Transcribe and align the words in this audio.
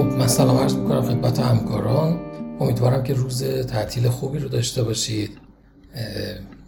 خب 0.00 0.06
من 0.06 0.26
سلام 0.26 0.56
عرض 0.56 0.74
می‌کنم 0.74 1.02
خدمت 1.02 1.40
همکاران. 1.40 2.20
امیدوارم 2.60 3.02
که 3.02 3.14
روز 3.14 3.44
تعطیل 3.44 4.08
خوبی 4.08 4.38
رو 4.38 4.48
داشته 4.48 4.82
باشید. 4.82 5.38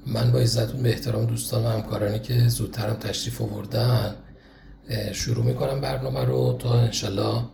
من 0.06 0.32
با 0.32 0.38
اجازتون 0.38 0.82
به 0.82 0.88
احترام 0.88 1.24
دوستان 1.24 1.64
و 1.64 1.68
همکارانی 1.68 2.18
که 2.18 2.48
زودترم 2.48 2.94
تشریف 2.94 3.42
آوردن 3.42 4.14
شروع 5.12 5.44
می‌کنم 5.44 5.80
برنامه 5.80 6.24
رو 6.24 6.56
تا 6.58 6.74
انشالله 6.74 7.44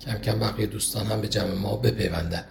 کم 0.00 0.14
کم 0.14 0.38
بقیه 0.38 0.66
دوستان 0.66 1.06
هم 1.06 1.20
به 1.20 1.28
جمع 1.28 1.54
ما 1.54 1.76
بپیوندن. 1.76 2.44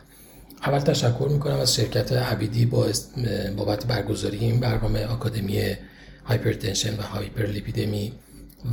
اول 0.65 0.79
تشکر 0.79 1.27
می‌کنم 1.31 1.59
از 1.59 1.75
شرکت 1.75 2.11
عبیدی 2.11 2.65
با 2.65 2.87
بابت 3.57 3.85
برگزاری 3.85 4.37
این 4.37 4.59
برنامه 4.59 5.05
آکادمی 5.05 5.61
hypertension 6.25 6.99
و 6.99 7.01
hyperlipidemia. 7.01 8.13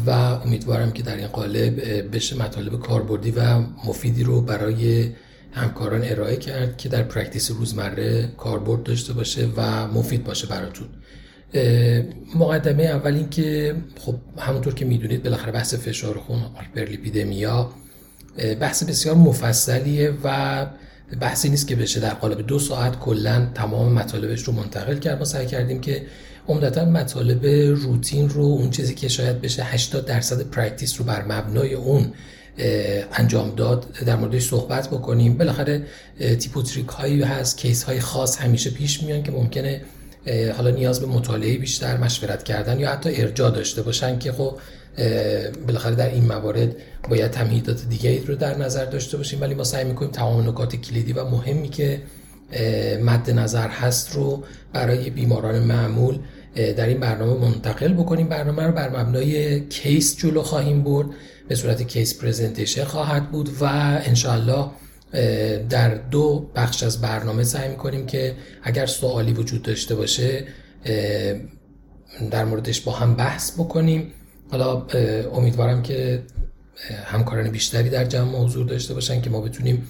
و 0.06 0.10
امیدوارم 0.10 0.92
که 0.92 1.02
در 1.02 1.16
این 1.16 1.26
قالب 1.26 1.80
بشه 2.16 2.36
مطالب 2.36 2.80
کاربردی 2.80 3.30
و 3.30 3.60
مفیدی 3.84 4.24
رو 4.24 4.40
برای 4.40 5.10
همکاران 5.52 6.00
ارائه 6.04 6.36
کرد 6.36 6.76
که 6.76 6.88
در 6.88 7.02
practice 7.02 7.50
روزمره 7.50 8.28
کاربرد 8.38 8.82
داشته 8.82 9.12
باشه 9.12 9.48
و 9.56 9.86
مفید 9.86 10.24
باشه 10.24 10.46
براتون. 10.46 10.86
مقدمه 12.34 12.82
اول 12.82 13.14
این 13.14 13.30
که 13.30 13.76
خب 13.98 14.14
همونطور 14.38 14.74
که 14.74 14.84
می‌دونید 14.84 15.22
بالاخره 15.22 15.52
بحث 15.52 15.74
فشار 15.74 16.18
خون 16.18 16.38
hyperlipidemia 16.38 17.70
بحث 18.60 18.82
بسیار 18.82 19.14
مفصلیه 19.14 20.14
و 20.24 20.66
بحثی 21.20 21.48
نیست 21.48 21.68
که 21.68 21.76
بشه 21.76 22.00
در 22.00 22.14
قالب 22.14 22.46
دو 22.46 22.58
ساعت 22.58 22.98
کلا 22.98 23.50
تمام 23.54 23.92
مطالبش 23.92 24.42
رو 24.42 24.52
منتقل 24.52 24.98
کرد. 24.98 25.18
ما 25.18 25.24
سعی 25.24 25.46
کردیم 25.46 25.80
که 25.80 26.02
عمدتا 26.48 26.84
مطالب 26.84 27.46
روتین 27.76 28.28
رو 28.28 28.42
اون 28.42 28.70
چیزی 28.70 28.94
که 28.94 29.08
شاید 29.08 29.40
بشه 29.40 29.62
80 29.64 30.06
درصد 30.06 30.40
practice 30.40 30.98
رو 30.98 31.04
بر 31.04 31.24
مبنای 31.24 31.74
اون 31.74 32.12
انجام 33.12 33.54
داد 33.54 33.86
در 34.06 34.16
موردش 34.16 34.48
صحبت 34.48 34.88
بکنیم. 34.88 35.36
بالاخره 35.36 35.86
tip 36.18 36.62
trick 36.62 36.88
هایی 36.88 37.22
هست 37.22 37.58
case 37.58 37.82
های 37.82 38.00
خاص 38.00 38.38
همیشه 38.38 38.70
پیش 38.70 39.02
میان 39.02 39.22
که 39.22 39.32
ممکنه 39.32 39.80
حالا 40.56 40.70
نیاز 40.70 41.00
به 41.00 41.06
مطالعه 41.06 41.58
بیشتر 41.58 41.96
مشورت 41.96 42.42
کردن 42.42 42.80
یا 42.80 42.90
حتی 42.90 43.22
ارجاع 43.22 43.50
داشته 43.50 43.82
باشن 43.82 44.18
که 44.18 44.32
خب 44.32 44.58
بالاخره 45.66 45.94
در 45.94 46.10
این 46.10 46.24
موارد 46.24 46.76
باید 47.10 47.30
تمهیدات 47.30 47.84
دیگه 47.88 48.24
رو 48.26 48.34
در 48.34 48.58
نظر 48.58 48.84
داشته 48.84 49.16
باشیم. 49.16 49.40
ولی 49.40 49.54
ما 49.54 49.64
سعی 49.64 49.84
می‌کنیم 49.84 50.10
تمام 50.10 50.48
نکات 50.48 50.76
کلیدی 50.76 51.12
و 51.12 51.24
مهمی 51.24 51.68
که 51.68 52.00
مد 53.02 53.30
نظر 53.30 53.68
هست 53.68 54.12
رو 54.12 54.44
برای 54.72 55.10
بیماران 55.10 55.58
معمول. 55.58 56.18
در 56.54 56.86
این 56.86 57.00
برنامه 57.00 57.48
منتقل 57.48 57.92
بکنیم. 57.92 58.28
برنامه 58.28 58.62
رو 58.62 58.72
بر 58.72 59.00
مبنای 59.00 59.60
case 59.68 60.16
جلو 60.16 60.42
خواهیم 60.42 60.82
برد. 60.82 61.06
به 61.48 61.54
صورت 61.54 61.82
case 61.82 62.18
presentation 62.18 62.84
خواهد 62.84 63.30
بود 63.30 63.50
و 63.60 63.64
انشاءالله 64.04 64.66
در 65.68 65.94
دو 65.94 66.50
بخش 66.54 66.82
از 66.82 67.00
برنامه 67.00 67.44
سعی 67.44 67.68
می‌کنیم 67.68 68.06
که 68.06 68.34
اگر 68.62 68.86
سوالی 68.86 69.32
وجود 69.32 69.62
داشته 69.62 69.94
باشه 69.94 70.44
در 72.30 72.44
موردش 72.44 72.80
با 72.80 72.92
هم 72.92 73.14
بحث 73.14 73.52
بکنیم. 73.52 74.12
حالا 74.50 74.86
امیدوارم 75.34 75.82
که 75.82 76.22
همکاران 77.04 77.50
بیشتری 77.50 77.90
در 77.90 78.04
جمع 78.04 78.38
حضور 78.38 78.66
داشته 78.66 78.94
باشن 78.94 79.20
که 79.20 79.30
ما 79.30 79.40
بتونیم 79.40 79.88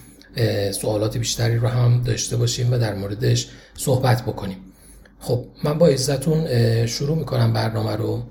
سوالات 0.72 1.16
بیشتری 1.16 1.56
رو 1.56 1.68
هم 1.68 2.02
داشته 2.02 2.36
باشیم 2.36 2.72
و 2.72 2.78
در 2.78 2.94
موردش 2.94 3.48
صحبت 3.74 4.22
بکنیم. 4.22 4.56
خب 5.18 5.44
من 5.64 5.78
با 5.78 5.86
اجازتون 5.86 6.46
شروع 6.86 7.18
می‌کنم 7.18 7.52
برنامه 7.52 7.96
رو. 7.96 8.22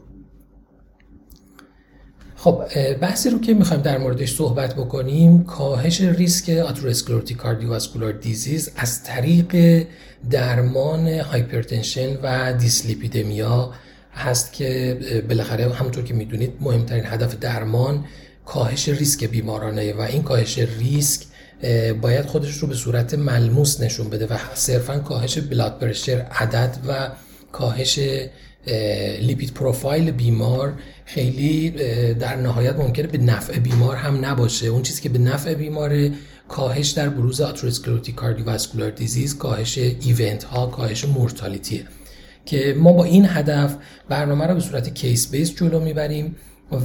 خب 2.35 2.63
بحثی 3.01 3.29
رو 3.29 3.39
که 3.39 3.53
می‌خوایم 3.53 3.81
در 3.81 3.97
موردش 3.97 4.35
صحبت 4.35 4.75
بکنیم 4.75 5.43
کاهش 5.43 6.01
ریسک 6.01 6.49
atherosclerotic 6.49 7.37
cardiovascular 7.37 8.11
disease 8.11 8.71
از 8.75 9.03
طریق 9.03 9.83
درمان 10.29 11.07
hypertension 11.07 12.17
و 12.23 12.53
دیسلیپیدمیا 12.53 13.71
هست 14.13 14.53
که 14.53 14.99
بالاخره 15.29 15.73
همونطور 15.73 16.03
که 16.03 16.13
می‌دونید 16.13 16.53
مهمترین 16.59 17.03
هدف 17.05 17.35
درمان 17.35 18.05
کاهش 18.45 18.89
ریسک 18.89 19.23
بیمارانه 19.23 19.93
و 19.93 20.01
این 20.01 20.23
کاهش 20.23 20.59
ریسک 20.59 21.25
باید 22.01 22.25
خودش 22.25 22.57
رو 22.57 22.67
به 22.67 22.75
صورت 22.75 23.13
ملموس 23.13 23.81
نشون 23.81 24.09
بده 24.09 24.27
و 24.27 24.37
صرفا 24.53 24.99
کاهش 24.99 25.37
blood 25.37 25.79
pressure 25.79 26.25
عدد 26.31 26.77
و 26.87 27.09
کاهش 27.51 27.99
lipid 29.21 29.53
profile 29.53 30.11
بیمار 30.11 30.73
خیلی 31.05 31.69
در 32.13 32.35
نهایت 32.35 32.75
ممکنه 32.75 33.07
به 33.07 33.17
نفع 33.17 33.59
بیمار 33.59 33.95
هم 33.95 34.25
نباشه. 34.25 34.67
اون 34.67 34.81
چیزی 34.81 35.01
که 35.01 35.09
به 35.09 35.19
نفع 35.19 35.53
بیمار 35.53 36.09
کاهش 36.47 36.89
در 36.89 37.09
بروز 37.09 37.41
atherosclerotic 37.41 38.15
cardiovascular 38.15 38.89
disease 38.89 39.37
کاهش 39.37 39.77
event 39.77 40.43
ها 40.43 40.67
کاهش 40.67 41.05
mortality 41.05 41.75
ه 41.75 41.83
که 42.45 42.75
ما 42.77 42.93
با 42.93 43.03
این 43.03 43.25
هدف 43.29 43.75
برنامه 44.09 44.47
رو 44.47 44.53
به 44.53 44.59
صورت 44.59 44.93
case 44.93 45.31
base 45.31 45.55
جلو 45.55 45.79
می‌بریم. 45.79 46.35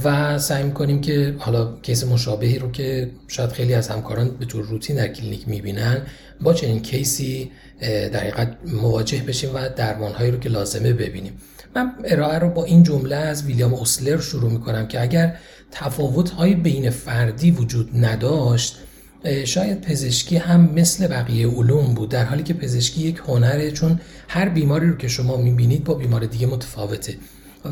و 0.03 0.39
سعی 0.39 0.63
می‌کنیم 0.63 1.01
که 1.01 1.35
حالا 1.39 1.77
کیس 1.81 2.03
مشابهی 2.03 2.59
رو 2.59 2.71
که 2.71 3.11
شاید 3.27 3.49
خیلی 3.49 3.73
از 3.73 3.87
همکاران 3.87 4.29
به 4.39 4.45
طور 4.45 4.65
روتین 4.65 4.95
در 4.95 5.07
کلینیک 5.07 5.47
می‌بینن 5.47 6.01
با 6.41 6.53
چنین 6.53 6.81
کیسی 6.81 7.51
در 7.81 8.19
حقیقت 8.19 8.57
مواجه 8.65 9.23
بشیم 9.23 9.49
و 9.53 9.69
درمانهایی 9.75 10.31
رو 10.31 10.39
که 10.39 10.49
لازمه 10.49 10.93
ببینیم. 10.93 11.33
من 11.75 11.91
ارائه 12.05 12.39
رو 12.39 12.49
با 12.49 12.63
این 12.63 12.83
جمله 12.83 13.15
از 13.15 13.45
ویلیام 13.45 13.73
اوسلر 13.73 14.21
شروع 14.21 14.51
می‌کنم 14.51 14.87
که 14.87 15.01
اگر 15.01 15.35
تفاوت 15.71 16.29
های 16.29 16.55
بین 16.55 16.89
فردی 16.89 17.51
وجود 17.51 17.89
نداشت 18.05 18.77
شاید 19.45 19.81
پزشکی 19.81 20.37
هم 20.37 20.69
مثل 20.75 21.07
بقیه 21.07 21.47
علوم 21.47 21.93
بود 21.93 22.09
در 22.09 22.25
حالی 22.25 22.43
که 22.43 22.53
پزشکی 22.53 23.01
یک 23.01 23.21
هنره 23.27 23.71
چون 23.71 23.99
هر 24.27 24.49
بیماری 24.49 24.89
رو 24.89 24.97
که 24.97 25.07
شما 25.07 25.37
می‌بینید 25.37 25.83
با 25.83 25.93
بیمار 25.93 26.25
دیگه 26.25 26.47
متفاوته. 26.47 27.15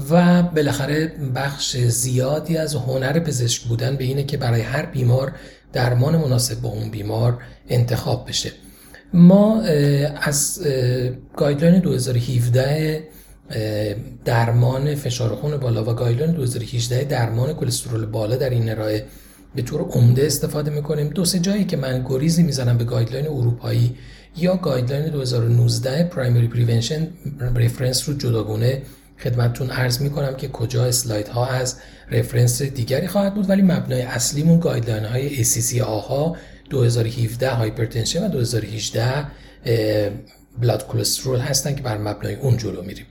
و 0.10 0.44
بالاخره 0.44 1.12
بخش 1.36 1.78
زیادی 1.78 2.58
از 2.58 2.76
هنر 2.76 3.20
پزشک 3.20 3.64
بودن 3.64 3.96
به 3.96 4.04
اینه 4.04 4.24
که 4.24 4.38
برای 4.38 4.62
هر 4.62 4.86
بیمار 4.86 5.32
درمان 5.74 6.18
مناسب 6.18 6.62
با 6.62 6.70
اون 6.70 6.90
بیمار 6.90 7.38
انتخاب 7.70 8.28
بشه. 8.28 8.52
ما 9.14 9.62
از 10.22 10.62
گایدلاین 11.38 11.80
2017 11.80 13.04
درمان 14.26 14.96
فشار 14.96 15.36
خون 15.36 15.58
بالا 15.58 15.84
و 15.84 15.94
گایدلاین 15.94 16.32
2018 16.32 17.04
درمان 17.04 17.54
کلسترول 17.54 18.06
بالا 18.06 18.36
در 18.36 18.50
این 18.50 18.70
ارائه 18.70 19.06
به 19.56 19.62
طور 19.62 19.82
عمده 19.82 20.26
استفاده 20.26 20.72
می‌کنیم. 20.72 21.08
دو 21.08 21.26
سه 21.26 21.40
جایی 21.40 21.66
که 21.66 21.78
من 21.78 22.06
گریزی 22.10 22.44
می‌زنم 22.44 22.78
به 22.78 22.84
گایدلاین 22.84 23.28
اروپایی 23.28 23.96
یا 24.38 24.56
گایدلاین 24.56 25.06
2019 25.06 26.04
primary 26.04 26.48
prevention 26.48 27.08
رفرنس 27.56 28.10
رو 28.10 28.18
جداگونه 28.18 28.82
خدمتتون 29.24 29.70
عرض 29.70 30.02
می‌کنم 30.02 30.36
که 30.36 30.48
کجا 30.48 30.86
اسلاید 30.86 31.28
ها 31.28 31.48
از 31.48 31.76
رفرنس 32.12 32.62
دیگری 32.62 33.08
خواهد 33.08 33.36
بود 33.36 33.50
ولی 33.50 33.62
مبنای 33.62 34.02
اصلیمون 34.02 34.60
گایدلاین 34.60 35.06
های 35.06 35.46
ACC 35.46 35.80
AHA 35.80 36.38
2017 36.70 37.50
hypertension 37.50 38.26
و 38.26 38.30
2018 38.30 39.26
blood 40.62 40.88
cholesterol 40.88 41.40
هستن 41.40 41.76
که 41.76 41.82
بر 41.82 41.98
مبنای 41.98 42.36
اون 42.36 42.58
جلو 42.58 42.82
میریم. 42.82 43.06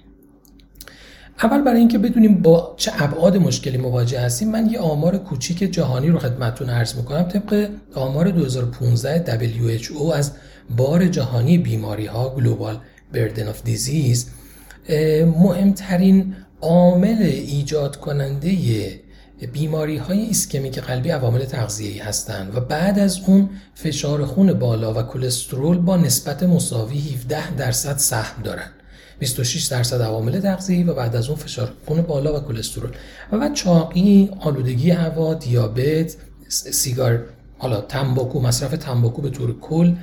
اول 1.42 1.62
برای 1.62 1.78
اینکه 1.78 1.98
بدونیم 1.98 2.42
با 2.42 2.74
چه 2.76 2.92
ابعاد 2.98 3.36
مشکلی 3.36 3.78
مواجه 3.78 4.20
هستیم 4.20 4.50
من 4.50 4.70
یه 4.70 4.78
آمار 4.78 5.18
کوچیک 5.18 5.58
جهانی 5.58 6.08
رو 6.08 6.18
خدمتتون 6.18 6.70
عرض 6.70 6.94
می‌کنم. 6.94 7.22
طبق 7.22 7.68
آمار 7.94 8.30
2015 8.30 9.38
WHO 9.38 10.14
از 10.14 10.32
بار 10.76 11.06
جهانی 11.06 11.58
بیماری 11.58 12.06
ها 12.06 12.36
Global 12.38 12.76
Burden 13.16 13.46
of 13.46 13.68
Disease 13.68 14.18
مهمترین 15.26 16.34
عامل 16.60 17.22
ایجاد 17.22 17.96
کننده 17.96 18.50
بیماری 19.52 19.96
های 19.96 20.20
ایسکمیک 20.20 20.78
قلبی 20.78 21.10
عوامل 21.10 21.44
تغذیه‌ای 21.44 21.98
هستند 21.98 22.56
و 22.56 22.60
بعد 22.60 22.98
از 22.98 23.20
اون 23.26 23.50
فشار 23.74 24.24
خون 24.24 24.52
بالا 24.52 24.94
و 24.94 25.02
کلسترول 25.02 25.78
با 25.78 25.96
نسبت 25.96 26.42
مساوی 26.42 26.98
17 26.98 27.56
درصد 27.56 27.96
سهم 27.96 28.42
دارن. 28.42 28.70
26 29.18 29.64
درصد 29.64 30.02
عوامل 30.02 30.40
تغذیه‌ای 30.40 30.82
و 30.82 30.94
بعد 30.94 31.16
از 31.16 31.28
اون 31.28 31.38
فشار 31.38 31.72
خون 31.86 32.02
بالا 32.02 32.36
و 32.36 32.40
کلسترول. 32.40 32.90
و 33.32 33.38
بعد 33.38 33.54
چاقی، 33.54 34.30
آلودگی 34.40 34.90
هوا، 34.90 35.34
دیابت، 35.34 36.16
سیگار، 36.48 37.24
حالا 37.58 37.80
تنباکو، 37.80 38.40
مصرف 38.40 38.70
تنباکو 38.70 39.22
به 39.22 39.30
طور 39.30 39.60
کل 39.60 39.94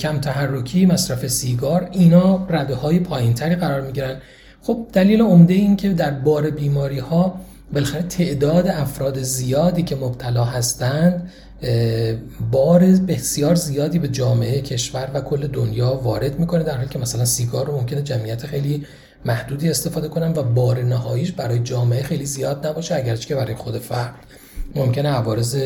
کم 0.00 0.20
تحرکی 0.20 0.86
مصرف 0.86 1.26
سیگار 1.26 1.88
اینا 1.92 2.46
رده 2.50 2.74
های 2.74 2.98
پایین 2.98 3.34
تری 3.34 3.54
قرار 3.54 3.80
می‌گیرن. 3.80 4.16
خب 4.62 4.86
دلیل 4.92 5.22
عمده 5.22 5.54
این 5.54 5.76
که 5.76 5.88
در 5.88 6.10
بار 6.10 6.50
بیماری 6.50 6.98
ها 6.98 7.40
بالاخره 7.72 8.02
تعداد 8.02 8.68
افراد 8.68 9.22
زیادی 9.22 9.82
که 9.82 9.96
مبتلا 9.96 10.44
هستند 10.44 11.30
بار 12.50 12.80
بسیار 12.84 13.54
زیادی 13.54 13.98
به 13.98 14.08
جامعه 14.08 14.60
کشور 14.60 15.10
و 15.14 15.20
کل 15.20 15.46
دنیا 15.46 15.94
وارد 15.94 16.38
می‌کنه 16.38 16.62
در 16.62 16.76
حالی 16.76 16.88
که 16.88 16.98
مثلا 16.98 17.24
سیگار 17.24 17.66
رو 17.66 17.76
ممکنه 17.76 18.02
جمعیت 18.02 18.46
خیلی 18.46 18.86
محدودی 19.24 19.70
استفاده 19.70 20.08
کنن 20.08 20.32
و 20.32 20.42
بار 20.42 20.82
نهاییش 20.82 21.32
برای 21.32 21.58
جامعه 21.58 22.02
خیلی 22.02 22.26
زیاد 22.26 22.66
نباشه 22.66 22.94
اگرچه 22.94 23.28
که 23.28 23.34
برای 23.34 23.54
خود 23.54 23.78
فرد 23.78 24.14
ممکنه 24.74 25.08
عوارض 25.08 25.56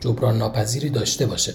جبران 0.00 0.38
ناپذیری 0.38 0.90
داشته 0.90 1.26
باشه. 1.26 1.52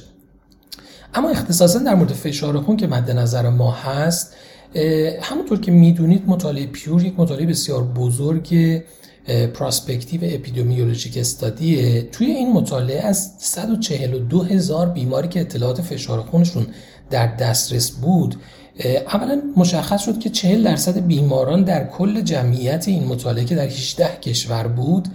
اما 1.13 1.29
اختصاصا 1.29 1.79
در 1.79 1.95
مورد 1.95 2.11
فشار 2.11 2.61
خون 2.61 2.77
که 2.77 2.87
مد 2.87 3.11
نظر 3.11 3.49
ما 3.49 3.71
هست 3.71 4.33
همونطور 5.21 5.59
که 5.59 5.71
می‌دونید 5.71 6.23
مطالعه 6.27 6.67
پیور 6.67 7.03
یک 7.03 7.13
مطالعه 7.17 7.45
بسیار 7.45 7.83
بزرگ 7.83 8.81
پراسپکتیو 9.53 10.21
اپیدمیولوژیک 10.23 11.17
استادیه. 11.17 12.01
توی 12.01 12.27
این 12.27 12.53
مطالعه 12.53 13.01
از 13.07 13.31
142 13.37 14.43
هزار 14.43 14.89
بیماری 14.89 15.27
که 15.27 15.41
اطلاعات 15.41 15.81
فشار 15.81 16.21
خونشون 16.21 16.67
در 17.09 17.35
دسترس 17.35 17.91
بود 17.91 18.35
اولا 19.13 19.41
مشخص 19.57 20.05
شد 20.05 20.19
که 20.19 20.29
40 20.29 20.63
درصد 20.63 20.99
بیماران 21.07 21.63
در 21.63 21.87
کل 21.87 22.21
جمعیت 22.21 22.87
این 22.87 23.03
مطالعه 23.03 23.45
که 23.45 23.55
در 23.55 23.65
18 23.65 24.19
کشور 24.21 24.67
بود 24.67 25.07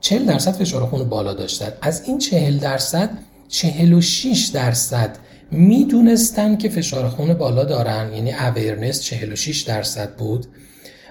40 0.00 0.24
درصد 0.24 0.52
فشار 0.52 0.86
خون 0.86 1.08
بالا 1.08 1.34
داشتن. 1.34 1.72
از 1.82 2.02
این 2.06 2.18
40 2.18 2.58
درصد 2.58 3.10
46 3.52 4.50
درصد 4.54 5.16
می‌دونستن 5.50 6.56
که 6.56 6.68
فشار 6.68 7.08
خون 7.08 7.34
بالا 7.34 7.64
دارن 7.64 8.12
یعنی 8.12 8.32
اویرنس 8.32 9.02
46 9.02 9.60
درصد 9.60 10.14
بود. 10.16 10.46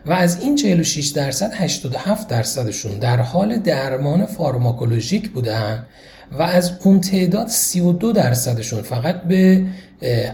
و 0.05 0.11
از 0.11 0.41
این 0.41 0.55
46 0.55 1.07
درصد 1.07 1.51
87 1.53 2.27
درصدشون 2.27 2.99
در 2.99 3.19
حال 3.21 3.57
درمان 3.57 4.25
فارماکولوژیک 4.25 5.29
بودن 5.29 5.85
و 6.31 6.41
از 6.41 6.71
اون 6.83 7.01
تعداد 7.01 7.47
32 7.47 8.11
درصدشون 8.11 8.81
فقط 8.81 9.23
به 9.23 9.65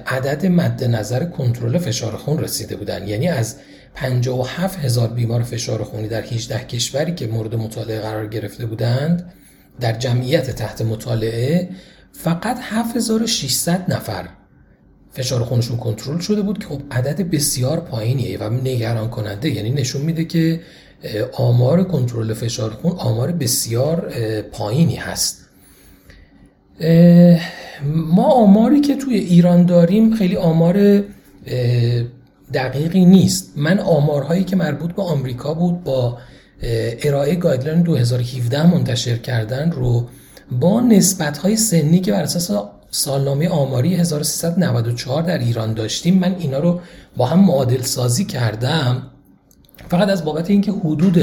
عدد 0.07 0.45
مد 0.45 0.83
نظر 0.83 1.25
کنترل 1.25 1.77
فشار 1.77 2.17
خون 2.17 2.39
رسیده 2.39 2.75
بودن. 2.75 3.07
یعنی 3.07 3.27
از 3.27 3.55
57 3.95 4.79
هزار 4.79 5.07
بیمار 5.07 5.43
فشار 5.43 5.83
خونی 5.83 6.07
در 6.07 6.21
18 6.21 6.63
کشوری 6.63 7.13
که 7.13 7.27
مورد 7.27 7.55
مطالعه 7.55 7.99
قرار 7.99 8.27
گرفته 8.27 8.65
بودند 8.65 9.33
در 9.79 9.93
جمعیت 9.93 10.51
تحت 10.51 10.81
مطالعه 10.81 11.69
فقط 12.23 12.57
7600 12.61 13.93
نفر. 13.93 14.29
فشار 15.11 15.43
خونشون 15.43 15.77
کنترل 15.77 16.19
شده 16.19 16.41
بود 16.41 16.59
که 16.59 16.65
خب 16.65 16.81
عدد 16.91 17.21
بسیار 17.29 17.79
پایینیه 17.79 18.37
و 18.37 18.49
نگران 18.49 19.09
کننده 19.09 19.49
یعنی 19.49 19.69
نشون 19.69 20.01
میده 20.01 20.25
که 20.25 20.61
آمار 21.33 21.83
کنترل 21.83 22.33
فشار 22.33 22.71
خون 22.71 22.91
آمار 22.91 23.31
بسیار 23.31 24.13
پایینی 24.51 24.95
هست. 24.95 25.45
ما 27.83 28.23
آماری 28.23 28.81
که 28.81 28.95
توی 28.95 29.15
ایران 29.15 29.65
داریم 29.65 30.15
خیلی 30.15 30.35
آمار 30.35 31.03
دقیقی 32.53 33.05
نیست. 33.05 33.53
من 33.55 33.79
آمارهایی 33.79 34.43
که 34.43 34.55
مربوط 34.55 34.91
به 34.91 35.01
آمریکا 35.01 35.53
بود 35.53 35.83
با 35.83 36.17
ارائه 37.03 37.35
گایدلاین 37.35 37.81
2017 37.81 38.67
منتشر 38.67 39.17
کردن 39.17 39.71
رو 39.71 40.07
با 40.51 40.81
نسبت 40.81 41.55
سنی 41.55 41.99
که 41.99 42.11
بر 42.11 42.23
اساس 42.23 42.67
سالنامه 42.91 43.49
آماری 43.49 43.95
1394 43.95 45.23
در 45.23 45.37
ایران 45.37 45.73
داشتیم 45.73 46.19
من 46.19 46.35
اینا 46.39 46.59
رو 46.59 46.79
با 47.17 47.25
هم 47.25 47.39
معادل 47.39 47.81
سازی 47.81 48.25
کردم. 48.25 49.11
فقط 49.89 50.09
از 50.09 50.25
بابت 50.25 50.49
اینکه 50.49 50.71
حدود 50.71 51.13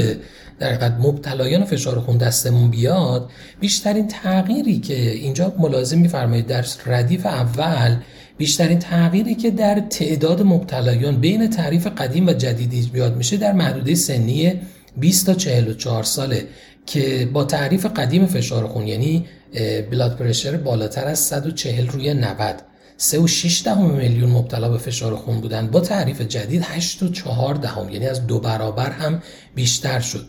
در 0.59 0.67
حقیقت 0.67 0.91
مبتلایان 0.99 1.65
فشار 1.65 1.99
خون 1.99 2.17
دستمون 2.17 2.69
بیاد 2.71 3.29
بیشترین 3.59 4.07
تغییری 4.07 4.79
که 4.79 5.11
اینجا 5.11 5.53
ملازم 5.59 5.97
میفرمایید 5.97 6.47
در 6.47 6.65
ردیف 6.85 7.25
اول 7.25 7.95
بیشترین 8.37 8.79
تغییری 8.79 9.35
که 9.35 9.51
در 9.51 9.79
تعداد 9.79 10.41
مبتلایان 10.41 11.17
بین 11.17 11.49
تعریف 11.49 11.87
قدیم 11.87 12.27
و 12.27 12.33
جدیدی 12.33 12.89
بیاد 12.93 13.17
میشه 13.17 13.37
در 13.37 13.53
محدوده 13.53 13.95
سنی 13.95 14.53
20 14.97 15.25
تا 15.25 15.33
44 15.33 16.03
ساله. 16.03 16.47
که 16.85 17.29
با 17.33 17.43
تعریف 17.43 17.85
قدیم 17.85 18.25
فشار 18.25 18.67
خون 18.67 18.87
یعنی 18.87 19.25
بلاد 19.91 20.17
پرشر 20.17 20.57
بالاتر 20.57 21.05
از 21.05 21.19
140 21.19 21.87
روی 21.87 22.13
90 22.13 22.61
3 22.97 23.19
و 23.19 23.27
6 23.27 23.61
دهم 23.65 23.89
میلیون 23.89 24.29
مبتلا 24.29 24.69
به 24.69 24.77
فشار 24.77 25.15
خون 25.15 25.41
بودن. 25.41 25.67
با 25.67 25.79
تعریف 25.79 26.21
جدید 26.21 26.61
8 26.65 27.03
و 27.03 27.09
4 27.09 27.55
دهم 27.55 27.89
یعنی 27.89 28.07
از 28.07 28.27
دو 28.27 28.39
برابر 28.39 28.89
هم 28.89 29.21
بیشتر 29.55 29.99
شد. 29.99 30.25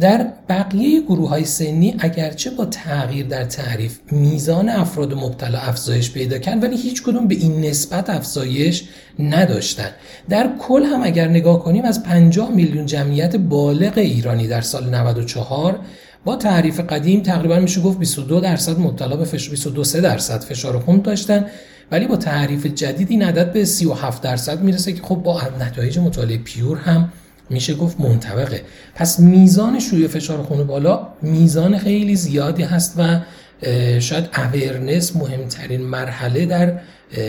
در 0.00 0.26
بقیه 0.48 1.00
گروه 1.00 1.28
های 1.28 1.44
سنی 1.44 1.96
اگرچه 1.98 2.50
با 2.50 2.64
تغییر 2.64 3.26
در 3.26 3.44
تعریف 3.44 3.98
میزان 4.10 4.68
افراد 4.68 5.14
مبتلا 5.14 5.58
افزایش 5.58 6.12
پیدا 6.12 6.38
کرد 6.38 6.62
ولی 6.62 6.76
هیچ 6.76 7.02
کدوم 7.02 7.28
به 7.28 7.34
این 7.34 7.60
نسبت 7.60 8.10
افزایش 8.10 8.84
نداشتن. 9.18 9.90
در 10.28 10.50
کل 10.58 10.82
هم 10.82 11.02
اگر 11.02 11.28
نگاه 11.28 11.64
کنیم 11.64 11.84
از 11.84 12.02
50 12.02 12.50
میلیون 12.50 12.86
جمعیت 12.86 13.36
بالغ 13.36 13.98
ایرانی 13.98 14.48
در 14.48 14.60
سال 14.60 14.94
94 14.94 15.78
با 16.24 16.36
تعریف 16.36 16.80
قدیم 16.80 17.20
تقریبا 17.20 17.58
میشه 17.58 17.80
گفت 17.80 17.98
22 17.98 18.40
درصد 18.40 18.78
مبتلا 18.80 19.16
به 19.16 19.24
فشار 19.24 19.50
22 19.50 20.00
درصد 20.00 20.40
فشار 20.40 20.78
خون 20.78 21.00
داشتن 21.00 21.46
ولی 21.90 22.06
با 22.06 22.16
تعریف 22.16 22.66
جدید 22.66 23.10
این 23.10 23.22
عدد 23.22 23.52
به 23.52 23.64
37 23.64 24.22
درصد 24.22 24.62
می‌رسه 24.62 24.92
که 24.92 25.02
خب 25.02 25.14
با 25.14 25.42
نتایج 25.60 25.98
مطالعه 25.98 26.38
پیور 26.38 26.78
هم 26.78 27.12
میشه 27.50 27.74
گفت 27.74 28.00
منطبقه. 28.00 28.62
پس 28.94 29.20
میزان 29.20 29.78
شوی 29.78 30.08
فشار 30.08 30.42
خون 30.42 30.66
بالا 30.66 31.08
میزان 31.22 31.78
خیلی 31.78 32.16
زیادی 32.16 32.62
هست 32.62 32.94
و 32.98 33.20
شاید 34.00 34.28
اویرنس 34.38 35.16
مهمترین 35.16 35.82
مرحله 35.82 36.46
در 36.46 36.72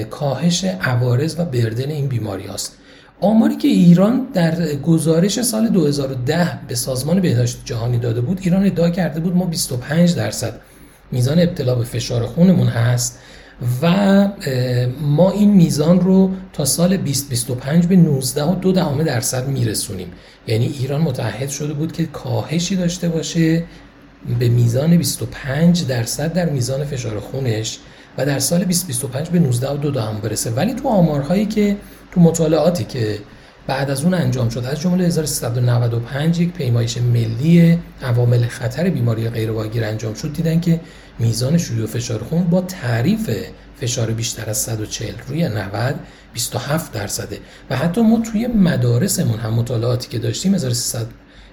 کاهش 0.10 0.64
عوارض 0.64 1.36
و 1.40 1.46
بردن 1.46 1.90
این 1.90 2.08
بیماری 2.08 2.48
هست 2.48 2.78
آماری 3.22 3.56
که 3.56 3.68
ایران 3.68 4.28
در 4.34 4.76
گزارش 4.76 5.42
سال 5.42 5.68
2010 5.68 6.60
به 6.68 6.76
سازمان 6.76 7.22
بهداشت 7.22 7.62
جهانی 7.66 7.98
داده 7.98 8.22
بود 8.22 8.40
ایران 8.42 8.66
ادعا 8.66 8.90
کرده 8.90 9.20
بود 9.20 9.36
ما 9.36 9.46
25 9.46 10.16
درصد 10.16 10.60
میزان 11.12 11.40
ابتلا 11.40 11.76
به 11.76 11.84
فشار 11.84 12.26
خونمون 12.26 12.68
هست. 12.68 13.20
و 13.82 14.28
ما 15.02 15.32
این 15.32 15.54
میزان 15.54 16.00
رو 16.00 16.32
تا 16.54 16.66
سال 16.66 16.98
2025 16.98 17.88
به 17.88 17.96
19 17.96 18.44
و 18.44 18.56
دو 18.56 18.72
دهم 18.72 19.04
درصد 19.04 19.48
میرسونیم. 19.48 20.12
یعنی 20.48 20.66
ایران 20.66 21.02
متعهد 21.02 21.50
شده 21.50 21.74
بود 21.74 21.92
که 21.92 22.06
کاهشی 22.06 22.76
داشته 22.76 23.10
باشه 23.10 23.64
به 24.40 24.50
میزان 24.50 24.98
25 24.98 25.88
درصد 25.88 26.34
در 26.34 26.50
میزان 26.50 26.86
فشار 26.86 27.20
خونش 27.20 27.80
و 28.18 28.26
در 28.26 28.40
سال 28.40 28.64
2025 28.64 29.30
به 29.30 29.40
19 29.40 29.72
و 29.72 29.78
دو 29.78 29.92
دهم 29.92 30.18
برسه. 30.18 30.52
ولی 30.52 30.74
تو 30.74 30.88
آمارهایی 30.88 31.46
که 31.46 31.78
تو 32.12 32.22
مطالعاتی 32.22 32.84
که 32.84 33.20
بعد 33.68 33.90
از 33.90 34.04
اون 34.04 34.14
انجام 34.14 34.50
شد 34.50 34.66
از 34.66 34.82
جمله 34.82 35.06
1395 35.06 36.40
یک 36.40 36.52
پیمایش 36.52 36.98
ملی 36.98 37.80
عوامل 38.04 38.46
خطر 38.46 38.90
بیماری 38.90 39.30
غیرواگیر 39.30 39.84
انجام 39.84 40.14
شد. 40.14 40.34
دیدن 40.34 40.60
که 40.60 40.80
میزان 41.20 41.58
شیوع 41.58 41.88
فشار 41.88 42.24
خون 42.24 42.44
با 42.44 42.62
تعریف 42.62 43.30
فشار 43.82 44.12
بیشتر 44.12 44.50
از 44.50 44.58
140 44.58 45.14
روی 45.28 45.50
90 45.50 45.96
27 46.34 46.92
درصده. 46.92 47.40
و 47.70 47.76
حتی 47.76 48.02
ما 48.02 48.20
توی 48.20 48.48
مدارسمون 48.48 49.40
هم 49.40 49.54
مطالعاتی 49.54 50.10
که 50.10 50.20
داشتیم 50.20 50.56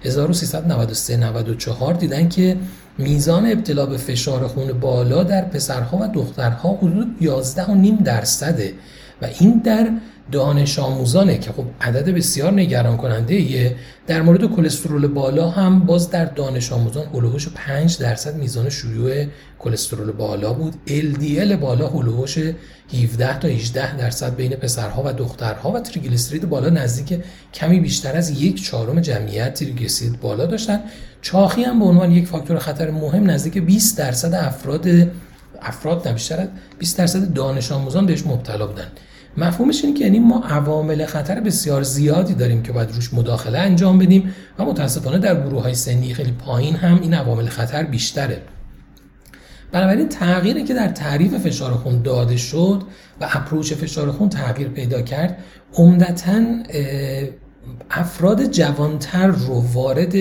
1393 0.05 1.17
94 1.17 1.95
دیدن 1.95 2.29
که 2.29 2.57
میزان 2.99 3.53
ابتلا 3.53 3.87
به 3.87 3.97
فشار 3.97 4.47
خون 4.49 4.73
بالا 4.73 5.23
در 5.23 5.45
پسرها 5.45 5.97
و 5.97 6.09
دخترها 6.09 6.79
حدود 6.83 7.17
11.5 7.21 8.03
درصده. 8.05 8.75
و 9.23 9.27
این 9.41 9.61
در 9.65 9.91
دانش 10.33 10.79
آموزانه 10.79 11.39
که 11.39 11.53
خب 11.53 11.65
عدد 11.81 12.09
بسیار 12.09 12.53
نگران 12.53 12.97
کننده 12.97 13.35
ایه. 13.35 13.77
در 14.07 14.23
مورد 14.23 14.45
کلسترول 14.47 15.07
بالا 15.07 15.51
هم 15.51 15.81
باز 15.81 16.11
در 16.11 16.25
دانش 16.25 16.73
آموزان 16.73 17.07
هلوهوش 17.15 17.49
5 17.49 17.99
درصد 17.99 18.37
میزان 18.37 18.71
شیوع 18.71 19.25
کلسترول 19.59 20.13
بالا 20.13 20.53
بود. 20.53 20.75
LDL 20.87 21.53
بالا 21.53 21.89
هلوهوش 21.89 22.39
17 22.95 23.39
تا 23.39 23.49
18 23.49 23.97
درصد 23.97 24.37
بین 24.37 24.51
پسرها 24.51 25.03
و 25.07 25.13
دخترها 25.13 25.71
و 25.71 25.81
تریگلیسیرید 25.81 26.49
بالا 26.49 26.71
نزدیک 26.71 27.25
کمی 27.55 27.81
بیشتر 27.81 28.17
از 28.17 28.43
یک 28.43 28.65
چهارم 28.65 29.01
جمعیت 29.01 29.55
تریگلیسیرید 29.55 30.21
بالا 30.21 30.47
داشتن. 30.47 30.81
چاخی 31.23 31.63
هم 31.63 31.79
به 31.79 31.85
عنوان 31.85 32.13
یک 32.13 32.27
فاکتور 32.27 32.59
خطر 32.59 32.91
مهم 32.91 33.31
نزدیک 33.31 33.59
20 33.59 33.99
درصد 33.99 34.35
افراد 34.35 34.89
افراد 35.63 36.09
نه 36.09 36.15
بیشتر 36.15 36.49
20 36.79 36.99
درصد 36.99 37.33
دانش 37.33 37.73
آموزان 37.73 38.07
بهش 38.07 38.27
مبتلا 38.27 38.67
بودن. 38.67 38.87
مفهومش 39.37 39.85
اینه 39.85 39.99
که 39.99 40.05
یعنی 40.05 40.19
ما 40.19 40.43
عوامل 40.45 41.07
خطر 41.07 41.41
بسیار 41.41 41.83
زیادی 41.83 42.35
داریم 42.35 42.63
که 42.63 42.73
باید 42.73 42.93
روش 42.93 43.15
مداخله 43.15 43.59
انجام 43.59 43.99
بدیم 43.99 44.35
و 44.59 44.65
متاسفانه 44.65 45.19
در 45.19 45.41
گروه 45.41 45.63
های 45.63 45.75
سنی 45.75 46.15
خیلی 46.15 46.33
پایین 46.33 46.77
هم 46.77 47.01
این 47.03 47.15
عوامل 47.15 47.47
خطر 47.47 47.83
بیشتره. 47.83 48.43
بنابراین 49.73 50.09
تغییری 50.09 50.65
که 50.65 50.75
در 50.75 50.89
تعریف 50.89 51.35
فشار 51.35 51.73
خون 51.73 52.03
داده 52.03 52.37
شد 52.37 52.83
و 53.21 53.29
approach 53.33 53.73
فشار 53.73 54.13
خون 54.13 54.29
تغییر 54.29 54.69
پیدا 54.69 55.03
کرد 55.03 55.39
عمدتا 55.75 56.43
افراد 57.91 58.47
جوانتر 58.47 59.27
رو 59.27 59.61
وارد 59.73 60.15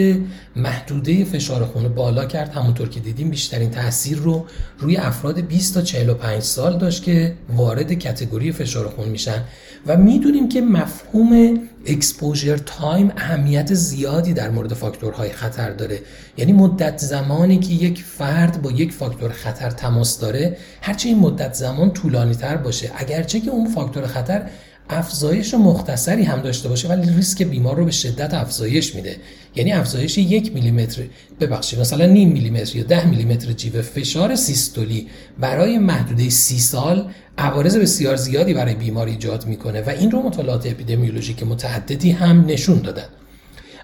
محدوده 0.55 1.25
فشار 1.25 1.65
خون 1.65 1.88
بالا 1.88 2.25
کرد. 2.25 2.50
همونطور 2.50 2.89
که 2.89 3.00
دیدیم 3.00 3.29
بیشترین 3.29 3.71
تاثیر 3.71 4.17
رو 4.17 4.45
روی 4.79 4.97
افراد 4.97 5.39
20 5.39 5.73
تا 5.73 5.81
45 5.81 6.41
سال 6.41 6.77
داشت 6.77 7.03
که 7.03 7.35
وارد 7.55 7.93
category 7.93 8.51
فشار 8.51 8.89
خون 8.89 9.09
میشن. 9.09 9.43
و 9.88 9.97
می‌دونیم 9.97 10.50
که 10.50 10.62
مفهوم 10.62 11.59
exposure 11.85 12.57
time 12.57 13.12
اهمیت 13.17 13.73
زیادی 13.73 14.33
در 14.33 14.50
مورد 14.50 14.73
فاکتورهای 14.73 15.29
خطر 15.29 15.69
داره. 15.69 16.00
یعنی 16.38 16.53
مدت 16.53 16.97
زمانی 16.97 17.59
که 17.59 17.73
یک 17.73 18.03
فرد 18.03 18.62
با 18.62 18.71
یک 18.71 18.91
فاکتور 18.91 19.31
خطر 19.31 19.69
تماس 19.69 20.19
داره 20.19 20.57
هرچه 20.81 21.09
این 21.09 21.19
مدت 21.19 21.53
زمان 21.53 21.91
طولانی 21.91 22.35
تر 22.35 22.57
باشه. 22.57 22.91
اگرچه 22.95 23.39
که 23.39 23.51
اون 23.51 23.69
فاکتور 23.69 24.07
خطر 24.07 24.50
افزایش 24.89 25.53
مختصری 25.53 26.23
هم 26.23 26.41
داشته 26.41 26.69
باشه 26.69 26.87
ولی 26.87 27.13
ریسک 27.13 27.43
بیمار 27.43 27.75
رو 27.75 27.85
به 27.85 27.91
شدت 27.91 28.33
افزایش 28.33 28.95
میده. 28.95 29.15
یعنی 29.55 29.71
افزایش 29.73 30.17
یک 30.17 30.53
میلیمتر 30.53 31.03
ببخشید 31.39 31.79
مثلا 31.79 32.05
نیم 32.05 32.31
میلیمتر 32.31 32.75
یا 32.75 32.83
ده 32.83 33.07
میلیمتر 33.07 33.51
جیوه 33.51 33.81
فشار 33.81 34.35
سیستولی 34.35 35.07
برای 35.39 35.77
محدوده 35.77 36.29
سی 36.29 36.59
سال 36.59 37.09
عوارض 37.37 37.77
بسیار 37.77 38.15
زیادی 38.15 38.53
برای 38.53 38.75
بیمار 38.75 39.07
ایجاد 39.07 39.45
می‌کنه 39.45 39.81
و 39.81 39.89
این 39.89 40.11
رو 40.11 40.21
مطالعات 40.21 40.67
اپیدمیولوژیک 40.67 41.43
متعددی 41.43 42.11
هم 42.11 42.45
نشون 42.45 42.79
دادن. 42.79 43.07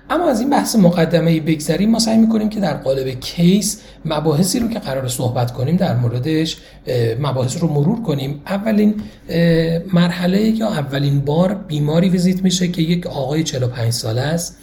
اما 0.10 0.30
از 0.30 0.40
این 0.40 0.50
بحث 0.50 0.76
مقدمه 0.76 1.40
بگذریم 1.40 1.92
ما 1.92 2.00
سعی 2.00 2.18
می‌کنیم 2.18 2.50
که 2.50 2.60
در 2.60 2.74
قالب 2.74 3.10
کیس 3.10 3.82
مباحثی 4.06 4.60
رو 4.60 4.68
که 4.68 4.80
قرار 4.80 5.08
صحبت 5.08 5.52
کنیم 5.52 5.76
در 5.76 5.96
موردش 5.96 6.58
مباحث 7.20 7.58
رو 7.58 7.68
مرور 7.68 8.04
کنیم. 8.04 8.42
اولین 8.48 8.96
مرحله 9.94 10.42
یا 10.42 10.68
اولین 10.68 11.20
بار 11.20 11.54
بیماری 11.54 12.10
ویزیت 12.10 12.44
میشه 12.44 12.68
که 12.68 12.82
یک 12.82 13.08
آقای 13.08 13.44
45 13.44 13.94
ساله 13.94 14.22
است 14.22 14.58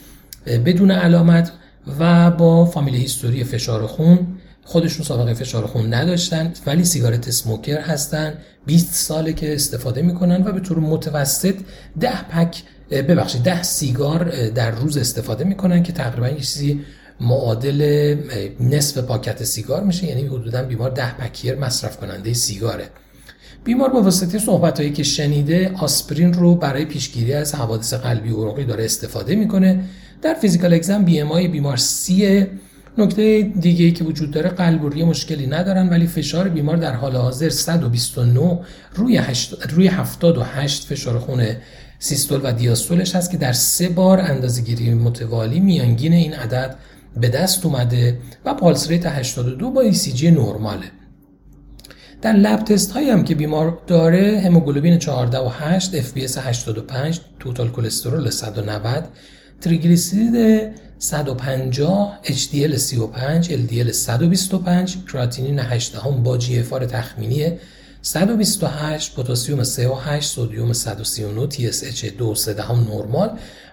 بدون 0.47 0.91
علامت 0.91 1.53
و 1.99 2.31
با 2.31 2.65
فامیلی 2.65 2.99
هیستوری 2.99 3.45
فشار 3.45 3.87
خون. 3.87 4.19
خودشون 4.65 5.05
سابقه 5.05 5.35
فشار 5.35 5.67
خون 5.67 5.95
نداشتن 5.95 6.53
ولی 6.67 6.85
سیگارت 6.85 7.29
اسموکر 7.29 7.81
هستن. 7.81 8.35
20 8.67 8.95
ساله 8.95 9.33
که 9.33 9.55
استفاده 9.55 10.03
می‌کنن 10.03 10.43
و 10.43 10.53
به 10.53 10.61
طور 10.61 10.79
متوسط 10.79 11.55
10 12.01 12.23
پک 12.23 12.63
ببخشید 12.91 13.43
10 13.43 13.63
سیگار 13.63 14.49
در 14.49 14.71
روز 14.71 14.97
استفاده 14.97 15.45
می‌کنن 15.45 15.83
که 15.83 15.93
تقریبا 15.93 16.29
یه 16.29 16.37
چیزی 16.37 16.81
معادل 17.21 18.17
نصف 18.61 18.99
پاکت 18.99 19.45
سیگار 19.45 19.85
میشه. 19.85 20.07
یعنی 20.07 20.27
حدودا 20.27 20.63
بیمار 20.63 20.91
10 20.91 21.17
pack-year 21.17 21.55
مصرف 21.59 21.97
کننده 21.97 22.33
سیگاره. 22.33 22.85
بیمار 23.65 23.89
با 23.89 24.03
واسطه 24.03 24.39
صحبت 24.39 24.81
هایی 24.81 24.93
که 24.93 25.03
شنیده 25.03 25.73
آسپرین 25.79 26.33
رو 26.33 26.55
برای 26.55 26.85
پیشگیری 26.85 27.35
از 27.35 27.55
حوادث 27.55 27.95
قلبی 27.95 28.31
و 28.31 28.37
عروقی 28.37 28.65
داره 28.65 28.85
استفاده 28.85 29.35
می‌کنه. 29.35 29.85
در 30.23 30.35
physical 30.35 30.75
exam 30.75 31.05
BMI 31.05 31.49
بیمار 31.49 31.77
سی 31.77 32.47
نکته 32.99 33.53
دیگه 33.61 33.85
ای 33.85 33.93
که 33.93 34.05
وجود 34.05 34.31
داره 34.31 34.49
قلب 34.49 34.85
و 34.85 34.89
ریه 34.89 35.05
مشکلی 35.05 35.47
ندارن 35.47 35.89
ولی 35.89 36.07
فشار 36.07 36.49
بیمار 36.49 36.77
در 36.77 36.95
حال 36.95 37.17
حاضر 37.17 37.49
129 37.49 38.59
روی, 38.95 39.21
روی 39.71 39.87
78 39.87 40.87
فشار 40.87 41.19
خون 41.19 41.47
سیستول 41.99 42.41
و 42.45 42.53
دیاستولش 42.53 43.15
هست 43.15 43.31
که 43.31 43.37
در 43.37 43.53
سه 43.53 43.89
بار 43.89 44.21
اندازه‌گیری 44.21 44.95
متوالی 44.95 45.61
میانگین 45.61 46.13
این 46.13 46.35
عدد 46.35 46.77
به 47.17 47.29
دست 47.29 47.67
اومده 47.67 48.19
و 48.45 48.55
pulse 48.55 48.89
rate 48.89 49.07
82 49.07 49.71
با 49.71 49.91
ECG 49.91 50.31
نرماله. 50.31 50.87
در 52.23 52.33
lab 52.33 52.65
test 52.65 52.93
هایی 52.93 53.11
هم 53.11 53.25
که 53.25 53.35
بیمار 53.35 53.79
داره 53.87 54.41
هموگلوبین 54.45 54.99
14 54.99 55.39
و 55.39 55.49
8 55.49 55.95
FBS 55.95 56.25
85 56.25 57.21
total 57.41 57.69
کلسترول 57.69 58.31
190 58.31 59.09
تریگلیسیرید 59.61 60.69
150 60.99 62.19
HDL 62.25 62.77
35 62.77 63.51
LDL 63.51 63.91
125 63.91 64.97
کراتینین 65.13 65.59
8 65.59 65.97
هم 65.97 66.23
با 66.23 66.39
GFR 66.39 66.87
تخمینی 66.87 67.53
128 68.07 69.15
پتاسیم 69.15 69.65
38 69.65 70.31
سدیم 70.31 70.73
139 70.73 71.49
TSH 71.49 72.05
2 72.05 72.35
هم 72.63 72.89
نرمال 72.93 73.31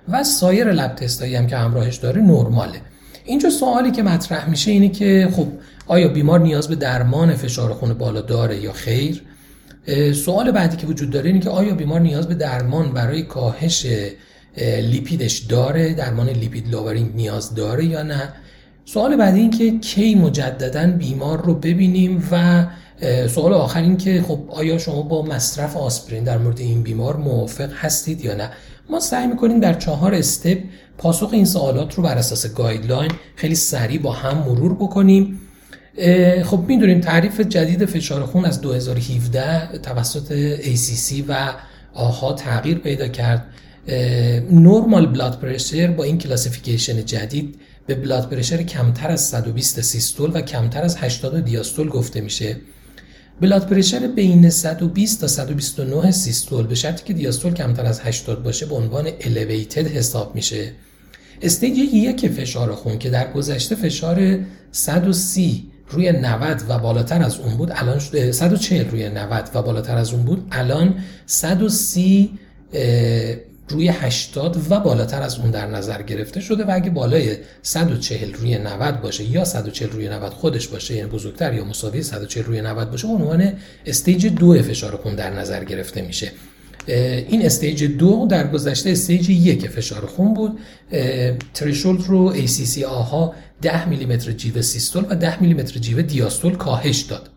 و 0.09 0.23
سایر 0.23 0.71
لب 0.71 0.95
تستایی 0.95 1.35
هم 1.35 1.47
که 1.47 1.57
همراهش 1.57 1.95
داره 1.95 2.21
نرماله. 2.21 2.81
اینجا 3.25 3.49
سوالی 3.49 3.91
که 3.91 4.03
مطرح 4.03 4.49
میشه 4.49 4.71
اینه 4.71 4.89
که 4.89 5.29
خب 5.35 5.47
آیا 5.87 6.07
بیمار 6.07 6.39
نیاز 6.39 6.67
به 6.67 6.75
درمان 6.75 7.35
فشار 7.35 7.73
خون 7.73 7.93
بالا 7.93 8.21
داره 8.21 8.59
یا 8.59 8.71
خیر؟ 8.71 9.21
سوال 10.13 10.51
بعدی 10.51 10.77
که 10.77 10.87
وجود 10.87 11.09
داره 11.09 11.27
اینه 11.27 11.39
که 11.39 11.49
آیا 11.49 11.75
بیمار 11.75 11.99
نیاز 11.99 12.27
به 12.27 12.35
درمان 12.35 12.91
برای 12.91 13.21
کاهش 13.21 13.87
لیپیدش 14.81 15.37
داره؟ 15.37 15.93
درمان 15.93 16.29
لیپید 16.29 16.71
لاورینگ 16.71 17.15
نیاز 17.15 17.55
داره 17.55 17.85
یا 17.85 18.03
نه؟ 18.03 18.33
سوال 18.85 19.15
بعدی 19.15 19.39
این 19.39 19.51
که 19.51 19.79
کی 19.79 20.15
مجددا 20.15 20.87
بیمار 20.87 21.41
رو 21.41 21.53
ببینیم 21.53 22.29
و 22.31 22.65
سوال 23.29 23.53
آخر 23.53 23.81
این 23.81 23.97
که 23.97 24.21
خب 24.27 24.39
آیا 24.49 24.77
شما 24.77 25.01
با 25.01 25.21
مصرف 25.21 25.77
آسپرین 25.77 26.23
در 26.23 26.37
مورد 26.37 26.59
این 26.59 26.83
بیمار 26.83 27.17
موافق 27.17 27.69
هستید 27.73 28.25
یا 28.25 28.35
نه؟ 28.35 28.49
ما 28.89 28.99
سعی 28.99 29.27
می‌کنیم 29.27 29.59
در 29.59 29.73
چهار 29.73 30.13
step 30.13 30.57
پاسخ 30.97 31.29
این 31.31 31.45
سوالات 31.45 31.95
رو 31.95 32.03
بر 32.03 32.17
اساس 32.17 32.53
گایدلاین 32.53 33.11
خیلی 33.35 33.55
سریع 33.55 34.01
با 34.01 34.11
هم 34.11 34.37
مرور 34.37 34.73
بکنیم. 34.73 35.39
خب 36.43 36.59
می‌دونیم 36.67 36.99
تعریف 36.99 37.39
جدید 37.41 37.85
فشار 37.85 38.25
خون 38.25 38.45
از 38.45 38.61
2017 38.61 39.77
توسط 39.77 40.57
ACC 40.61 41.23
و 41.27 41.53
AHA 41.93 42.33
تغییر 42.33 42.77
پیدا 42.77 43.07
کرد. 43.07 43.45
normal 44.51 45.05
blood 45.05 45.39
pressure 45.39 45.87
با 45.87 46.03
این 46.03 46.17
classification 46.17 47.05
جدید 47.05 47.59
به 47.87 47.95
blood 47.95 48.29
pressure 48.29 48.63
کمتر 48.63 49.11
از 49.11 49.21
120 49.21 49.81
سیستول 49.81 50.31
و 50.33 50.41
کمتر 50.41 50.81
از 50.81 50.97
80 50.97 51.45
دیاستول 51.45 51.89
گفته 51.89 52.21
میشه. 52.21 52.57
بلاد 53.41 53.67
پرشر 53.67 54.07
بین 54.07 54.49
120 54.49 55.21
تا 55.21 55.27
129 55.27 56.11
سیستول 56.11 56.67
به 56.67 56.75
شرطی 56.75 57.03
که 57.05 57.13
دیاستول 57.13 57.53
کمتر 57.53 57.85
از 57.85 57.99
80 57.99 58.43
باشه 58.43 58.65
به 58.65 58.75
عنوان 58.75 59.07
elevated 59.09 59.77
حساب 59.77 60.35
میشه. 60.35 60.71
استیج 61.41 61.77
یک 61.77 62.27
فشار 62.27 62.75
خون 62.75 62.97
که 62.97 63.09
در 63.09 63.31
گذشته 63.31 63.75
فشار 63.75 64.39
130 64.71 65.63
روی 65.89 66.11
90 66.11 66.63
و 66.69 66.79
بالاتر 66.79 67.21
از 67.21 67.39
اون 67.39 67.57
بود 67.57 67.71
الان 67.75 67.99
140 68.31 68.89
روی 68.89 69.09
90 69.09 69.49
و 69.53 69.61
بالاتر 69.61 69.97
از 69.97 70.13
اون 70.13 70.23
بود 70.23 70.47
الان 70.51 70.95
130 71.25 72.29
روی 73.67 73.87
80 73.87 74.57
و 74.69 74.79
بالاتر 74.79 75.21
از 75.21 75.39
اون 75.39 75.51
در 75.51 75.67
نظر 75.67 76.01
گرفته 76.01 76.39
شده 76.39 76.63
و 76.63 76.71
اگه 76.73 76.89
بالای 76.89 77.37
140 77.61 78.33
روی 78.33 78.57
90 78.57 79.01
باشه 79.01 79.23
یا 79.23 79.45
140 79.45 79.89
روی 79.89 80.09
90 80.09 80.31
خودش 80.31 80.67
باشه 80.67 80.95
یعنی 80.95 81.09
بزرگتر 81.09 81.53
یا 81.53 81.65
مساوی 81.65 82.03
140 82.03 82.43
روی 82.43 82.61
90 82.61 82.91
باشه 82.91 83.07
عنوان 83.07 83.53
stage 83.85 84.27
دو 84.27 84.63
فشار 84.63 84.95
خون 84.95 85.15
در 85.15 85.39
نظر 85.39 85.63
گرفته 85.63 86.01
میشه. 86.01 86.31
این 86.87 87.45
stage 87.45 87.83
دو 87.83 88.27
در 88.29 88.47
گذشته 88.47 88.89
stage 88.89 89.29
یک 89.29 89.69
فشار 89.69 90.05
خون 90.05 90.33
بود. 90.33 90.59
threshold 91.53 92.01
رو 92.07 92.33
ACC 92.47 92.83
AHA 92.83 93.33
10 93.61 93.89
میلیمتر 93.89 94.31
جیوه 94.31 94.61
سیستول 94.61 95.05
و 95.09 95.15
10 95.15 95.41
میلیمتر 95.41 95.79
جیوه 95.79 96.01
دیاستول 96.01 96.55
کاهش 96.55 97.01
داد. 97.01 97.29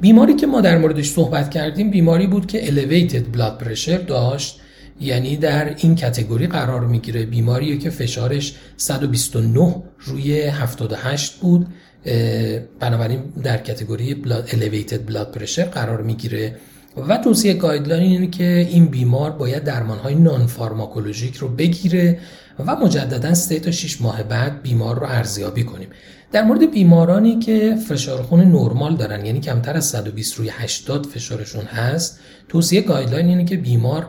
بیماری 0.00 0.34
که 0.34 0.46
ما 0.46 0.60
در 0.60 0.78
موردش 0.78 1.10
صحبت 1.10 1.50
کردیم 1.50 1.90
بیماری 1.90 2.26
بود 2.26 2.46
که 2.46 2.66
elevated 2.66 3.36
blood 3.36 3.64
pressure 3.64 4.06
داشت. 4.06 4.61
یعنی 5.02 5.36
در 5.36 5.74
این 5.76 5.94
category 5.94 6.46
قرار 6.46 6.86
می‌گیره 6.86 7.26
بیماری 7.26 7.78
که 7.78 7.90
فشارش 7.90 8.54
129 8.76 9.82
روی 9.98 10.42
78 10.42 11.40
بود 11.40 11.66
بنابراین 12.80 13.20
در 13.42 13.58
category 13.58 14.14
blood 14.14 14.48
elevated 14.48 15.10
blood 15.10 15.38
pressure 15.38 15.60
قرار 15.60 16.02
می‌گیره. 16.02 16.56
و 17.08 17.16
توصیه 17.16 17.54
گایدلاین 17.54 18.02
اینه 18.02 18.26
که 18.26 18.68
این 18.70 18.86
بیمار 18.86 19.30
باید 19.30 19.64
درمان 19.64 19.98
های 19.98 20.14
non-pharmacologic 20.14 21.36
رو 21.36 21.48
بگیره 21.48 22.18
و 22.66 22.76
مجددا 22.76 23.34
3 23.34 23.60
تا 23.60 23.70
6 23.70 24.00
ماه 24.00 24.22
بعد 24.22 24.62
بیمار 24.62 25.00
رو 25.00 25.06
ارزیابی 25.06 25.64
کنیم. 25.64 25.88
در 26.32 26.42
مورد 26.44 26.70
بیمارانی 26.70 27.38
که 27.38 27.76
فشار 27.88 28.22
خون 28.22 28.40
نرمال 28.40 28.96
دارن 28.96 29.26
یعنی 29.26 29.40
کمتر 29.40 29.76
از 29.76 29.84
120 29.84 30.38
روی 30.38 30.48
80 30.48 31.06
فشارشون 31.06 31.64
هست 31.64 32.20
توصیه 32.48 32.80
گایدلاین 32.80 33.28
اینه 33.28 33.44
که 33.44 33.56
بیمار 33.56 34.06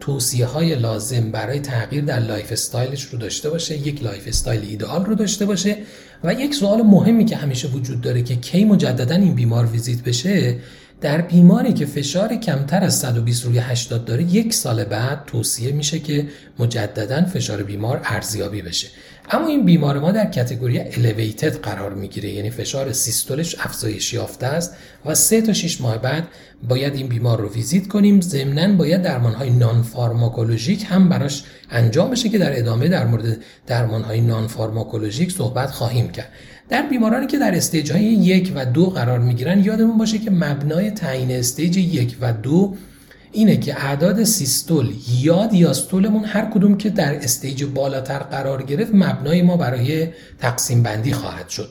توصیه 0.00 0.46
های 0.46 0.74
لازم 0.74 1.30
برای 1.30 1.60
تغییر 1.60 2.04
در 2.04 2.18
lifestyle 2.18 2.52
ش 2.52 3.04
رو 3.04 3.18
داشته 3.18 3.50
باشه 3.50 3.76
یک 3.76 4.02
lifestyle 4.02 4.64
ایدئال 4.64 5.04
رو 5.04 5.14
داشته 5.14 5.46
باشه 5.46 5.76
و 6.24 6.34
یک 6.34 6.54
سوال 6.54 6.82
مهمی 6.82 7.24
که 7.24 7.36
همیشه 7.36 7.68
وجود 7.68 8.00
داره 8.00 8.22
که 8.22 8.36
کی 8.36 8.64
مجددا 8.64 9.14
این 9.14 9.34
بیمار 9.34 9.66
ویزیت 9.66 10.02
بشه 10.02 10.56
در 11.00 11.20
بیماری 11.20 11.72
که 11.72 11.86
فشار 11.86 12.36
کمتر 12.36 12.84
از 12.84 12.98
120 12.98 13.44
روی 13.44 13.58
80 13.58 14.04
داره 14.04 14.22
یک 14.22 14.54
سال 14.54 14.84
بعد 14.84 15.24
توصیه 15.26 15.72
میشه 15.72 15.98
که 15.98 16.28
مجددا 16.58 17.24
فشار 17.24 17.62
بیمار 17.62 18.00
ارزیابی 18.04 18.62
بشه. 18.62 18.88
اما 19.32 19.46
این 19.46 19.64
بیمار 19.64 19.98
ما 19.98 20.12
در 20.12 20.30
کتگوری 20.30 20.78
الیویتد 20.78 21.56
قرار 21.56 21.94
می‌گیره 21.94 22.30
یعنی 22.30 22.50
فشار 22.50 22.92
سیستولش 22.92 23.56
افزایش 23.58 24.12
یافته 24.12 24.46
است 24.46 24.74
و 25.06 25.14
سه 25.14 25.40
تا 25.40 25.52
6 25.52 25.80
ماه 25.80 25.98
بعد 25.98 26.28
باید 26.68 26.94
این 26.94 27.08
بیمار 27.08 27.40
رو 27.40 27.48
ویزیت 27.48 27.88
کنیم. 27.88 28.20
ضمنا 28.20 28.76
باید 28.76 29.02
درمان 29.02 29.32
های 29.32 29.50
نان 29.50 29.82
فارماکولوژیک 29.82 30.86
هم 30.88 31.08
براش 31.08 31.42
انجام 31.70 32.10
بشه 32.10 32.28
که 32.28 32.38
در 32.38 32.58
ادامه 32.58 32.88
در 32.88 33.06
مورد 33.06 33.38
درمان 33.66 34.02
های 34.02 34.20
non-pharmacologic 34.20 35.32
صحبت 35.32 35.70
خواهیم 35.70 36.08
کرد. 36.08 36.28
در 36.68 36.82
بیمارانی 36.82 37.26
که 37.26 37.38
در 37.38 37.54
stage 37.54 37.92
های 37.92 38.04
یک 38.04 38.52
و 38.54 38.66
دو 38.66 38.86
قرار 38.86 39.18
می‌گیرن 39.18 39.64
یادمون 39.64 39.98
باشه 39.98 40.18
که 40.18 40.30
مبنای 40.30 40.90
تعیین 40.90 41.30
stage 41.30 41.76
یک 41.76 42.16
و 42.20 42.32
دو 42.32 42.74
اینه 43.32 43.56
که 43.56 43.84
اعداد 43.84 44.24
سیستول 44.24 44.94
یا 45.20 45.46
دیاستولمون 45.46 46.24
هر 46.24 46.50
کدوم 46.50 46.76
که 46.76 46.90
در 46.90 47.14
stage 47.14 47.64
بالاتر 47.64 48.18
قرار 48.18 48.62
گرفت 48.62 48.90
مبنای 48.94 49.42
ما 49.42 49.56
برای 49.56 50.08
تقسیم 50.38 50.82
بندی 50.82 51.12
خواهد 51.12 51.48
شد. 51.48 51.68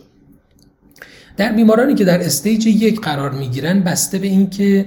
در 1.37 1.51
بیمارانی 1.51 1.95
که 1.95 2.05
در 2.05 2.21
stage 2.21 2.65
یک 2.65 3.01
قرار 3.01 3.31
می‌گیرن 3.31 3.79
بسته 3.79 4.19
به 4.19 4.27
اینکه 4.27 4.85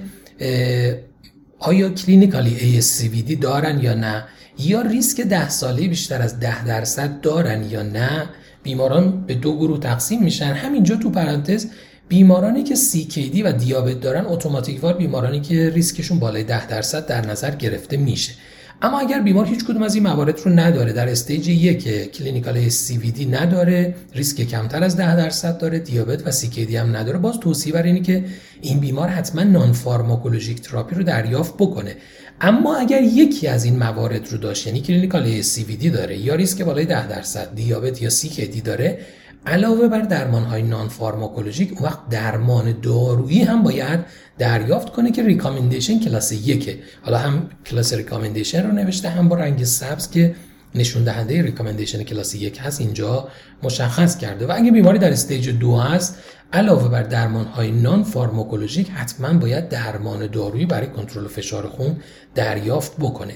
آیا 1.59 1.89
clinically 1.89 2.81
ASCVD 2.81 3.35
دارن 3.41 3.79
یا 3.79 3.93
نه 3.93 4.23
یا 4.59 4.81
ریسک 4.81 5.21
ده 5.21 5.49
ساله 5.49 5.87
بیشتر 5.87 6.21
از 6.21 6.39
ده 6.39 6.65
درصد 6.65 7.21
دارن 7.21 7.63
یا 7.63 7.83
نه 7.83 8.29
بیماران 8.63 9.25
به 9.25 9.33
دو 9.33 9.57
گروه 9.57 9.79
تقسیم 9.79 10.23
میشن. 10.23 10.53
همینجا 10.53 10.95
تو 10.95 11.09
پرانتز 11.09 11.67
بیمارانی 12.09 12.63
که 12.63 12.75
CKD 12.75 13.41
و 13.45 13.51
دیابت 13.51 14.01
دارن 14.01 14.25
اتوماتیکوار 14.25 14.93
بیمارانی 14.93 15.41
که 15.41 15.69
ریسکشون 15.69 16.19
بالای 16.19 16.43
10 16.43 16.67
درصد 16.67 17.05
در 17.05 17.25
نظر 17.25 17.55
گرفته 17.55 17.97
میشه. 17.97 18.33
اما 18.81 18.99
اگر 18.99 19.21
بیمار 19.21 19.45
هیچ 19.45 19.65
کدوم 19.65 19.83
از 19.83 19.95
این 19.95 20.03
موارد 20.03 20.39
رو 20.39 20.51
نداره 20.51 20.93
در 20.93 21.09
stage 21.09 21.47
یک 21.47 22.11
clinical 22.11 22.69
CVD 22.69 23.27
نداره 23.31 23.95
ریسک 24.15 24.41
کمتر 24.41 24.83
از 24.83 24.97
10 24.97 25.15
درصد 25.15 25.57
داره 25.57 25.79
دیابت 25.79 26.27
و 26.27 26.31
CKD 26.31 26.73
هم 26.73 26.95
نداره 26.95 27.17
باز 27.17 27.39
توصیه 27.39 27.73
بر 27.73 27.83
اینه 27.83 28.01
که 28.01 28.25
این 28.61 28.79
بیمار 28.79 29.07
حتما 29.07 29.43
nonpharmacologic 29.43 30.61
therapy 30.61 30.95
رو 30.95 31.03
دریافت 31.03 31.53
بکنه. 31.53 31.95
اما 32.41 32.75
اگر 32.75 33.01
یکی 33.01 33.47
از 33.47 33.65
این 33.65 33.77
موارد 33.79 34.31
رو 34.31 34.37
داشت 34.37 34.67
یعنی 34.67 34.81
clinical 34.81 35.41
CVD 35.41 35.85
داره 35.85 36.17
یا 36.17 36.35
ریسک 36.35 36.61
بالای 36.61 36.85
10 36.85 37.07
درصد 37.07 37.55
دیابت 37.55 38.01
یا 38.01 38.09
CKD 38.09 38.61
داره 38.63 38.99
علاوه 39.47 39.87
بر 39.87 40.01
درمان 40.01 40.43
های 40.43 40.61
nonpharmacologic 40.61 41.81
وقت 41.81 42.09
درمان 42.09 42.75
دارویی 42.81 43.41
هم 43.41 43.63
باید 43.63 43.99
دریافت 44.37 44.89
کنه 44.89 45.11
که 45.11 45.23
recommendation 45.23 45.99
کلاس 45.99 46.31
یکه. 46.31 46.79
حالا 47.01 47.17
هم 47.17 47.49
کلاس 47.65 47.93
recommendation 47.93 48.67
رو 48.67 48.71
نوشته 48.71 49.09
هم 49.09 49.29
با 49.29 49.35
رنگ 49.35 49.63
سبز 49.63 50.11
که 50.11 50.35
نشون 50.75 51.03
دهنده 51.03 51.41
recommendation 51.41 52.03
کلاس 52.03 52.35
یک 52.35 52.59
هست 52.61 52.81
اینجا 52.81 53.27
مشخص 53.63 54.17
کرده. 54.17 54.47
و 54.47 54.51
اگه 54.55 54.71
بیماری 54.71 54.99
در 54.99 55.11
stage 55.11 55.49
دو 55.49 55.77
هست 55.77 56.17
علاوه 56.53 56.89
بر 56.89 57.03
درمان 57.03 57.45
های 57.45 57.71
nonpharmacologic 57.71 58.89
حتما 58.89 59.33
باید 59.33 59.69
درمان 59.69 60.27
دارویی 60.27 60.65
برای 60.65 60.87
کنترل 60.87 61.27
فشار 61.27 61.67
خون 61.67 61.95
دریافت 62.35 62.97
بکنه. 62.99 63.33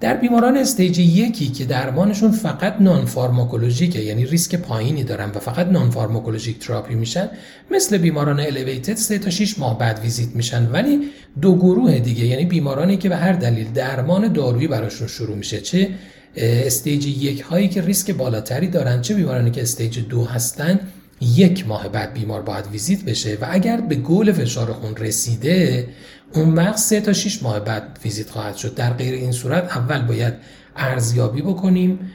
در 0.00 0.16
بیماران 0.16 0.56
stage 0.56 0.98
یکی 0.98 1.48
که 1.48 1.64
درمانشون 1.64 2.30
فقط 2.30 2.76
nonpharmacologic 2.80 3.04
ه 3.04 4.00
یعنی 4.00 4.26
ریسک 4.26 4.54
پایینی 4.54 5.04
دارن 5.04 5.30
و 5.30 5.38
فقط 5.38 5.66
nonpharmacologic 5.66 6.58
therapy 6.58 6.94
میشن 6.94 7.30
مثل 7.70 7.98
بیماران 7.98 8.40
elevated 8.40 8.94
3 8.94 9.18
تا 9.18 9.30
6 9.30 9.58
ماه 9.58 9.78
بعد 9.78 9.98
ویزیت 9.98 10.28
میشن 10.36 10.70
ولی 10.70 11.00
دو 11.40 11.56
گروه 11.56 11.98
دیگه 11.98 12.26
یعنی 12.26 12.44
بیمارانی 12.44 12.96
که 12.96 13.08
به 13.08 13.16
هر 13.16 13.32
دلیل 13.32 13.72
درمان 13.72 14.32
دارویی 14.32 14.68
براشون 14.68 15.08
شروع 15.08 15.36
میشه 15.36 15.60
چه 15.60 15.88
stage 16.36 17.06
یک 17.06 17.40
هایی 17.40 17.68
که 17.68 17.82
ریسک 17.82 18.10
بالاتری 18.10 18.66
دارن 18.66 19.00
چه 19.00 19.14
بیمارانی 19.14 19.50
که 19.50 19.62
stage 19.62 19.98
دو 20.08 20.24
هستن 20.24 20.80
یک 21.20 21.68
ماه 21.68 21.88
بعد 21.88 22.14
بیمار 22.14 22.42
باید 22.42 22.66
ویزیت 22.66 23.04
بشه 23.04 23.38
و 23.40 23.46
اگر 23.50 23.80
به 23.80 23.94
گل 23.94 24.32
فشار 24.32 24.72
خون 24.72 24.96
رسیده 24.96 25.86
اون 26.34 26.54
وقت 26.54 26.76
سه 26.76 27.00
تا 27.00 27.12
6 27.12 27.42
ماه 27.42 27.60
بعد 27.60 27.98
ویزیت 28.04 28.30
خواهد 28.30 28.56
شد. 28.56 28.74
در 28.74 28.92
غیر 28.92 29.14
این 29.14 29.32
صورت 29.32 29.64
اول 29.64 30.02
باید 30.02 30.34
ارزیابی 30.76 31.42
بکنیم 31.42 32.10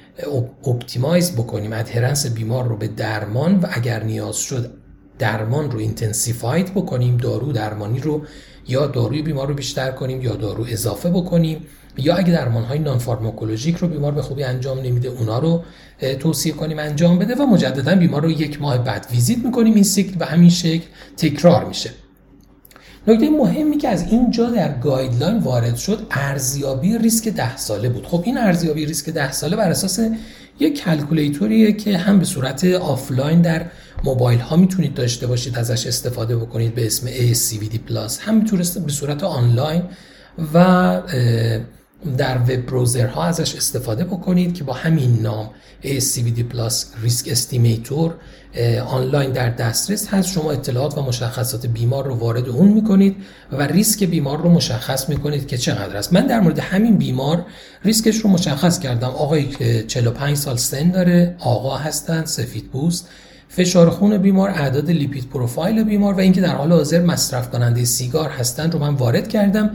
optimize 0.65 1.31
بکنیم 1.31 1.73
adherence 1.73 2.27
بیمار 2.27 2.67
رو 2.67 2.77
به 2.77 2.87
درمان 2.87 3.59
و 3.59 3.67
اگر 3.71 4.03
نیاز 4.03 4.37
شد 4.37 4.71
درمان 5.19 5.71
رو 5.71 5.79
intensified 5.79 6.73
بکنیم 6.73 7.17
دارو 7.17 7.51
درمانی 7.51 7.99
رو 7.99 8.21
یا 8.67 8.87
داروی 8.87 9.21
بیمار 9.21 9.47
رو 9.47 9.53
بیشتر 9.53 9.91
کنیم 9.91 10.21
یا 10.21 10.35
دارو 10.35 10.65
اضافه 10.69 11.09
بکنیم 11.09 11.65
یا 11.97 12.15
اگه 12.15 12.31
درمان 12.31 12.63
های 12.63 12.79
nonpharmacologic 12.79 13.75
رو 13.75 13.87
بیمار 13.87 14.11
به 14.11 14.21
خوبی 14.21 14.43
انجام 14.43 14.79
نمیده 14.79 15.09
اونا 15.09 15.39
رو 15.39 15.63
توصیه 16.19 16.53
کنیم 16.53 16.79
انجام 16.79 17.19
بده 17.19 17.35
و 17.35 17.45
مجددا 17.45 17.95
بیمار 17.95 18.21
رو 18.21 18.31
یک 18.31 18.61
ماه 18.61 18.77
بعد 18.77 19.07
ویزیت 19.11 19.37
می‌کنیم 19.45 19.73
این 19.73 19.83
سیکل 19.83 20.15
به 20.17 20.25
همین 20.25 20.49
شکل 20.49 20.85
تکرار 21.17 21.65
میشه. 21.65 21.89
نکته 23.07 23.29
مهمی 23.29 23.77
که 23.77 23.87
از 23.87 24.11
اینجا 24.11 24.49
در 24.49 24.77
guideline 24.77 25.37
وارد 25.37 25.75
شد 25.75 26.07
ارزیابی 26.11 26.97
ریسک 26.97 27.27
ده 27.27 27.57
ساله 27.57 27.89
بود. 27.89 28.05
خب 28.05 28.23
این 28.25 28.37
ارزیابی 28.37 28.85
ریسک 28.85 29.09
ده 29.09 29.31
ساله 29.31 29.55
بر 29.55 29.69
اساس 29.69 29.99
یک 30.59 30.83
calculator 30.83 31.58
یه 31.58 31.73
که 31.73 31.97
هم 31.97 32.19
به 32.19 32.25
صورت 32.25 32.65
آفلاین 32.65 33.41
در 33.41 33.65
موبایل 34.03 34.39
ها 34.39 34.55
می‌تونید 34.55 34.93
داشته 34.93 35.27
باشید 35.27 35.57
ازش 35.57 35.87
استفاده 35.87 36.37
بکنید 36.37 36.75
به 36.75 36.85
اسم 36.85 37.07
ASCVD 37.07 37.77
Plus 37.77 38.19
هم 38.19 38.39
به 38.85 38.91
صورت 38.91 39.23
آنلاین 39.23 39.83
و 40.53 41.01
در 42.17 42.37
وب 42.37 42.55
بروزرها 42.55 43.23
ازش 43.23 43.55
استفاده 43.55 44.03
بکنید 44.03 44.53
که 44.53 44.63
با 44.63 44.73
همین 44.73 45.19
نام 45.21 45.49
ACVD 45.83 46.39
Plus 46.39 46.73
Risk 47.05 47.27
Estimator 47.27 48.11
آنلاین 48.87 49.31
در 49.31 49.49
دسترس 49.49 50.07
هست. 50.07 50.29
شما 50.29 50.51
اطلاعات 50.51 50.97
و 50.97 51.01
مشخصات 51.01 51.65
بیمار 51.65 52.05
رو 52.05 52.15
وارد 52.15 52.49
اون 52.49 52.67
می‌کنید 52.67 53.15
و 53.51 53.61
ریسک 53.61 54.03
بیمار 54.03 54.41
رو 54.41 54.49
مشخص 54.49 55.09
می‌کنید 55.09 55.47
که 55.47 55.57
چقدر 55.57 55.97
است. 55.97 56.13
من 56.13 56.27
در 56.27 56.39
مورد 56.39 56.59
همین 56.59 56.97
بیمار 56.97 57.45
ریسکش 57.85 58.17
رو 58.17 58.29
مشخص 58.29 58.79
کردم. 58.79 59.07
آقایی 59.07 59.45
که 59.45 59.83
45 59.87 60.37
سال 60.37 60.57
سن 60.57 60.91
داره 60.91 61.35
آقا 61.39 61.77
هستن 61.77 62.25
سفید 62.25 62.69
پوست 62.71 63.09
فشار 63.49 63.89
خون 63.89 64.17
بیمار 64.17 64.49
اعداد 64.49 64.91
لیپید 64.91 65.29
پروفایل 65.29 65.83
بیمار 65.83 66.13
و 66.13 66.19
اینکه 66.19 66.41
در 66.41 66.55
حال 66.55 66.71
حاضر 66.71 67.01
مصرف 67.01 67.49
کننده 67.49 67.85
سیگار 67.85 68.29
هستن 68.29 68.71
رو 68.71 68.79
من 68.79 68.93
وارد 68.93 69.27
کردم. 69.27 69.69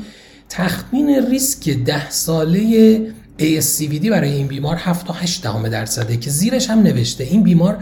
تخمین 0.49 1.31
ریسک 1.31 1.71
ده 1.71 2.11
ساله 2.11 3.15
ASCVD 3.39 4.09
برای 4.09 4.33
این 4.33 4.47
بیمار 4.47 4.77
7 4.77 5.07
تا 5.07 5.13
8 5.13 5.43
دهم 5.43 5.69
درصده 5.69 6.17
که 6.17 6.31
زیرش 6.31 6.71
هم 6.71 6.79
نوشته. 6.79 7.25
این 7.25 7.43
بیمار 7.43 7.79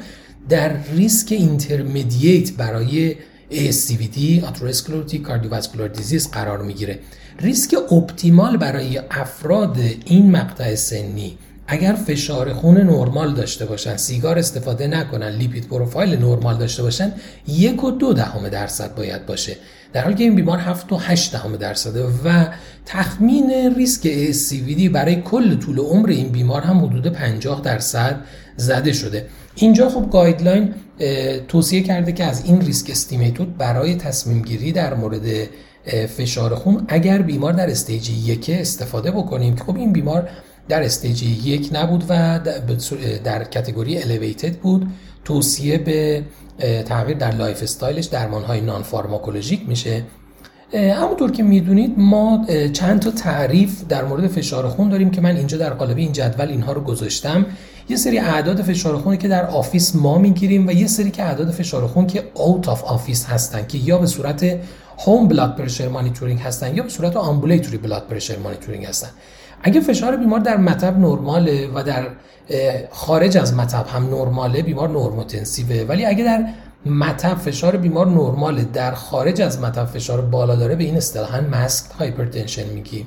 در 0.48 0.72
ریسک 0.96 1.32
intermediate 1.32 2.52
برای 2.52 3.16
ASCVD 3.50 4.44
atherosclerotic 4.44 5.22
cardiovascular 5.22 5.88
disease 5.88 6.30
قرار 6.30 6.62
می‌گیره. 6.62 6.98
ریسک 7.40 7.92
optimal 7.92 8.56
برای 8.56 9.00
افراد 9.10 9.76
این 10.04 10.30
مقطع 10.30 10.74
سنی 10.74 11.38
اگر 11.66 11.92
فشار 11.92 12.52
خون 12.52 12.76
نرمال 12.76 13.34
داشته 13.34 13.66
باشن 13.66 13.96
سیگار 13.96 14.38
استفاده 14.38 14.86
نکنن 14.86 15.28
lipid 15.28 15.68
profile 15.68 16.16
نرمال 16.16 16.58
داشته 16.58 16.82
باشن 16.82 17.12
یک 17.48 17.84
و 17.84 17.90
دو 17.90 18.12
دهم 18.12 18.48
درصد 18.48 18.94
باید 18.94 19.26
باشه. 19.26 19.56
در 19.92 20.02
حالی 20.02 20.14
که 20.14 20.24
این 20.24 20.34
بیمار 20.34 20.58
7 20.58 20.92
و 20.92 20.96
8 20.96 21.32
دهم 21.32 21.56
درصده 21.56 22.06
و 22.24 22.46
تخمین 22.86 23.74
ریسک 23.76 24.32
ASCVD 24.32 24.88
برای 24.88 25.22
کل 25.22 25.56
طول 25.56 25.78
عمر 25.78 26.08
این 26.08 26.28
بیمار 26.28 26.62
هم 26.62 26.84
حدود 26.84 27.06
50 27.06 27.60
درصد 27.60 28.20
زده 28.56 28.92
شده. 28.92 29.26
اینجا 29.54 29.88
خب 29.88 30.10
guideline 30.10 30.74
توصیه 31.48 31.82
کرده 31.82 32.12
که 32.12 32.24
از 32.24 32.44
این 32.44 32.60
risk 32.60 32.90
estimator 32.90 33.46
برای 33.46 33.94
تصمیم 33.94 34.42
گیری 34.42 34.72
در 34.72 34.94
مورد 34.94 35.48
فشار 36.16 36.54
خون 36.54 36.84
اگر 36.88 37.22
بیمار 37.22 37.52
در 37.52 37.70
stage 37.70 38.10
یک 38.10 38.50
استفاده 38.54 39.10
بکنیم. 39.10 39.56
خب 39.56 39.76
این 39.76 39.92
بیمار 39.92 40.28
در 40.68 40.82
stage 40.82 41.22
یک 41.22 41.70
نبود 41.72 42.04
و 42.08 42.40
در 43.24 43.44
category 43.44 43.98
elevated 43.98 44.56
بود. 44.56 44.86
توصیه 45.24 45.78
به 45.78 46.24
تغییر 46.84 47.18
در 47.18 47.34
lifestyle 47.34 47.62
ش 47.62 48.04
درمان 48.04 48.42
های 48.42 48.60
nonpharmacologic 48.60 49.68
میشه 49.68 50.04
همونطور 50.74 51.30
که 51.30 51.42
می‌دونید 51.42 51.94
ما 51.96 52.46
چند 52.72 53.00
تا 53.00 53.10
تعریف 53.10 53.84
در 53.88 54.04
مورد 54.04 54.26
فشار 54.26 54.68
خون 54.68 54.88
داریم 54.88 55.10
که 55.10 55.20
من 55.20 55.36
اینجا 55.36 55.58
در 55.58 55.70
قالب 55.70 55.96
این 55.96 56.12
جدول 56.12 56.48
اینها 56.48 56.72
رو 56.72 56.80
گذاشتم. 56.80 57.46
یه 57.88 57.96
سری 57.96 58.18
اعداد 58.18 58.62
فشار 58.62 58.98
خونی 58.98 59.16
که 59.16 59.28
در 59.28 59.46
office 59.46 59.96
ما 59.96 60.18
می‌گیریم 60.18 60.66
و 60.66 60.70
یه 60.70 60.86
سری 60.86 61.10
که 61.10 61.22
اعداد 61.22 61.50
فشار 61.50 61.86
خون 61.86 62.06
که 62.06 62.30
out 62.34 62.68
of 62.68 62.84
office 62.84 63.26
هستن 63.26 63.66
که 63.66 63.78
یا 63.78 63.98
به 63.98 64.06
صورت 64.06 64.58
home 64.98 65.28
blood 65.28 65.56
pressure 65.56 65.88
monitoring 65.88 66.40
هستن 66.40 66.76
یا 66.76 66.82
به 66.82 66.88
صورت 66.88 67.16
ambulatory 67.16 67.78
blood 67.78 68.06
pressure 68.06 68.38
monitoring 68.38 68.84
هستن. 68.84 69.08
اگه 69.62 69.80
فشار 69.80 70.16
بیمار 70.16 70.40
در 70.40 70.56
مطب 70.56 70.98
نرماله 70.98 71.70
و 71.74 71.82
در 71.82 72.06
خارج 72.90 73.36
از 73.36 73.54
مطب 73.54 73.86
هم 73.86 74.06
نرماله 74.06 74.62
بیمار 74.62 74.88
normotensive 74.88 75.72
ه. 75.72 75.86
ولی 75.88 76.04
اگه 76.04 76.24
در 76.24 76.44
مطب 76.86 77.34
فشار 77.34 77.76
بیمار 77.76 78.06
نرماله 78.06 78.64
در 78.64 78.92
خارج 78.92 79.42
از 79.42 79.60
مطب 79.60 79.84
فشار 79.84 80.20
بالا 80.20 80.56
داره 80.56 80.74
به 80.74 80.84
این 80.84 80.96
اصطلاحا 80.96 81.40
masked 81.40 81.90
hypertension 81.98 82.68
میگیم. 82.68 83.06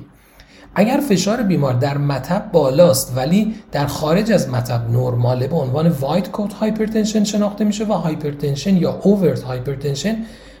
اگر 0.74 1.00
فشار 1.08 1.42
بیمار 1.42 1.74
در 1.74 1.98
مطب 1.98 2.48
بالاست 2.52 3.12
ولی 3.16 3.54
در 3.72 3.86
خارج 3.86 4.32
از 4.32 4.50
مطب 4.50 4.90
نرماله 4.90 5.46
به 5.46 5.56
عنوان 5.56 5.88
white 5.88 6.30
coat 6.30 6.52
hypertension 6.52 7.24
شناخته 7.24 7.64
میشه 7.64 7.84
و 7.84 7.92
hypertension 7.92 8.76
یا 8.76 9.00
overt 9.02 9.42
hypertension 9.42 10.16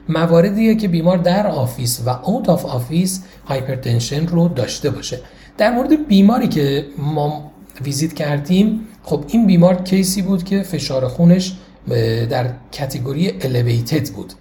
مواردیه 0.08 0.74
که 0.74 0.88
بیمار 0.88 1.18
در 1.18 1.46
office 1.46 2.02
و 2.06 2.10
out 2.10 2.48
of 2.48 2.64
office 2.64 3.22
hypertension 3.48 4.26
رو 4.26 4.48
داشته 4.48 4.90
باشه. 4.90 5.20
در 5.58 5.70
مورد 5.70 6.06
بیماری 6.06 6.48
که 6.48 6.86
ما 6.98 7.50
ویزیت 7.84 8.12
کردیم 8.12 8.80
خب 9.02 9.24
این 9.28 9.46
بیمار 9.46 9.82
case 9.82 10.14
ی 10.14 10.22
بود 10.22 10.44
که 10.44 10.62
فشار 10.62 11.08
خونش 11.08 11.52
در 12.30 12.50
category 12.72 13.32
elevated 13.40 14.08
بود؟ 14.08 14.32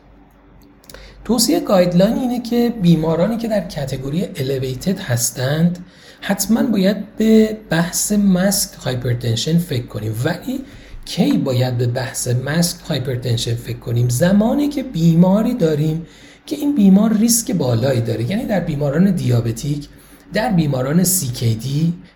توصیه 1.26 1.60
guideline 1.60 2.18
اینه 2.18 2.42
که 2.42 2.74
بیمارانی 2.82 3.38
که 3.38 3.48
در 3.48 3.68
category 3.68 4.28
elevated 4.36 5.00
هستند 5.00 5.86
حتما 6.22 6.64
باید 6.64 7.16
به 7.16 7.58
بحث 7.70 8.12
masked 8.12 8.74
hypertension 8.74 9.58
فکر 9.58 9.86
کنیم. 9.86 10.16
ولی 10.24 10.62
کی 11.06 11.38
باید 11.38 11.78
به 11.78 11.88
بحث 11.88 12.28
masked 12.28 12.78
hypertension 12.90 13.56
فکر 13.56 13.78
کنیم؟ 13.78 14.10
زمانی 14.10 14.68
که 14.70 14.84
بیماری 14.84 15.54
داریم 15.54 16.06
که 16.46 16.56
این 16.56 16.76
بیمار 16.76 17.18
ریسک 17.18 17.52
بالایی 17.52 18.02
داره. 18.02 18.32
یعنی 18.32 18.46
در 18.46 18.60
بیماران 18.60 19.12
دیابتیک 19.12 19.88
در 20.36 20.52
بیماران 20.52 21.04
CKD 21.04 21.68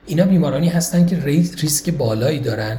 اینا 0.05 0.25
بیمارانی 0.25 0.69
هستند 0.69 1.07
که 1.07 1.19
ریسک 1.61 1.89
بالایی 1.89 2.39
دارن. 2.39 2.77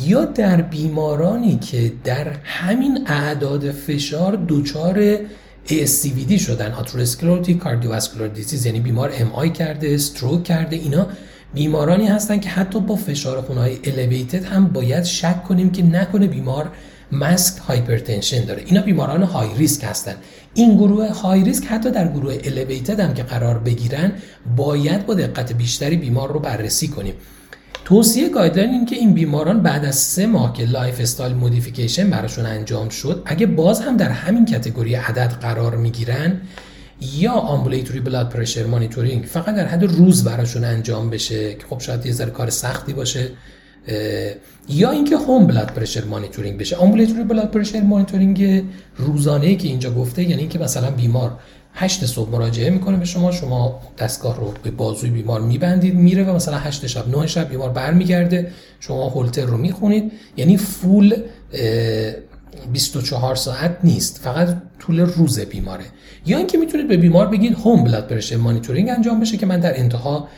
یا 0.00 0.24
در 0.24 0.60
بیمارانی 0.60 1.58
که 1.58 1.92
در 2.04 2.26
همین 2.44 3.06
اعداد 3.06 3.70
فشار 3.70 4.44
دچار 4.48 5.16
ASCVD 5.68 6.40
شدن 6.40 6.72
آتروسکلروتیک 6.72 7.58
کاردیوواسکولار 7.58 8.28
دیزیز 8.28 8.66
یعنی 8.66 8.80
بیمار 8.80 9.12
ام 9.14 9.48
کرده 9.48 9.94
استروک 9.94 10.44
کرده 10.44 10.76
اینا 10.76 11.06
بیمارانی 11.54 12.06
هستن 12.06 12.40
که 12.40 12.48
حتی 12.48 12.80
با 12.80 12.96
فشار 12.96 13.42
خونهای 13.42 13.78
الیویتد 13.84 14.44
هم 14.44 14.68
باید 14.68 15.04
شک 15.04 15.44
کنیم 15.44 15.70
که 15.70 15.82
نکنه 15.82 16.26
بیمار 16.26 16.70
masked 17.12 17.58
hypertension 17.58 18.44
داره. 18.44 18.62
اینا 18.66 18.82
بیماران 18.82 19.22
high 19.22 19.48
risk 19.56 19.84
هستن. 19.84 20.14
این 20.56 20.76
گروه 20.76 21.12
های 21.12 21.44
ریسک 21.44 21.64
حتی 21.64 21.90
در 21.90 22.08
گروه 22.08 22.38
elevated 22.44 23.00
هم 23.00 23.14
که 23.14 23.22
قرار 23.22 23.58
بگیرن 23.58 24.12
باید 24.56 25.06
با 25.06 25.14
دقت 25.14 25.52
بیشتری 25.52 25.96
بیمار 25.96 26.32
رو 26.32 26.40
بررسی 26.40 26.88
کنیم. 26.88 27.14
توصیه 27.84 28.28
guideline 28.28 28.70
این 28.70 28.86
که 28.86 28.96
این 28.96 29.14
بیماران 29.14 29.62
بعد 29.62 29.84
از 29.84 29.96
سه 29.96 30.26
ماه 30.26 30.52
که 30.52 30.64
lifestyle 30.64 31.34
modification 31.34 32.10
براشون 32.10 32.46
انجام 32.46 32.88
شد 32.88 33.22
اگه 33.26 33.46
باز 33.46 33.80
هم 33.80 33.96
در 33.96 34.08
همین 34.08 34.44
category 34.44 34.94
عدد 34.94 35.30
قرار 35.40 35.76
می‌گیرن 35.76 36.40
یا 37.00 37.32
ambulatory 37.32 38.00
blood 38.00 38.28
pressure 38.28 38.66
monitoring 38.66 39.24
فقط 39.24 39.54
در 39.54 39.66
حد 39.66 39.84
روز 39.84 40.24
براشون 40.24 40.64
انجام 40.64 41.10
بشه 41.10 41.54
که 41.54 41.66
خب 41.70 41.80
شاید 41.80 42.06
یه 42.06 42.12
ذره 42.12 42.30
کار 42.30 42.50
سختی 42.50 42.92
باشه. 42.92 43.30
یا 44.68 44.90
اینکه 44.90 45.16
home 45.16 45.46
blood 45.46 45.66
pressure 45.66 46.04
monitoring 46.04 46.58
بشه. 46.58 46.76
ambulatory 46.76 47.24
blood 47.24 47.50
pressure 47.50 47.80
monitoring 47.80 48.64
روزانه 48.96 49.56
که 49.56 49.68
اینجا 49.68 49.90
گفته 49.90 50.22
یعنی 50.22 50.40
اینکه 50.40 50.58
مثلا 50.58 50.90
بیمار 50.90 51.38
هشت 51.78 52.06
صبح 52.06 52.30
مراجعه 52.30 52.70
می‌کنه 52.70 52.96
به 52.96 53.04
شما 53.04 53.32
شما 53.32 53.80
دستگاه 53.98 54.36
رو 54.36 54.52
به 54.62 54.70
بازوی 54.70 55.10
بیمار 55.10 55.40
میبندید 55.40 55.94
میره 55.94 56.24
و 56.24 56.34
مثلا 56.34 56.56
هشت 56.56 56.86
شب 56.86 57.18
نه 57.18 57.26
شب 57.26 57.48
بیمار 57.48 57.68
برمیگرده 57.68 58.52
شما 58.80 59.08
هولتر 59.08 59.44
رو 59.44 59.56
می‌خونید. 59.56 60.12
یعنی 60.36 60.56
full 60.56 61.16
24 62.72 63.34
ساعت 63.34 63.78
نیست. 63.84 64.20
فقط 64.22 64.56
طول 64.78 65.00
روز 65.00 65.40
بیماره. 65.40 65.84
یا 66.26 66.38
اینکه 66.38 66.58
می‌تونید 66.58 66.88
به 66.88 66.96
بیمار 66.96 67.26
بگید 67.26 67.52
home 67.52 67.84
blood 67.84 68.06
pressure 68.06 68.36
monitoring 68.36 68.88
انجام 68.90 69.20
بشه 69.20 69.36
که 69.36 69.46
من 69.46 69.60
در 69.60 69.80
انتها 69.80 70.28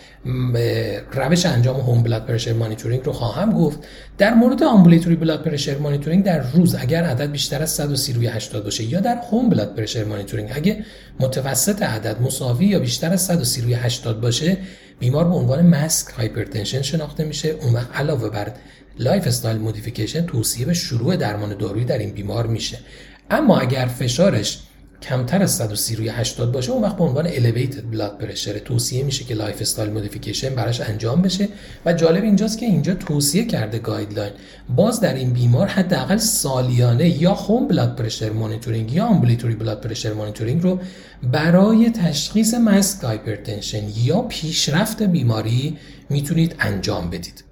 روش 1.12 1.46
انجام 1.46 1.80
home 1.80 2.02
blood 2.02 2.26
pressure 2.26 2.52
monitoring 2.52 3.04
رو 3.04 3.12
خواهم 3.12 3.52
گفت. 3.52 3.78
در 4.18 4.34
مورد 4.34 4.62
ambulatory 4.62 5.16
blood 5.16 5.42
pressure 5.42 5.78
monitoring 5.78 6.24
در 6.24 6.50
روز 6.50 6.74
اگر 6.74 7.04
عدد 7.04 7.30
بیشتر 7.30 7.62
از 7.62 7.70
130 7.70 8.12
روی 8.12 8.26
80 8.26 8.64
باشه 8.64 8.84
یا 8.84 9.00
در 9.00 9.16
home 9.30 9.48
blood 9.48 9.74
pressure 9.74 10.04
monitoring 10.04 10.50
اگه 10.54 10.84
متوسط 11.20 11.82
عدد 11.82 12.22
مساوی 12.22 12.66
یا 12.66 12.78
بیشتر 12.78 13.12
از 13.12 13.22
130 13.22 13.60
روی 13.60 13.74
80 13.74 14.20
باشه 14.20 14.56
بیمار 15.00 15.24
به 15.24 15.34
عنوان 15.34 15.66
masked 15.66 16.10
hypertension 16.10 16.82
شناخته 16.82 17.24
میشه. 17.24 17.48
اون 17.48 17.74
وقت 17.74 17.96
علاوه 17.96 18.30
بر 18.30 18.52
lifestyle 18.98 19.58
modification 19.58 20.26
توصیه 20.26 20.66
به 20.66 20.74
شروع 20.74 21.16
درمان 21.16 21.58
دارویی 21.58 21.84
در 21.84 21.98
این 21.98 22.10
بیمار 22.10 22.46
میشه. 22.46 22.78
اما 23.30 23.58
اگر 23.58 23.86
فشارش 23.86 24.58
کمتر 25.02 25.42
از 25.42 25.50
130 25.50 25.96
روی 25.96 26.08
80 26.08 26.52
باشه 26.52 26.72
اون 26.72 26.82
وقت 26.82 26.96
به 26.96 27.04
عنوان 27.04 27.28
elevated 27.28 27.94
blood 27.94 28.22
pressure 28.22 28.60
توصیه 28.64 29.02
میشه 29.02 29.24
که 29.24 29.34
lifestyle 29.34 29.92
modification 29.92 30.54
براش 30.54 30.80
انجام 30.80 31.22
بشه. 31.22 31.48
و 31.86 31.92
جالب 31.92 32.24
اینجاست 32.24 32.58
که 32.58 32.66
اینجا 32.66 32.94
توصیه 32.94 33.44
کرده 33.44 33.78
guideline 33.78 34.32
باز 34.76 35.00
در 35.00 35.14
این 35.14 35.32
بیمار 35.32 35.66
حداقل 35.66 36.16
سالیانه 36.16 37.22
یا 37.22 37.34
home 37.34 37.68
blood 37.68 37.96
pressure 37.96 38.30
monitoring 38.30 38.92
یا 38.92 39.06
ambulatory 39.06 39.54
blood 39.54 39.80
pressure 39.80 40.12
monitoring 40.12 40.62
رو 40.62 40.80
برای 41.32 41.90
تشخیص 41.90 42.54
masked 42.54 43.04
hypertension 43.04 43.82
یا 43.96 44.22
پیشرفت 44.22 45.02
بیماری 45.02 45.78
می‌تونید 46.10 46.54
انجام 46.58 47.10
بدید. 47.10 47.47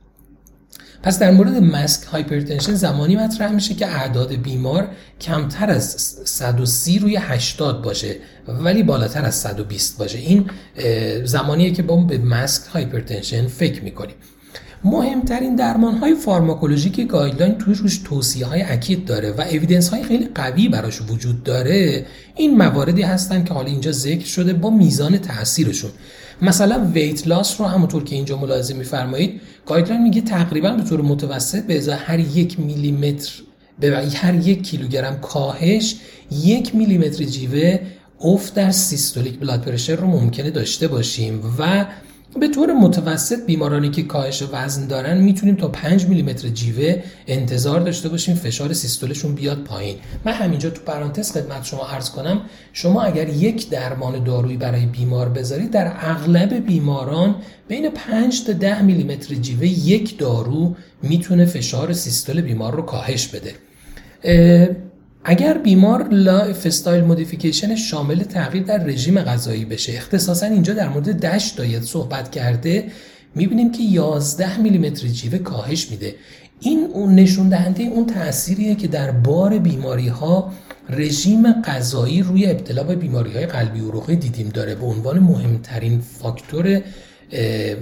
پس 1.03 1.19
در 1.19 1.31
مورد 1.31 1.57
masked 1.57 2.07
hypertension 2.07 2.75
زمانی 2.75 3.17
مطرح 3.17 3.53
میشه 3.53 3.75
که 3.75 3.87
اعداد 3.87 4.33
بیمار 4.33 4.89
کمتر 5.21 5.71
از 5.71 5.85
130 6.25 6.99
روی 6.99 7.17
80 7.17 7.83
باشه 7.83 8.17
ولی 8.49 8.83
بالاتر 8.83 9.25
از 9.25 9.35
120 9.35 9.99
باشه. 9.99 10.19
این 10.19 10.51
زمانیه 11.25 11.73
که 11.73 11.83
با 11.83 11.97
به 11.97 12.19
masked 12.19 12.63
hypertension 12.67 13.47
فکر 13.47 13.85
می‌کنیم. 13.85 14.15
مهمترین 14.85 15.57
درمان 15.57 15.95
های 15.95 16.15
pharmacologic 16.15 17.01
guideline 17.01 17.59
توی 17.59 17.75
روش 17.75 17.99
توصیه 17.99 18.47
های 18.47 18.63
اکید 18.63 19.05
داره 19.05 19.33
و 19.33 19.41
evidence 19.41 19.89
های 19.89 20.03
خیلی 20.03 20.29
قوی 20.35 20.69
براش 20.69 21.01
وجود 21.09 21.43
داره. 21.43 22.07
این 22.37 22.57
مواردی 22.57 23.03
هستن 23.03 23.45
که 23.45 23.55
حالا 23.55 23.69
اینجا 23.69 23.93
ذکر 23.93 24.27
شده 24.27 24.53
با 24.53 24.71
میزان 24.71 25.19
تاثیرشون. 25.19 25.91
مثلا 26.43 26.91
weight 26.95 27.29
loss 27.29 27.61
رو 27.61 27.67
همونطور 27.67 28.05
که 28.05 28.17
اینجا 28.17 28.39
ملاحظه 28.39 28.75
میفرمایید 28.75 29.41
guideline 29.67 30.03
میگه 30.03 30.21
تقریبا 30.21 30.71
به 30.71 30.83
طور 30.83 31.01
متوسط 31.01 31.67
به 31.67 31.79
ازای 31.79 31.95
هر 31.95 32.19
یک 32.19 32.61
میلیمتر 32.61 33.33
به 33.81 34.09
هر 34.15 34.35
یک 34.35 34.63
کیلوگرم 34.63 35.21
کاهش 35.21 35.97
یک 36.31 36.75
میلیمتر 36.75 37.25
جیوه 37.25 37.79
افت 38.21 38.55
در 38.55 38.71
سیستولیک 38.71 39.39
بلاد 39.39 39.61
پرشر 39.63 39.97
رو 39.97 40.07
ممکنه 40.07 40.51
داشته 40.51 40.89
باشیم 40.89 41.55
و 41.59 41.87
به 42.41 42.49
طور 42.49 42.73
متوسط 42.73 43.47
بیمارانی 43.47 43.91
که 43.91 44.03
کاهش 44.03 44.43
وزن 44.53 44.87
دارن 44.87 45.19
می‌تونیم 45.19 45.55
تا 45.55 45.69
5 45.69 46.07
میلیمتر 46.07 46.49
جیوه 46.49 47.03
انتظار 47.27 47.81
داشته 47.81 48.09
باشیم 48.09 48.35
فشار 48.35 48.73
سیستولشون 48.73 49.35
بیاد 49.35 49.59
پایین. 49.59 49.97
من 50.25 50.33
همینجا 50.33 50.71
تو 50.71 50.83
پرانتز 50.83 51.33
خدمت 51.33 51.65
شما 51.65 51.87
عرض 51.87 52.11
کنم 52.11 52.41
شما 52.73 53.03
اگر 53.03 53.29
یک 53.29 53.71
درمان 53.71 54.25
دارویی 54.25 54.57
برای 54.57 54.87
بیمار 54.87 55.29
بذارید 55.29 55.71
در 55.71 55.93
اغلب 56.01 56.67
بیماران 56.67 57.35
بین 57.69 57.91
5 57.91 58.45
تا 58.45 58.53
10 58.53 58.83
میلیمتر 58.83 59.35
جیوه 59.35 59.67
یک 59.67 60.19
دارو 60.19 60.77
می‌تونه 61.03 61.45
فشار 61.45 61.93
سیستول 61.93 62.41
بیمار 62.41 62.75
رو 62.75 62.83
کاهش 62.83 63.29
بده. 63.29 63.55
اگر 65.29 65.59
بیمار 65.59 66.09
lifestyle 66.09 67.05
modification 67.05 67.75
شامل 67.75 68.23
تغییر 68.23 68.65
در 68.65 68.85
رژیم 68.85 69.21
غذایی 69.21 69.65
بشه 69.65 69.93
اختصاصا 69.93 70.47
اینجا 70.47 70.75
در 70.75 70.89
مورد 70.89 71.27
DASH 71.27 71.51
diet 71.51 71.83
صحبت 71.83 72.31
کرده 72.31 72.85
می‌بینیم 73.35 73.73
که 73.73 73.83
11 73.83 74.61
میلیمتر 74.61 75.09
جیوه 75.09 75.39
کاهش 75.39 75.91
میده. 75.91 76.15
این 76.61 76.89
اون 76.93 77.15
نشون 77.15 77.49
دهنده 77.49 77.83
اون 77.83 78.07
تأثیریه 78.07 78.75
که 78.75 78.89
در 78.89 79.11
بار 79.11 79.59
بیماری 79.59 80.09
ها 80.09 80.53
رژیم 80.91 81.53
غذایی 81.53 82.23
روی 82.23 82.47
ابتلا 82.47 82.83
به 82.83 82.97
بیماری 82.97 83.33
های 83.33 83.47
قلبی 83.47 83.81
عروقی 83.81 84.17
دیدیم 84.17 84.49
داره. 84.49 84.75
به 84.75 84.87
عنوان 84.87 85.19
مهمترین 85.19 86.01
فاکتور 86.01 86.83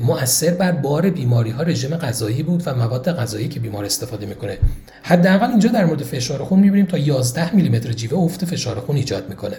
مؤثر 0.01 0.51
بر 0.51 0.73
بار 0.73 1.11
بیماری 1.11 1.51
ها 1.51 1.63
رژیم 1.63 1.97
غذایی 1.97 2.43
بود 2.43 2.63
و 2.67 2.75
مواد 2.75 3.13
غذایی 3.13 3.49
که 3.49 3.61
بیمار 3.61 3.85
استفاده 3.85 4.27
می‌کنه. 4.27 4.59
حداقل 5.03 5.51
اینجا 5.51 5.69
در 5.69 5.85
مورد 5.85 6.03
فشار 6.03 6.45
خون 6.45 6.61
می‌بینیم 6.61 6.87
تا 6.87 6.99
11 6.99 7.57
میلیمتر 7.57 7.93
جیوه 7.93 8.19
افت 8.19 8.45
فشار 8.45 8.81
خون 8.81 8.97
ایجاد 8.97 9.29
می‌کنه. 9.29 9.57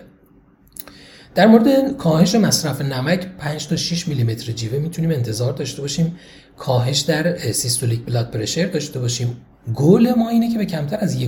در 1.35 1.47
مورد 1.47 1.97
کاهش 1.97 2.35
مصرف 2.35 2.81
نمک 2.81 3.27
5 3.37 3.67
تا 3.67 3.75
6 3.75 4.07
میلیمتر 4.07 4.51
جیوه 4.51 4.79
می‌تونیم 4.79 5.11
انتظار 5.11 5.53
داشته 5.53 5.81
باشیم. 5.81 6.15
کاهش 6.57 6.99
در 6.99 7.37
سیستولیک 7.37 8.05
بلاد 8.05 8.31
پرشر 8.31 8.65
داشته 8.65 8.99
باشیم. 8.99 9.37
گل 9.75 10.13
ما 10.17 10.29
اینه 10.29 10.51
که 10.51 10.57
به 10.57 10.65
کمتر 10.65 10.97
از 10.99 11.15
1.5 11.15 11.27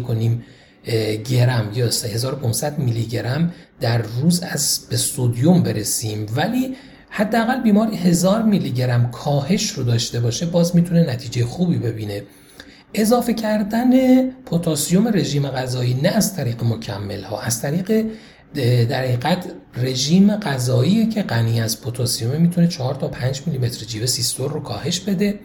گرم 1.30 1.72
یا 1.76 1.92
3500 1.92 2.80
میلی 2.80 3.06
گرم 3.06 3.54
در 3.80 4.02
روز 4.02 4.44
از 4.44 4.80
به 4.90 4.98
سودیوم 4.98 5.64
برسیم. 5.64 6.26
ولی 6.36 6.76
حداقل 7.10 7.62
بیمار 7.62 7.94
هزار 7.94 8.44
میلی 8.44 8.72
گرم 8.72 9.12
کاهش 9.12 9.70
رو 9.70 9.84
داشته 9.84 10.20
باشه 10.20 10.46
باز 10.46 10.76
می‌تونه 10.76 11.14
نتیجه 11.14 11.46
خوبی 11.46 11.78
ببینه. 11.78 12.24
اضافه 12.94 13.34
کردن 13.34 14.22
پتاسیم 14.30 15.08
رژیم 15.08 15.48
غذایی 15.48 15.94
نه 15.94 16.10
از 16.10 16.36
طریق 16.36 16.64
مکمل 16.64 17.24
ها 17.24 17.42
از 17.42 17.62
طریق 17.62 18.06
در 18.90 19.04
حقیقت 19.04 19.46
رژیم 19.78 20.36
غذایی 20.36 21.08
که 21.08 21.22
غنی 21.22 21.62
از 21.62 21.82
پتاسیم 21.82 22.30
می‌تونه 22.30 22.68
4 22.68 22.96
تا 22.96 23.08
5 23.08 23.42
میلیمتر 23.46 23.86
جیوه 23.86 24.06
سیستول 24.06 24.50
رو 24.50 24.60
کاهش 24.60 25.00
بده. 25.00 25.40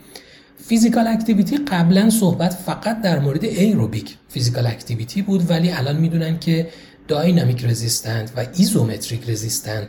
physical 0.68 1.06
activity 1.06 1.56
قبلا 1.56 2.10
صحبت 2.10 2.54
فقط 2.66 3.00
در 3.00 3.18
مورد 3.18 3.44
aerobic 3.44 4.16
physical 4.28 4.66
activity 4.66 5.22
بود 5.22 5.50
ولی 5.50 5.70
الان 5.70 5.96
می‌دونن 5.96 6.38
که 6.38 6.68
dynamic 7.08 7.64
resistant 7.64 8.32
و 8.36 8.46
isometric 8.56 9.30
resistant 9.30 9.88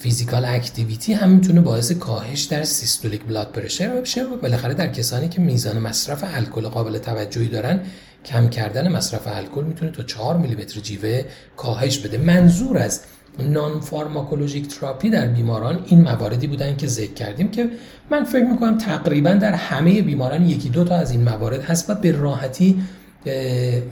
physical 0.00 0.44
activity 0.44 1.12
هم 1.12 1.28
می‌تونه 1.28 1.60
باعث 1.60 1.92
کاهش 1.92 2.42
در 2.42 2.64
systolic 2.64 3.24
blood 3.24 3.52
pressure 3.52 4.00
بشه 4.00 4.24
و 4.24 4.36
بالاخره 4.36 4.74
در 4.74 4.86
کسانی 4.86 5.28
که 5.28 5.40
میزان 5.40 5.78
مصرف 5.78 6.24
الکل 6.34 6.68
قابل 6.68 6.98
توجهی 6.98 7.48
دارن 7.48 7.80
کم 8.24 8.48
کردن 8.48 8.92
مصرف 8.92 9.22
الکل 9.26 9.64
می‌تونه 9.64 9.90
تا 9.90 10.02
4 10.02 10.36
میلیمتر 10.36 10.80
جیوه 10.80 11.22
کاهش 11.56 11.98
بده. 11.98 12.18
منظور 12.18 12.78
از 12.78 13.00
نان 13.38 13.80
فارماکولوژیک 13.80 14.68
تراپی 14.68 15.10
در 15.10 15.26
بیماران 15.26 15.84
این 15.86 16.00
مواردی 16.00 16.46
بودن 16.46 16.76
که 16.76 16.86
ذکر 16.86 17.12
کردیم 17.14 17.50
که 17.50 17.70
من 18.10 18.24
فکر 18.24 18.44
می‌کنم 18.44 18.78
تقریبا 18.78 19.30
در 19.30 19.52
همه 19.52 20.02
بیماران 20.02 20.48
یکی 20.48 20.68
دو 20.68 20.84
تا 20.84 20.96
از 20.96 21.10
این 21.10 21.22
موارد 21.22 21.62
هست 21.62 21.90
و 21.90 21.94
به 21.94 22.12
راحتی 22.12 22.82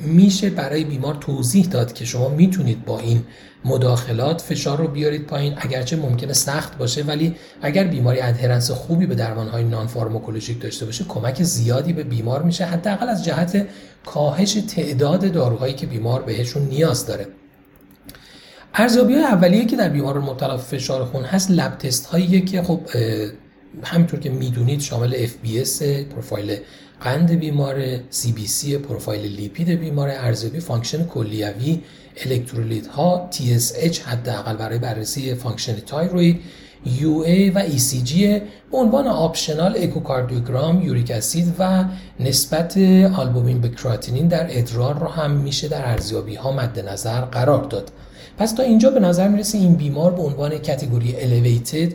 میشه 0.01 0.51
برای 0.51 0.85
بیمار 0.85 1.15
توضیح 1.15 1.67
داد 1.67 1.93
که 1.93 2.05
شما 2.05 2.29
می‌تونید 2.29 2.85
با 2.85 2.99
این 2.99 3.25
مداخلات 3.65 4.41
فشار 4.41 4.79
رو 4.79 4.89
بیارید 4.89 5.27
پایین. 5.27 5.55
اگرچه 5.57 5.97
ممکنه 5.97 6.33
سخت 6.33 6.79
باشه 6.79 7.03
ولی 7.03 7.35
اگر 7.63 7.85
بیماری 7.85 8.21
ادهرنس 8.21 8.71
خوبی 8.71 9.07
به 9.07 9.15
درمانهای 9.15 9.65
نان 9.65 9.87
فارماکولوژیک 9.87 10.61
داشته 10.61 10.87
باشه 10.87 11.05
کمک 11.05 11.43
زیادی 11.43 11.93
به 11.93 12.03
بیمار 12.03 12.43
میشه 12.43 12.65
حداقل 12.65 13.09
از 13.09 13.25
جهت 13.25 13.67
کاهش 14.07 14.53
تعداد 14.53 15.33
داروهایی 15.33 15.75
که 15.75 15.87
بیمار 15.87 16.23
بهشون 16.23 16.63
نیاز 16.63 17.07
داره. 17.07 17.27
ارزیابی 18.75 19.15
های 19.15 19.25
اولیه 19.25 19.65
که 19.65 19.77
در 19.77 19.89
بیمار 19.89 20.19
مبتلا 20.21 20.57
فشار 20.57 21.05
خون 21.05 21.25
هست 21.25 21.51
lab 21.51 21.79
test 21.79 22.07
هایی 22.07 22.41
که 22.41 22.63
خب 22.63 22.81
همینطور 23.85 24.21
که 24.21 24.31
می‌دونید 24.31 24.81
شامل 24.81 25.27
FBS 25.27 25.83
profile 25.83 26.57
قند 27.01 27.31
بیمار 27.33 27.97
CBC 27.97 28.69
profile 28.69 29.37
لیپید 29.37 29.69
بیمار 29.69 30.09
ارزیابی 30.09 30.61
function 30.61 31.05
کلیوی 31.05 31.83
الکترولیت 32.17 32.87
ها 32.87 33.31
TSH 33.33 33.99
حداقل 33.99 34.57
برای 34.57 34.79
بررسی 34.79 35.35
function 35.35 35.75
thyroid 35.75 36.41
UA 36.87 37.53
و 37.55 37.63
ECG 37.69 38.15
به 38.71 38.79
عنوان 38.79 39.07
optional 39.07 39.77
echocardiogram 39.77 40.83
uric 40.83 41.11
acid 41.11 41.55
و 41.59 41.85
نسبت 42.21 42.79
آلبومین 43.17 43.61
به 43.61 43.69
کراتینین 43.69 44.29
در 44.29 44.47
ادرار 44.51 44.99
رو 44.99 45.07
هم 45.07 45.31
میشه 45.31 45.69
در 45.69 45.89
ارزیابی 45.89 46.35
ها 46.35 46.53
مد 46.53 46.89
نظر 46.89 47.21
قرار 47.21 47.65
داد. 47.65 47.93
پس 48.39 48.53
تا 48.53 48.63
اینجا 48.63 48.91
به 48.91 49.01
نظر 49.01 49.29
می‌رسه 49.29 49.59
این 49.59 49.75
بیمار 49.75 50.11
به 50.11 50.23
عنوان 50.23 50.59
کتگوری 50.59 51.13
elevated 51.13 51.95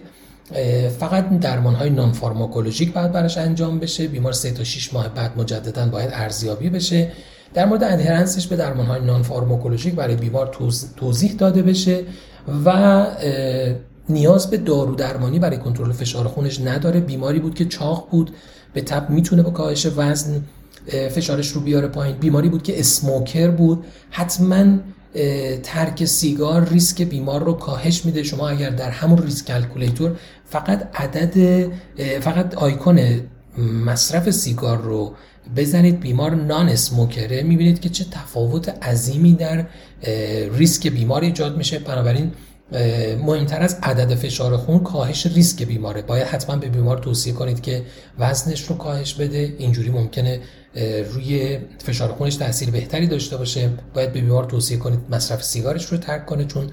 فقط 0.99 1.39
درمان 1.39 1.75
های 1.75 1.89
نان 1.89 2.11
فارماکولوژیک 2.11 2.93
باید 2.93 3.11
براش 3.11 3.37
انجام 3.37 3.79
بشه. 3.79 4.07
بیمار 4.07 4.33
3 4.33 4.51
تا 4.51 4.63
6 4.63 4.93
ماه 4.93 5.09
بعد 5.09 5.39
مجددا 5.39 5.85
باید 5.85 6.09
ارزیابی 6.13 6.69
بشه. 6.69 7.11
در 7.53 7.65
مورد 7.65 7.83
ادهرنسش 7.83 8.47
به 8.47 8.55
درمان 8.55 8.85
های 8.85 9.01
نان 9.01 9.23
فارماکولوژیک 9.23 9.95
برای 9.95 10.15
بیمار 10.15 10.47
توضیح 10.97 11.33
داده 11.33 11.61
بشه 11.61 12.03
و 12.65 13.05
نیاز 14.09 14.49
به 14.49 14.57
دارو 14.57 14.95
درمانی 14.95 15.39
برای 15.39 15.57
کنترل 15.57 15.91
فشار 15.91 16.27
خونش 16.27 16.59
نداره. 16.59 16.99
بیماری 16.99 17.39
بود 17.39 17.55
که 17.55 17.65
چاق 17.65 18.07
بود 18.11 18.31
به 18.73 18.81
تب 18.81 19.09
می‌تونه 19.09 19.43
با 19.43 19.51
کاهش 19.51 19.87
وزن 19.95 20.41
فشارش 21.11 21.47
رو 21.47 21.61
بیاره 21.61 21.87
پایین. 21.87 22.15
بیماری 22.15 22.49
بود 22.49 22.63
که 22.63 22.79
smoker 22.79 23.51
بود. 23.51 23.85
حتما 24.09 24.65
ترک 25.63 26.05
سیگار 26.05 26.69
ریسک 26.69 27.01
بیمار 27.01 27.43
رو 27.43 27.53
کاهش 27.53 28.05
میده. 28.05 28.23
شما 28.23 28.49
اگر 28.49 28.69
در 28.69 28.89
همون 28.89 29.23
risk 29.23 29.47
calculator 29.47 30.15
فقط 30.49 30.89
عدد 30.93 31.67
فقط 32.19 32.55
آیکون 32.55 33.21
مصرف 33.85 34.29
سیگار 34.29 34.77
رو 34.77 35.13
بزنید 35.55 35.99
بیمار 35.99 36.35
non-smoker 36.35 36.69
ه 36.69 37.43
می‌بینید 37.43 37.79
که 37.79 37.89
چه 37.89 38.05
تفاوت 38.11 38.69
عظیمی 38.69 39.33
در 39.33 39.65
ریسک 40.53 40.87
بیمار 40.87 41.21
ایجاد 41.21 41.57
میشه. 41.57 41.79
بنابراین 41.79 42.31
مهمتر 43.25 43.61
از 43.61 43.77
عدد 43.83 44.15
فشار 44.15 44.57
خون 44.57 44.79
کاهش 44.79 45.25
ریسک 45.25 45.63
بیماره. 45.63 46.01
باید 46.01 46.27
حتما 46.27 46.55
به 46.55 46.69
بیمار 46.69 46.97
توصیه 46.97 47.33
کنید 47.33 47.61
که 47.61 47.81
وزنش 48.19 48.61
رو 48.61 48.77
کاهش 48.77 49.13
بده. 49.13 49.55
اینجوری 49.57 49.89
ممکنه 49.89 50.39
روی 51.13 51.59
فشار 51.85 52.11
خونش 52.11 52.35
تاثیر 52.35 52.71
بهتری 52.71 53.07
داشته 53.07 53.37
باشه. 53.37 53.69
باید 53.93 54.13
به 54.13 54.21
بیمار 54.21 54.43
توصیه 54.45 54.77
کنید 54.77 54.99
مصرف 55.09 55.43
سیگارش 55.43 55.85
رو 55.85 55.97
ترک 55.97 56.25
کنه 56.25 56.45
چون 56.45 56.69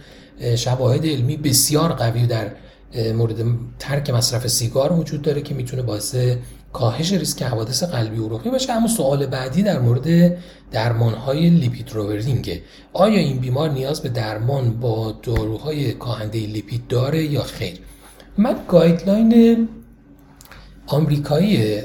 شواهد 0.57 1.07
علمی 1.07 1.37
بسیار 1.37 1.93
قوی 1.93 2.27
در 2.27 2.51
مورد 3.15 3.37
ترک 3.79 4.11
مصرف 4.11 4.47
سیگار 4.47 4.93
وجود 4.93 5.23
داره 5.23 5.43
که 5.43 5.55
می‌تونه 5.55 5.83
باعث 5.83 6.17
کاهش 6.73 7.13
ریسک 7.13 7.43
حوادث 7.43 7.83
قلبی 7.83 8.17
عروقی 8.17 8.51
باشه. 8.51 8.73
اما 8.73 8.89
سوال 8.89 9.27
بعدی 9.27 9.63
در 9.63 9.79
مورد 9.79 10.37
درمان 10.73 11.15
های 11.15 11.51
لیپید 11.51 11.93
روورینگه 11.93 12.63
آیا 12.93 13.19
این 13.19 13.39
بیمار 13.39 13.71
نیاز 13.71 14.03
به 14.03 14.09
درمان 14.09 14.81
با 14.81 15.13
داروهای 15.23 15.93
کاهنده 15.93 16.39
لیپید 16.39 16.87
داره 16.87 17.25
یا 17.25 17.43
خیر؟ 17.43 17.79
من 18.39 18.57
guideline 18.69 19.69
آمریکایی 20.89 21.81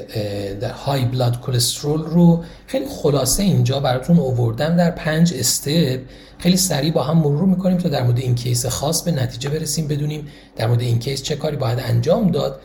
در 0.60 0.70
high 0.70 1.04
blood 1.04 1.40
cholesterol 1.40 2.02
رو 2.02 2.44
خیلی 2.66 2.86
خلاصه 2.88 3.42
اینجا 3.42 3.80
براتون 3.80 4.18
اووردم 4.18 4.76
در 4.76 4.90
پنج 4.90 5.34
step. 5.36 6.00
خیلی 6.38 6.56
سریع 6.56 6.92
با 6.92 7.02
هم 7.02 7.18
مرور 7.18 7.44
می‌کنیم 7.44 7.78
تا 7.78 7.88
در 7.88 8.02
مورد 8.02 8.18
این 8.18 8.34
case 8.34 8.66
خاص 8.66 9.02
به 9.02 9.10
نتیجه 9.10 9.50
برسیم 9.50 9.88
بدونیم 9.88 10.26
در 10.56 10.66
مورد 10.66 10.80
این 10.80 10.98
case 10.98 11.22
چه 11.22 11.36
کاری 11.36 11.56
باید 11.56 11.78
انجام 11.80 12.30
داد. 12.30 12.60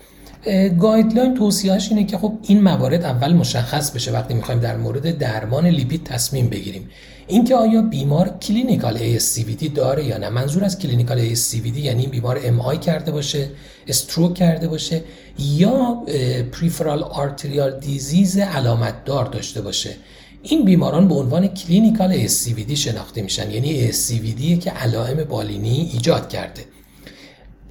guideline 0.79 1.33
توصیهش 1.33 1.89
اینه 1.89 2.03
که 2.03 2.17
خب 2.17 2.33
این 2.43 2.61
موارد 2.61 3.03
اول 3.03 3.33
مشخص 3.33 3.91
بشه 3.91 4.11
وقتی 4.11 4.33
می‌خوایم 4.33 4.59
در 4.59 4.77
مورد 4.77 5.17
درمان 5.17 5.65
لیپید 5.65 6.03
تصمیم 6.03 6.49
بگیریم. 6.49 6.89
اینکه 7.29 7.55
آیا 7.55 7.81
بیمار 7.81 8.29
clinical 8.29 8.97
ASCVD 8.97 9.69
داره 9.75 10.05
یا 10.05 10.17
نه؟ 10.17 10.29
منظور 10.29 10.63
از 10.63 10.79
clinical 10.79 11.35
ASCVD 11.35 11.77
یعنی 11.77 12.07
بیمار 12.07 12.39
MI 12.43 12.79
کرده 12.79 13.11
باشه 13.11 13.49
stroke 13.87 14.33
کرده 14.33 14.67
باشه 14.67 15.03
یا 15.39 16.03
peripheral 16.51 17.03
arterial 17.03 17.79
disease 17.79 18.37
علامت 18.37 19.05
دار 19.05 19.25
داشته 19.25 19.61
باشه. 19.61 19.95
این 20.43 20.65
بیماران 20.65 21.07
به 21.07 21.15
عنوان 21.15 21.47
clinical 21.47 22.27
ASCVD 22.27 22.73
شناخته 22.73 23.21
میشن 23.21 23.51
یعنی 23.51 23.91
ASCVD 23.91 24.63
که 24.63 24.71
علائم 24.71 25.23
بالینی 25.23 25.89
ایجاد 25.93 26.29
کرده. 26.29 26.61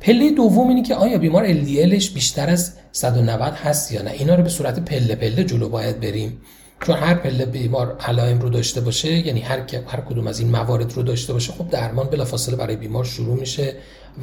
پله 0.01 0.31
دوم 0.31 0.69
اینه 0.69 0.83
که 0.83 0.95
آیا 0.95 1.19
بیمار 1.19 1.49
LDL 1.49 1.86
ش 1.86 2.11
بیشتر 2.11 2.51
از 2.51 2.73
190 2.93 3.53
هست 3.53 3.93
یا 3.93 4.03
نه؟ 4.03 4.11
اینا 4.11 4.35
رو 4.35 4.43
به 4.43 4.49
صورت 4.49 4.85
پله 4.85 5.15
پله 5.15 5.45
جلو 5.45 5.69
باید 5.69 6.01
بریم. 6.01 6.41
چون 6.81 6.97
هر 6.97 7.15
پله 7.15 7.47
بیمار 7.47 7.97
علائم 8.01 8.39
رو 8.41 8.49
داشته 8.49 8.81
باشه 8.81 9.27
یعنی 9.27 9.41
هر 9.41 9.59
هر 9.87 10.01
کدوم 10.01 10.27
از 10.27 10.41
این 10.41 10.51
موارد 10.51 10.93
رو 10.93 11.03
داشته 11.03 11.33
باشه 11.33 11.53
خب 11.53 11.71
درمان 11.71 12.07
بلافاصله 12.07 12.57
برای 12.57 12.77
بیمار 12.77 13.05
شروع 13.05 13.41
میشه 13.41 13.75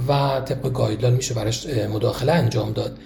و 0.08 0.42
طبق 0.46 0.74
guideline 0.74 1.16
میشه 1.16 1.34
براش 1.34 1.68
مداخله 1.68 2.32
انجام 2.32 2.72
داد. 2.74 2.98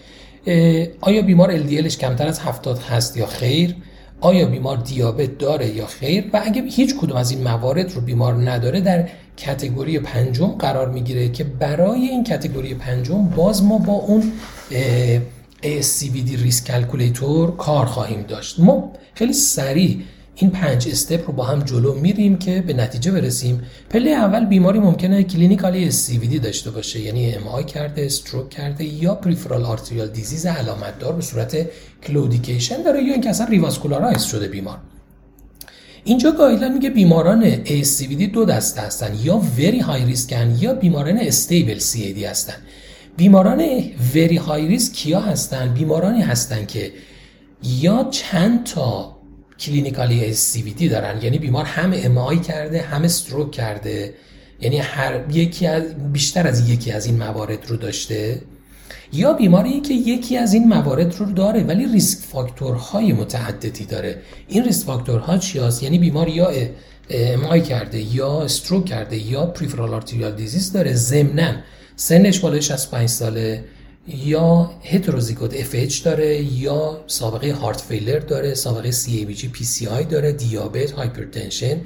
آیا 1.02 1.22
بیمار 1.22 1.58
LDL 1.58 1.82
ش 1.82 1.98
کمتر 1.98 2.28
از 2.28 2.40
70 2.40 2.80
هست 2.80 3.18
یا 3.18 3.26
خیر؟ 3.26 3.76
آیا 4.22 4.46
بیمار 4.46 4.78
دیابت 4.78 5.38
داره 5.38 5.68
یا 5.68 5.86
خیر؟ 5.86 6.30
و 6.34 6.42
اگه 6.46 6.62
هیچ 6.62 6.96
کدوم 6.96 7.18
از 7.18 7.32
این 7.32 7.44
موارد 7.44 7.92
رو 7.94 8.02
بیمار 8.02 8.50
نداره 8.52 8.82
در 8.82 9.10
category 9.38 10.00
پنجم 10.00 10.48
قرار 10.48 10.90
می‌گیره 10.90 11.30
که 11.30 11.44
برای 11.44 12.02
این 12.02 12.24
category 12.24 12.74
پنجم 12.74 13.26
باز 13.26 13.64
ما 13.64 13.78
با 13.78 13.94
اون 13.94 14.32
ASCVD 15.64 16.42
risk 16.42 16.68
calculator 16.68 17.56
کار 17.56 17.86
خواهیم 17.86 18.22
داشت. 18.22 18.60
ما 18.60 18.94
خیلی 19.14 19.34
سریع 19.34 20.00
این 20.36 20.52
پنج 20.52 20.88
step 20.88 21.28
رو 21.28 21.34
با 21.34 21.44
هم 21.44 21.60
جلو 21.60 21.94
میریم 21.94 22.38
که 22.38 22.62
به 22.62 22.74
نتیجه 22.74 23.12
برسیم. 23.12 23.62
پله 23.90 24.10
اول 24.10 24.46
بیماری 24.46 24.80
ممکنه 24.80 25.24
clinical 25.24 25.92
ASCVD 25.92 26.40
داشته 26.44 26.72
باشه 26.72 27.00
یعنی 27.00 27.36
MI 27.36 27.64
کرده 27.64 28.06
stroke 28.06 28.50
کرده 28.50 28.84
یا 28.84 29.16
peripheral 29.16 29.66
arterial 29.66 30.08
disease 30.08 30.46
علامت 30.46 31.00
دار 31.00 31.14
به 31.14 31.22
صورت 31.22 31.70
claudication 32.04 32.82
داره 32.82 33.04
یا 33.04 33.14
اینکه 33.14 33.30
اصلا 33.30 33.48
revascularize 33.48 34.24
شده 34.24 34.48
بیمار. 34.48 34.78
اینجا 36.04 36.32
guideline 36.32 36.74
میگه 36.74 36.90
بیماران 36.90 37.64
ASCVD 37.64 38.22
دو 38.34 38.46
دسته 38.46 38.82
هستن 38.82 39.20
یا 39.24 39.42
very 39.58 39.80
high 39.80 40.06
risk 40.06 40.47
ن 40.47 40.58
یا 40.60 40.74
بیماران 40.74 41.18
stable 41.18 41.80
CAD 41.80 42.24
هستن. 42.24 42.56
بیماران 43.20 43.62
very 44.16 44.38
high 44.38 44.68
risk 44.68 44.94
کیا 44.94 45.20
هستن؟ 45.20 45.74
بیمارانی 45.74 46.22
هستن 46.22 46.66
که 46.66 46.92
یا 47.64 48.08
چند 48.12 48.64
تا 48.64 49.18
clinical 49.60 50.36
ASCVD 50.78 50.90
دارن 50.90 51.22
یعنی 51.22 51.38
بیمار 51.40 51.66
هم 51.66 51.94
MI 51.96 52.40
کرده 52.40 52.82
هم 52.82 53.04
stroke 53.04 53.52
کرده. 53.52 54.14
یعنی 54.62 54.78
هر 54.78 55.22
یکی 55.32 55.68
از 55.68 55.84
بیشتر 56.14 56.48
از 56.48 56.70
یکی 56.70 56.92
از 56.92 57.06
این 57.06 57.18
موارد 57.18 57.70
رو 57.70 57.78
داشته. 57.78 58.42
یا 59.14 59.34
بیماری 59.34 59.82
که 59.82 59.94
یکی 59.94 60.38
از 60.38 60.54
این 60.54 60.68
موارد 60.68 61.16
رو 61.16 61.26
داره 61.32 61.64
ولی 61.64 61.86
risk 61.86 62.20
factor 62.20 62.90
های 62.90 63.14
متعددی 63.14 63.86
داره. 63.86 64.22
این 64.48 64.64
risk 64.64 64.86
factor 64.86 65.30
ها 65.30 65.38
چی 65.38 65.60
هست؟ 65.60 65.84
یعنی 65.84 66.00
بیمار 66.00 66.30
یا 66.30 66.52
MI 67.10 67.62
کرده 67.62 68.16
یا 68.16 68.42
stroke 68.42 68.86
کرده 68.86 69.18
یا 69.18 69.46
peripheral 69.46 69.94
arterial 69.94 70.32
disease 70.32 70.72
داره. 70.72 70.94
ضمنا 70.94 71.54
سنش 72.02 72.40
بالای 72.40 72.62
65 72.62 73.10
ساله 73.10 73.64
یا 74.08 74.72
heterozygote 74.84 75.54
FH 75.56 76.04
داره 76.04 76.44
یا 76.44 77.04
سابقه 77.08 77.54
heart 77.54 77.82
failure 77.82 78.20
داره 78.20 78.54
سابقه 78.54 78.92
سی 78.92 79.18
ای 79.18 79.26
بی 79.26 79.34
جی 79.34 79.48
پی 79.48 79.64
سی 79.64 79.88
آی 79.88 80.04
داره 80.04 80.32
دیابت 80.32 80.92
hypertension 80.92 81.82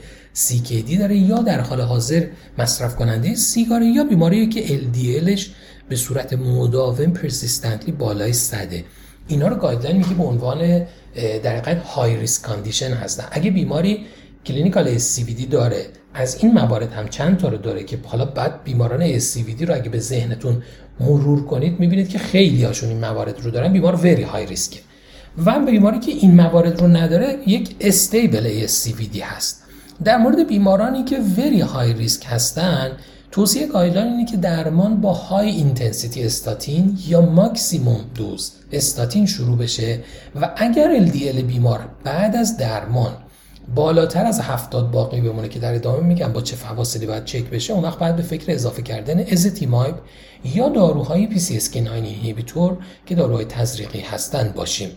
دی 0.70 0.98
داره 0.98 1.18
یا 1.18 1.38
در 1.38 1.60
حال 1.60 1.82
حاضر 1.82 2.28
مصرف 2.58 2.96
کننده 2.96 3.36
سیگاره 3.36 3.86
یا 3.86 4.04
بیماری 4.04 4.50
که 4.50 4.80
LDLش 4.80 5.46
به 5.90 5.96
صورت 5.96 6.34
مداوم 6.34 7.12
persistently 7.12 7.92
بالای 7.92 8.34
صده. 8.34 8.84
اینا 9.28 9.48
رو 9.48 9.56
guideline 9.56 9.98
میگه 9.98 10.14
به 10.14 10.24
عنوان 10.24 10.86
در 11.44 11.58
حقیقت 11.58 11.84
high 11.84 12.18
risk 12.18 12.42
condition 12.42 12.92
هستن. 12.92 13.28
اگه 13.32 13.52
بیماری 13.52 14.06
clinical 14.46 14.98
ASCVD 14.98 15.46
داره 15.52 15.86
از 16.14 16.38
این 16.40 16.54
موارد 16.54 16.94
هم 16.94 17.08
چند 17.08 17.38
تا 17.38 17.48
رو 17.48 17.58
داره 17.58 17.84
که 17.84 18.00
حالا 18.06 18.26
بعد 18.26 18.64
بیماران 18.64 19.20
ASCVD 19.20 19.62
رو 19.62 19.76
اگه 19.76 19.90
به 19.90 20.00
ذهنتون 20.00 20.64
مرور 21.00 21.46
کنید 21.46 21.80
می‌بینید 21.80 22.10
که 22.10 22.20
خیلی 22.20 22.64
هاشون 22.64 22.90
این 22.90 23.00
موارد 23.00 23.42
رو 23.42 23.52
دارن. 23.52 23.74
بیمار 23.74 23.96
very 23.96 24.24
high 24.24 24.46
risk 24.46 24.73
ه 24.73 24.80
و 25.46 25.60
بیماری 25.60 26.00
که 26.00 26.12
این 26.12 26.36
موارد 26.36 26.82
رو 26.82 26.88
نداره 26.88 27.38
یک 27.48 27.76
stable 27.82 28.68
ASCVD 28.68 29.22
هست. 29.22 29.64
در 30.04 30.18
مورد 30.18 30.48
بیمارانی 30.48 31.04
که 31.04 31.20
very 31.38 31.62
high 31.62 31.94
risk 31.94 32.26
هستن 32.30 32.92
توصیه 33.32 33.68
guideline 33.68 34.08
اینه 34.08 34.26
که 34.26 34.38
درمان 34.38 35.02
با 35.02 35.14
high 35.14 35.50
intensity 35.50 36.24
statin 36.24 36.98
یا 37.08 37.22
maximum 37.22 38.00
dose 38.16 38.52
statin 38.72 39.26
شروع 39.26 39.58
بشه 39.58 40.00
و 40.42 40.54
اگر 40.58 41.08
LDL 41.08 41.42
بیمار 41.42 41.80
بعد 42.04 42.36
از 42.36 42.58
درمان 42.58 43.12
بالاتر 43.76 44.26
از 44.26 44.40
هفتاد 44.40 44.92
باقی 44.92 45.22
بمونه 45.22 45.48
که 45.48 45.60
در 45.60 45.76
ادامه 45.76 46.00
میگم 46.00 46.34
با 46.34 46.42
چه 46.42 46.56
فواصلی 46.56 47.06
باید 47.06 47.26
چک 47.26 47.50
بشه 47.50 47.74
اون 47.74 47.84
وقت 47.84 48.00
باید 48.00 48.16
به 48.16 48.22
فکر 48.22 48.52
اضافه 48.52 48.82
کردن 48.82 49.20
ezetimibe 49.20 49.96
یا 50.46 50.70
داروهای 50.70 51.30
PCSK9 51.32 51.76
inhibitor 51.76 52.78
که 53.06 53.16
داروهای 53.16 53.46
تزریقی 53.46 54.00
هستند 54.00 54.54
باشیم. 54.54 54.90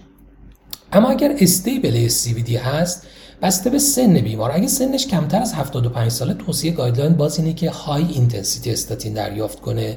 اما 0.93 1.11
اگر 1.11 1.35
stable 1.41 2.09
ASCVD 2.09 2.51
هست 2.51 3.07
بسته 3.43 3.71
به 3.71 3.79
سن 3.79 4.15
بیمار. 4.15 4.51
اگه 4.55 4.67
سنش 4.67 5.07
کمتر 5.07 5.43
از 5.43 5.55
75 5.55 6.11
ساله 6.11 6.35
توصیه 6.35 6.73
guideline 6.73 7.13
باز 7.13 7.39
اینه 7.39 7.53
که 7.53 7.71
high 7.71 8.05
intensity 8.05 8.73
statin 8.73 9.13
دریافت 9.13 9.61
کنه. 9.61 9.97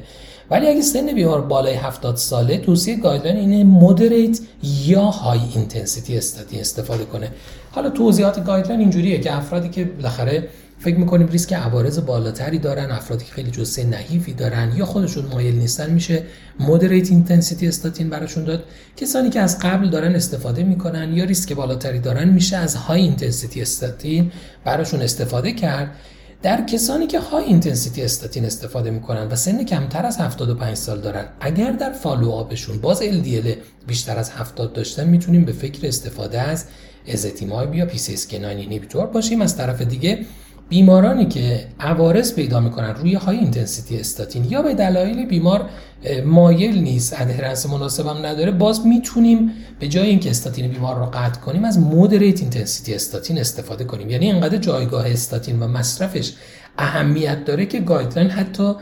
ولی 0.52 0.68
اگه 0.68 0.82
سن 0.82 1.14
بیمار 1.16 1.42
بالای 1.42 1.74
70 1.74 2.16
ساله 2.16 2.58
توصیه 2.58 2.96
guideline 2.96 3.38
اینه 3.38 3.64
moderate 3.64 4.40
یا 4.64 5.06
high 5.06 5.40
intensity 5.56 6.18
statin 6.18 6.60
استفاده 6.60 7.06
کنه. 7.06 7.32
حالا 7.72 7.90
توضیحات 7.90 8.46
guideline 8.46 8.80
اینجوریه 8.80 9.20
که 9.20 9.38
افرادی 9.38 9.70
که 9.70 9.84
بالاخره 9.84 10.48
فکر 10.80 10.96
می‌کنیم 10.96 11.28
ریسک 11.28 11.54
عوارض 11.54 12.00
بالاتری 12.00 12.60
دارن 12.60 12.92
افرادی 12.92 13.26
که 13.26 13.32
خیلی 13.32 13.52
جسه 13.52 13.84
نحیفی 13.84 14.34
دارن 14.34 14.74
یا 14.76 14.86
خودشون 14.86 15.26
مایل 15.26 15.56
نیستن 15.56 15.90
میشه 15.90 16.24
moderate 16.60 17.12
intensity 17.12 17.68
statin 17.68 18.10
براشون 18.10 18.44
داد. 18.44 18.64
کسانی 18.98 19.30
که 19.30 19.40
از 19.40 19.60
قبل 19.60 19.90
دارن 19.90 20.16
استفاده 20.16 20.64
می‌کنن 20.64 21.14
یا 21.14 21.24
ریسک 21.24 21.54
بالاتری 21.54 22.00
دارن 22.00 22.30
میشه 22.30 22.58
از 22.58 22.76
high 22.76 23.02
intensity 23.02 23.62
statin 23.62 24.32
براشون 24.66 25.02
استفاده 25.02 25.52
کرد. 25.52 25.92
در 26.42 26.66
کسانی 26.66 27.08
که 27.08 27.20
high 27.20 27.44
intensity 27.44 28.04
statin 28.04 28.46
استفاده 28.46 28.92
می‌کنن 28.92 29.28
و 29.28 29.36
سن 29.36 29.64
کمتر 29.64 30.06
از 30.06 30.18
75 30.18 30.78
سال 30.78 31.02
دارن 31.02 31.26
اگر 31.40 31.72
در 31.72 31.92
follow 31.92 32.32
up 32.32 32.47
شون 32.47 32.78
باز 32.78 33.02
LDL 33.02 33.48
بیشتر 33.88 34.18
از 34.18 34.32
70 34.32 34.74
داشتن 34.74 35.08
می‌تونیم 35.08 35.46
به 35.46 35.52
فکر 35.52 35.88
استفاده 35.88 36.42
از 36.42 36.66
ezetimibe 37.14 37.76
یا 37.76 37.90
PCSK9 37.90 38.34
inhibitor 38.44 39.06
باشیم. 39.06 39.42
از 39.42 39.58
طرف 39.58 39.82
دیگه 39.82 40.26
بیمارانی 40.70 41.26
که 41.26 41.68
عوارض 41.80 42.34
پیدا 42.34 42.60
می‌کنن 42.60 42.96
روی 42.96 43.14
high 43.14 43.38
intensity 43.38 44.00
statin. 44.00 44.46
یا 44.50 44.62
به 44.62 44.74
دلایل 44.74 45.26
بیمار 45.26 45.70
مایل 46.26 46.82
نیست 46.82 47.22
adherence 47.22 47.66
مناسب 47.66 48.08
هم 48.08 48.26
نداره 48.26 48.52
باز 48.52 48.88
می‌تونیم 48.88 49.52
به 49.80 49.88
جای 49.88 50.10
اینکه 50.10 50.30
استاتین 50.30 50.68
بیمار 50.68 51.00
رو 51.00 51.06
قطع 51.06 51.40
کنیم 51.40 51.64
از 51.64 51.80
moderate 51.80 52.42
intensity 52.42 52.96
statin 52.96 53.40
استفاده 53.40 53.84
کنیم. 53.84 54.10
یعنی 54.10 54.32
انقدر 54.32 54.58
جایگاه 54.58 55.12
استاتین 55.12 55.60
و 55.60 55.68
مصرفش 55.68 56.34
اهمیت 56.78 57.46
داره 57.46 57.66
که 57.66 57.80
guideline 57.80 58.30
حتی 58.30 58.74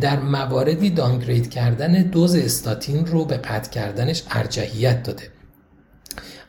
در 0.00 0.20
مواردی 0.20 0.90
downgrade 0.90 1.50
کردن 1.50 1.92
دوز 2.02 2.34
استاتین 2.34 3.06
رو 3.06 3.24
به 3.24 3.36
قطع 3.36 3.70
کردنش 3.70 4.22
ارجحیت 4.30 5.02
داده. 5.02 5.22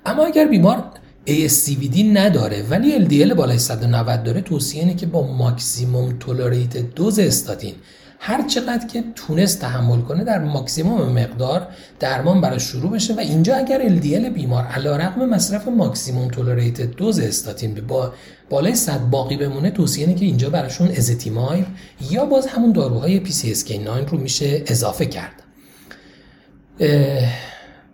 اما 0.05 0.25
اگر 0.25 0.47
بیمار 0.47 0.83
ASCVD 1.27 1.99
نداره 2.13 2.63
ولی 2.69 3.05
LDL 3.05 3.33
بالای 3.33 3.57
190 3.57 4.23
داره. 4.23 4.41
توصیه 4.41 4.81
اینه 4.81 4.95
که 4.95 5.05
با 5.05 5.27
maximum 5.27 6.15
tolerated 6.19 6.77
dose 6.77 7.19
statin 7.19 7.73
هر 8.19 8.47
چقدر 8.47 8.88
که 8.88 9.03
تونست 9.15 9.61
تحمل 9.61 10.01
کنه 10.01 10.23
در 10.23 10.39
ماکسیموم 10.39 11.11
مقدار 11.11 11.67
درمان 11.99 12.41
براش 12.41 12.63
شروع 12.63 12.91
بشه. 12.91 13.13
و 13.13 13.19
اینجا 13.19 13.55
اگر 13.55 13.89
LDL 13.89 14.29
بیمار 14.33 14.63
علیرغم 14.63 15.29
مصرف 15.29 15.67
ماکسیموم 15.67 16.27
تولریت 16.27 16.81
دوز 16.81 17.19
استاتین 17.19 17.73
با 17.88 18.13
بالای 18.49 18.75
100 18.75 19.09
باقی 19.09 19.38
بمونه 19.38 19.71
توصیه 19.71 20.07
اینه 20.07 20.19
که 20.19 20.25
اینجا 20.25 20.49
براشون 20.49 20.88
ازتیمایب 20.88 21.65
یا 22.11 22.25
باز 22.25 22.47
همون 22.47 22.71
داروهای 22.71 23.25
PCSK9 23.25 24.09
رو 24.09 24.17
میشه 24.17 24.63
اضافه 24.67 25.05
کرد. 25.05 25.43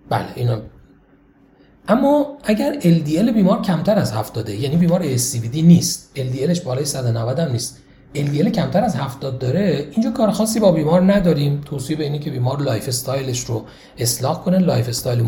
بله 0.10 0.28
اینا 0.36 0.62
اما 1.92 2.38
اگر 2.44 2.80
LDL 2.80 3.34
بیمار 3.34 3.62
کمتر 3.62 4.00
از 4.00 4.12
70 4.12 4.50
یعنی 4.50 4.76
بیمار 4.76 5.18
SCVD 5.18 5.56
نیست. 5.56 6.12
LDLش 6.16 6.62
بالای 6.62 6.86
190 6.86 7.40
هم 7.40 7.52
نیست. 7.52 7.78
LDL 8.16 8.48
کمتر 8.48 8.84
از 8.84 8.96
70 8.96 9.40
داره. 9.40 9.88
اینجا 9.92 10.12
کار 10.12 10.32
خاصی 10.32 10.60
با 10.60 10.72
بیمار 10.72 11.14
نداریم. 11.14 11.62
توصیه 11.66 11.98
به 11.98 12.04
اینه 12.04 12.20
که 12.20 12.30
بیمار 12.30 12.62
lifestyle 12.62 12.88
ش 12.88 13.40
رو 13.40 13.64
اصلاح 13.98 14.44
کنه 14.44 14.58
lifestyle 14.58 15.24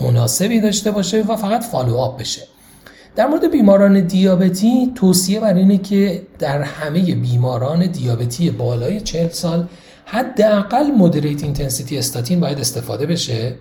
مناسبی 0.00 0.60
داشته 0.60 0.90
باشه 0.90 1.22
و 1.22 1.36
فقط 1.36 1.64
follow 1.64 1.96
up 1.96 2.20
بشه. 2.20 2.42
در 3.16 3.26
مورد 3.26 3.50
بیماران 3.50 4.00
دیابتی 4.00 4.92
توصیه 4.94 5.40
بر 5.40 5.54
اینه 5.54 5.78
که 5.78 6.22
در 6.38 6.62
همه 6.62 7.14
بیماران 7.14 7.86
دیابتی 7.86 8.50
بالای 8.50 9.00
40 9.00 9.28
سال 9.28 9.68
حداقل 10.04 10.86
moderate 10.86 11.42
intensity 11.42 11.98
statin 11.98 12.40
باید 12.40 12.60
استفاده 12.60 13.06
بشه. 13.06 13.54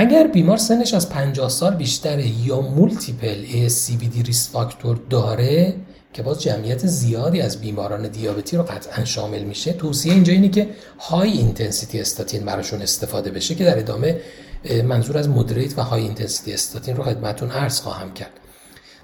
اگر 0.00 0.26
بیمار 0.26 0.56
سنش 0.56 0.94
از 0.94 1.08
50 1.08 1.48
سال 1.48 1.74
بیشتره 1.74 2.46
یا 2.46 2.60
multiple 2.60 3.44
ASCVD 3.44 4.26
risk 4.26 4.50
factor 4.50 5.00
داره 5.10 5.74
که 6.12 6.22
باز 6.22 6.42
جمعیت 6.42 6.86
زیادی 6.86 7.40
از 7.40 7.60
بیماران 7.60 8.08
دیابتی 8.08 8.56
رو 8.56 8.62
قطعا 8.62 9.04
شامل 9.04 9.42
میشه 9.42 9.72
توصیه 9.72 10.12
اینجا 10.12 10.32
اینه 10.32 10.48
که 10.48 10.68
high 11.00 11.30
intensity 11.30 12.00
statin 12.00 12.44
براشون 12.44 12.82
استفاده 12.82 13.30
بشه 13.30 13.54
که 13.54 13.64
در 13.64 13.78
ادامه 13.78 14.20
منظور 14.84 15.18
از 15.18 15.28
moderate 15.28 15.78
و 15.78 15.82
high 15.82 16.02
intensity 16.02 16.52
statin 16.52 16.96
رو 16.96 17.02
خدمتتون 17.02 17.50
عرض 17.50 17.80
خواهم 17.80 18.12
کرد. 18.12 18.32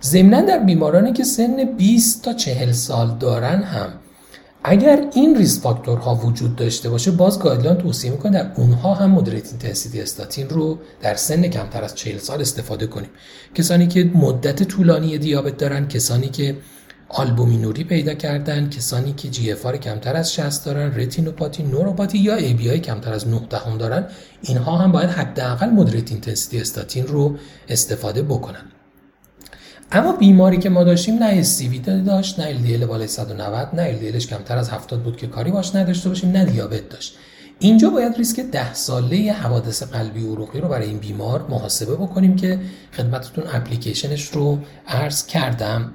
ضمنا 0.02 0.40
در 0.40 0.58
بیمارانی 0.58 1.12
که 1.12 1.24
سن 1.24 1.64
20 1.76 2.22
تا 2.22 2.32
40 2.32 2.72
سال 2.72 3.18
دارن 3.18 3.62
هم 3.62 3.88
اگر 4.66 5.04
این 5.14 5.36
risk 5.36 5.60
factor 5.60 6.07
ها 6.07 6.14
وجود 6.14 6.56
داشته 6.56 6.90
باشه 6.90 7.10
باز 7.10 7.38
guideline 7.38 7.76
توصیه 7.76 8.10
می‌کنه 8.10 8.32
در 8.32 8.50
اونها 8.56 8.94
هم 8.94 9.10
moderate 9.10 9.48
intensity 9.48 10.00
statin 10.00 10.48
رو 10.48 10.78
در 11.02 11.14
سن 11.14 11.48
کمتر 11.48 11.84
از 11.84 11.94
40 11.94 12.18
سال 12.18 12.40
استفاده 12.40 12.86
کنیم. 12.86 13.10
کسانی 13.54 13.86
که 13.86 14.10
مدت 14.14 14.62
طولانی 14.62 15.18
دیابت 15.18 15.56
دارن 15.56 15.88
کسانی 15.88 16.28
که 16.28 16.56
آلبومینوری 17.08 17.84
پیدا 17.84 18.14
کردن 18.14 18.70
کسانی 18.70 19.12
که 19.12 19.28
GFR 19.28 19.66
کمتر 19.66 20.16
از 20.16 20.34
60 20.34 20.64
دارن 20.64 20.94
رتینوپاتی 20.94 21.62
نوروپاتی 21.62 22.18
یا 22.18 22.34
ABI 22.34 22.80
کمتر 22.80 23.12
از 23.12 23.28
9 23.28 23.40
دهم 23.50 23.78
دارن 23.78 24.06
اینها 24.42 24.78
هم 24.78 24.92
باید 24.92 25.10
حداقل 25.10 25.70
moderate 25.70 26.10
intensity 26.10 26.60
statin 26.60 27.06
رو 27.06 27.36
استفاده 27.68 28.22
بکنن. 28.22 28.73
اما 29.94 30.12
بیماری 30.12 30.58
که 30.58 30.70
ما 30.70 30.84
داشتیم 30.84 31.14
نه 31.14 31.26
ASCVD 31.26 31.78
داشت 31.78 32.40
نه 32.40 32.54
LDL 32.54 32.84
بالای 32.84 33.06
190 33.06 33.68
نه 33.72 33.92
LDLش 33.92 34.26
کمتر 34.26 34.58
از 34.58 34.70
70 34.70 35.02
بود 35.02 35.16
که 35.16 35.26
کاری 35.26 35.50
باش 35.50 35.74
نداشته 35.74 36.08
باشیم 36.08 36.30
نه 36.30 36.44
دیابت 36.44 36.88
داشت. 36.88 37.16
اینجا 37.58 37.90
باید 37.90 38.16
ریسک 38.16 38.40
ده 38.40 38.74
ساله 38.74 39.32
حوادث 39.32 39.82
قلبی 39.82 40.26
عروقی 40.26 40.60
رو 40.60 40.68
برای 40.68 40.86
این 40.86 40.98
بیمار 40.98 41.46
محاسبه 41.48 41.94
بکنیم 41.94 42.36
که 42.36 42.58
خدمتتون 42.96 43.44
اپلیکیشنش 43.52 44.26
رو 44.26 44.58
عرض 44.88 45.26
کردم. 45.26 45.94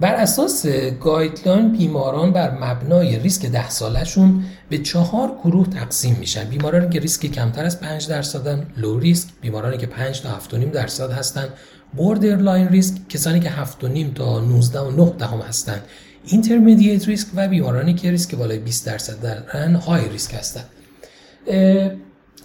بر 0.00 0.14
اساس 0.14 0.66
guideline 1.00 1.72
بیماران 1.72 2.32
بر 2.32 2.50
مبنای 2.50 3.18
ریسک 3.18 3.46
ده 3.46 3.70
سالشون 3.70 4.44
به 4.70 4.78
چهار 4.78 5.38
گروه 5.44 5.66
تقسیم 5.66 6.16
میشن. 6.20 6.44
بیمارانی 6.44 6.88
که 6.88 7.00
ریسک 7.00 7.26
کمتر 7.26 7.64
از 7.64 7.80
5 7.80 8.08
درصدن 8.08 8.66
low 8.76 8.98
risk 8.98 9.28
بیمارانی 9.40 9.78
که 9.78 9.86
5 9.86 10.20
تا 10.20 10.28
7.5 10.50 10.54
درصد 10.56 11.10
هستن. 11.10 11.48
borderline 11.96 12.68
risk 12.68 13.08
کسانی 13.08 13.40
که 13.40 13.50
7.5 13.50 14.14
تا 14.14 14.40
19 14.40 14.80
و 14.80 14.90
9 14.90 15.12
دهم 15.18 15.38
هستند. 15.40 15.82
intermediate 16.24 17.08
risk 17.08 17.26
و 17.34 17.48
بیمارانی 17.48 17.94
که 17.94 18.10
ریسک 18.10 18.34
بالای 18.34 18.58
20 18.58 18.86
درصد 18.86 19.22
دارن 19.22 19.74
high 19.74 20.08
risk 20.08 20.34
هستند 20.34 20.64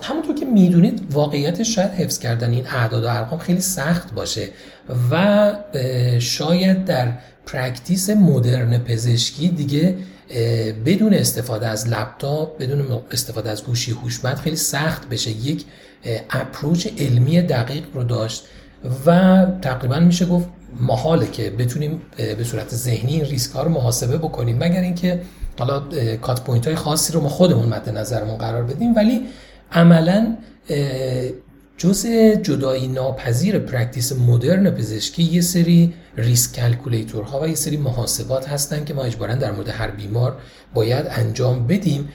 همونطور 0.02 0.36
که 0.36 0.46
می‌دونید 0.46 1.08
واقعیت 1.12 1.64
شاید 1.64 1.92
حفظ 1.92 2.20
کردن 2.20 2.52
این 2.52 2.68
اعداد 2.68 3.04
و 3.04 3.08
ارقام 3.08 3.40
خیلی 3.40 3.62
سخت 3.62 4.14
باشه 4.14 4.50
و 5.12 5.54
شاید 6.20 6.86
در 6.86 7.14
practice 7.46 8.10
مدرن 8.10 8.78
پزشکی 8.78 9.50
دیگه 9.50 9.96
بدون 10.86 11.14
استفاده 11.14 11.68
از 11.68 11.88
لپتاپ 11.88 12.58
بدون 12.58 13.02
استفاده 13.12 13.50
از 13.50 13.64
گوشی 13.64 13.92
هوشمند 13.92 14.38
خیلی 14.38 14.56
سخت 14.56 15.10
بشه. 15.10 15.32
یک 15.32 15.66
approach 16.30 16.88
علمی 17.00 17.42
دقیق 17.42 17.84
رو 17.94 18.04
داشت. 18.04 18.44
و 19.06 19.46
تقریبا 19.62 20.00
میشه 20.00 20.26
گفت 20.26 20.48
محاله 20.80 21.28
که 21.32 21.50
بتونیم 21.50 22.02
به 22.18 22.44
صورت 22.44 22.70
ذهنی 22.76 23.14
این 23.14 23.26
ریسک 23.26 23.52
ها 23.52 23.64
رو 23.64 23.70
محاسبه 23.70 24.18
بکنیم. 24.18 24.58
مگر 24.58 24.82
اینکه 24.82 25.22
حالا 25.60 25.84
cut 26.22 26.42
point 26.42 26.68
های 26.68 26.76
خاصی 26.76 27.14
رو 27.14 27.22
ما 27.22 27.30
خودمون 27.30 27.70
مد 27.70 27.90
نظرمون 27.90 28.38
قرار 28.38 28.64
بدیم 28.64 28.96
ولی 28.96 29.22
عملا 29.72 30.38
جزء 31.78 32.06
جدایی 32.44 32.88
ناپذیر 32.88 33.60
practice 33.60 34.12
مدرن 34.12 34.70
پزشکی 34.70 35.24
یه 35.24 35.42
سری 35.42 35.94
risk 36.18 36.56
calculator 36.56 37.34
ها 37.34 37.42
و 37.42 37.48
یه 37.48 37.56
سری 37.56 37.78
محاسبات 37.78 38.50
هستن 38.50 38.86
که 38.86 38.94
ما 38.94 39.04
اجبارا 39.04 39.36
در 39.36 39.52
مورد 39.52 39.70
هر 39.70 39.92
بیمار 39.92 40.38
باید 40.74 41.06
انجام 41.10 41.68
بدیم. 41.68 42.10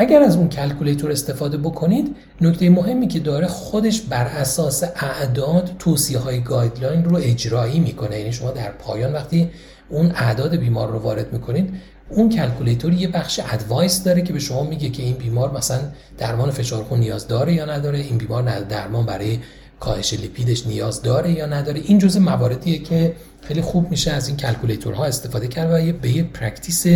اگر 0.00 0.22
از 0.22 0.36
اون 0.36 0.48
calculator 0.48 1.10
استفاده 1.10 1.56
بکنید 1.56 2.16
نکته 2.40 2.70
مهمی 2.70 3.08
که 3.08 3.20
داره 3.20 3.46
خودش 3.46 4.00
بر 4.00 4.24
اساس 4.24 4.82
اعداد 4.82 5.70
توصیه 5.78 6.18
های 6.18 6.40
guideline 6.40 7.04
رو 7.04 7.16
اجرایی 7.16 7.80
می‌کنه. 7.80 8.18
یعنی 8.18 8.32
شما 8.32 8.50
در 8.50 8.70
پایان 8.70 9.12
وقتی 9.12 9.50
اون 9.88 10.10
اعداد 10.10 10.56
بیمار 10.56 10.90
رو 10.90 10.98
وارد 10.98 11.32
می‌کنید 11.32 11.74
اون 12.08 12.28
calculator 12.28 12.92
یه 12.92 13.08
بخش 13.08 13.40
advice 13.52 14.04
داره 14.04 14.22
که 14.22 14.32
به 14.32 14.38
شما 14.38 14.64
میگه 14.64 14.88
که 14.88 15.02
این 15.02 15.14
بیمار 15.14 15.56
مثلا 15.56 15.80
درمان 16.18 16.50
فشار 16.50 16.84
خون 16.84 17.00
نیاز 17.00 17.28
داره 17.28 17.54
یا 17.54 17.64
نداره 17.64 17.98
این 17.98 18.18
بیمار 18.18 18.60
درمان 18.60 19.06
برای 19.06 19.38
کاهش 19.80 20.14
لیپیدش 20.14 20.66
نیاز 20.66 21.02
داره 21.02 21.32
یا 21.32 21.46
نداره. 21.46 21.80
این 21.84 21.98
جزء 21.98 22.20
مواردیه 22.20 22.78
که 22.78 23.14
خیلی 23.42 23.60
خوب 23.60 23.90
میشه 23.90 24.10
از 24.10 24.28
این 24.28 24.36
calculator 24.36 24.98
ها 24.98 25.04
استفاده 25.04 25.48
کرد 25.48 25.70
و 25.70 25.98
به 25.98 26.10
یه 26.10 26.22
practice 26.22 26.86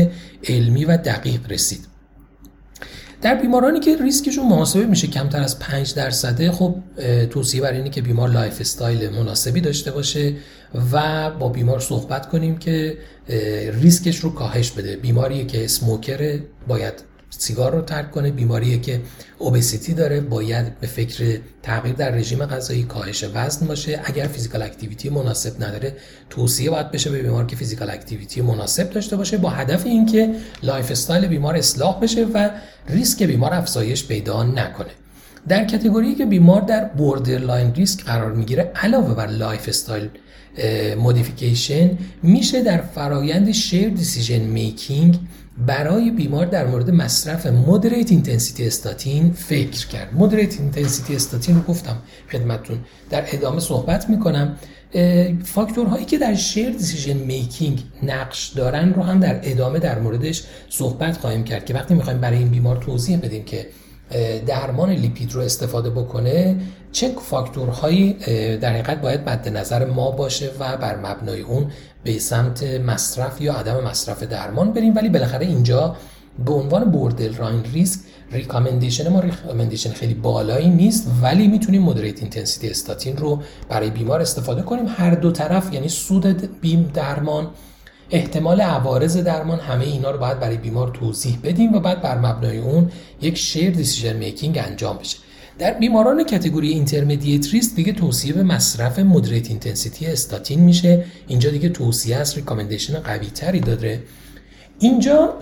علمی 0.49 0.85
و 0.85 0.97
دقیق 0.97 1.53
رسید. 1.53 1.94
در 3.25 3.35
بیمارانی 3.35 3.81
که 3.81 3.97
ریسکشون 3.97 4.47
محاسبه 4.47 4.87
میشه 4.87 5.07
کمتر 5.07 5.43
از 5.43 5.59
5 5.59 5.95
درصده 5.95 6.53
خب 6.53 6.75
توصیه 7.31 7.61
بر 7.61 7.73
اینه 7.73 7.91
که 7.91 8.03
بیمار 8.03 8.31
lifestyle 8.31 9.09
مناسبی 9.11 9.61
داشته 9.61 9.91
باشه 9.91 10.35
و 10.93 11.31
با 11.31 11.49
بیمار 11.49 11.81
صحبت 11.81 12.29
کنیم 12.29 12.59
که 12.59 12.99
ریسکش 13.81 14.17
رو 14.17 14.31
کاهش 14.31 14.71
بده. 14.71 14.97
بیماری 14.97 15.45
که 15.45 15.65
smoker 15.65 16.39
باید 16.69 17.14
سیگار 17.39 17.73
رو 17.73 17.81
ترک 17.81 18.11
کنه. 18.11 18.31
بیماری 18.31 18.81
که 18.81 19.01
obesity 19.39 19.95
داره. 19.95 20.21
باید 20.21 20.81
به 20.81 20.87
فکر 20.87 21.39
تغییر 21.63 21.95
در 21.95 22.11
رژیم 22.11 22.47
غذایی 22.47 22.83
کاهش 22.83 23.25
وزن 23.35 23.67
باشه. 23.67 24.01
اگر 24.05 24.27
physical 24.27 24.63
activity 24.63 25.09
مناسب 25.11 25.63
نداره 25.65 25.97
توصیه 26.31 26.71
باید 26.71 26.91
بشه 26.91 27.11
به 27.11 27.23
بیمار 27.23 27.47
که 27.47 27.57
physical 27.57 27.91
activity 27.91 28.41
مناسب 28.41 28.91
داشته 28.91 29.17
باشه 29.17 29.37
با 29.37 29.51
هدف 29.51 29.87
اینکه 29.87 30.35
lifestyle 30.63 31.27
بیمار 31.27 31.57
اصلاح 31.57 32.01
بشه 32.01 32.25
و 32.25 32.51
ریسک 32.89 33.23
بیمار 33.23 33.55
افزایش 33.55 34.07
پیدا 34.07 34.43
نکنه. 34.43 34.91
در 35.49 35.65
category 35.65 36.15
که 36.15 36.27
بیمار 36.27 36.61
در 36.61 36.85
borderline 36.85 37.75
risk 37.75 38.05
قرار 38.05 38.33
می‌گیره 38.33 38.73
علاوه 38.75 39.15
بر 39.15 39.27
lifestyle 39.27 40.09
modification 40.99 41.99
میشه 42.23 42.63
در 42.63 42.83
فرایند 42.83 43.53
shared 43.53 43.89
decision 43.89 44.39
making 44.39 45.19
برای 45.59 46.11
بیمار 46.11 46.47
در 46.47 46.67
مورد 46.67 46.91
مصرف 46.91 47.47
moderate 47.47 48.11
intensity 48.11 48.67
statin 48.67 49.33
فکر 49.33 49.87
کرد. 49.87 50.15
moderate 50.15 50.61
intensity 50.61 51.17
statin 51.17 51.57
رو 51.57 51.63
گفتم 51.63 51.97
خدمتتون. 52.33 52.79
در 53.11 53.25
ادامه 53.33 53.61
صحبت 53.61 54.11
می‌کنم. 54.11 54.57
فاکتورهایی 55.45 56.05
که 56.05 56.19
در 56.19 56.35
shared 56.35 56.71
decision 56.71 57.17
making 57.17 57.83
نقش 58.03 58.49
دارن 58.49 58.95
رو 58.95 59.03
هم 59.03 59.21
در 59.21 59.41
ادامه 59.43 59.79
در 59.79 59.99
موردش 59.99 60.45
صحبت 60.69 61.17
خواهیم 61.17 61.45
کرد 61.45 61.65
که 61.65 61.75
وقتی 61.75 61.95
می‌خوایم 61.95 62.21
برای 62.21 62.39
این 62.39 62.49
بیمار 62.49 62.77
توضیح 62.77 63.19
بدیم 63.19 63.45
که 63.45 63.67
درمان 64.47 64.91
لیپید 64.91 65.33
رو 65.33 65.41
استفاده 65.41 65.91
بکنه 65.91 66.57
چه 66.93 67.15
فاکتورهایی 67.31 68.13
در 68.57 68.73
حقیقت 68.73 69.01
باید 69.01 69.29
مد 69.29 69.49
نظر 69.49 69.85
ما 69.85 70.11
باشه 70.11 70.51
و 70.61 70.77
بر 70.77 70.97
مبنای 70.97 71.41
اون 71.41 71.71
به 72.05 72.19
سمت 72.19 72.63
مصرف 72.63 73.41
یا 73.41 73.55
عدم 73.55 73.85
مصرف 73.85 74.23
درمان 74.23 74.73
بریم 74.73 74.97
ولی 74.97 75.09
بالاخره 75.09 75.47
اینجا 75.47 75.97
به 76.45 76.53
عنوان 76.53 76.85
borderline 76.85 77.65
risk 77.73 78.01
recommendation 78.33 79.09
ما 79.09 79.21
recommendation 79.21 79.91
خیلی 79.91 80.15
بالایی 80.15 80.71
نیست 80.71 81.11
ولی 81.23 81.49
می‌تونیم 81.49 81.83
moderate 81.83 82.21
intensity 82.21 82.71
statin 82.71 83.17
رو 83.17 83.43
برای 83.69 83.91
بیمار 83.91 84.21
استفاده 84.21 84.63
کنیم. 84.63 84.85
هر 84.89 85.15
دو 85.15 85.33
طرف 85.33 85.73
یعنی 85.73 85.89
سود 85.89 86.61
بیم 86.61 86.91
درمان 86.95 87.51
احتمال 88.11 88.61
عوارض 88.61 89.17
درمان 89.17 89.61
همه 89.61 89.85
اینا 89.85 90.11
رو 90.11 90.19
باید 90.19 90.41
برای 90.41 90.57
بیمار 90.57 90.89
توضیح 90.89 91.39
بدیم 91.43 91.75
و 91.75 91.81
بعد 91.81 92.03
بر 92.03 92.19
مبنای 92.19 92.59
اون 92.59 92.91
یک 93.23 93.39
shared 93.39 93.71
decision 93.71 94.17
making 94.17 94.59
انجام 94.65 94.99
بشه. 94.99 95.19
در 95.59 95.73
بیماران 95.73 96.25
category 96.25 96.69
intermediate 96.69 97.53
risk 97.53 97.77
دیگه 97.77 97.93
توصیه 97.93 98.33
به 98.33 98.43
مصرف 98.43 98.99
moderate 98.99 99.49
intensity 99.49 100.07
statin 100.07 100.61
میشه. 100.61 101.05
اینجا 101.27 101.51
دیگه 101.51 101.69
توصیه 101.69 102.17
از 102.17 102.35
recommendation 102.37 102.99
قوی 102.99 103.27
تری 103.27 103.61
داره 103.61 104.03
اینجا 104.79 105.35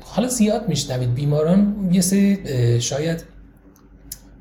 حالا 0.00 0.28
زیاد 0.28 0.68
میشنوید. 0.68 1.14
بیماران 1.14 1.90
یه 1.92 2.00
سری 2.00 2.38
شاید 2.80 3.24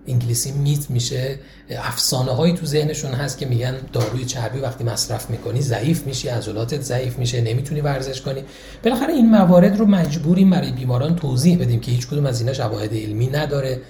انگلیسی 0.07 0.51
myth 0.51 0.89
میشه. 0.89 1.39
افسانه 1.69 2.31
هایی 2.31 2.53
تو 2.53 2.65
ذهنشون 2.65 3.11
هست 3.11 3.37
که 3.37 3.45
میگن 3.45 3.75
داروی 3.93 4.25
چربی 4.25 4.59
وقتی 4.59 4.83
مصرف 4.83 5.29
می‌کنی 5.29 5.61
ضعیف 5.61 6.07
میشی 6.07 6.27
عضلاتت 6.27 6.81
ضعیف 6.81 7.19
میشه 7.19 7.41
نمی‌تونی 7.41 7.81
ورزش 7.81 8.21
کنی. 8.21 8.43
بالاخره 8.83 9.13
این 9.13 9.29
موارد 9.29 9.77
رو 9.77 9.85
مجبوریم 9.85 10.49
برای 10.49 10.71
بیماران 10.71 11.15
توضیح 11.15 11.57
بدیم 11.57 11.79
که 11.79 11.91
هیچ 11.91 12.07
کدوم 12.07 12.25
از 12.25 12.39
اینا 12.39 12.53
شواهد 12.53 12.93
علمی 12.93 13.27
نداره. 13.27 13.81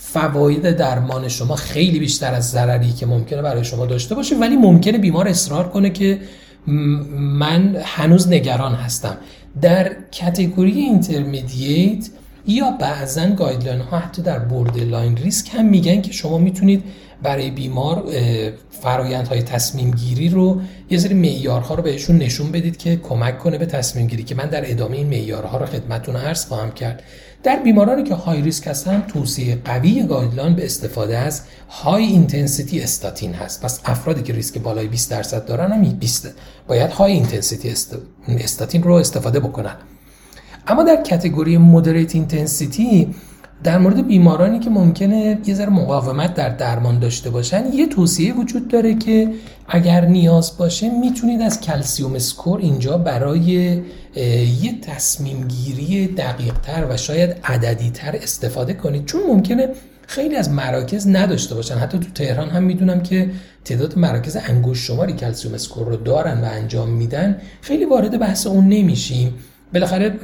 فواید 0.00 0.70
درمان 0.70 1.28
شما 1.28 1.56
خیلی 1.56 1.98
بیشتر 1.98 2.34
از 2.34 2.50
ضرری 2.50 2.92
که 2.92 3.06
ممکنه 3.06 3.42
برای 3.42 3.64
شما 3.64 3.86
داشته 3.86 4.14
باشه 4.14 4.36
ولی 4.36 4.56
ممکنه 4.56 4.98
بیمار 4.98 5.28
اصرار 5.28 5.68
کنه 5.68 5.90
که 5.90 6.20
من 6.66 7.76
هنوز 7.84 8.28
نگران 8.28 8.74
هستم. 8.74 9.16
در 9.60 9.96
category 10.10 10.72
intermediate 10.72 12.08
یا 12.46 12.70
بعضا 12.70 13.26
guideline 13.26 13.80
ها 13.80 13.98
حتی 13.98 14.22
borderline 14.22 15.16
risk 15.16 15.54
هم 15.54 15.64
میگن 15.64 16.00
که 16.00 16.12
شما 16.12 16.38
می‌تونید 16.38 16.84
برای 17.22 17.50
بیمار 17.50 18.04
فرایندهای 18.70 19.42
تصمیم 19.42 19.90
گیری 19.90 20.28
رو 20.28 20.60
یه 20.90 20.98
سری 20.98 21.14
معیارها 21.14 21.74
رو 21.74 21.82
بهشون 21.82 22.16
نشون 22.16 22.52
بدید 22.52 22.76
که 22.76 22.96
کمک 22.96 23.38
کنه 23.38 23.58
به 23.58 23.66
تصمیم 23.66 24.06
گیری 24.06 24.22
که 24.22 24.34
من 24.34 24.46
در 24.46 24.70
ادامه 24.70 24.96
این 24.96 25.06
معیارها 25.06 25.58
رو 25.58 25.66
خدمتتون 25.66 26.16
عرض 26.16 26.46
خواهم 26.46 26.72
کرد. 26.72 27.02
در 27.42 27.56
بیمارانی 27.56 28.02
که 28.02 28.14
high 28.14 28.42
risk 28.42 28.66
هستن 28.66 29.00
توصیه 29.00 29.58
قوی 29.64 30.02
guideline 30.02 30.54
به 30.54 30.64
استفاده 30.64 31.18
از 31.18 31.42
high 31.70 32.04
intensity 32.04 32.80
statin 32.80 33.34
هست. 33.34 33.64
پس 33.64 33.80
افرادی 33.84 34.22
که 34.22 34.32
ریسک 34.32 34.58
بالای 34.58 34.88
20 34.88 35.10
درصد 35.10 35.44
دارن 35.44 35.72
هم 35.72 35.82
20 35.82 36.28
باید 36.66 36.90
high 36.90 37.12
intensity 37.12 37.74
statin 38.28 38.82
رو 38.82 38.92
استفاده 38.92 39.40
بکنن. 39.40 39.76
اما 40.66 40.82
در 40.82 41.02
category 41.02 41.58
moderate 41.58 42.14
intensity 42.14 43.14
در 43.64 43.78
مورد 43.78 44.06
بیمارانی 44.06 44.58
که 44.58 44.70
ممکنه 44.70 45.38
یه 45.46 45.54
ذره 45.54 45.70
مقاومت 45.70 46.34
در 46.34 46.48
درمان 46.48 46.98
داشته 46.98 47.30
باشن 47.30 47.64
یه 47.72 47.86
توصیه 47.86 48.34
وجود 48.34 48.68
داره 48.68 48.94
که 48.94 49.30
اگر 49.68 50.04
نیاز 50.04 50.56
باشه 50.58 50.90
می‌تونید 51.00 51.42
از 51.42 51.60
calcium 51.60 52.14
score 52.14 52.60
اینجا 52.60 52.98
برای 52.98 53.38
یه 54.62 54.80
تصمیم 54.82 55.48
گیری 55.48 56.06
دقیق 56.06 56.54
تر 56.54 56.86
و 56.90 56.96
شاید 56.96 57.36
عددی 57.44 57.90
تر 57.90 58.16
استفاده 58.22 58.74
کنید. 58.74 59.04
چون 59.04 59.20
ممکنه 59.28 59.68
خیلی 60.06 60.36
از 60.36 60.50
مراکز 60.50 61.08
نداشته 61.08 61.54
باشن. 61.54 61.74
حتی 61.74 61.98
تو 61.98 62.10
تهران 62.14 62.48
هم 62.50 62.62
می‌دونم 62.62 63.02
که 63.02 63.30
تعداد 63.64 63.98
مراکز 63.98 64.36
انگشت 64.48 64.86
شماری 64.86 65.12
calcium 65.12 65.54
score 65.54 65.86
رو 65.86 65.96
دارن 65.96 66.40
و 66.40 66.44
انجام 66.44 66.88
میدن. 66.88 67.36
خیلی 67.60 67.84
وارد 67.84 68.18
بحث 68.18 68.46
اون 68.46 68.68
نمیشیم. 68.68 69.34
بالاخره 69.74 70.18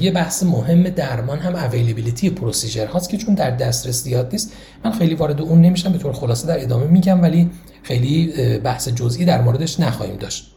یه 0.00 0.10
بحث 0.10 0.42
مهم 0.42 0.82
درمان 0.82 1.38
هم 1.38 1.54
availability 1.54 2.30
procedure 2.30 2.86
هاست 2.86 3.10
که 3.10 3.16
چون 3.16 3.34
در 3.34 3.50
دسترس 3.50 4.02
زیاد 4.02 4.28
نیست 4.32 4.52
من 4.84 4.92
خیلی 4.92 5.14
وارد 5.14 5.40
اون 5.40 5.60
نمیشم 5.60 5.92
به 5.92 5.98
طور 5.98 6.12
خلاصه 6.12 6.46
در 6.46 6.62
ادامه 6.62 6.86
میگم 6.86 7.22
ولی 7.22 7.50
خیلی 7.82 8.32
بحث 8.58 8.88
جزئی 8.88 9.24
در 9.24 9.42
موردش 9.42 9.80
نخواهیم 9.80 10.16
داشت. 10.16 10.56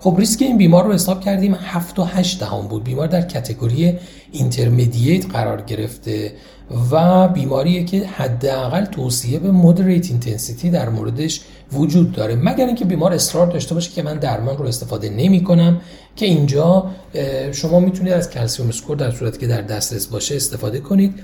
خب 0.00 0.14
ریسک 0.18 0.42
این 0.42 0.56
بیمار 0.56 0.84
رو 0.84 0.92
حساب 0.92 1.20
کردیم 1.20 1.54
7 1.54 1.98
و 1.98 2.04
8 2.04 2.40
دهم 2.40 2.68
بود. 2.68 2.84
بیمار 2.84 3.06
در 3.06 3.22
category 3.22 3.98
intermediate 4.32 5.32
قرار 5.32 5.62
گرفته 5.62 6.32
و 6.90 7.28
بیماریه 7.28 7.84
که 7.84 8.06
حداقل 8.06 8.84
توصیه 8.84 9.38
به 9.38 9.50
moderate 9.50 10.10
intensity 10.10 10.70
در 10.70 10.88
موردش 10.88 11.40
وجود 11.72 12.12
داره 12.12 12.36
مگر 12.36 12.66
اینکه 12.66 12.84
بیمار 12.84 13.12
اصرار 13.12 13.46
داشته 13.46 13.74
باشه 13.74 13.90
که 13.90 14.02
من 14.02 14.18
درمان 14.18 14.56
رو 14.56 14.66
استفاده 14.66 15.08
نمی 15.08 15.44
کنم 15.44 15.80
که 16.16 16.26
اینجا 16.26 16.90
شما 17.52 17.80
می‌تونید 17.80 18.12
از 18.12 18.30
calcium 18.30 18.68
score 18.68 18.96
در 18.96 19.10
صورتی 19.10 19.38
که 19.38 19.46
در 19.46 19.62
دسترس 19.62 20.06
باشه 20.06 20.36
استفاده 20.36 20.80
کنید. 20.80 21.14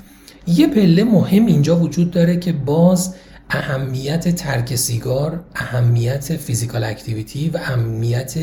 یه 0.47 0.66
پله 0.66 1.05
مهم 1.05 1.47
اینجا 1.47 1.76
وجود 1.76 2.11
داره 2.11 2.36
که 2.36 2.53
باز 2.53 3.14
اهمیت 3.51 4.34
ترک 4.34 4.76
سیگار 4.76 5.45
اهمیت 5.55 6.36
physical 6.36 6.84
activity 6.84 7.51
و 7.51 7.57
اهمیت 7.57 8.34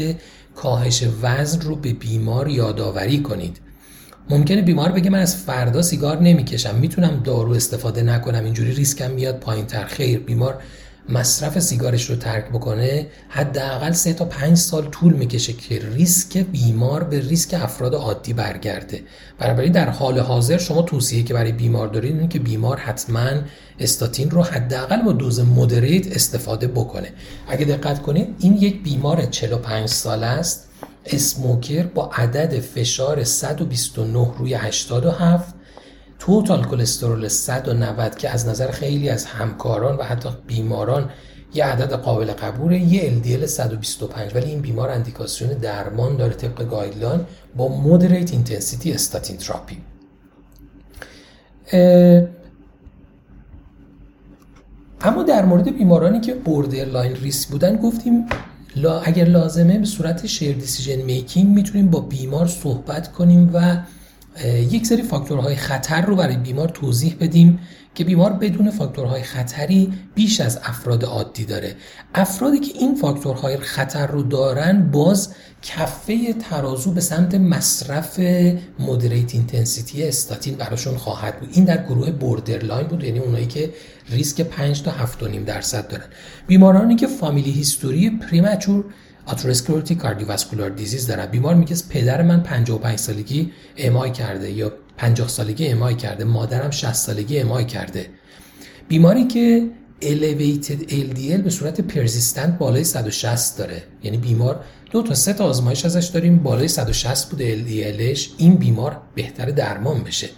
کاهش 0.56 1.04
وزن 1.22 1.62
رو 1.62 1.76
به 1.76 1.94
بیمار 1.94 2.50
یادآوری 2.50 3.22
کنید. 3.22 3.58
ممکنه 4.30 4.62
بیمار 4.62 4.92
بگه 4.92 5.10
من 5.10 5.20
از 5.20 5.36
فردا 5.36 5.82
سیگار 5.82 6.22
نمی‌کشم 6.22 6.76
می‌تونم 6.76 7.22
دارو 7.24 7.52
استفاده 7.52 8.02
نکنم 8.02 8.44
اینجوری 8.44 8.72
ریسکم 8.72 9.12
میاد 9.12 9.40
پایین 9.40 9.66
تر 9.66 9.86
خیر 9.86 10.20
بیمار 10.20 10.62
مصرف 11.10 11.60
سیگارش 11.60 12.10
رو 12.10 12.16
ترک 12.16 12.50
بکنه 12.50 13.08
حداقل 13.30 13.92
سه 13.92 14.14
تا 14.14 14.26
پنج 14.26 14.58
سال 14.58 14.90
طول 14.90 15.14
می‌کشه 15.14 15.54
که 15.54 15.82
ریسک 15.94 16.38
بیمار 16.38 17.04
به 17.04 17.20
ریسک 17.20 17.54
افراد 17.54 17.96
عادی 17.96 18.34
برگرده. 18.34 19.04
بنابراین 19.40 19.72
در 19.72 19.90
حال 19.90 20.20
حاضر 20.20 20.58
شما 20.58 20.82
توصیه 20.82 21.24
که 21.24 21.34
برای 21.34 21.52
بیمار 21.52 21.88
دارید 21.88 22.16
اینه 22.16 22.28
که 22.28 22.40
بیمار 22.40 22.78
حتما 22.78 23.30
استاتین 23.80 24.30
رو 24.30 24.44
حداقل 24.44 25.02
با 25.02 25.12
دوز 25.12 25.40
moderate 25.40 26.16
استفاده 26.16 26.68
بکنه. 26.68 27.10
اگه 27.48 27.66
دقت 27.66 28.02
کنید 28.02 28.36
این 28.40 28.54
یک 28.54 28.84
بیمار 28.84 29.26
45 29.26 29.90
ساله 29.90 30.28
است 30.28 30.68
smoker 31.06 31.84
با 31.84 32.10
عدد 32.14 32.60
فشار 32.60 33.24
129 33.24 34.34
روی 34.38 34.54
87 34.54 35.54
total 36.22 36.66
cholesterol 36.66 37.28
190 37.28 38.18
که 38.18 38.30
از 38.30 38.48
نظر 38.48 38.72
خیلی 38.72 39.10
از 39.10 39.26
همکاران 39.26 39.98
و 39.98 40.04
حتی 40.04 40.30
بیماران 40.48 41.10
یه 41.54 41.66
عدد 41.66 41.94
قابل 41.94 42.32
قبوله 42.32 42.80
یه 42.80 43.22
LDL 43.22 43.46
125 43.46 44.36
ولی 44.36 44.46
این 44.46 44.62
بیمار 44.62 44.90
اندیکاسیون 44.90 45.54
درمان 45.54 46.18
داره 46.18 46.34
طبق 46.34 46.70
guideline 46.70 47.22
با 47.56 47.68
moderate 47.68 48.32
intensity 48.32 48.94
statin 48.94 49.38
therapy 49.38 49.78
اما 55.02 55.24
در 55.24 55.46
مورد 55.46 55.78
بیمارانی 55.78 56.20
که 56.20 56.36
borderline 56.92 57.16
risk 57.16 57.50
بودن 57.50 57.76
گفتیم 57.76 58.26
لا 58.76 59.00
اگر 59.00 59.26
لازمه 59.26 59.78
به 59.78 59.86
صورت 59.86 60.26
shared 60.28 60.56
decision 60.56 61.02
making 61.02 61.56
می‌تونیم 61.56 61.90
با 61.90 62.00
بیمار 62.00 62.48
صحبت 62.48 63.12
کنیم 63.12 63.50
و 63.54 63.78
یک 64.72 64.86
سری 64.86 65.04
فاکتورهای 65.04 65.56
خطر 65.56 66.02
رو 66.02 66.16
برای 66.16 66.38
بیمار 66.38 66.70
توضیح 66.70 67.16
بدیم 67.20 67.60
که 67.96 68.04
بیمار 68.04 68.34
بدون 68.34 68.72
فاکتورهای 68.72 69.24
خطری 69.24 69.94
بیش 70.16 70.42
از 70.42 70.60
افراد 70.64 71.06
عادی 71.06 71.46
داره. 71.46 71.76
افرادی 72.16 72.60
که 72.60 72.80
این 72.80 72.96
فاکتورهای 72.96 73.58
خطر 73.58 74.08
رو 74.08 74.24
دارن 74.24 74.92
باز 74.92 75.34
کفه 75.62 76.34
ترازو 76.34 76.92
به 76.92 77.02
سمت 77.02 77.36
مصرف 77.36 78.20
moderate 78.80 79.36
intensity 79.36 80.04
statin 80.04 80.56
براشون 80.56 80.98
خواهد 80.98 81.40
بود. 81.40 81.50
این 81.54 81.66
در 81.66 81.84
گروه 81.84 82.12
borderline 82.12 82.88
بود 82.88 83.04
یعنی 83.04 83.20
اونایی 83.20 83.46
که 83.46 83.74
ریسک 84.10 84.42
5 84.42 84.82
تا 84.82 84.92
7.5 84.92 85.26
درصد 85.46 85.88
دارن. 85.88 86.06
بیمارانی 86.48 86.96
که 86.96 87.08
family 87.08 87.52
history 87.52 88.10
premature 88.10 88.86
atherosclerotic 89.26 89.98
cardiovascular 89.98 90.70
disease 90.70 91.08
دارن 91.08 91.26
بیمار 91.26 91.56
میگه 91.56 91.76
پدر 91.90 92.22
من 92.22 92.44
55 92.44 93.00
سالگی 93.00 93.52
MI 93.78 94.12
کرده 94.12 94.52
یا 94.52 94.74
50 94.98 95.28
سالگی 95.28 95.68
MI 95.68 95.96
کرده 95.96 96.24
مادرم 96.24 96.72
60 96.72 96.94
سالگی 96.94 97.40
MI 97.40 97.66
کرده. 97.66 98.06
بیماری 98.88 99.28
که 99.28 99.70
elevated 100.02 100.90
LDL 100.90 101.42
به 101.44 101.50
صورت 101.50 101.82
persistent 101.82 102.58
بالای 102.58 102.84
160 102.84 103.58
داره. 103.58 103.84
یعنی 104.04 104.18
بیمار 104.18 104.64
دو 104.92 105.04
تا 105.04 105.14
سه 105.14 105.34
تا 105.34 105.46
آزمایش 105.46 105.86
ازش 105.86 106.06
داریم 106.06 106.38
بالای 106.38 106.68
160 106.68 107.30
بوده 107.30 107.66
LDLش 107.66 108.30
این 108.38 108.56
بیمار 108.56 109.02
بهتر 109.16 109.46
درمان 109.46 110.04
بشه. 110.04 110.30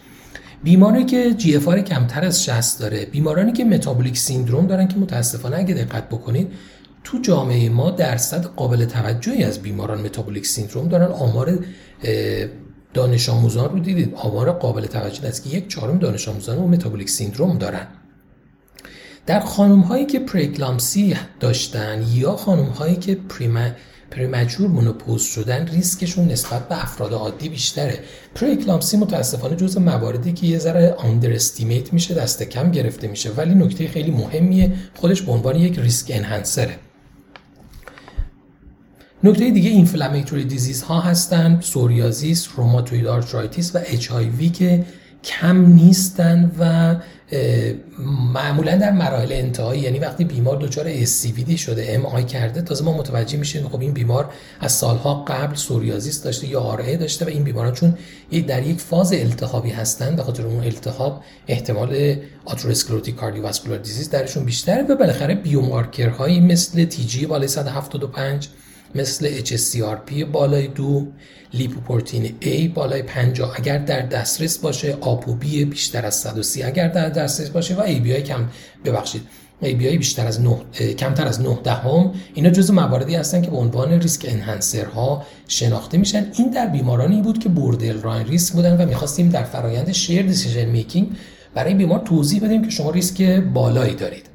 بیماری 0.63 1.05
که 1.05 1.33
جی 1.33 1.59
کمتر 1.59 2.25
از 2.25 2.43
60 2.43 2.79
داره 2.79 3.05
بیمارانی 3.05 3.51
که 3.51 3.65
متابولیک 3.65 4.17
سیندروم 4.17 4.67
دارن 4.67 4.87
که 4.87 4.97
متاسفانه 4.97 5.57
اگه 5.57 5.73
دقت 5.73 6.09
بکنید 6.09 6.51
تو 7.03 7.17
جامعه 7.21 7.69
ما 7.69 7.91
درصد 7.91 8.45
قابل 8.45 8.85
توجهی 8.85 9.43
از 9.43 9.59
بیماران 9.59 10.01
متابولیک 10.01 10.47
سیندروم 10.47 10.87
دارن. 10.87 11.11
آمار 11.11 11.59
دانش 12.93 13.29
آموزان 13.29 13.69
رو 13.69 13.79
دیدید. 13.79 14.13
آمار 14.15 14.51
قابل 14.51 14.85
توجه 14.85 15.27
است 15.27 15.43
که 15.43 15.57
یک 15.57 15.67
چهارم 15.67 15.99
دانش 15.99 16.27
آموزان 16.27 16.57
و 16.57 16.67
متابولیک 16.67 17.09
سیندروم 17.09 17.57
دارن. 17.57 17.87
در 19.25 19.39
خانم 19.39 19.79
هایی 19.79 20.05
که 20.05 20.19
پریکلامسی 20.19 21.15
داشتن 21.39 22.05
یا 22.13 22.35
خانم 22.35 22.65
هایی 22.65 22.95
که 22.95 23.17
premature 24.11 24.67
menopause 24.67 25.23
شدن 25.23 25.67
ریسکشون 25.67 26.27
نسبت 26.27 26.69
به 26.69 26.83
افراد 26.83 27.13
عادی 27.13 27.49
بیشتره. 27.49 27.99
پره‌اکلامپسی 28.35 28.97
متاسفانه 28.97 29.55
جز 29.55 29.77
مواردی 29.77 30.33
که 30.33 30.47
یه 30.47 30.57
ذره 30.57 30.93
under 30.97 31.37
میشه 31.91 32.13
دست 32.13 32.43
کم 32.43 32.71
گرفته 32.71 33.07
میشه. 33.07 33.31
ولی 33.31 33.55
نکته 33.55 33.87
خیلی 33.87 34.11
مهمیه 34.11 34.73
خودش 34.95 35.21
به 35.21 35.31
عنوان 35.31 35.55
یک 35.55 35.79
ریسک 35.79 36.11
enhancer 36.15 36.68
ه 36.68 36.75
نکته 39.23 39.51
دیگه 39.51 39.69
inflammatory 39.69 40.43
disease 40.43 40.81
ها 40.81 40.99
هستن 40.99 41.59
psoriasis، 41.61 42.47
rheumatoid 42.55 43.07
arthritis 43.07 43.75
و 43.75 43.79
HIV 43.85 44.11
که 44.53 44.85
کم 45.23 45.65
نیستن 45.65 46.51
و 46.59 46.95
معمولا 48.33 48.77
در 48.77 48.91
مراحل 48.91 49.31
انتهایی 49.31 49.81
یعنی 49.81 49.99
وقتی 49.99 50.23
بیمار 50.23 50.57
دچار 50.57 51.05
ASCVD 51.05 51.55
شده 51.55 51.85
MI 51.89 52.23
کرده 52.23 52.61
تازه 52.61 52.85
ما 52.85 52.97
متوجه 52.97 53.37
میشیم 53.37 53.69
خب 53.69 53.81
این 53.81 53.91
بیمار 53.91 54.29
از 54.59 54.71
سالها 54.71 55.23
قبل 55.23 55.55
psoriasis 55.55 56.23
داشته 56.23 56.47
یا 56.47 56.59
RA 56.59 56.95
داشته 56.95 57.25
و 57.25 57.27
این 57.27 57.43
بیماران 57.43 57.73
چون 57.73 57.97
در 58.47 58.67
یک 58.67 58.79
فاز 58.79 59.13
التهابی 59.13 59.69
هستن 59.69 60.15
به 60.15 60.23
خاطر 60.23 60.45
اون 60.45 60.63
التهاب 60.63 61.23
احتمال 61.47 62.15
atherosclerotic 62.45 63.15
cardiovascular 63.15 63.77
disease 63.77 64.09
درشون 64.09 64.45
بیشتره 64.45 64.83
و 64.83 64.95
بالاخره 64.95 65.35
biomarker 65.35 66.13
هایی 66.13 66.39
مثل 66.39 66.85
TG 66.85 67.25
بالای 67.25 67.47
175 67.47 68.49
مثل 68.95 69.43
hsCRP 69.43 70.23
بالای 70.31 70.67
دو 70.67 71.07
lipoprotein 71.53 72.33
A 72.41 72.73
بالای 72.73 73.01
50 73.01 73.53
اگر 73.55 73.77
در 73.77 74.01
دسترس 74.01 74.57
باشه 74.57 74.97
ApoB 75.01 75.65
بیشتر 75.65 76.05
از 76.05 76.15
130 76.15 76.63
اگر 76.63 76.87
در 76.87 77.09
دسترس 77.09 77.49
باشه 77.49 77.75
و 77.75 77.85
ABI 77.85 78.21
کم 78.21 78.47
ببخشید 78.85 79.21
ABI 79.61 79.97
بیشتر 79.97 80.27
از 80.27 80.41
9 80.41 80.57
کمتر 80.97 81.27
از 81.27 81.41
9 81.41 81.59
دهم. 81.63 82.13
اینا 82.33 82.49
جزو 82.49 82.73
مواردی 82.73 83.15
هستن 83.15 83.41
که 83.41 83.51
به 83.51 83.57
عنوان 83.57 83.91
ریسک 83.91 84.25
enhancer 84.29 84.85
ها 84.85 85.25
شناخته 85.47 85.97
میشن. 85.97 86.31
این 86.37 86.49
در 86.49 86.67
بیمارانی 86.67 87.21
بود 87.21 87.39
که 87.39 87.49
borderline 87.49 88.27
risk 88.27 88.53
بودن 88.53 88.81
و 88.81 88.85
می‌خواستیم 88.85 89.29
در 89.29 89.43
فرایند 89.43 89.91
shared 89.91 90.21
decision 90.21 90.65
making 90.65 91.09
برای 91.53 91.73
بیمار 91.73 91.99
توضیح 91.99 92.43
بدیم 92.43 92.61
که 92.63 92.69
شما 92.69 92.91
ریسک 92.91 93.21
بالایی 93.53 93.95
دارید. 93.95 94.32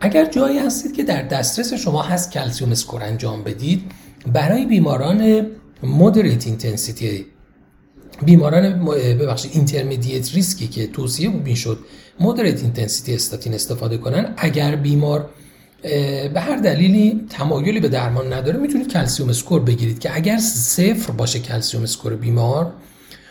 اگر 0.00 0.24
جایی 0.24 0.58
هستید 0.58 0.96
که 0.96 1.02
در 1.02 1.22
دسترس 1.22 1.74
شما 1.74 2.02
هست 2.02 2.32
calcium 2.32 2.72
score 2.72 3.02
انجام 3.02 3.44
بدید 3.44 3.82
برای 4.32 4.66
بیماران 4.66 5.46
moderate 5.82 6.46
intensity 6.46 7.26
بیماران 8.22 8.84
ببخشید 9.20 9.50
intermediate 9.54 10.34
risk 10.34 10.61
ی 10.61 10.68
که 10.68 10.86
توصیه 10.86 11.54
شد 11.54 11.78
moderate 12.20 12.62
intensity 12.62 13.14
statin 13.14 13.54
استفاده 13.54 13.98
کنن 13.98 14.34
اگر 14.36 14.76
بیمار 14.76 15.30
به 16.34 16.40
هر 16.40 16.56
دلیلی 16.56 17.26
تمایلی 17.30 17.80
به 17.80 17.88
درمان 17.88 18.32
نداره 18.32 18.58
می‌تونید 18.58 18.92
calcium 18.92 19.28
score 19.28 19.60
بگیرید 19.60 19.98
که 19.98 20.16
اگر 20.16 20.38
صفر 20.38 21.12
باشه 21.12 21.38
calcium 21.38 21.82
score 21.82 22.16
بیمار 22.16 22.72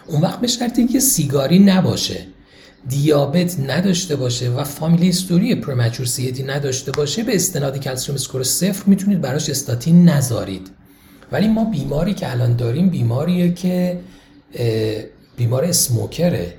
اون 0.07 0.21
وقت 0.21 0.41
به 0.41 0.47
شرطی 0.47 0.87
که 0.87 0.99
سیگاری 0.99 1.59
نباشه. 1.59 2.27
دیابت 2.87 3.59
نداشته 3.59 4.15
باشه 4.15 4.49
و 4.49 4.63
family 4.63 5.05
history 5.05 5.55
premature 5.55 6.05
ASCVD 6.05 6.43
نداشته 6.43 6.91
باشه 6.91 7.23
به 7.23 7.35
استناد 7.35 7.79
calcium 7.79 8.15
score 8.15 8.43
صفر 8.43 8.83
می‌تونید 8.89 9.21
براش 9.21 9.49
استاتین 9.49 10.09
نذارید. 10.09 10.69
ولی 11.31 11.47
ما 11.47 11.63
بیماری 11.63 12.13
که 12.13 12.31
الان 12.31 12.55
داریم 12.55 12.89
بیماریه 12.89 13.53
که 13.53 13.99
بیمار 15.37 15.65
smoker 15.65 16.31
ه. 16.31 16.53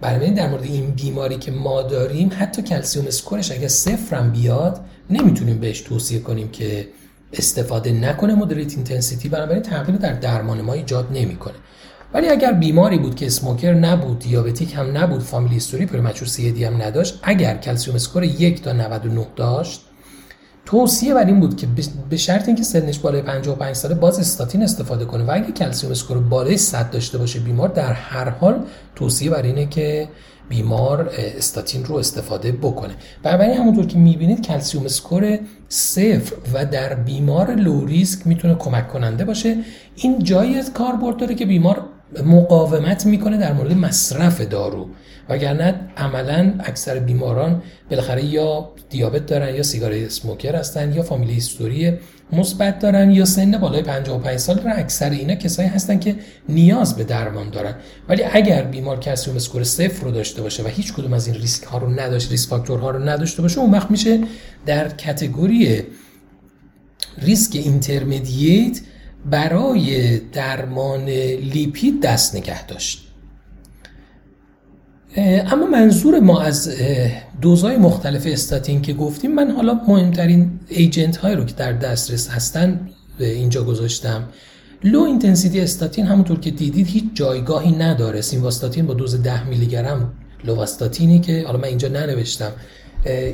برای 0.00 0.30
در 0.30 0.50
مورد 0.50 0.62
این 0.62 0.90
بیماری 0.90 1.36
که 1.36 1.50
ما 1.50 1.82
داریم 1.82 2.30
حتی 2.38 2.62
calcium 2.62 3.06
score 3.06 3.39
ش 3.39 3.52
اگر 3.52 3.68
صفرم 3.68 4.32
بیاد 4.32 4.80
نمی‌تونیم 5.10 5.58
بهش 5.58 5.80
توصیه 5.80 6.18
کنیم 6.18 6.48
که 6.48 6.88
استفاده 7.32 7.92
نکنه 7.92 8.34
moderate 8.34 8.74
intensity 8.74 9.28
بنابراین 9.28 9.62
تغییر 9.62 9.98
در 9.98 10.12
درمان 10.12 10.60
ما 10.60 10.72
ایجاد 10.72 11.08
نمی‌کنه. 11.12 11.54
ولی 12.14 12.28
اگر 12.28 12.52
بیماری 12.52 12.98
بود 12.98 13.14
که 13.14 13.26
smoker 13.26 13.74
نبود 13.74 14.18
diabetic 14.18 14.74
هم 14.74 14.96
نبود 14.96 15.22
family 15.22 15.54
history 15.54 15.86
premature 15.86 16.28
ASCVD 16.28 16.64
هم 16.64 16.82
نداشت 16.82 17.20
اگر 17.22 17.56
calcium 17.56 17.96
score 17.96 18.24
یک 18.24 18.62
تا 18.62 18.72
99 18.72 19.26
داشت 19.36 19.80
توصیه 20.66 21.14
بر 21.14 21.26
این 21.26 21.40
بود 21.40 21.56
که 21.56 21.66
به 22.10 22.16
شرط 22.16 22.48
اینکه 22.48 22.62
سنش 22.62 22.98
بالای 22.98 23.22
55 23.22 23.76
ساله 23.76 23.94
باز 23.94 24.18
استاتین 24.18 24.62
استفاده 24.62 25.04
کنه 25.04 25.24
و 25.24 25.30
اگه 25.30 25.52
calcium 25.52 25.92
score 25.92 26.18
بالای 26.18 26.56
100 26.56 26.90
داشته 26.90 27.18
باشه 27.18 27.40
بیمار 27.40 27.68
در 27.68 27.92
هر 27.92 28.28
حال 28.28 28.64
توصیه 28.96 29.30
بر 29.30 29.42
اینه 29.42 29.66
که 29.66 30.08
بیمار 30.48 31.10
استاتین 31.18 31.84
رو 31.84 31.96
استفاده 31.96 32.52
بکنه. 32.52 32.94
بنابراین 33.22 33.56
همونطور 33.56 33.86
که 33.86 33.98
می‌بینید 33.98 34.46
calcium 34.46 34.84
score 34.84 35.38
صفر 35.68 36.34
و 36.54 36.66
در 36.66 36.94
بیمار 36.94 37.54
low 37.54 37.86
risk 37.86 38.26
می‌تونه 38.26 38.54
کمک 38.54 38.88
کننده 38.88 39.24
باشه. 39.24 39.56
این 39.96 40.18
جایی 40.18 40.54
از 40.54 40.72
کاربرد 40.72 41.16
داره 41.16 41.34
که 41.34 41.46
بیمار 41.46 41.84
مقاومت 42.24 43.06
می‌کنه 43.06 43.36
در 43.36 43.52
مورد 43.52 43.72
مصرف 43.72 44.40
دارو. 44.40 44.88
وگرنه 45.28 45.74
عملا 45.96 46.54
اکثر 46.64 46.98
بیماران 46.98 47.62
بالاخره 47.90 48.24
یا 48.24 48.72
دیابت 48.90 49.26
دارن 49.26 49.54
یا 49.54 49.62
سیگار 49.62 49.92
smoker 49.92 50.56
هستن 50.56 50.92
یا 50.92 51.02
family 51.02 51.32
history 51.32 51.92
مثبت 52.32 52.78
دارن 52.78 53.10
یا 53.10 53.24
سن 53.24 53.58
بالای 53.58 53.82
55 53.82 54.36
سال 54.38 54.56
دارن. 54.56 54.72
اکثر 54.76 55.10
اینا 55.10 55.34
کسایی 55.34 55.68
هستن 55.68 55.98
که 55.98 56.16
نیاز 56.48 56.96
به 56.96 57.04
درمان 57.04 57.50
دارن. 57.50 57.74
ولی 58.08 58.22
اگر 58.32 58.62
بیمار 58.62 59.00
calcium 59.00 59.36
score 59.36 59.64
صفر 59.64 60.04
رو 60.04 60.10
داشته 60.10 60.42
باشه 60.42 60.62
و 60.62 60.66
هیچ 60.66 60.92
کدوم 60.92 61.12
از 61.12 61.26
این 61.26 61.36
ریسک 61.36 61.64
ها 61.64 61.78
رو 61.78 61.90
نداشت 61.90 62.30
risk 62.30 62.48
factor 62.48 62.84
ها 62.84 62.90
رو 62.90 63.08
نداشته 63.08 63.42
باشه 63.42 63.58
اون 63.58 63.70
وقت 63.70 63.90
میشه 63.90 64.20
در 64.66 64.88
category 64.88 65.82
risk 67.18 67.56
intermediate 67.56 68.80
برای 69.30 70.18
درمان 70.18 71.04
lipid 71.40 72.02
دست 72.02 72.36
نگه 72.36 72.66
داشت. 72.66 73.08
اما 75.16 75.66
منظور 75.66 76.20
ما 76.20 76.40
از 76.40 76.76
دوزهای 77.40 77.76
مختلف 77.76 78.26
استاتین 78.26 78.82
که 78.82 78.92
گفتیم 78.92 79.34
من 79.34 79.50
حالا 79.50 79.80
مهمترین 79.88 80.60
agent 80.68 81.16
هایی 81.16 81.36
رو 81.36 81.44
که 81.44 81.54
در 81.54 81.72
دسترس 81.72 82.28
هستن 82.28 82.88
اینجا 83.18 83.64
گذاشتم. 83.64 84.24
low 84.84 85.00
intensity 85.00 85.60
statin 85.60 86.06
همونطور 86.06 86.40
که 86.40 86.50
دیدید 86.50 86.86
هیچ 86.86 87.04
جایگاهی 87.14 87.72
نداره. 87.72 88.20
simvastatin 88.20 88.86
با 88.86 88.94
دوز 88.94 89.22
10 89.22 89.48
میلی 89.48 89.66
گرم 89.66 90.12
lovastatin 90.44 91.13
ی 91.13 91.20
که 91.20 91.44
حالا 91.46 91.58
من 91.58 91.64
اینجا 91.64 91.88
ننوشتم. 91.88 92.52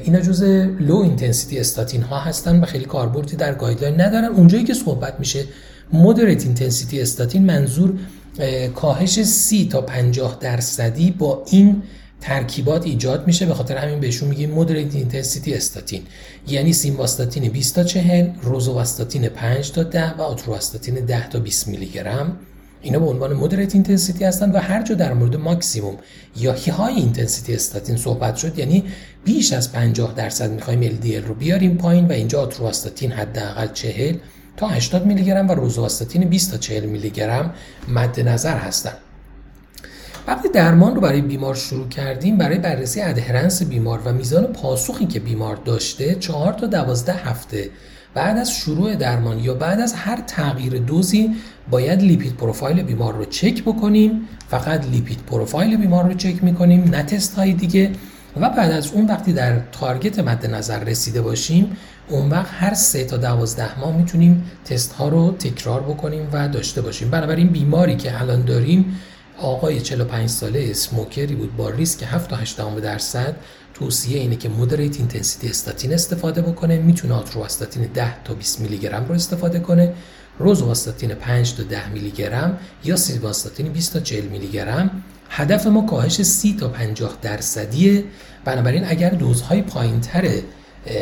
اینا 0.05 0.20
جز 0.20 0.43
low 0.80 0.97
intensity 0.97 1.59
statin 1.59 2.03
ها 2.03 2.18
هستن 2.18 2.61
و 2.61 2.66
خیلی 2.66 2.84
کاربردی 2.84 3.36
در 3.36 3.55
guideline 3.55 4.01
ندارن. 4.01 4.24
اونجایی 4.24 4.64
که 4.64 4.74
صحبت 4.74 5.14
میشه 5.18 5.45
moderate 5.93 6.45
intensity 6.45 7.01
statin 7.01 7.45
منظور 7.45 7.95
کاهش 8.74 9.22
سی 9.22 9.68
تا 9.68 9.80
50 9.80 10.39
درصدی 10.41 11.11
با 11.11 11.45
این 11.51 11.82
ترکیبات 12.20 12.86
ایجاد 12.86 13.26
میشه. 13.26 13.47
به 13.47 13.55
خاطر 13.55 13.76
همین 13.76 14.01
بهشون 14.01 14.28
میگیم 14.28 14.51
moderate 14.51 14.95
intensity 14.95 15.55
statin. 15.55 16.03
یعنی 16.49 16.72
simvastatin 16.72 17.49
20 17.49 17.74
تا 17.74 17.84
40 17.84 18.30
روزوواستاتین 18.43 19.28
5 19.28 19.72
تا 19.72 19.82
10 19.82 20.14
و 20.14 20.22
آتروواستاتین 20.22 20.95
10 20.95 21.28
تا 21.28 21.39
20 21.41 21.68
میلی 21.68 21.86
گرم 21.86 22.36
اینا 22.82 22.99
به 22.99 23.07
عنوان 23.07 23.32
moderate 23.32 23.74
intensity 23.74 24.24
هستن 24.24 24.53
و 24.53 24.59
هر 24.59 24.82
جا 24.82 24.95
در 24.95 25.12
مورد 25.14 25.36
ماکسیموم 25.36 25.97
یا 26.36 26.57
high 26.72 26.95
intensity 26.95 27.55
statin 27.55 27.97
صحبت 27.97 28.36
شد 28.36 28.59
یعنی 28.59 28.84
بیش 29.24 29.53
از 29.53 29.72
50 29.72 30.14
درصد 30.14 30.51
می‌خوایم 30.51 30.82
LDL 30.82 31.28
رو 31.28 31.34
بیاریم 31.34 31.76
پایین 31.76 32.07
و 32.07 32.12
اینجا 32.12 32.41
آتروواستاتین 32.41 33.12
حداقل 33.12 33.66
40 33.72 34.16
تا 34.59 34.66
80 34.66 35.06
میلی 35.06 35.24
گرم 35.24 35.48
و 35.48 35.52
روزواستاتین 35.52 36.24
20 36.24 36.50
تا 36.50 36.56
40 36.56 36.86
میلی 36.86 37.11
گرم 37.11 37.54
مد 37.88 38.28
نظر 38.28 38.56
هستن. 38.56 38.92
وقتی 40.26 40.48
درمان 40.48 40.94
رو 40.94 41.00
برای 41.00 41.20
بیمار 41.20 41.54
شروع 41.54 41.88
کردیم 41.88 42.36
برای 42.36 42.59
بررسی 42.59 43.00
ادهرنس 43.00 43.62
بیمار 43.62 44.00
و 44.04 44.12
میزان 44.12 44.46
پاسخی 44.46 45.06
که 45.06 45.20
بیمار 45.20 45.56
داشته 45.56 46.14
4 46.14 46.52
تا 46.52 46.66
12 46.66 47.12
هفته 47.12 47.70
بعد 48.14 48.38
از 48.38 48.52
شروع 48.52 48.94
درمان 48.94 49.38
یا 49.38 49.54
بعد 49.54 49.80
از 49.80 49.94
هر 49.94 50.20
تغییر 50.26 50.78
دوزی 50.78 51.30
باید 51.70 52.02
لیپید 52.02 52.36
پروفایل 52.36 52.82
بیمار 52.82 53.14
رو 53.14 53.24
چک 53.24 53.62
بکنیم. 53.62 54.28
فقط 54.48 54.86
لیپید 54.86 55.18
پروفایل 55.26 55.76
بیمار 55.76 56.04
رو 56.04 56.14
چک 56.14 56.44
می‌کنیم 56.44 56.84
نه 56.84 57.02
تست 57.02 57.34
های 57.34 57.52
دیگه. 57.52 57.90
و 58.41 58.51
بعد 58.51 58.70
از 58.70 58.93
اون 58.93 59.07
وقتی 59.07 59.32
در 59.32 59.61
تارگت 59.72 60.18
مد 60.18 60.47
نظر 60.47 60.84
رسیده 60.84 61.22
باشیم 61.22 61.76
اون 62.09 62.30
وقت 62.30 62.51
هر 62.51 62.74
سه 62.74 63.05
تا 63.05 63.16
دوازده 63.16 63.80
ماه 63.80 63.97
می‌تونیم 63.97 64.51
تست 64.64 64.93
ها 64.93 65.09
رو 65.09 65.32
تکرار 65.32 65.80
بکنیم 65.80 66.28
و 66.32 66.49
داشته 66.49 66.80
باشیم. 66.80 67.11
بنابراین 67.11 67.49
بیماری 67.49 67.97
که 67.97 68.20
الان 68.20 68.45
داریم 68.45 69.01
آقای 69.39 69.80
45 69.80 70.28
ساله 70.28 70.66
smoker 70.70 71.25
ی 71.25 71.34
بود 71.34 71.57
با 71.57 71.70
ریسک 71.70 72.03
7 72.03 72.30
تا 72.30 72.36
8 72.36 72.80
درصد. 72.82 73.36
توصیه 73.74 74.18
اینه 74.18 74.36
که 74.36 74.49
moderate 74.49 74.97
intensity 74.97 75.49
statin 75.49 75.93
استفاده 75.93 76.43
بکنه 76.43 76.78
می‌تونه 76.78 77.14
آتروواستاتین 77.14 77.82
10 77.95 78.22
تا 78.24 78.34
20 78.34 78.61
میلی 78.61 78.78
گرم 78.78 79.05
رو 79.09 79.14
استفاده 79.14 79.59
کنه 79.59 79.93
روزواستاتین 80.39 81.14
5 81.14 81.55
تا 81.55 81.62
10 81.62 81.89
میلی 81.89 82.11
گرم 82.11 82.59
یا 82.84 82.97
simvastatin 82.97 83.68
20 83.68 83.93
تا 83.93 84.01
40 84.01 84.24
میلی 84.24 84.49
گرم 84.49 85.03
هدف 85.31 85.66
ما 85.66 85.87
کاهش 85.87 86.22
30 86.22 86.57
تا 86.57 86.68
50 86.68 87.18
درصدیه. 87.22 88.05
بنابراین 88.45 88.85
اگر 88.89 89.11
دوزهای 89.11 89.62
پایینتر 89.62 90.29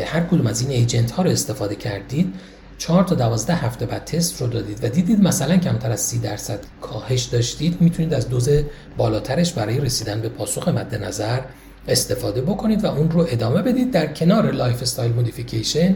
هر 0.05 0.21
کدوم 0.21 0.47
از 0.47 0.61
این 0.61 0.69
agent 0.69 1.11
ها 1.11 1.23
رو 1.23 1.29
استفاده 1.29 1.75
کردید 1.75 2.33
4 2.77 3.03
تا 3.03 3.15
12 3.15 3.53
هفته 3.53 3.85
بعد 3.85 4.05
تست 4.05 4.41
رو 4.41 4.47
دادید 4.47 4.83
و 4.83 4.89
دیدید 4.89 5.21
مثلا 5.21 5.57
کمتر 5.57 5.91
از 5.91 6.01
30 6.01 6.19
درصد 6.19 6.59
کاهش 6.81 7.23
داشتید 7.23 7.81
می‌تونید 7.81 8.13
از 8.13 8.29
دوز 8.29 8.49
بالاترش 8.97 9.53
برای 9.53 9.79
رسیدن 9.79 10.21
به 10.21 10.29
پاسخ 10.29 10.67
مد 10.67 11.03
نظر 11.03 11.39
استفاده 11.87 12.41
بکنید 12.41 12.83
و 12.83 12.87
اون 12.87 13.11
رو 13.11 13.27
ادامه 13.29 13.61
بدید 13.61 13.91
در 13.91 14.07
کنار 14.07 14.51
lifestyle 14.51 15.11
modification. 15.11 15.95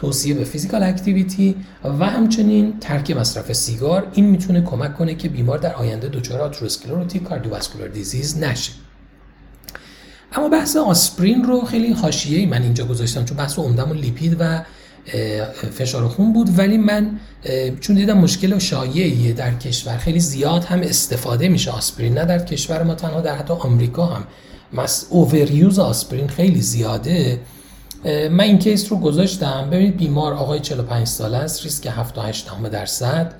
توصیه 0.00 0.34
به 0.34 0.44
physical 0.44 0.82
activity 0.82 1.56
و 1.84 2.06
همچنین 2.06 2.78
ترک 2.80 3.10
مصرف 3.10 3.52
سیگار. 3.52 4.06
این 4.12 4.26
می‌تونه 4.26 4.60
کمک 4.60 4.98
کنه 4.98 5.14
که 5.14 5.28
بیمار 5.28 5.58
در 5.58 5.74
آینده 5.74 6.08
دچار 6.08 6.40
atherosclerotic 6.40 7.22
cardiovascular 7.22 7.88
disease 7.88 8.38
نشه. 8.38 8.72
اما 10.32 10.48
بحث 10.48 10.76
آسپرین 10.76 11.44
رو 11.44 11.64
خیلی 11.64 11.92
حاشیه‌ای 11.92 12.46
من 12.46 12.62
اینجا 12.62 12.84
گذاشتم 12.84 13.24
چون 13.24 13.36
بحث 13.36 13.58
عمدم 13.58 13.92
لیپید 13.92 14.36
و 14.40 14.62
فشار 15.72 16.08
خون 16.08 16.32
بود. 16.32 16.58
ولی 16.58 16.78
من 16.78 17.20
چون 17.80 17.96
دیدم 17.96 18.18
مشکل 18.18 18.58
شایعیه 18.58 19.32
در 19.32 19.54
کشور 19.54 19.96
خیلی 19.96 20.20
زیاد 20.20 20.64
هم 20.64 20.80
استفاده 20.80 21.48
میشه 21.48 21.70
آسپرین. 21.70 22.18
نه 22.18 22.24
در 22.24 22.38
کشور 22.38 22.82
ما 22.82 22.94
تنها 22.94 23.20
در 23.20 23.36
حتی 23.36 23.54
آمریکا 23.54 24.06
هم. 24.06 24.24
مس 24.72 25.06
اووریوز 25.10 25.78
آسپرین 25.78 26.28
خیلی 26.28 26.60
زیاده. 26.60 27.40
من 28.04 28.40
این 28.40 28.58
کیس 28.58 28.92
رو 28.92 28.98
گذاشتم. 28.98 29.68
ببینید 29.70 29.96
بیمار 29.96 30.32
آقای 30.32 30.60
45 30.60 31.06
ساله 31.06 31.36
است 31.36 31.62
ریسک 31.62 31.86
7 31.86 32.14
تا 32.14 32.22
8 32.22 32.48
درصد. 32.72 33.34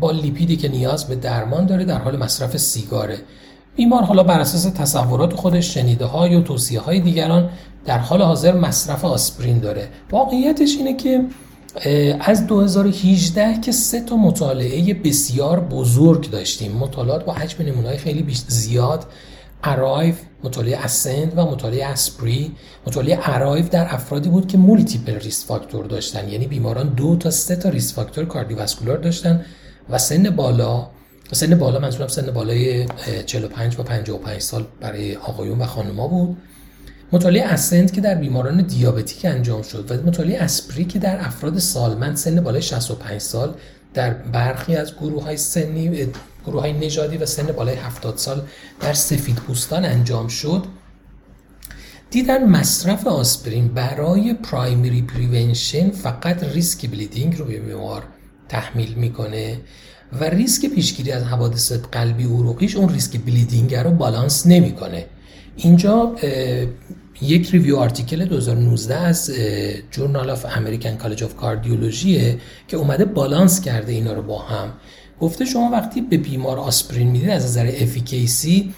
با 0.00 0.10
لیپیدی 0.10 0.56
که 0.56 0.68
نیاز 0.68 1.04
به 1.04 1.14
درمان 1.14 1.66
داره 1.66 1.84
در 1.84 1.98
حال 1.98 2.16
مصرف 2.16 2.56
سیگاره. 2.56 3.18
بیمار 3.76 4.02
حالا 4.02 4.22
بر 4.22 4.40
اساس 4.40 4.62
تصورات 4.62 5.32
خودش 5.32 5.74
شنیده 5.74 6.04
های 6.04 6.36
و 6.36 6.42
توصیه 6.42 6.80
های 6.80 7.00
دیگران 7.00 7.50
در 7.84 7.98
حال 7.98 8.22
حاضر 8.22 8.52
مصرف 8.52 9.04
آسپرین 9.04 9.58
داره. 9.58 9.88
واقعیتش 10.10 10.76
اینه 10.76 10.96
که 10.96 11.24
از 12.20 12.46
2018 12.46 13.60
که 13.60 13.72
سه 13.72 14.00
تا 14.00 14.16
مطالعه 14.16 14.94
بسیار 14.94 15.60
بزرگ 15.60 16.30
داشتیم. 16.30 16.72
مطالعات 16.72 17.24
با 17.24 17.32
حجم 17.32 17.64
نمونه‌های 17.64 17.96
خیلی 17.96 18.26
زیاد. 18.48 19.06
ARRIVE 19.64 20.14
مطالعه 20.44 20.78
ASCEND 20.78 21.32
و 21.36 21.44
مطالعه 21.44 21.86
ASPREE 21.86 22.52
مطالعه 22.86 23.18
ARRIVE 23.22 23.68
در 23.68 23.94
افرادی 23.94 24.28
بود 24.28 24.48
که 24.48 24.58
multiple 24.58 25.14
risk 25.14 25.46
factor 25.46 25.86
داشتن. 25.86 26.28
یعنی 26.28 26.46
بیماران 26.46 26.88
دو 26.88 27.16
تا 27.16 27.30
سه 27.30 27.56
تا 27.56 27.68
risk 27.68 27.94
factor 27.94 28.24
cardiovascular 28.24 28.96
داشتن. 28.98 29.44
و 29.90 29.98
سن 29.98 30.30
بالا 30.30 30.86
سن 31.32 31.58
بالا 31.58 31.78
منظورم 31.78 32.08
سن 32.08 32.30
بالای 32.30 32.86
45 33.26 33.80
و 33.80 33.82
55 33.82 34.40
سال 34.40 34.66
برای 34.80 35.16
آقایون 35.16 35.58
و 35.58 35.66
خانوما 35.66 36.08
بود. 36.08 36.36
مطالعه 37.12 37.44
ASCEND 37.44 37.92
که 37.92 38.00
در 38.00 38.14
بیماران 38.14 38.62
diabetic 38.62 39.24
انجام 39.24 39.62
شد 39.62 39.90
و 39.90 40.06
مطالعه 40.06 40.42
ASPREE 40.42 40.84
که 40.84 40.98
در 40.98 41.26
افراد 41.26 41.58
سالمند 41.58 42.16
سن 42.16 42.40
بالای 42.40 42.62
65 42.62 43.20
سال 43.20 43.54
در 43.94 44.14
برخی 44.14 44.76
از 44.76 44.94
گروه 44.96 45.24
های 45.24 45.36
سنی 45.36 46.06
گروه 46.46 46.60
های 46.60 46.72
نژادی 46.72 47.16
و 47.16 47.26
سن 47.26 47.46
بالای 47.46 47.76
70 47.76 48.16
سال 48.16 48.42
در 48.80 48.92
سفید 48.92 49.36
پوستان 49.36 49.84
انجام 49.84 50.28
شد. 50.28 50.64
دیدن 52.10 52.48
مصرف 52.48 53.06
آسپرین 53.06 53.68
برای 53.68 54.34
primary 54.34 55.02
prevention 55.02 55.90
فقط 55.90 56.44
ریسک 56.44 56.90
bleeding 56.90 57.38
رو 57.38 57.44
به 57.44 57.58
بیمار 57.58 58.02
تحمیل 58.48 58.94
می‌کنه 58.94 59.60
و 60.20 60.24
ریسک 60.24 60.66
پیشگیری 60.66 61.12
از 61.12 61.22
حوادث 61.22 61.72
قلبی 61.72 62.24
عروقیش 62.24 62.76
اون 62.76 62.88
ریسک 62.88 63.20
bleeding 63.20 63.74
رو 63.74 63.90
بالانس 63.90 64.46
نمی‌کنه. 64.46 65.06
اینجا 65.56 66.16
یک 67.20 67.50
review 67.50 67.76
article 67.76 68.24
2019 68.24 68.94
از 68.96 69.30
Journal 69.90 70.30
of 70.30 70.46
American 70.56 70.96
College 70.96 71.24
of 71.24 71.36
Cardiology 71.36 72.29
ه 72.29 72.38
که 72.68 72.76
اومده 72.76 73.04
بالانس 73.04 73.60
کرده 73.60 73.92
اینا 73.92 74.12
رو 74.12 74.22
با 74.22 74.42
هم. 74.42 74.72
گفته 75.20 75.44
شما 75.44 75.70
وقتی 75.70 76.00
به 76.00 76.16
بیمار 76.16 76.58
آسپرین 76.58 77.08
می‌دید 77.08 77.30
از 77.30 77.44
نظر 77.44 77.66
efficacy 77.66 78.74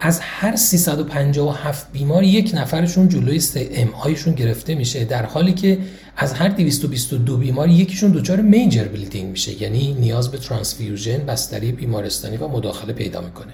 از 0.00 0.20
هر 0.20 0.56
357 0.56 1.92
بیمار 1.92 2.22
یک 2.22 2.50
نفرشون 2.54 3.08
جلوی 3.08 3.42
MI 3.54 3.88
شون 3.94 4.34
گرفته 4.34 4.74
میشه 4.74 5.04
در 5.04 5.26
حالی 5.26 5.52
که 5.52 5.78
از 6.16 6.32
هر 6.32 6.48
222 6.48 7.36
بیمار 7.36 7.68
یکیشون 7.68 8.12
دچار 8.12 8.40
major 8.40 8.84
bleeding 8.84 9.30
میشه 9.30 9.62
یعنی 9.62 9.96
نیاز 10.00 10.30
به 10.30 10.38
transfusion 10.38 11.18
بستری 11.18 11.72
بیمارستانی 11.72 12.36
و 12.36 12.48
مداخله 12.48 12.92
پیدا 12.92 13.20
می‌کنه. 13.20 13.52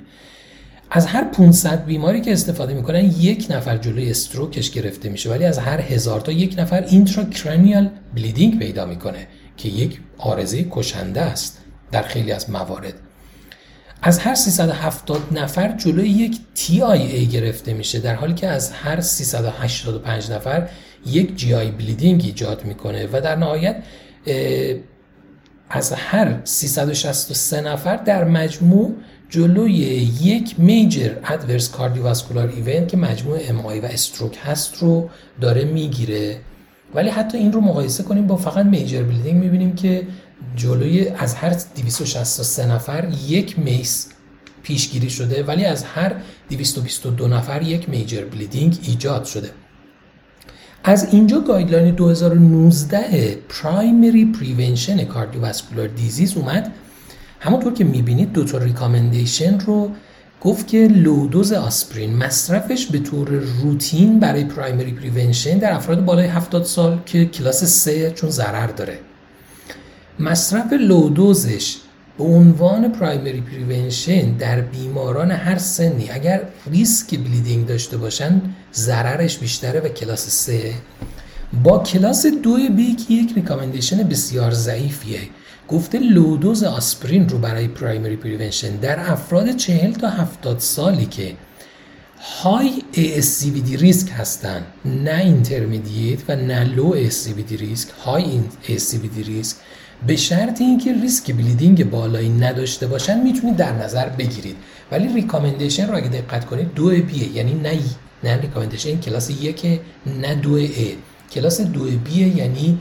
از 0.91 1.07
هر 1.07 1.25
500 1.25 1.85
بیماری 1.85 2.21
که 2.21 2.33
استفاده 2.33 2.75
می‌کنن 2.75 3.05
یک 3.05 3.47
نفر 3.51 3.77
جلوی 3.77 4.11
stroke 4.11 4.56
ش 4.56 4.71
گرفته 4.71 5.09
میشه 5.09 5.31
ولی 5.31 5.45
از 5.45 5.59
هر 5.59 5.81
هزار 5.81 6.21
تا 6.21 6.33
یک 6.33 6.55
نفر 6.59 6.83
intracranial 6.83 7.91
bleeding 8.15 8.59
پیدا 8.59 8.87
می‌کنه 8.87 9.27
که 9.57 9.69
یک 9.69 10.01
عارضه 10.19 10.67
کشنده 10.71 11.21
است. 11.21 11.64
در 11.93 12.03
خیلی 12.03 12.33
از 12.33 12.51
موارد. 12.51 12.95
از 14.03 14.19
هر 14.19 14.35
370 14.35 15.39
نفر 15.39 15.77
جلوی 15.77 16.09
یک 16.09 16.39
TIA 16.57 17.33
گرفته 17.33 17.75
میشه 17.75 17.99
در 17.99 18.15
حالی 18.15 18.35
که 18.35 18.47
از 18.47 18.71
هر 18.71 19.01
385 19.01 20.31
نفر 20.31 20.69
یک 21.07 21.37
GI 21.37 21.55
bleeding 21.55 22.23
ایجاد 22.25 22.65
می‌کنه 22.65 23.09
و 23.13 23.21
در 23.21 23.37
نهایت 23.37 23.83
از 25.71 25.93
هر 25.93 26.41
363 26.45 27.61
نفر 27.61 27.97
در 27.97 28.25
مجموع 28.25 28.95
جلوی 29.31 29.73
یک 29.73 30.55
major 30.61 31.11
adverse 31.25 31.71
cardiovascular 31.71 32.49
event 32.49 32.89
که 32.89 32.97
مجموع 32.97 33.39
MI 33.49 33.67
و 33.67 33.69
stroke 33.69 34.39
هست 34.45 34.77
رو 34.79 35.11
داره 35.41 35.65
می‌گیره. 35.65 36.37
ولی 36.95 37.11
حتی 37.11 37.39
این 37.39 37.53
رو 37.53 37.61
مقایسه 37.61 38.03
کنیم 38.03 38.27
با 38.27 38.37
فقط 38.37 38.67
major 38.67 39.03
bleeding 39.03 39.41
می‌بینیم 39.41 39.75
که 39.75 40.07
جلوی 40.57 41.09
از 41.09 41.35
هر 41.35 41.57
263 41.77 42.67
نفر 42.67 43.09
یک 43.29 43.59
MACE 43.59 44.09
پیشگیری 44.63 45.11
شده 45.11 45.43
ولی 45.43 45.65
از 45.65 45.85
هر 45.85 46.15
222 46.51 47.29
نفر 47.29 47.63
یک 47.63 47.89
major 47.89 48.25
bleeding 48.25 48.79
ایجاد 48.83 49.25
شده. 49.25 49.51
از 50.85 51.09
اینجا 51.13 51.41
guideline 51.41 51.95
2019 51.95 53.39
primary 53.49 54.25
prevention 54.25 55.05
cardiovascular 55.05 55.89
disease 55.89 56.37
اومد. 56.37 56.73
همونطور 57.41 57.73
که 57.73 57.85
می‌بینید 57.85 58.33
دو 58.33 58.45
تا 58.45 58.59
recommendation 58.59 59.61
رو 59.61 59.91
گفت 60.41 60.67
که 60.67 60.89
low 60.89 61.16
dose 61.16 61.53
آسپرین 61.53 62.17
مصرفش 62.17 62.87
به 62.87 62.99
طور 62.99 63.29
روتین 63.29 64.21
برای 64.21 64.45
primary 64.45 64.93
prevention 64.93 65.59
در 65.59 65.73
افراد 65.73 66.05
بالای 66.05 66.27
70 66.27 66.65
سال 66.65 66.99
که 67.07 67.27
کلاس 67.27 67.65
3 67.65 68.11
چون 68.11 68.31
ضرر 68.31 68.67
داره. 68.67 68.99
مصرف 70.19 70.73
low 70.73 71.08
dose 71.08 71.54
ش 71.54 71.77
به 72.19 72.25
عنوان 72.25 72.93
primary 72.93 73.41
prevention 73.41 74.33
در 74.33 74.61
بیماران 74.61 75.31
هر 75.31 75.59
سنی 75.59 76.11
اگر 76.11 76.43
ریسک 76.71 77.19
bleeding 77.19 77.67
داشته 77.67 77.97
باشن 77.97 78.41
ضررش 78.75 79.39
بیشتره 79.39 79.81
و 79.81 79.89
کلاس 79.89 80.29
3 80.29 80.75
با 81.63 81.79
کلاس 81.79 82.27
2 82.27 82.57
B 82.77 82.95
که 82.95 83.15
یک 83.15 83.33
recommendation 83.35 84.03
بسیار 84.03 84.51
ضعیفیه 84.51 85.21
گفته 85.69 85.99
low 85.99 86.26
dose 86.26 86.63
آسپرین 86.63 87.29
رو 87.29 87.39
برای 87.39 87.69
primary 87.69 88.17
prevention 88.17 88.77
در 88.77 89.13
افراد 89.13 89.57
40 89.57 89.93
تا 89.93 90.09
70 90.09 90.59
سالی 90.59 91.07
که 91.07 91.35
high 92.43 92.83
ASCVD 92.93 93.81
risk 93.81 94.09
هستن 94.17 94.63
نه 94.85 95.21
intermediate 95.21 96.19
و 96.29 96.37
نه 96.37 96.65
low 96.65 97.11
ASCVD 97.11 97.53
risk 97.53 97.89
high 97.91 98.41
ASCVD 98.65 99.27
risk 99.27 99.57
به 100.07 100.17
شرط 100.17 100.61
اینکه 100.61 100.93
ریسک 100.93 101.33
bleeding 101.33 101.91
بالایی 101.91 102.29
نداشته 102.29 102.87
باشن 102.87 103.23
می‌تونید 103.23 103.57
در 103.57 103.73
نظر 103.73 104.09
بگیرید. 104.09 104.57
ولی 104.93 105.15
recommendation 105.15 105.89
رو 105.89 105.97
اگه 105.97 106.09
دقت 106.09 106.45
کنید 106.45 106.75
دو 106.75 106.91
B 106.91 107.14
ه 107.14 107.37
یعنی 107.37 107.55
نه 107.55 107.79
نه 108.25 108.41
recommendation 108.41 109.01
کلاس 109.01 109.31
یک 109.31 109.81
نه 110.21 110.35
دو 110.35 110.55
A 110.55 110.97
کلاس 111.31 111.61
دو 111.61 111.85
B 111.85 112.11
ه 112.11 112.37
یعنی 112.37 112.79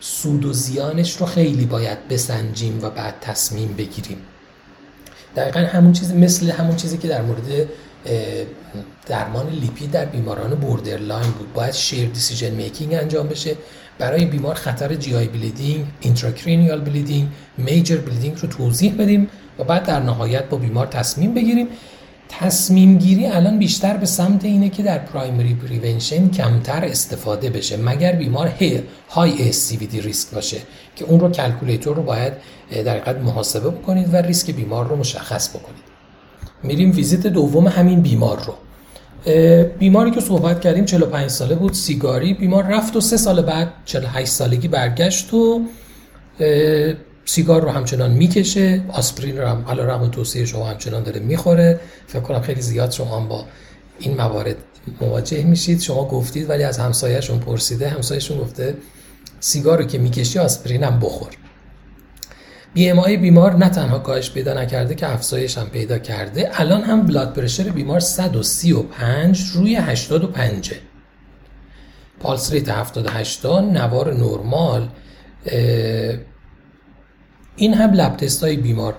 سود 0.00 0.44
و 0.44 0.52
زیانش 0.52 1.16
رو 1.16 1.26
خیلی 1.26 1.66
باید 1.66 2.08
بسنجیم 2.08 2.78
و 2.82 2.90
بعد 2.90 3.14
تصمیم 3.20 3.74
بگیریم. 3.78 4.18
دقیقا 5.36 5.60
همون 5.60 5.92
چیزی 5.92 6.14
مثل 6.14 6.50
همون 6.50 6.76
چیزی 6.76 6.98
که 6.98 7.08
در 7.08 7.22
مورد 7.22 7.68
درمان 9.06 9.48
لیپید 9.48 9.90
در 9.90 10.04
بیماران 10.04 10.50
borderline 10.50 11.30
بود. 11.30 11.52
باید 11.52 11.72
shared 11.72 12.08
decision 12.08 12.50
making 12.50 12.94
انجام 12.94 13.28
بشه. 13.28 13.56
برای 13.98 14.24
بیمار 14.24 14.54
خطر 14.54 14.94
GI 14.94 15.14
bleeding 15.14 15.86
intracranial 16.00 16.80
bleeding 16.80 17.28
major 17.58 17.96
bleeding 17.96 18.38
رو 18.42 18.48
توضیح 18.48 18.94
بدیم 18.94 19.28
و 19.58 19.64
بعد 19.64 19.86
در 19.86 20.00
نهایت 20.00 20.48
با 20.48 20.56
بیمار 20.56 20.86
تصمیم 20.86 21.34
بگیریم. 21.34 21.68
تصمیم 22.28 22.98
گیری 22.98 23.26
الان 23.26 23.58
بیشتر 23.58 23.96
به 23.96 24.06
سمت 24.06 24.44
اینه 24.44 24.68
که 24.68 24.82
در 24.82 24.98
primary 24.98 25.54
prevention 25.54 26.30
کمتر 26.30 26.84
استفاده 26.84 27.50
بشه 27.50 27.76
مگر 27.76 28.12
بیمار 28.12 28.52
high 29.10 29.52
risk 29.90 30.30
باشه 30.30 30.58
که 30.96 31.04
اون 31.04 31.20
رو 31.20 31.30
calculator 31.30 31.96
رو 31.96 32.02
باید 32.02 32.32
در 32.70 32.98
حقیقت 32.98 33.16
محاسبه 33.16 33.70
بکنید 33.70 34.14
و 34.14 34.16
ریسک 34.16 34.50
بیمار 34.50 34.88
رو 34.88 34.96
مشخص 34.96 35.48
بکنید. 35.48 35.83
میریم 36.64 36.90
ویزیت 36.90 37.26
دوم 37.26 37.66
همین 37.66 38.00
بیمار 38.00 38.38
رو. 38.46 38.54
بیماری 39.78 40.10
که 40.10 40.20
صحبت 40.20 40.60
کردیم 40.60 40.84
45 40.84 41.30
ساله 41.30 41.54
بود 41.54 41.72
سیگاری. 41.72 42.34
بیمار 42.34 42.64
رفت 42.64 42.96
و 42.96 43.00
سه 43.00 43.16
سال 43.16 43.42
بعد 43.42 43.72
48 43.84 44.32
سالگی 44.32 44.68
برگشت 44.68 45.34
و 45.34 45.60
سیگار 47.24 47.62
رو 47.62 47.68
همچنان 47.68 48.10
می‌کشه. 48.10 48.82
آسپرین 48.92 49.38
رو 49.38 49.46
هم 49.46 49.64
علا 49.68 49.84
رقم 49.84 50.08
توصیه 50.08 50.44
شما 50.44 50.66
همچنان 50.66 51.02
داره 51.02 51.20
می‌خوره. 51.20 51.80
فکر 52.06 52.20
کنم 52.20 52.40
خیلی 52.40 52.60
زیاد 52.60 52.90
شما 52.90 53.20
هم 53.20 53.28
با 53.28 53.44
این 53.98 54.16
موارد 54.16 54.56
مواجه 55.00 55.44
میشید. 55.44 55.80
شما 55.80 56.08
گفتید 56.08 56.50
ولی 56.50 56.62
از 56.62 56.78
همسایهشون 56.78 57.38
پرسیده. 57.38 57.88
همسایهشون 57.88 58.38
گفته 58.38 58.76
سیگار 59.40 59.78
رو 59.78 59.84
که 59.84 59.98
می‌کشی 59.98 60.38
آسپرین 60.38 60.84
هم 60.84 61.00
بخور. 61.00 61.28
آی 62.76 63.16
بیمار 63.16 63.54
نه 63.54 63.68
تنها 63.68 63.98
کاهش 63.98 64.30
پیدا 64.30 64.54
نکرده 64.54 64.94
که 64.94 65.12
افزایش 65.12 65.58
هم 65.58 65.66
پیدا 65.66 65.98
کرده 65.98 66.50
الان 66.60 66.82
هم 66.82 67.02
بلاد 67.02 67.32
پرشر 67.32 67.62
بیمار 67.62 68.00
135 68.00 69.42
روی 69.54 69.76
85 69.76 70.72
پالس 72.20 72.52
ریت 72.52 72.68
78 72.68 73.46
نوار 73.46 74.14
نرمال 74.14 74.88
این 77.56 77.74
هم 77.74 77.92
لب 77.92 78.16
تست 78.16 78.44
های 78.44 78.56
بیمار. 78.56 78.94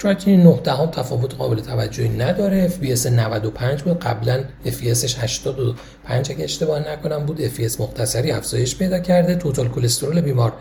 کراتینین 0.00 0.42
9 0.42 0.60
دهم 0.64 0.86
تفاوت 0.86 1.34
قابل 1.34 1.60
توجهی 1.60 2.08
نداره. 2.08 2.68
FBS 2.68 3.06
95 3.06 3.82
بود. 3.82 4.00
قبلا 4.00 4.44
FBSش 4.66 5.18
85 5.18 6.30
اگه 6.30 6.44
اشتباه 6.44 6.92
نکنم 6.92 7.26
بود. 7.26 7.48
FBS 7.48 7.80
مختصری 7.80 8.32
افزایش 8.32 8.76
پیدا 8.76 8.98
کرده. 8.98 9.34
توتال 9.34 9.68
کلسترول 9.68 10.20
بیمار 10.20 10.52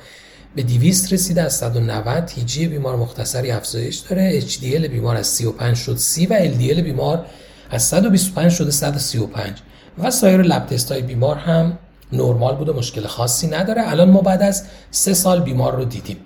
به 0.56 0.64
200 0.64 1.14
رسیده 1.14 1.41
از 1.41 1.54
190 1.54 2.26
تیجی 2.26 2.68
بیمار 2.68 2.95
مختصری 2.95 3.51
افزایش 3.51 3.97
داره. 3.97 4.41
HDL 4.41 4.88
بیمار 4.88 5.16
از 5.16 5.28
35 5.28 5.78
شد. 5.78 5.95
30 5.95 6.28
و 6.28 6.39
LDL 6.39 6.80
بیمار 6.80 7.26
از 7.70 7.84
125 7.84 8.51
شده 8.51 8.72
135 8.72 9.58
و 9.97 10.12
سایر 10.12 10.41
lab 10.41 10.66
test 10.66 10.91
های 10.91 11.01
بیمار 11.01 11.36
هم 11.36 11.78
نرمال 12.14 12.56
بوده 12.56 12.72
مشکل 12.72 13.08
خاصی 13.08 13.47
نداره. 13.47 13.91
الان 13.91 14.10
ما 14.10 14.22
بعد 14.22 14.41
از 14.41 14.64
سه 14.91 15.14
سال 15.14 15.41
بیمار 15.41 15.76
رو 15.76 15.86
دیدیم. 15.86 16.18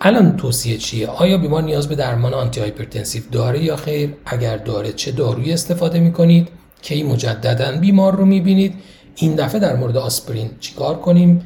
الان 0.00 0.36
توصیه 0.36 0.78
چیه؟ 0.78 1.06
آیا 1.06 1.38
بیمار 1.38 1.62
نیاز 1.62 1.88
به 1.88 1.94
درمان 1.94 2.34
antihypertensive 2.34 3.22
داره 3.32 3.64
یا 3.64 3.76
خیر؟ 3.76 4.14
اگر 4.26 4.56
داره 4.56 4.92
چه 4.92 5.12
دارویی 5.12 5.52
استفاده 5.52 6.00
می‌کنید؟ 6.00 6.48
کی 6.82 7.02
مجددا 7.02 7.72
بیمار 7.72 8.16
رو 8.16 8.24
می‌بینید؟ 8.24 8.74
این 9.16 9.34
دفعه 9.34 9.60
در 9.60 9.76
مورد 9.76 9.96
آسپرین 9.96 10.50
چیکار 10.60 10.98
کنیم؟ 10.98 11.42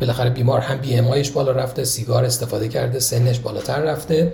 بالاخره 0.00 0.30
بیمار 0.30 0.60
هم 0.60 0.78
BMI 0.78 1.22
بالا 1.34 1.52
رفته 1.52 1.84
سیگار 1.84 2.24
استفاده 2.24 2.68
کرده 2.68 2.98
سنش 2.98 3.38
بالاتر 3.38 3.80
رفته 3.80 4.32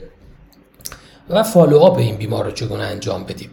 و 1.30 1.42
follow-up 1.42 1.98
این 1.98 2.16
بیمار 2.16 2.44
رو 2.44 2.50
چگونه 2.50 2.82
انجام 2.82 3.24
بدیم. 3.24 3.50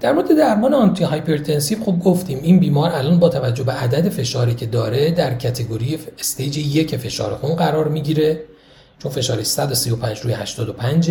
در 0.00 0.12
مورد 0.12 0.36
درمان 0.36 0.74
antihypertensive 0.74 1.84
خب 1.84 1.98
گفتیم 1.98 2.38
این 2.42 2.58
بیمار 2.58 2.90
الان 2.90 3.18
با 3.18 3.28
توجه 3.28 3.64
به 3.64 3.72
عدد 3.72 4.08
فشاری 4.08 4.54
که 4.54 4.66
داره 4.66 5.10
در 5.10 5.34
category 5.34 5.98
stage 6.18 6.58
یک 6.58 6.96
فشار 6.96 7.36
خون 7.36 7.54
قرار 7.54 7.88
می‌گیره 7.88 8.42
چون 8.98 9.12
فشارش 9.12 9.46
135 9.46 10.20
روی 10.20 10.32
85 10.32 11.10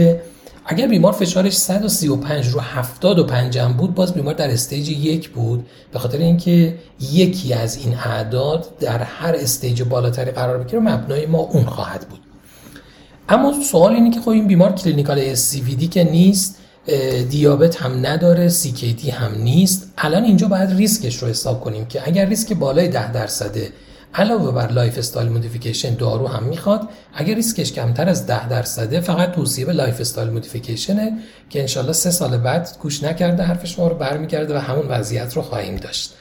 اگر 0.68 0.88
بیمار 0.88 1.14
فشارش 1.14 1.54
135 1.58 2.48
رو 2.48 2.60
75 2.60 3.58
هم 3.58 3.74
بود 3.74 3.96
باز 3.96 4.14
بیمار 4.14 4.34
در 4.34 4.52
stage 4.52 4.90
یک 4.90 5.30
بود. 5.30 5.66
به 5.92 6.00
خاطر 6.00 6.18
اینکه 6.18 6.76
یکی 7.12 7.54
از 7.54 7.78
این 7.78 7.94
اعداد 7.94 8.78
در 8.80 9.04
هر 9.04 9.36
stage 9.36 9.84
بالاتری 9.84 10.32
قرار 10.32 10.58
بگیره 10.58 10.80
مبنای 10.80 11.26
ما 11.26 11.40
اون 11.40 11.66
خواهد 11.66 12.10
بود. 12.10 12.20
اما 13.30 13.54
سوال 13.64 13.94
اینه 13.94 14.12
که 14.12 14.22
خب 14.22 14.30
این 14.30 14.48
بیمار 14.48 14.72
clinical 14.72 15.36
ASCVD 15.36 15.90
که 15.90 16.04
نیست 16.04 16.58
دیابت 17.30 17.76
هم 17.76 18.06
نداره 18.06 18.50
CKD 18.50 19.10
هم 19.10 19.42
نیست. 19.42 19.94
الان 19.98 20.24
اینجا 20.24 20.48
باید 20.48 20.70
ریسکش 20.70 21.18
رو 21.18 21.28
حساب 21.28 21.62
کنیم 21.62 21.86
که 21.86 22.08
اگر 22.08 22.26
ریسک 22.26 22.54
بالای 22.54 22.88
10 22.88 23.12
درصده 23.12 23.70
علاوه 24.18 24.52
بر 24.52 24.72
lifestyle 24.72 25.30
modification 25.30 25.96
دارو 25.96 26.28
هم 26.28 26.44
می‌خواد 26.44 26.90
اگر 27.14 27.36
ریسکش 27.36 27.74
کمتر 27.74 28.10
از 28.10 28.28
10 28.28 28.50
درصده 28.50 29.00
فقط 29.00 29.32
توصیه 29.32 29.66
به 29.66 29.74
lifestyle 29.74 30.02
modification 30.02 30.30
ه 30.30 31.14
که 31.50 31.62
انشالله 31.62 31.94
سه 31.94 32.12
سال 32.12 32.38
بعد 32.38 32.70
گوش 32.82 33.04
نکرده 33.04 33.44
حرف 33.44 33.80
ما 33.80 33.88
رو 33.88 33.96
برمیگرده 33.96 34.56
و 34.56 34.58
همون 34.58 34.88
وضعیت 34.88 35.34
رو 35.34 35.42
خواهیم 35.42 35.76
داشت. 35.76 36.14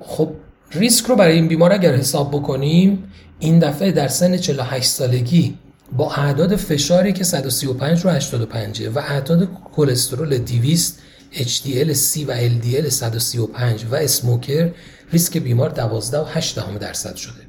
خب 0.00 0.32
ریسک 0.70 1.06
رو 1.06 1.16
برای 1.16 1.34
این 1.34 1.48
بیمار 1.48 1.72
اگر 1.72 1.94
حساب 1.94 2.30
بکنیم 2.30 3.12
این 3.38 3.58
دفعه 3.58 3.92
در 3.92 4.08
سن 4.08 4.36
48 4.36 4.88
سالگی 4.88 5.58
با 5.96 6.12
اعداد 6.12 6.56
فشاری 6.56 7.12
که 7.12 7.24
135 7.24 8.00
رو 8.04 8.10
85 8.10 8.82
و 8.94 8.98
اعداد 8.98 9.48
کلسترول 9.76 10.38
200 10.38 11.00
HDL 11.32 11.94
C 11.94 12.28
و 12.28 12.48
LDL 12.48 12.88
135 12.88 13.84
و 13.90 13.94
اسموکر 13.94 14.70
ریسک 15.14 15.38
بیمار 15.38 15.70
12 15.70 16.18
و 16.18 16.24
8 16.24 16.78
درصد 16.78 17.16
شده. 17.16 17.40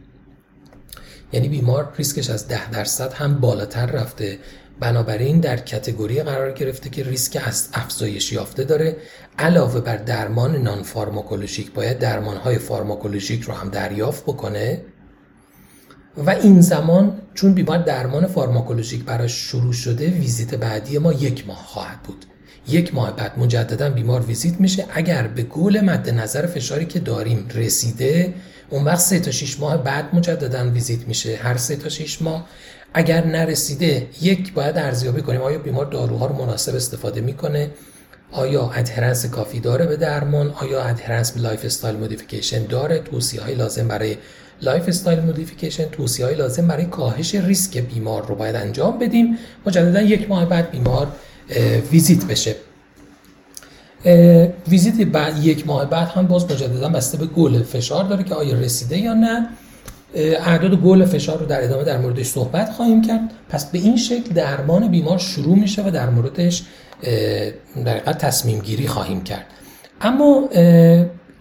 یعنی 1.34 1.50
بیمار 1.50 1.94
ریسکش 1.98 2.30
از 2.30 2.48
10 2.48 2.70
درصد 2.70 3.14
هم 3.14 3.40
بالاتر 3.40 3.86
رفته. 3.86 4.40
بنابراین 4.80 5.40
در 5.40 5.58
کتگوری 5.58 6.24
قرار 6.24 6.52
گرفته 6.52 6.90
که 6.90 7.04
ریسک 7.04 7.42
از 7.46 7.70
افزایش 7.74 8.32
یافته 8.32 8.64
داره. 8.64 8.98
علاوه 9.40 9.82
بر 9.82 9.98
درمان 9.98 10.56
non-pharmacologic 10.56 11.72
باید 11.72 12.00
درمان 12.00 12.38
های 12.38 12.58
pharmacologic 12.58 13.42
رو 13.42 13.54
هم 13.54 13.70
دریافت 13.70 14.24
بکنه. 14.24 14.82
و 16.18 16.30
این 16.30 16.62
زمان 16.62 17.22
چون 17.34 17.54
بیمار 17.54 17.78
درمان 17.78 18.28
pharmacologic 18.28 19.04
براش 19.04 19.32
شروع 19.32 19.74
شده 19.74 20.08
ویزیت 20.10 20.56
بعدی 20.56 20.98
ما 20.98 21.14
یک 21.14 21.48
ماه 21.48 21.66
خواهد 21.66 22.04
بود. 22.04 22.26
یک 22.68 22.96
ماه 22.96 23.16
بعد 23.16 23.40
مجددا 23.40 23.90
بیمار 23.90 24.22
ویزیت 24.22 24.60
میشه. 24.60 24.86
اگر 24.94 25.28
به 25.28 25.44
گول 25.44 25.82
مد 25.82 26.10
نظر 26.10 26.46
فشاری 26.46 26.86
که 26.86 27.00
داریم 27.00 27.48
رسیده 27.54 28.34
اون 28.70 28.84
وقت 28.84 29.00
سه 29.00 29.20
تا 29.20 29.32
6 29.32 29.60
ماه 29.60 29.84
بعد 29.84 30.16
مجددا 30.16 30.70
ویزیت 30.70 31.08
میشه. 31.08 31.36
هر 31.36 31.58
سه 31.58 31.76
تا 31.76 31.90
6 31.90 32.22
ماه. 32.22 32.46
اگر 32.94 33.26
نرسیده 33.26 34.08
یک 34.22 34.54
باید 34.54 34.78
ارزیابی 34.78 35.22
کنیم. 35.22 35.42
آیا 35.42 35.60
بیمار 35.60 35.86
داروها 35.86 36.26
رو 36.26 36.36
مناسب 36.36 36.76
استفاده 36.76 37.22
می‌کنه؟ 37.22 37.70
آیا 38.32 38.72
adherence 38.76 39.26
کافی 39.26 39.60
داره 39.60 39.86
به 39.86 39.98
درمان؟ 39.98 40.52
آیا 40.52 40.84
adherence 40.84 41.32
به 41.32 41.42
lifestyle 41.42 41.96
modification 41.96 42.66
داره؟ 42.66 43.00
توصیه 43.00 43.42
های 43.42 43.56
لازم 43.56 43.88
برای 43.88 44.18
lifestyle 44.62 45.20
modification 45.20 45.86
توصیه 45.86 46.26
های 46.26 46.36
لازم 46.36 46.68
برای 46.68 46.86
کاهش 46.86 47.36
ریسک 47.36 47.78
بیمار 47.78 48.28
رو 48.28 48.36
باید 48.36 48.56
انجام 48.56 49.00
بدیم. 49.00 49.38
مجددا 49.66 50.02
یک 50.02 50.30
ماه 50.30 50.46
بعد 50.46 50.72
بیمار 50.72 51.08
ویزیت 51.92 52.26
بشه. 52.26 52.56
ویزیت 54.68 55.08
بعد 55.08 55.46
یک 55.46 55.68
ماه 55.68 55.86
بعد 55.86 56.08
هم 56.08 56.28
باز 56.28 56.52
مجددا 56.52 56.90
بسته 56.90 57.18
به 57.18 57.26
گل 57.26 57.64
فشار 57.64 58.04
داره 58.04 58.24
که 58.24 58.36
آیا 58.36 58.60
رسیده 58.60 58.98
یا 58.98 59.14
نه. 59.14 59.50
اعداد 60.16 60.76
گل 60.76 61.06
فشار 61.06 61.38
رو 61.38 61.46
در 61.46 61.64
ادامه 61.64 61.84
در 61.84 61.98
موردش 61.98 62.26
صحبت 62.26 62.72
خواهیم 62.72 63.02
کرد. 63.02 63.20
پس 63.50 63.66
به 63.66 63.78
این 63.78 63.98
شکل 63.98 64.34
درمان 64.34 64.88
بیمار 64.88 65.18
شروع 65.18 65.58
میشه 65.60 65.88
و 65.88 65.92
در 65.92 66.10
موردش 66.10 66.64
در 67.86 68.00
تصمیم 68.00 68.60
گیری 68.60 68.88
خواهیم 68.88 69.24
کرد. 69.24 69.46
اما 70.02 70.50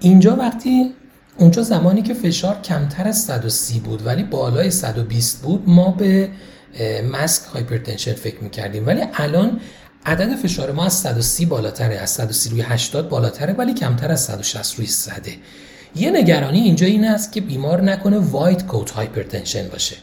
اینجا 0.00 0.36
وقتی 0.36 0.92
اونجا 1.38 1.62
زمانی 1.62 2.02
که 2.02 2.14
فشار 2.14 2.60
کمتر 2.64 3.08
از 3.08 3.18
130 3.18 3.80
بود 3.80 4.06
ولی 4.06 4.22
بالای 4.22 4.70
120 4.70 5.42
بود 5.42 5.62
ما 5.66 5.90
به 5.90 6.28
masked 7.12 7.42
hypertension 7.44 8.12
فکر 8.12 8.40
می‌کردیم. 8.40 8.86
ولی 8.86 9.02
الان 9.14 9.60
عدد 10.06 10.36
فشار 10.36 10.72
ما 10.72 10.84
از 10.84 10.92
130 10.92 11.46
بالاتره 11.46 11.96
از 11.96 12.10
130 12.10 12.50
روی 12.50 12.60
80 12.60 13.08
بالاتره 13.08 13.52
ولی 13.52 13.74
کمتر 13.74 14.10
از 14.10 14.24
160 14.24 14.74
روی 14.78 14.86
100 14.86 15.26
یه 15.96 16.10
نگرانی 16.10 16.60
اینجا 16.60 16.86
این 16.86 17.04
است 17.04 17.32
که 17.32 17.40
بیمار 17.40 17.80
نکنه 17.80 18.18
white 18.18 18.66
coat 18.66 18.90
hypertension 18.90 19.68
باشه. 19.68 19.96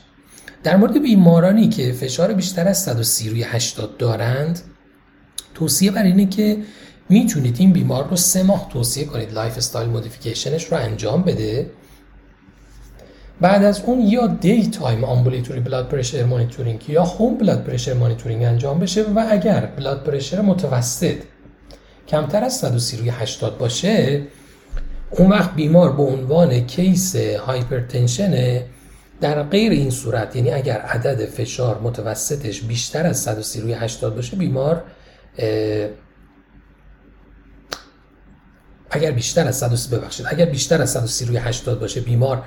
در 0.63 0.77
مورد 0.77 1.01
بیمارانی 1.01 1.69
که 1.69 1.91
فشار 1.91 2.33
بیشتر 2.33 2.67
از 2.67 2.83
130 2.83 3.29
روی 3.29 3.43
80 3.43 3.97
دارند 3.97 4.61
توصیه 5.55 5.91
بر 5.91 6.03
اینه 6.03 6.25
که 6.25 6.57
می‌تونید 7.09 7.55
این 7.59 7.71
بیمار 7.71 8.09
رو 8.09 8.15
سه 8.15 8.43
ماه 8.43 8.69
توصیه 8.69 9.05
کنید. 9.05 9.33
lifestyle 9.33 9.57
modification 9.57 9.89
ش 9.89 10.65
رو 10.65 10.77
انجام 10.77 11.23
بده. 11.23 11.71
بعد 13.41 13.63
از 13.63 13.81
اون 13.85 13.99
یا 13.99 14.27
daytime 14.27 15.03
ambulatory 15.03 15.59
blood 15.59 15.87
pressure 15.87 16.23
monitoring 16.23 16.89
یا 16.89 17.03
home 17.03 17.37
blood 17.37 17.63
pressure 17.63 17.93
monitoring 17.93 18.43
انجام 18.43 18.79
بشه 18.79 19.03
و 19.03 19.25
اگر 19.29 19.65
blood 19.65 20.03
pressure 20.03 20.41
متوسط 20.41 21.15
کمتر 22.07 22.43
از 22.43 22.57
130 22.57 22.97
روی 22.97 23.09
80 23.09 23.57
باشه 23.57 24.21
اون 25.11 25.29
وقت 25.29 25.55
بیمار 25.55 25.91
به 25.91 26.03
عنوان 26.03 26.59
case 26.59 27.15
hypertension 27.15 28.61
در 29.21 29.43
غیر 29.43 29.71
این 29.71 29.89
صورت 29.89 30.35
یعنی 30.35 30.51
اگر 30.51 30.77
عدد 30.77 31.25
فشار 31.25 31.79
متوسطش 31.83 32.61
بیشتر 32.61 33.07
از 33.07 33.19
130 33.19 33.61
روی 33.61 33.73
80 33.73 34.15
باشه 34.15 34.37
بیمار 34.37 34.83
اگر 38.91 39.11
بیشتر 39.11 39.47
از 39.47 39.57
130 39.57 39.95
ببخشید 39.95 40.25
اگر 40.29 40.45
بیشتر 40.45 40.81
از 40.81 40.91
130 40.91 41.25
روی 41.25 41.37
80 41.37 41.79
باشه 41.79 42.01
بیمار 42.01 42.43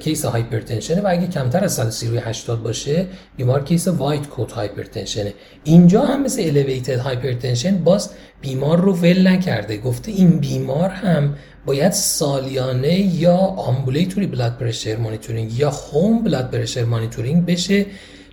case 0.00 0.24
hypertension 0.24 0.94
ه 0.94 1.00
و 1.00 1.06
اگه 1.08 1.26
کمتر 1.26 1.64
از 1.64 1.74
130 1.74 2.06
روی 2.08 2.18
80 2.18 2.62
باشه 2.62 3.06
بیمار 3.36 3.64
case 3.64 3.88
white 3.88 4.26
coat 4.26 4.52
hypertension 4.52 5.22
ه. 5.22 5.34
اینجا 5.64 6.02
هم 6.02 6.22
مثل 6.22 6.42
elevated 6.42 6.98
hypertension 6.98 7.78
باز 7.78 8.10
بیمار 8.40 8.80
رو 8.80 8.92
ول 8.92 9.28
نکرده. 9.28 9.76
گفته 9.76 10.12
این 10.12 10.38
بیمار 10.38 10.88
هم 10.88 11.34
باید 11.66 11.92
سالیانه 11.92 13.00
یا 13.00 13.36
ambulatory 13.36 14.26
blood 14.26 14.56
pressure 14.58 14.96
monitoring 14.96 15.58
یا 15.58 15.70
home 15.70 16.22
blood 16.22 16.50
pressure 16.50 16.84
monitoring 16.84 17.46
بشه. 17.46 17.86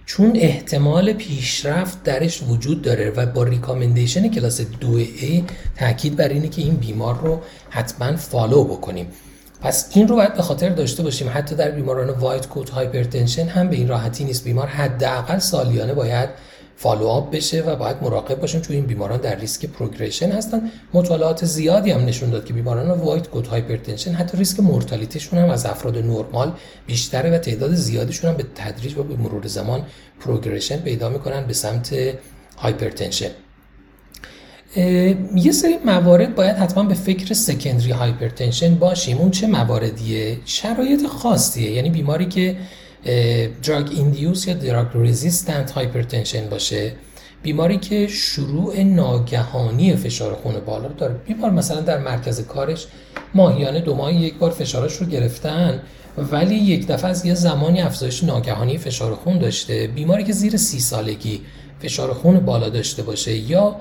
چون 0.09 0.31
احتمال 0.35 1.13
پیشرفت 1.13 2.03
درش 2.03 2.43
وجود 2.43 2.81
داره 2.81 3.09
و 3.09 3.25
با 3.25 3.43
recommendation 3.43 4.27
کلاس 4.27 4.61
2A 4.61 5.41
تاکید 5.79 6.15
بر 6.15 6.27
اینه 6.27 6.47
که 6.47 6.61
این 6.61 6.75
بیمار 6.75 7.19
رو 7.19 7.41
حتما 7.69 8.15
follow 8.15 8.63
بکنیم. 8.63 9.07
پس 9.61 9.89
این 9.93 10.07
رو 10.07 10.15
باید 10.15 10.33
به 10.33 10.41
خاطر 10.41 10.69
داشته 10.69 11.03
باشیم. 11.03 11.31
حتی 11.33 11.55
در 11.55 11.71
بیماران 11.71 12.09
white 12.09 12.47
coat 12.47 12.69
hypertension 12.69 13.47
هم 13.47 13.69
به 13.69 13.75
این 13.75 13.87
راحتی 13.87 14.23
نیست. 14.23 14.43
بیمار 14.43 14.67
حداقل 14.67 15.39
سالیانه 15.39 15.93
باید 15.93 16.29
follow-up 16.81 17.31
بشه 17.31 17.61
و 17.61 17.75
باید 17.75 17.97
مراقب 18.01 18.39
باشیم 18.39 18.61
چون 18.61 18.75
این 18.75 18.85
بیماران 18.85 19.17
در 19.21 19.35
ریسک 19.35 19.65
progression 19.65 20.31
هستن. 20.31 20.71
مطالعات 20.93 21.45
زیادی 21.45 21.91
هم 21.91 22.05
نشون 22.05 22.29
داد 22.29 22.45
که 22.45 22.53
بیماران 22.53 22.91
white 22.91 23.27
coat 23.27 23.47
hypertension 23.47 24.11
حتی 24.11 24.37
ریسک 24.37 24.59
mortality 24.59 25.15
شون 25.15 25.39
هم 25.39 25.49
از 25.49 25.65
افراد 25.65 25.97
نرمال 25.97 26.51
بیشتره 26.87 27.35
و 27.35 27.37
تعداد 27.37 27.73
زیادیشون 27.73 28.29
هم 28.29 28.37
به 28.37 28.45
تدریج 28.55 28.97
و 28.97 29.03
به 29.03 29.15
مرور 29.15 29.47
زمان 29.47 29.85
progression 30.19 30.77
پیدا 30.77 31.09
می‌کنن 31.09 31.45
به 31.47 31.53
سمت 31.53 31.95
hypertension 32.57 33.29
یه 35.35 35.51
سری 35.51 35.77
موارد 35.85 36.35
باید 36.35 36.55
حتما 36.55 36.83
به 36.83 36.93
فکر 36.93 37.33
secondary 37.33 37.91
hypertension 37.91 38.75
باشیم. 38.75 39.17
اون 39.17 39.31
چه 39.31 39.47
مواردیه؟ 39.47 40.37
شرایط 40.45 41.07
خاصیه. 41.07 41.71
یعنی 41.71 41.89
بیماری 41.89 42.25
که 42.25 42.57
drug 43.63 43.89
induced 43.91 44.47
یا 44.47 44.53
drug 44.53 44.87
resistant 44.95 45.71
hypertension 45.71 46.49
باشه 46.49 46.91
بیماری 47.43 47.77
که 47.77 48.07
شروع 48.07 48.79
ناگهانی 48.83 49.95
فشار 49.95 50.33
خون 50.33 50.59
بالا 50.65 50.87
داره. 50.87 51.13
بیمار 51.13 51.51
مثلا 51.51 51.81
در 51.81 51.97
مرکز 51.97 52.41
کارش 52.41 52.87
ماهیانه 53.33 53.79
دو 53.79 53.95
ماهی 53.95 54.15
یک 54.15 54.33
بار 54.33 54.51
فشارش 54.51 54.95
رو 54.95 55.05
گرفتن 55.05 55.81
ولی 56.31 56.55
یک 56.55 56.87
دفعه 56.87 57.09
از 57.09 57.25
یه 57.25 57.33
زمانی 57.33 57.81
افزایش 57.81 58.23
ناگهانی 58.23 58.77
فشار 58.77 59.15
خون 59.15 59.37
داشته. 59.37 59.87
بیماری 59.87 60.23
که 60.23 60.33
زیر 60.33 60.57
سی 60.57 60.79
سالگی 60.79 61.41
فشار 61.81 62.13
خون 62.13 62.39
بالا 62.39 62.69
داشته 62.69 63.03
باشه 63.03 63.37
یا 63.37 63.75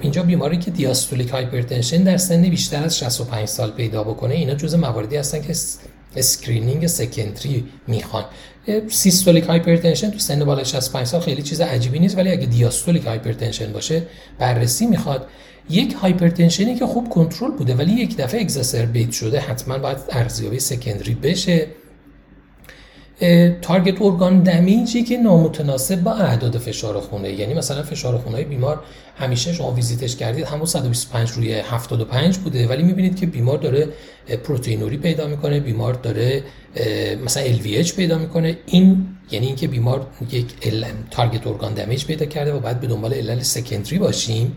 اینجا 0.00 0.22
بیماری 0.22 0.56
که 0.56 0.70
diastolic 0.70 1.30
hypertension 1.30 2.02
در 2.02 2.16
سن 2.16 2.42
بیشتر 2.42 2.84
از 2.84 2.98
65 2.98 3.48
سال 3.48 3.70
پیدا 3.70 4.04
بکنه 4.04 4.34
اینا 4.34 4.54
جزء 4.54 4.76
مواردی 4.76 5.16
هستن 5.16 5.42
که 5.42 5.54
screening 6.16 6.86
secondary 6.86 7.64
می‌خوان. 7.86 8.24
systolic 8.88 9.44
hypertension 9.44 10.10
تو 10.10 10.18
سن 10.18 10.44
بالای 10.44 10.64
65 10.64 11.06
سال 11.06 11.20
خیلی 11.20 11.42
چیز 11.42 11.60
عجیبی 11.60 11.98
نیست 11.98 12.18
ولی 12.18 12.30
اگه 12.30 12.46
diastolic 12.46 13.06
hypertension 13.06 13.72
باشه 13.72 14.02
بررسی 14.38 14.86
می‌خواد. 14.86 15.26
یک 15.70 15.94
hypertension 15.94 16.68
ی 16.68 16.74
که 16.74 16.86
خوب 16.86 17.08
کنترل 17.08 17.50
بوده 17.50 17.74
ولی 17.74 17.92
یک 17.92 18.16
دفعه 18.16 18.40
exacerbate 18.40 19.12
شده 19.12 19.40
حتما 19.40 19.78
باید 19.78 19.98
ارزیابی 20.10 20.60
secondary 20.60 21.14
بشه. 21.14 21.66
target 23.62 24.02
organ 24.02 24.42
damage 24.42 24.93
ی 24.93 25.02
که 25.02 25.16
نامتناسب 25.16 26.02
با 26.02 26.12
اعداد 26.12 26.58
فشار 26.58 27.00
خونه. 27.00 27.32
یعنی 27.32 27.54
مثلا 27.54 27.82
فشار 27.82 28.18
خونه 28.18 28.42
بیمار 28.42 28.82
همیشه 29.16 29.52
شما 29.52 29.70
ویزیتش 29.70 30.16
کردید 30.16 30.44
همون 30.44 30.66
125 30.66 31.30
روی 31.30 31.52
75 31.52 32.36
بوده. 32.36 32.66
ولی 32.66 32.82
می‌بینید 32.82 33.20
که 33.20 33.26
بیمار 33.26 33.58
داره 33.58 33.88
پروتئینوری 34.44 34.96
پیدا 34.96 35.26
می‌کنه 35.26 35.60
بیمار 35.60 35.94
داره 35.94 36.42
مثلا 37.24 37.42
LVH 37.42 37.92
پیدا 37.92 38.18
می‌کنه. 38.18 38.56
این 38.66 39.06
یعنی 39.30 39.46
اینکه 39.46 39.68
بیمار 39.68 40.06
یک 40.32 40.46
target 41.10 41.46
organ 41.46 41.74
damage 41.74 42.06
پیدا 42.06 42.26
کرده 42.26 42.52
و 42.52 42.60
باید 42.60 42.80
به 42.80 42.86
دنبال 42.86 43.14
علل 43.14 43.40
secondary 43.40 43.98
باشیم. 43.98 44.56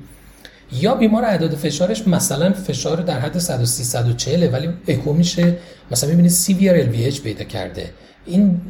یا 0.72 0.95
بیمار 0.95 1.26
اعداد 1.26 1.55
فشارش 1.55 2.07
مثلا 2.07 2.53
فشار 2.53 3.01
در 3.01 3.20
حد 3.20 3.38
130 3.38 3.84
140 3.84 4.53
ولی 4.53 4.70
اکو 4.88 5.13
میشه 5.13 5.57
مثلا 5.91 6.09
می‌بینید 6.09 6.32
severe 6.32 6.91
LVH 6.91 7.22
پیدا 7.22 7.43
کرده. 7.43 7.89
این 8.26 8.61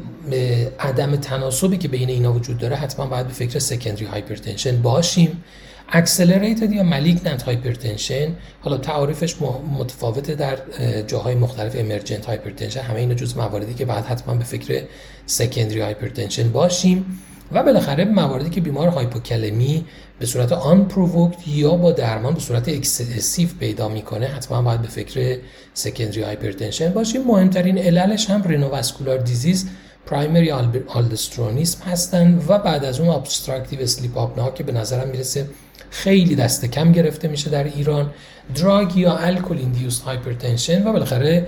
عدم 0.79 1.15
تناسبی 1.15 1.77
که 1.77 1.87
بین 1.87 2.09
اینا 2.09 2.33
وجود 2.33 2.57
داره 2.57 2.75
حتما 2.75 3.05
باید 3.05 3.27
به 3.27 3.33
فکر 3.33 3.59
secondary 3.59 4.05
hypertension 4.05 4.81
باشیم. 4.81 5.43
accelerated 5.89 6.71
یا 6.71 6.83
malignant 6.83 7.43
hypertension 7.43 8.27
حالا 8.61 8.77
تعاریفش 8.77 9.35
متفاوته 9.79 10.35
در 10.35 10.57
جاهای 11.07 11.35
مختلف 11.35 11.75
emergent 11.75 12.25
hypertension 12.25 12.81
همه 12.81 12.99
اینا 12.99 13.13
جز 13.13 13.37
مواردی 13.37 13.73
که 13.73 13.85
باید 13.86 14.05
حتما 14.05 14.35
به 14.35 14.43
فکر 14.43 14.81
secondary 15.25 15.81
hypertension 15.81 16.51
باشیم. 16.51 17.19
و 17.51 17.63
بالاخره 17.63 18.05
مواردی 18.05 18.49
که 18.49 18.61
بیمار 18.61 18.87
هایپوکلمی 18.87 19.85
به 20.20 20.26
صورت 20.26 20.51
unprovoked 20.51 21.47
یا 21.47 21.72
با 21.72 21.91
درمان 21.91 22.34
به 22.34 22.39
صورت 22.39 22.70
اکسسیو 22.70 23.49
پیدا 23.59 23.89
می‌کنه 23.89 24.28
حتما 24.28 24.61
باید 24.61 24.82
به 24.82 24.88
فکر 24.88 25.38
secondary 25.73 26.21
hypertension 26.21 26.89
باشیم. 26.89 27.22
مهمترین 27.24 27.78
عللش 27.78 28.30
هم 28.30 28.43
renovascular 28.43 29.17
disease 29.17 29.69
primary 30.05 30.51
aldosteronism 30.88 31.83
هستن 31.84 32.43
و 32.47 32.57
بعد 32.57 32.86
از 32.86 32.99
اون 32.99 33.09
obstructive 33.09 33.81
sleep 33.81 34.17
apnea 34.17 34.51
که 34.51 34.63
به 34.63 34.72
نظرم 34.72 35.09
می‌رسه 35.09 35.49
خیلی 35.89 36.36
دست 36.36 36.66
کم 36.66 36.91
گرفته 36.91 37.28
میشه 37.28 37.49
در 37.49 37.63
ایران. 37.63 38.11
drug 38.55 38.97
یا 38.97 39.18
alcohol 39.17 39.57
induced 39.57 40.03
hypertension 40.03 40.88
و 40.88 40.91
بالاخره 40.91 41.47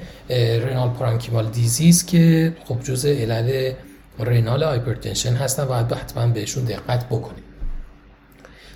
renal 0.69 0.89
parenchymal 0.89 1.49
disease 1.49 2.05
که 2.05 2.53
خب 2.65 2.84
جزء 2.84 3.09
علل 3.09 3.74
renal 4.19 4.63
hypertension 4.63 5.33
هستن 5.34 5.63
و 5.63 5.74
حتما 5.95 6.28
بهشون 6.28 6.63
دقت 6.63 7.05
بکنیم. 7.05 7.43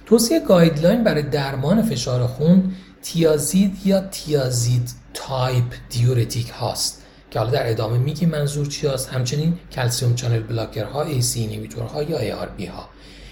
توصیه 0.05 0.39
guideline 0.39 1.03
برای 1.03 1.23
درمان 1.23 1.81
فشار 1.81 2.27
خون 2.27 2.71
thiazide 3.01 3.77
یا 3.85 4.01
thiazide 4.01 4.91
type 5.13 5.73
diuretic 5.89 6.49
هاست 6.49 7.01
که 7.31 7.39
حالا 7.39 7.51
در 7.51 7.69
ادامه 7.69 7.97
میگیم 7.97 8.25
منظور 8.25 8.67
چی 8.67 8.87
هست 8.87 9.09
همچنین 9.09 9.59
calcium 9.71 10.15
channel 10.15 10.39
blocker 10.39 10.83
ها 10.83 11.03
ACE 11.03 11.69
ها 11.93 12.03
یا 12.03 12.45
ARB 12.57 12.65
ها. 12.65 12.89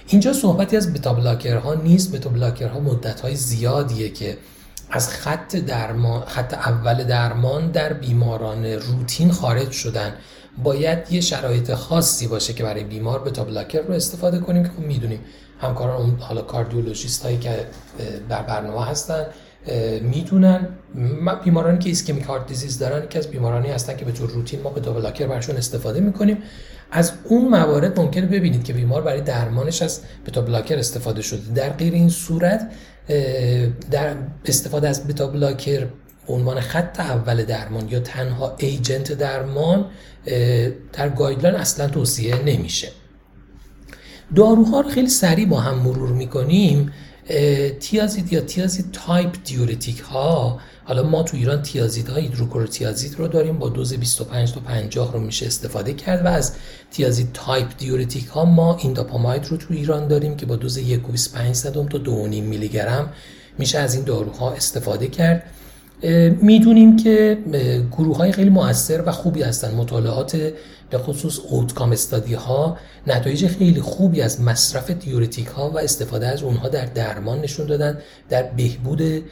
اینجا 0.08 0.34
صحبتی 0.34 0.78
از 0.78 0.94
beta 0.94 1.14
blocker 1.14 1.58
ها 1.58 1.74
نیست. 1.74 2.16
beta 2.16 2.30
blocker 2.30 2.68
ها 2.68 2.80
مدت 2.80 3.22
های 3.22 3.36
زیادیه 3.36 4.10
که 4.10 4.38
از 4.90 5.10
خط 5.10 5.56
درمان 5.56 6.26
خط 6.26 6.54
اول 6.54 7.04
درمان 7.04 7.72
در 7.72 7.94
بیماران 7.94 8.66
روتین 8.66 9.32
خارج 9.32 9.72
شدن. 9.72 10.14
باید 10.64 11.00
یه 11.12 11.22
شرایط 11.22 11.74
خاصی 11.74 12.28
باشه 12.28 12.54
که 12.54 12.64
برای 12.64 12.84
بیمار 12.84 13.24
beta 13.24 13.44
blocker 13.44 13.82
رو 13.82 13.94
استفاده 13.94 14.40
کنیم 14.40 14.64
که 14.64 14.70
خب 14.70 14.80
می‌دونیم 14.80 15.20
همکاران 15.62 16.02
اون 16.02 16.20
حالا 16.20 16.42
کاردیولوژیست 16.42 17.24
هایی 17.24 17.38
که 17.38 17.66
در 18.30 18.42
برنامه 18.42 18.86
هستن 18.86 19.26
می‌دونن. 20.02 20.68
بیمارانی 21.44 21.80
که 21.80 21.90
ischemic 21.90 22.24
heart 22.24 22.48
disease 22.48 22.80
دارن 22.80 23.08
که 23.08 23.20
از 23.20 23.28
بیمارانی 23.28 23.70
هستن 23.70 23.98
که 23.98 24.06
به 24.06 24.12
طور 24.12 24.30
روتین 24.30 24.62
ما 24.62 24.70
beta 24.70 24.94
blocker 24.94 25.28
برشون 25.28 25.56
استفاده 25.56 26.00
می‌کنیم. 26.00 26.38
از 26.92 27.12
اون 27.24 27.48
موارد 27.48 28.00
ممکنه 28.00 28.26
ببینید 28.26 28.64
که 28.64 28.74
بیمار 28.74 29.02
برای 29.02 29.22
درمانش 29.22 29.82
از 29.82 30.02
beta 30.26 30.42
blocker 30.42 30.78
استفاده 30.78 31.22
شده. 31.22 31.54
در 31.56 31.70
غیر 31.70 31.94
این 31.94 32.10
صورت 32.10 32.72
در 33.92 34.16
استفاده 34.46 34.90
از 34.90 35.08
beta 35.08 35.28
blocker 35.28 35.88
عنوان 36.28 36.60
خط 36.60 37.00
اول 37.00 37.44
درمان 37.44 37.90
یا 37.90 38.00
تنها 38.00 38.56
agent 38.58 39.12
درمان 39.14 39.86
در 40.94 41.10
guideline 41.10 41.56
اصلا 41.56 41.88
توصیه 41.88 42.44
نمیشه. 42.44 42.92
داروها 44.36 44.82
رو 44.82 44.90
خیلی 44.90 45.10
سریع 45.10 45.46
با 45.46 45.60
هم 45.60 45.78
مرور 45.78 46.10
می‌کنیم. 46.10 46.92
thiazide 47.80 48.34
یا 48.34 48.42
thiazide 48.42 48.92
type 48.92 49.36
diuretic 49.46 50.00
ها. 50.00 50.60
حالا 50.84 51.04
ما 51.04 51.24
تو 51.24 51.38
ایران 51.38 51.62
thiazide 51.62 52.10
ها 52.10 52.16
هیدروکلروتیازید 52.16 53.16
رو 53.16 53.28
داریم. 53.28 53.58
با 53.58 53.70
دوز 53.70 53.94
25 53.94 54.54
تا 54.54 54.60
50 54.60 55.14
رو 55.14 55.20
میشه 55.20 55.46
استفاده 55.46 55.94
کرد. 55.94 56.26
و 56.26 56.28
از 56.28 56.54
thiazide 56.92 57.30
type 57.34 57.68
diuretic 57.78 58.26
ها 58.26 58.46
ما 58.46 58.78
اینداپاماید 58.78 59.46
رو 59.46 59.58
تو 59.58 59.74
ایران 59.74 60.08
داریم 60.08 60.36
که 60.36 60.46
با 60.46 60.56
دوز 60.56 60.80
1.25 60.80 61.62
تا 61.62 62.00
2.5 62.00 62.42
میلی 62.42 62.70
گرم 62.70 63.14
میشه 63.58 63.78
از 63.80 63.96
این 63.96 64.04
داروها 64.04 64.52
استفاده 64.52 65.08
کرد. 65.08 65.44
می‌دونیم 66.42 66.98
که 66.98 67.38
گروه 67.92 68.18
های 68.18 68.32
خیلی 68.32 68.50
موثر 68.50 69.04
و 69.06 69.12
خوبی 69.12 69.42
هستن. 69.42 69.76
مطالعات 69.76 70.52
به 70.90 70.98
خصوص 70.98 71.40
outcome 71.50 71.92
study 71.92 72.34
ها 72.34 72.78
نتایج 73.08 73.48
خیلی 73.48 73.82
خوبی 73.82 74.22
از 74.22 74.42
مصرف 74.42 74.92
diuretic 74.92 75.48
ها 75.48 75.70
و 75.70 75.78
استفاده 75.78 76.28
از 76.28 76.44
اونها 76.44 76.70
در 76.70 76.86
درمان 76.86 77.42
نشون 77.42 77.66
دادن 77.66 77.98
در 78.30 78.44
بهبود 78.44 79.24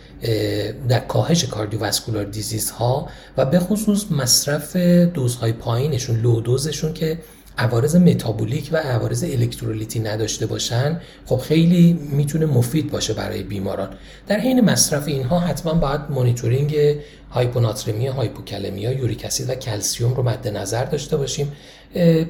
در 0.89 0.99
کاهش 0.99 1.45
cardiovascular 1.45 2.25
disease 2.25 2.71
ها 2.71 3.09
و 3.37 3.45
به 3.45 3.59
خصوص 3.59 4.11
مصرف 4.11 4.75
دوزهای 5.13 5.51
پایینشون 5.51 6.21
low 6.21 6.41
dose 6.41 6.67
شون 6.67 6.93
که 6.93 7.19
عوارض 7.57 7.95
متابولیک 7.95 8.69
و 8.71 8.77
عوارض 8.77 9.23
الکترولیتی 9.23 9.99
نداشته 9.99 10.45
باشن 10.45 11.01
خب 11.25 11.37
خیلی 11.37 11.93
می‌تونه 12.11 12.45
مفید 12.45 12.91
باشه 12.91 13.13
برای 13.13 13.43
بیماران. 13.43 13.89
در 14.27 14.39
حین 14.39 14.61
مصرف 14.61 15.07
اینها 15.07 15.39
حتما 15.39 15.73
باید 15.73 16.01
مانیتورینگ 16.09 16.77
هایپوناترمی 17.29 18.07
هایپوکلمی 18.07 18.81
uric 18.81 19.25
acid 19.25 19.49
و 19.49 19.55
کلسیوم 19.55 20.13
رو 20.13 20.23
مد 20.23 20.47
نظر 20.47 20.85
داشته 20.85 21.17
باشیم. 21.17 21.51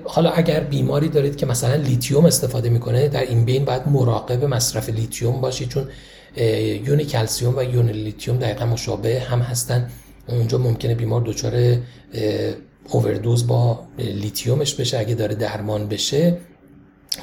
حالا 0.04 0.30
اگر 0.30 0.60
بیماری 0.60 1.10
دارید 1.10 1.36
که 1.36 1.46
مثلا 1.46 1.76
لیتیوم 1.76 2.26
استفاده 2.26 2.70
می‌کنه 2.70 3.08
در 3.08 3.22
این 3.22 3.46
بین 3.46 3.66
باید 3.66 3.88
مراقب 3.88 4.44
مصرف 4.46 4.90
لیتیوم 4.90 5.42
باشید 5.42 5.70
چون 5.70 5.88
یونی 6.86 7.06
کلسیوم 7.06 7.58
و 7.58 7.64
یون 7.64 7.90
لیتیوم 7.90 8.38
دقیقا 8.38 8.66
مشابه 8.66 9.20
هم 9.20 9.40
هستن. 9.40 9.90
اونجا 10.28 10.58
ممکنه 10.58 10.96
بیمار 10.96 11.22
دچار 11.22 11.78
اووردوز 12.90 13.48
با 13.48 13.80
لیتیومش 13.98 14.76
بشه 14.76 15.00
اگه 15.00 15.16
داره 15.16 15.36
درمان 15.36 15.88
بشه. 15.88 16.38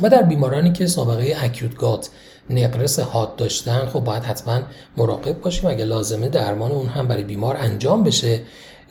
و 0.02 0.08
در 0.08 0.22
بیمارانی 0.22 0.72
که 0.72 0.86
سابقه 0.86 1.36
acute 1.40 1.76
gout 1.76 2.10
نقرس 2.50 2.98
حاد 2.98 3.36
داشتن 3.36 3.86
خب 3.86 4.00
باید 4.00 4.22
حتما 4.22 4.62
مراقب 4.96 5.40
باشیم. 5.40 5.70
اگه 5.70 5.84
لازمه 5.84 6.28
درمان 6.28 6.72
اون 6.72 6.86
هم 6.86 7.08
برای 7.08 7.24
بیمار 7.24 7.56
انجام 7.56 8.04
بشه. 8.04 8.40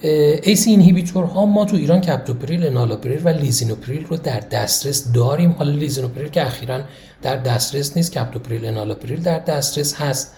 ACE 0.01 0.69
inhibitor 0.69 1.23
ها 1.25 1.45
ما 1.45 1.65
تو 1.65 1.75
ایران 1.75 2.01
کپتوپریل، 2.01 2.65
انالاپریل 2.65 3.21
و 3.23 3.29
لیزینوپریل 3.29 4.05
رو 4.05 4.17
در 4.17 4.39
دسترس 4.39 5.11
داریم. 5.11 5.51
حالا 5.51 5.71
لیزینوپریل 5.71 6.27
که 6.27 6.47
اخیرا 6.47 6.81
در 7.21 7.35
دسترس 7.35 7.97
نیست 7.97 8.13
کپتوپریل، 8.13 8.65
انالاپریل 8.65 9.21
در 9.21 9.39
دسترس 9.39 9.95
هست. 9.95 10.33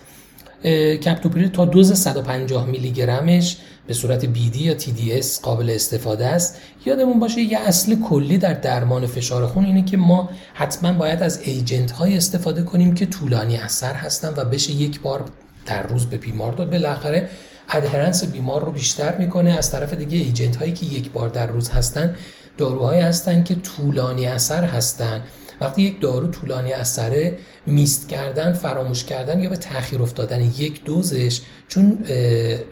کپتوپریل 1.06 1.48
تا 1.48 1.66
دوز 1.66 1.94
150 1.94 2.66
میلی 2.66 2.92
گرمش 2.92 3.58
به 3.88 3.94
صورت 3.94 4.26
BD 4.26 4.56
یا 4.56 4.78
TDS 4.78 5.42
قابل 5.42 5.70
استفاده 5.70 6.26
است. 6.26 6.58
یادمون 6.86 7.20
باشه 7.20 7.42
یه 7.42 7.60
اصل 7.60 7.96
کلی 7.96 8.38
در 8.38 8.54
درمان 8.54 9.08
فشار 9.08 9.48
خون 9.48 9.66
اینه 9.66 9.86
که 9.86 9.98
ما 9.98 10.30
حتما 10.54 10.94
باید 10.94 11.24
از 11.24 11.42
ایجنت 11.42 11.92
های 11.92 12.18
استفاده 12.18 12.64
کنیم 12.64 12.94
که 12.94 13.06
طولانی 13.06 13.58
اثر 13.58 13.94
هستن 13.94 14.34
و 14.38 14.46
بشه 14.46 14.72
یک 14.72 15.02
بار 15.02 15.26
در 15.66 15.88
روز 15.88 16.06
به 16.06 16.18
بیمار 16.18 16.52
داد. 16.52 16.70
بالاخره 16.70 17.30
ادهرنس 17.70 18.24
بیمار 18.24 18.66
رو 18.66 18.72
بیشتر 18.72 19.18
می‌کنه. 19.18 19.58
از 19.58 19.72
طرف 19.72 19.94
دیگه 19.94 20.18
ایجنت 20.18 20.56
هایی 20.56 20.74
که 20.74 20.86
یک 20.86 21.12
بار 21.12 21.30
در 21.30 21.48
روز 21.48 21.70
هستن 21.70 22.16
داروهایی 22.58 23.02
هستن 23.02 23.44
که 23.44 23.56
طولانی 23.56 24.26
اثر 24.26 24.64
هستن. 24.64 25.22
وقتی 25.62 25.82
یک 25.82 26.02
دارو 26.02 26.28
طولانی 26.28 26.74
اثره 26.74 27.38
میست 27.66 28.10
کردن 28.10 28.54
فراموش 28.54 29.04
کردن 29.04 29.40
یا 29.40 29.50
به 29.50 29.58
تاخیر 29.58 30.02
افتادن 30.02 30.42
یک 30.42 30.84
دوزش 30.84 31.42
چون 31.68 32.06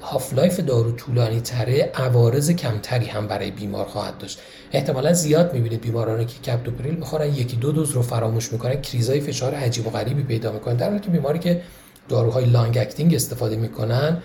half-life 0.01 0.59
دارو 0.59 0.91
طولانی 0.91 1.41
تره 1.41 1.91
عوارض 1.95 2.51
کمتری 2.51 3.05
هم 3.05 3.27
برای 3.27 3.51
بیمار 3.51 3.85
خواهد 3.85 4.17
داشت. 4.17 4.39
احتمالا 4.71 5.13
زیاد 5.13 5.53
می‌بینید 5.53 5.81
بیمارانی 5.81 6.25
که 6.25 6.51
کپتوپریل 6.51 6.95
می‌خورن 6.95 7.29
یکی 7.35 7.55
دو 7.55 7.71
دوز 7.71 7.91
رو 7.91 8.01
فراموش 8.01 8.51
می‌کنن 8.53 8.81
کریزای 8.81 9.19
فشار 9.19 9.53
عجیب 9.53 9.87
و 9.87 9.89
غریبی 9.89 10.23
پیدا 10.23 10.51
می‌کنن 10.51 10.75
در 10.75 10.89
حالی 10.89 10.99
که 10.99 11.09
بیماری 11.09 11.39
که 11.39 11.61
داروهای 12.09 12.45
long 12.45 12.77
acting 12.77 13.15
استفاده 13.15 13.55
می‌کنن 13.55 14.23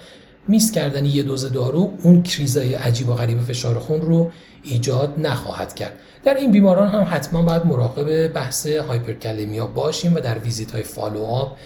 miss 0.48 0.72
کردن 0.72 1.04
یه 1.04 1.22
دوز 1.22 1.52
دارو 1.52 1.92
اون 2.02 2.22
کریزای 2.22 2.74
عجیب 2.74 3.08
و 3.08 3.14
غریب 3.14 3.40
فشار 3.40 3.78
خون 3.78 4.00
رو 4.00 4.30
ایجاد 4.62 5.14
نخواهد 5.18 5.74
کرد. 5.74 5.92
در 6.24 6.34
این 6.34 6.52
بیماران 6.52 6.88
هم 6.88 7.06
حتما 7.10 7.42
باید 7.42 7.66
مراقب 7.66 8.28
بحث 8.28 8.66
hyperkalemia 8.66 9.66
باشیم 9.66 10.14
و 10.14 10.20
در 10.20 10.38
ویزیت 10.38 10.70
های 10.70 10.82
follow 10.82 11.24
up 11.24 11.56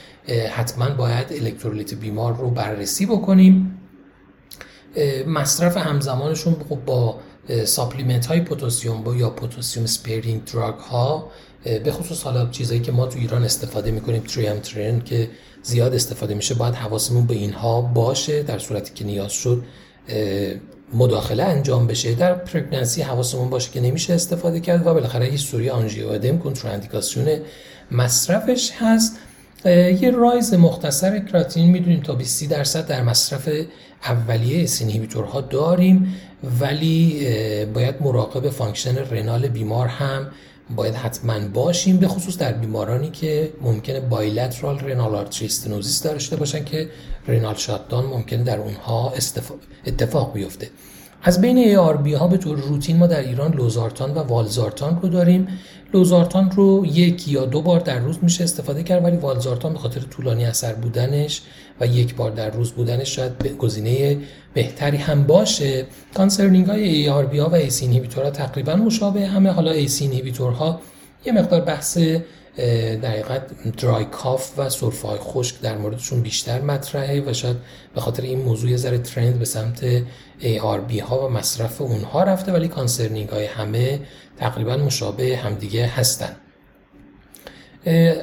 حتما 0.53 0.89
باید 0.91 1.26
الکترولیت 1.30 1.95
بیمار 1.95 2.37
رو 2.37 2.51
بررسی 2.51 3.07
بکنیم. 3.07 3.78
مصرف 5.26 5.76
همزمانشون 5.76 6.57
خب 6.68 6.78
با 6.87 7.20
supplement 7.64 8.26
های 8.26 8.41
potassium 8.40 9.03
با 9.03 9.16
یا 9.16 9.30
potassium 9.30 9.86
sparing 9.86 10.44
drug 10.44 10.74
ها 10.74 11.30
به 11.64 11.93
خصوص 11.93 12.22
حالا 12.22 12.47
چیزایی 12.47 12.80
که 12.80 12.93
ما 12.93 13.07
تو 13.07 13.18
ایران 13.18 13.45
استفاده 13.45 13.91
می‌کنیم 13.91 14.22
تریامترن 14.62 15.00
که 15.01 15.30
زیاد 15.62 15.94
استفاده 15.94 16.34
میشه. 16.34 16.54
باید 16.54 16.74
حواسمون 16.74 17.26
به 17.26 17.34
اینها 17.34 17.80
باشه 17.80 18.42
در 18.42 18.58
صورتی 18.58 18.92
که 18.94 19.04
نیاز 19.04 19.32
شد 19.32 19.64
مداخله 20.94 21.42
انجام 21.42 21.86
بشه. 21.86 22.14
در 22.14 22.34
pregnancy 22.34 23.03
حواسمون 23.02 23.50
باشه 23.50 23.70
که 23.70 23.80
نمیشه 23.80 24.14
استفاده 24.14 24.60
کرد 24.60 24.86
و 24.86 24.94
بالاخره 24.94 25.26
history 25.26 25.70
آنژیو 25.70 26.08
ادم 26.08 26.38
کنتراندیکاسیون 26.38 27.26
مصرفش 27.90 28.70
هست. 28.78 29.18
یه 30.00 30.10
rise 30.11 30.55
مختصر 30.54 31.18
کراتینین 31.18 31.70
می‌دونیم 31.70 32.00
تا 32.00 32.14
20 32.14 32.50
درصد 32.50 32.86
در 32.86 33.02
مصرف 33.02 33.48
اولیه 34.04 34.66
ها 35.32 35.40
داریم 35.40 36.14
ولی 36.60 37.26
باید 37.74 37.94
مراقب 38.00 38.50
function 38.50 38.98
renal 38.98 39.48
بیمار 39.48 39.86
هم 39.86 40.26
باید 40.76 40.94
حتما 40.94 41.48
باشیم 41.54 41.96
به 41.96 42.08
خصوص 42.08 42.38
در 42.38 42.52
بیمارانی 42.52 43.10
که 43.10 43.52
ممکنه 43.62 44.00
bilateral 44.00 44.78
renal 44.78 45.14
artery 45.14 45.52
stenosis 45.52 46.03
داشته 46.02 46.36
باشن 46.36 46.64
که 46.64 46.88
renal 47.28 47.55
shutdown 47.55 48.07
ممکنه 48.06 48.44
در 48.44 48.58
اونها 48.58 49.12
اتفاق 49.86 50.32
بیفته. 50.32 50.70
از 51.22 51.40
بین 51.40 51.92
ARB 51.92 52.14
ها 52.14 52.28
به 52.28 52.36
طور 52.36 52.58
روتین 52.58 52.96
ما 52.96 53.06
در 53.06 53.20
ایران 53.20 53.54
لوزارتان 53.54 54.10
و 54.10 54.18
والزارتان 54.18 54.98
رو 55.02 55.08
داریم. 55.08 55.48
لوزارتان 55.94 56.50
رو 56.50 56.86
یک 56.86 57.28
یا 57.28 57.44
دو 57.44 57.62
بار 57.62 57.80
در 57.80 57.98
روز 57.98 58.18
میشه 58.22 58.44
استفاده 58.44 58.82
کرد 58.82 59.04
ولی 59.04 59.16
والزارتان 59.16 59.72
به 59.72 59.78
خاطر 59.78 60.00
طولانی 60.00 60.44
اثر 60.44 60.72
بودنش 60.72 61.42
و 61.83 61.87
یک 61.87 62.14
بار 62.14 62.30
در 62.30 62.51
روز 62.51 62.72
بودنش 62.72 63.16
شاید 63.16 63.57
گزینه 63.59 64.18
بهتری 64.55 64.97
هم 64.97 65.22
باشه. 65.22 65.87
concerning 66.14 66.66
های 66.66 67.07
ARB 67.07 67.39
ها 67.39 67.49
و 67.49 67.55
ACE 67.55 67.84
inhibitor 67.84 68.26
ها 68.26 68.30
تقریبا 68.30 68.76
مشابه 68.76 69.26
همه. 69.26 69.51
حالا 69.51 69.70
ACE 69.70 70.05
inhibitor 70.05 70.73
ها 70.73 70.80
یه 71.24 71.33
مقدار 71.33 71.61
بحث 71.61 71.99
در 73.03 73.41
dry 73.78 74.05
cough 74.05 74.59
و 74.59 74.70
سرفه 74.70 75.09
خشک 75.09 75.61
در 75.61 75.78
موردشون 75.78 76.20
بیشتر 76.20 76.61
مطرحه 76.61 77.20
و 77.20 77.33
شاید 77.33 77.57
به 77.95 78.01
خاطر 78.01 78.22
این 78.22 78.39
موضوع 78.39 78.70
یه 78.70 78.76
ذره 78.76 78.99
trend 78.98 79.38
به 79.39 79.45
سمت 79.45 80.03
ARB 80.41 81.01
ها 81.01 81.26
و 81.26 81.30
مصرف 81.30 81.80
اونها 81.80 82.22
رفته 82.22 82.53
ولی 82.53 82.68
concerning 82.68 83.28
های 83.28 83.45
همه 83.45 84.01
تقریبا 84.37 84.76
مشابه 84.76 85.37
همدیگه 85.37 85.87
هستن. 85.87 86.37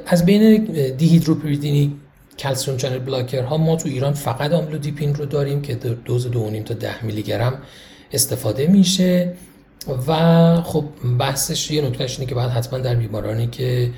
از 0.05 0.25
بین 0.25 0.63
دیهیدروپیریدینی 0.97 1.95
calcium 2.39 2.77
channel 2.77 2.99
blocker 2.99 3.43
ها 3.43 3.57
ما 3.57 3.75
تو 3.75 3.89
ایران 3.89 4.13
فقط 4.13 4.51
آملودیپین 4.51 5.15
رو 5.15 5.25
داریم 5.25 5.61
که 5.61 5.75
دوز 5.75 6.27
2.5 6.27 6.63
تا 6.65 6.73
10 6.73 7.05
میلی 7.05 7.23
گرم 7.23 7.61
استفاده 8.13 8.67
میشه 8.67 9.33
و 10.07 10.61
خب 10.61 10.85
بحثش 11.19 11.71
یه 11.71 11.81
نکتهش 11.81 12.19
اینه 12.19 12.29
که 12.29 12.35
باید 12.35 12.49
حتما 12.49 12.79
در 12.79 12.95
بیمارانی 12.95 13.47
که 13.47 13.91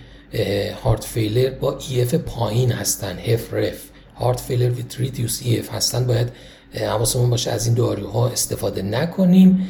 heart 0.83 1.03
failure 1.03 1.49
با 1.49 1.71
EF 2.01 2.13
پایین 2.13 2.71
هستن 2.71 3.17
HFrEF 3.53 3.79
heart 4.15 4.39
failure 4.39 4.69
with 4.69 4.99
reduced 4.99 5.41
EF 5.59 5.73
هستن 5.73 6.07
باید 6.07 6.27
حواسمون 6.73 7.29
باشه 7.29 7.51
از 7.51 7.65
این 7.65 7.75
داروها 7.75 8.29
استفاده 8.29 8.81
نکنیم. 8.81 9.69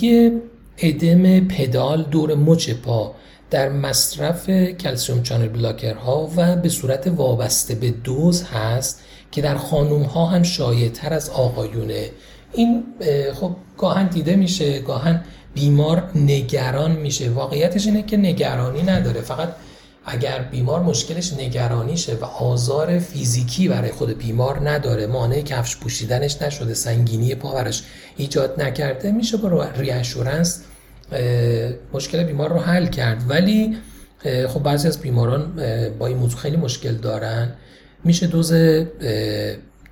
یه 0.00 0.32
ادم 0.78 1.40
پدال 1.40 2.02
دور 2.02 2.34
مچ 2.34 2.70
پا 2.70 3.14
در 3.50 3.68
مصرف 3.68 4.50
کلسیوم 4.50 5.22
چانل 5.22 5.48
بلاکر 5.48 5.94
ها 5.94 6.30
و 6.36 6.56
به 6.56 6.68
صورت 6.68 7.06
وابسته 7.06 7.74
به 7.74 7.90
دوز 7.90 8.42
هست 8.42 9.00
که 9.30 9.42
در 9.42 9.56
خانوم 9.56 10.02
ها 10.02 10.26
هم 10.26 10.42
شایع 10.42 10.88
تر 10.88 11.14
از 11.14 11.30
آقایونه. 11.30 12.10
این 12.52 12.84
خب 13.34 13.56
گاهن 13.78 14.06
دیده 14.06 14.36
میشه 14.36 14.78
گاهن 14.80 15.24
بیمار 15.54 16.10
نگران 16.14 16.92
میشه. 16.92 17.30
واقعیتش 17.30 17.86
اینه 17.86 18.02
که 18.02 18.16
نگرانی 18.16 18.82
نداره. 18.82 19.20
فقط 19.20 19.48
اگر 20.06 20.38
بیمار 20.38 20.82
مشکلش 20.82 21.32
نگرانیشه 21.32 22.14
و 22.14 22.24
آزار 22.24 22.98
فیزیکی 22.98 23.68
برای 23.68 23.90
خود 23.90 24.18
بیمار 24.18 24.70
نداره 24.70 25.06
مانع 25.06 25.40
کفش 25.40 25.76
پوشیدنش 25.76 26.42
نشده 26.42 26.74
سنگینی 26.74 27.34
پا 27.34 27.64
ایجاد 28.16 28.62
نکرده 28.62 29.12
میشه 29.12 29.36
با 29.36 29.64
reassurance 29.64 30.62
مشکل 31.92 32.24
بیمار 32.24 32.50
رو 32.50 32.58
حل 32.58 32.86
کرد. 32.86 33.24
ولی 33.28 33.76
خب 34.48 34.62
بعضی 34.62 34.88
از 34.88 35.00
بیماران 35.00 35.52
با 35.98 36.06
این 36.06 36.16
موضوع 36.16 36.38
خیلی 36.38 36.56
مشکل 36.56 36.94
دارن. 36.94 37.52
میشه 38.04 38.26
دوز 38.26 38.52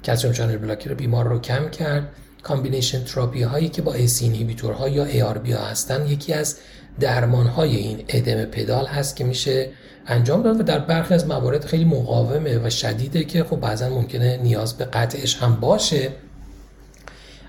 calcium 0.04 0.32
channel 0.32 0.56
blocker 0.56 0.94
بیمار 0.94 1.28
رو 1.28 1.38
کم 1.38 1.68
کرد. 1.68 2.08
combination 2.42 3.04
therapy 3.04 3.42
هایی 3.42 3.68
که 3.68 3.82
با 3.82 3.94
ACE 3.94 4.56
ها 4.78 4.88
یا 4.88 5.04
ARB 5.04 5.52
ها 5.52 5.64
هستن 5.64 6.06
یکی 6.06 6.32
از 6.32 6.56
درمان 7.00 7.46
های 7.46 7.76
این 7.76 8.04
ادم 8.08 8.44
pedal 8.44 8.86
هست 8.86 9.16
که 9.16 9.24
میشه 9.24 9.68
انجام 10.06 10.42
داد 10.42 10.60
و 10.60 10.62
در 10.62 10.78
برخی 10.78 11.14
از 11.14 11.26
موارد 11.26 11.64
خیلی 11.64 11.84
مقاومه 11.84 12.58
و 12.58 12.70
شدیده 12.70 13.24
که 13.24 13.44
خب 13.44 13.60
بعضا 13.60 13.88
ممکنه 13.88 14.36
نیاز 14.36 14.74
به 14.74 14.84
قطعش 14.84 15.36
هم 15.36 15.56
باشه. 15.56 16.10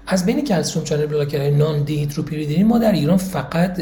از 0.09 0.25
بین 0.25 0.43
calcium 0.43 0.85
channel 0.85 1.05
blocker 1.05 1.49
non 1.49 1.83
dihydropyridine 1.83 2.67
ما 2.67 2.77
در 2.77 2.91
ایران 2.91 3.17
فقط 3.17 3.79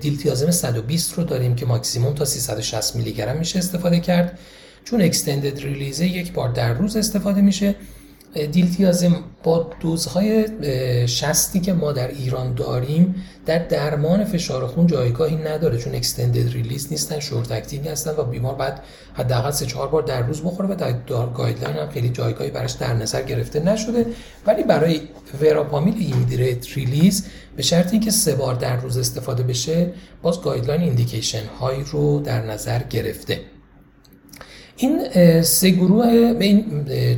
دیلتیازم 0.00 0.50
120 0.50 1.14
رو 1.14 1.24
داریم 1.24 1.54
که 1.54 1.66
ماکسیموم 1.66 2.14
تا 2.14 2.24
360 2.24 2.96
میلی 2.96 3.12
گرم 3.12 3.36
میشه 3.36 3.58
استفاده 3.58 4.00
کرد. 4.00 4.38
چون 4.84 5.02
extended 5.02 5.58
release 5.58 6.00
ه 6.00 6.06
یک 6.06 6.32
بار 6.32 6.48
در 6.48 6.72
روز 6.72 6.96
استفاده 6.96 7.40
میشه. 7.40 7.74
دیلتیازم 8.34 9.24
با 9.42 9.70
دوزهای 9.80 10.46
شصتی 11.08 11.60
که 11.60 11.72
ما 11.72 11.92
در 11.92 12.08
ایران 12.08 12.54
داریم 12.54 13.14
در 13.46 13.58
درمان 13.58 14.24
فشار 14.24 14.66
خون 14.66 14.86
جایگاهی 14.86 15.36
نداره 15.36 15.78
چون 15.78 15.94
extended 15.94 16.52
release 16.52 16.88
نیستن 16.90 17.20
short 17.20 17.52
acting 17.52 17.88
هستن 17.88 18.10
و 18.10 18.24
بیمار 18.24 18.54
باید 18.54 18.82
حداقل 19.14 19.50
سه 19.50 19.66
چهار 19.66 19.88
بار 19.88 20.02
در 20.02 20.22
روز 20.22 20.42
بخوره 20.42 20.68
و 20.68 20.74
در 20.74 20.92
guideline 21.34 21.76
هم 21.76 21.88
خیلی 21.88 22.08
جایگاهی 22.08 22.50
براش 22.50 22.72
در 22.72 22.94
نظر 22.94 23.22
گرفته 23.22 23.60
نشده. 23.60 24.06
ولی 24.46 24.62
برای 24.62 25.00
وراپامیل 25.42 25.94
immediate 25.98 26.76
release 26.76 27.26
به 27.56 27.62
شرط 27.62 27.92
اینکه 27.92 28.10
سه 28.10 28.34
بار 28.34 28.54
در 28.54 28.76
روز 28.76 28.98
استفاده 28.98 29.42
بشه 29.42 29.92
باز 30.22 30.42
guideline 30.42 30.80
indication 30.80 31.46
هایی 31.60 31.84
رو 31.92 32.20
در 32.20 32.42
نظر 32.46 32.82
گرفته. 32.82 33.40
این 34.80 35.00
سه 35.42 35.70
گروه 35.70 36.06
این 36.40 36.64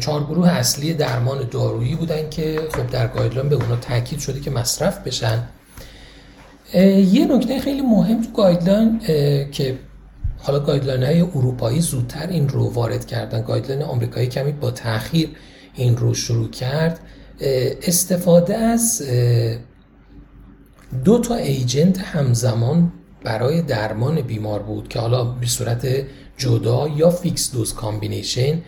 چهار 0.00 0.24
گروه 0.24 0.48
اصلی 0.48 0.94
درمان 0.94 1.48
دارویی 1.50 1.94
بودن 1.94 2.30
که 2.30 2.60
خب 2.72 2.86
در 2.86 3.08
guideline 3.08 3.48
به 3.48 3.54
اونا 3.54 3.76
تاکید 3.76 4.18
شده 4.18 4.40
که 4.40 4.50
مصرف 4.50 4.98
بشن. 5.06 5.42
یه 6.74 7.26
نکته 7.26 7.60
خیلی 7.60 7.80
مهم 7.80 8.22
تو 8.22 8.32
guideline 8.32 8.98
که 9.50 9.78
حالا 10.38 10.60
guideline 10.60 11.02
های 11.02 11.20
اروپایی 11.20 11.80
زودتر 11.80 12.26
این 12.26 12.48
رو 12.48 12.70
وارد 12.70 13.06
کردن. 13.06 13.42
guideline 13.42 13.82
آمریکایی 13.82 14.26
کمی 14.26 14.52
با 14.52 14.70
تاخیر 14.70 15.28
این 15.74 15.96
رو 15.96 16.14
شروع 16.14 16.50
کرد. 16.50 17.00
استفاده 17.82 18.56
از 18.56 19.02
دو 21.04 21.18
تا 21.18 21.34
agent 21.34 21.98
همزمان 21.98 22.92
برای 23.24 23.62
درمان 23.62 24.20
بیمار 24.20 24.62
بود 24.62 24.88
که 24.88 25.00
حالا 25.00 25.24
به 25.24 25.46
صورت 25.46 25.86
جدا 26.36 26.88
یا 26.88 27.10
fixed 27.10 27.52
dose 27.52 27.74
combination 27.74 28.58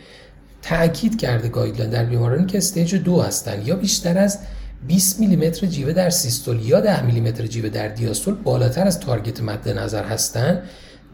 تاکید 0.62 1.21
کرده 1.21 1.49
guideline 1.49 1.91
در 1.91 2.05
بیمارانی 2.05 2.47
که 2.47 2.59
stage 2.59 2.95
دو 2.95 3.21
هستن 3.21 3.67
یا 3.67 3.77
بیشتر 3.77 4.19
از 4.19 4.39
20 4.87 5.21
میلیمتر 5.21 5.67
جیوه 5.67 5.93
در 5.93 6.11
سیستول 6.11 6.62
یا 6.62 6.81
10 6.81 7.07
میلیمتر 7.07 7.47
جیوه 7.47 7.69
در 7.69 7.89
دیاستول 7.89 8.35
بالاتر 8.35 8.87
از 8.87 9.01
target 9.01 9.41
مد 9.41 9.69
نظر 9.69 10.05
هستن 10.05 10.62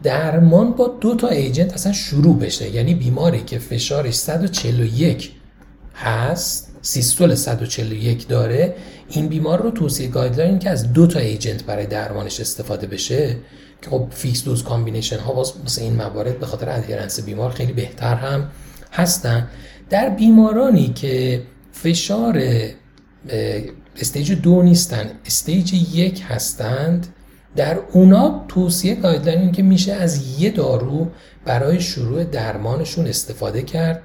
درمان 0.03 0.71
با 0.71 0.87
دو 1.01 1.15
تا 1.15 1.27
agent 1.27 1.73
اصلا 1.73 1.93
شروع 1.93 2.39
بشه. 2.39 2.69
یعنی 2.69 2.93
بیماری 2.93 3.43
که 3.43 3.59
فشارش 3.59 4.13
141 4.13 5.31
هست 5.95 6.71
سیستول 6.81 7.35
141 7.35 8.27
داره 8.27 8.75
این 9.09 9.27
بیمار 9.27 9.61
رو 9.61 9.71
توصیه 9.71 10.07
guideline 10.07 10.59
که 10.59 10.69
از 10.69 10.93
دو 10.93 11.07
تا 11.07 11.19
agent 11.19 11.63
برای 11.63 11.85
درمانش 11.85 12.39
استفاده 12.39 12.87
بشه 12.87 13.37
که 13.81 13.89
خب 13.89 14.07
fixed 14.11 14.43
dose 14.43 14.63
combination 14.63 15.19
ها 15.19 15.33
باز 15.33 15.53
مثل 15.65 15.81
این 15.81 15.93
موارد 15.93 16.39
به 16.39 16.45
خاطر 16.45 16.69
adherence 16.69 17.19
بیمار 17.19 17.51
خیلی 17.51 17.73
بهتر 17.73 18.15
هم 18.15 18.51
هستن. 18.91 19.47
در 19.89 20.09
بیمارانی 20.09 20.87
که 20.87 21.41
فشار 21.71 22.41
stage 23.97 24.31
دو 24.31 24.61
نیستن 24.61 25.11
stage 25.25 25.73
یک 25.73 26.23
هستند 26.27 27.07
در 27.55 27.79
اونا 27.91 28.45
توصیه 28.47 28.95
guideline 28.95 29.39
این 29.39 29.51
که 29.51 29.63
میشه 29.63 29.93
از 29.93 30.39
یه 30.39 30.49
دارو 30.49 31.07
برای 31.45 31.81
شروع 31.81 32.23
درمانشون 32.23 33.07
استفاده 33.07 33.61
کرد 33.61 34.01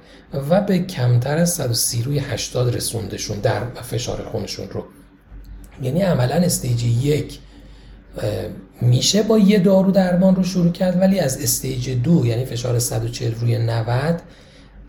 و 0.49 0.61
به 0.61 0.79
کمتر 0.79 1.37
از 1.37 1.53
130 1.53 2.03
روی 2.03 2.19
80 2.19 2.75
رسوندشون 2.75 3.39
در 3.39 3.65
فشار 3.65 4.25
خونشون 4.31 4.69
رو. 4.69 4.85
یعنی 5.81 6.01
عملا 6.01 6.35
stage 6.35 6.83
یک 6.83 7.39
میشه 8.81 9.23
با 9.23 9.39
یه 9.39 9.59
دارو 9.59 9.91
درمان 9.91 10.35
رو 10.35 10.43
شروع 10.43 10.71
کرد 10.71 11.01
ولی 11.01 11.19
از 11.19 11.41
stage 11.41 11.89
دو 11.89 12.25
یعنی 12.25 12.45
فشار 12.45 12.79
140 12.79 13.33
روی 13.35 13.57
90 13.57 14.21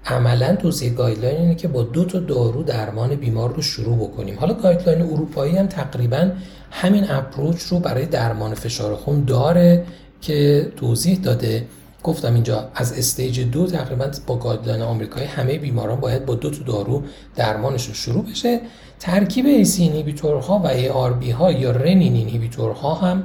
عملا 0.07 0.57
توصیه 0.57 0.91
guideline 0.91 1.37
اینه 1.37 1.55
که 1.55 1.69
با 1.69 1.83
دو 1.83 2.05
تا 2.05 2.19
دارو 2.19 2.63
درمان 2.63 3.15
بیمار 3.15 3.55
رو 3.55 3.63
شروع 3.63 3.97
بکنیم. 3.97 4.39
حالا 4.39 4.55
guideline 4.55 5.03
اروپایی 5.03 5.57
هم 5.57 5.67
تقریبا 5.67 6.31
همین 6.71 7.11
approach 7.11 7.63
رو 7.63 7.79
برای 7.79 8.07
درمان 8.07 8.55
فشار 8.55 8.95
خون 8.95 9.25
داره 9.25 9.85
که 10.21 10.69
توضیح 10.77 11.19
داده. 11.19 11.65
گفتم 12.03 12.35
اینجا 12.35 12.69
از 12.75 12.99
stage 12.99 13.41
دو 13.41 13.67
تقریبا 13.67 14.11
با 14.27 14.37
guideline 14.37 14.83
آمریکایی 14.83 15.27
همه 15.27 15.59
بیماران 15.59 16.01
باید 16.01 16.27
با 16.27 16.35
دو 16.35 16.51
تا 16.51 16.65
دارو 16.65 17.03
درمانشون 17.37 17.95
شروع 17.95 18.25
بشه. 18.25 18.61
ترکیب 19.01 19.47
ACE 19.47 19.83
inhibitor 19.83 20.51
ها 20.51 20.59
و 20.59 20.67
ARB 20.67 21.31
ها 21.31 21.53
یا 21.53 21.71
renin 21.71 22.15
inhibitor 22.15 22.87
ها 22.87 22.95
هم 22.95 23.25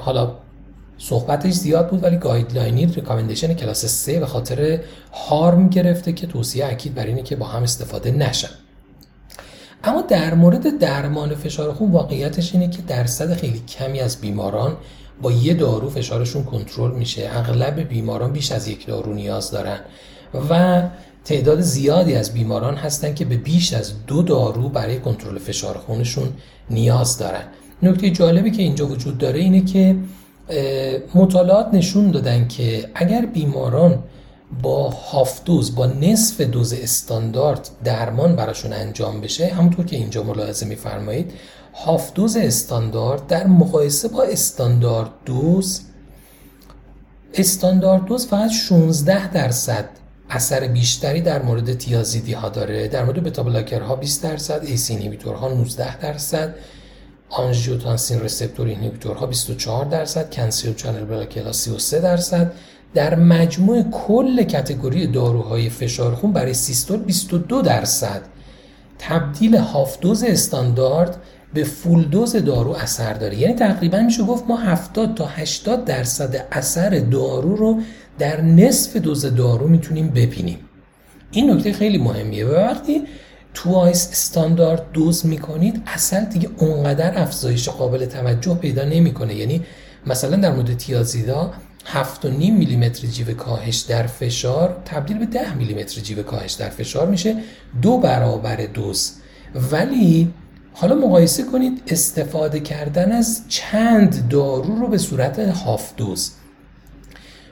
حالا 0.00 0.34
صحبتش 0.98 1.52
زیاد 1.52 1.90
بود 1.90 2.04
ولی 2.04 2.16
guideline 2.16 2.86
ی 2.86 2.91
recommendation 2.91 3.54
کلاس 3.54 3.86
3 3.86 4.20
به 4.20 4.26
خاطر 4.26 4.80
harm 5.12 5.68
گرفته 5.68 6.12
که 6.12 6.26
توصیه 6.26 6.66
اکید 6.66 6.94
بر 6.94 7.06
اینه 7.06 7.22
که 7.22 7.36
با 7.36 7.46
هم 7.46 7.62
استفاده 7.62 8.10
نشن. 8.10 8.48
اما 9.84 10.02
در 10.02 10.34
مورد 10.34 10.78
درمان 10.78 11.34
فشار 11.34 11.72
خون 11.72 11.92
واقعیتش 11.92 12.54
اینه 12.54 12.70
که 12.70 12.82
درصد 12.82 13.34
خیلی 13.34 13.58
کمی 13.58 14.00
از 14.00 14.20
بیماران 14.20 14.76
با 15.22 15.32
یه 15.32 15.54
دارو 15.54 15.90
فشارشون 15.90 16.44
کنترل 16.44 16.90
میشه. 16.90 17.30
اغلب 17.32 17.80
بیماران 17.80 18.32
بیش 18.32 18.52
از 18.52 18.68
یک 18.68 18.86
دارو 18.86 19.14
نیاز 19.14 19.50
دارن. 19.50 19.78
و 20.50 20.82
تعداد 21.24 21.60
زیادی 21.60 22.14
از 22.14 22.32
بیماران 22.34 22.74
هستن 22.74 23.14
که 23.14 23.24
به 23.24 23.36
بیش 23.36 23.72
از 23.72 24.06
دو 24.06 24.22
دارو 24.22 24.68
برای 24.68 25.00
کنترل 25.00 25.38
فشار 25.38 25.78
خونشون 25.78 26.28
نیاز 26.70 27.18
دارن. 27.18 27.44
نکته 27.82 28.10
جالبی 28.10 28.50
که 28.50 28.62
اینجا 28.62 28.86
وجود 28.86 29.18
داره 29.18 29.40
اینه 29.40 29.60
که 29.60 29.96
مطالعات 31.14 31.74
نشون 31.74 32.10
دادن 32.10 32.48
که 32.48 32.90
اگر 32.94 33.26
بیماران 33.26 34.02
با 34.62 34.88
هاف 34.90 35.44
دوز 35.44 35.74
با 35.74 35.86
نصف 35.86 36.40
دوز 36.40 36.72
استاندارد 36.72 37.70
درمان 37.84 38.36
براشون 38.36 38.72
انجام 38.72 39.20
بشه 39.20 39.46
همونطور 39.46 39.84
که 39.84 39.96
اینجا 39.96 40.22
ملاحظه 40.22 40.66
میفرمایید 40.66 41.32
half 41.74 42.12
dose 42.12 42.36
استاندارد 42.36 43.26
در 43.26 43.46
مقایسه 43.46 44.08
با 44.08 44.22
standard 44.22 45.10
dose 45.24 45.80
standard 47.34 48.04
dose 48.04 48.26
فقط 48.26 48.50
16 48.50 49.32
درصد 49.32 49.88
اثر 50.30 50.66
بیشتری 50.68 51.20
در 51.20 51.42
مورد 51.42 51.78
تیازیدی 51.78 52.32
ها 52.32 52.48
داره 52.48 52.88
در 52.88 53.04
مورد 53.04 53.22
بتا 53.22 53.42
ها 53.78 53.96
20 53.96 54.22
درصد 54.22 54.64
ACE 54.64 55.18
ها 55.24 55.48
19 55.48 55.98
درصد. 55.98 56.54
آنژیوتانسین 57.36 58.20
receptor 58.20 58.68
ها 59.16 59.26
24 59.26 59.84
درصد 59.84 60.30
calcium 60.30 60.74
channel 60.74 61.04
blocker 61.04 61.52
33 61.52 62.00
درصد. 62.00 62.52
در 62.94 63.14
مجموع 63.14 63.82
کل 63.82 64.42
category 64.42 65.06
داروهای 65.06 65.70
فشار 65.70 66.14
خون 66.14 66.32
برای 66.32 66.54
سیستول 66.54 66.98
22 66.98 67.62
درصد. 67.62 68.22
تبدیل 68.98 69.56
هاف 69.56 70.00
دوز 70.00 70.24
استاندارد 70.24 71.16
به 71.54 71.64
فول 71.64 72.04
دوز 72.04 72.36
دارو 72.36 72.70
اثر 72.70 73.12
داره. 73.14 73.38
یعنی 73.38 73.54
تقریبا 73.54 74.00
میشه 74.00 74.22
گفت 74.22 74.44
ما 74.48 74.56
70 74.56 75.14
تا 75.14 75.26
80 75.26 75.84
درصد 75.84 76.46
اثر 76.52 76.90
دارو 76.90 77.56
رو 77.56 77.80
در 78.18 78.40
نصف 78.40 78.96
دوز 78.96 79.26
دارو 79.26 79.68
می‌تونیم 79.68 80.08
ببینیم. 80.08 80.58
این 81.30 81.50
نکته 81.50 81.72
خیلی 81.72 81.98
مهمیه. 81.98 82.46
و 82.46 82.54
وقتی 82.54 83.02
توایس 83.56 84.08
استاندارد 84.10 84.92
دوز 84.92 85.26
می‌کنید 85.26 85.82
اصلا 85.86 86.24
دیگه 86.24 86.48
اونقدر 86.56 87.22
افزایش 87.22 87.68
قابل 87.68 88.06
توجه 88.06 88.54
پیدا 88.54 88.84
نمی‌کنه. 88.84 89.34
یعنی 89.34 89.62
مثلا 90.06 90.36
در 90.36 90.52
مورد 90.52 90.76
تیازیدا 90.76 91.52
7.5 91.86 92.26
میلیمتر 92.50 93.06
جیو 93.06 93.34
کاهش 93.34 93.76
در 93.76 94.06
فشار 94.06 94.82
تبدیل 94.84 95.18
به 95.18 95.26
10 95.26 95.54
میلیمتر 95.54 96.00
جیو 96.00 96.22
کاهش 96.22 96.52
در 96.52 96.68
فشار 96.68 97.06
میشه 97.06 97.36
دو 97.82 97.98
برابر 97.98 98.56
دوز. 98.56 99.12
ولی 99.72 100.34
حالا 100.72 100.94
مقایسه 100.94 101.42
کنید 101.42 101.82
استفاده 101.88 102.60
کردن 102.60 103.12
از 103.12 103.42
چند 103.48 104.28
دارو 104.28 104.76
رو 104.80 104.88
به 104.88 104.98
صورت 104.98 105.38
هاف 105.38 105.96
دوز. 105.96 106.30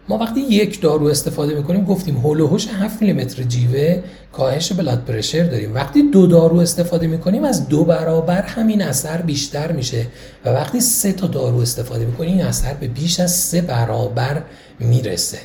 ما 0.09 0.19
وقتی 0.19 0.41
یک 0.41 0.81
دارو 0.81 1.07
استفاده 1.07 1.55
می‌کنیم 1.55 1.85
گفتیم 1.85 2.17
هولوهوش 2.17 2.69
7 2.69 3.03
میلیمتر 3.03 3.43
جیوه 3.43 4.03
کاهش 4.33 4.73
بلاد 4.73 5.05
پرشر 5.05 5.45
داریم. 5.45 5.75
وقتی 5.75 6.03
دو 6.03 6.27
دارو 6.27 6.59
استفاده 6.59 7.07
می‌کنیم 7.07 7.45
از 7.45 7.69
دو 7.69 7.85
برابر 7.85 8.43
همین 8.43 8.83
اثر 8.83 9.23
بیشتر 9.23 9.73
میشه 9.73 10.07
و 10.45 10.49
وقتی 10.49 10.81
سه 10.81 11.13
تا 11.13 11.27
دارو 11.27 11.59
استفاده 11.59 12.05
می‌کنیم 12.07 12.31
این 12.31 12.47
اثر 12.47 12.75
به 12.75 12.89
بیش 12.89 13.21
از 13.21 13.37
سه 13.37 13.61
برابر 13.61 14.43
می‌رسه. 14.79 15.39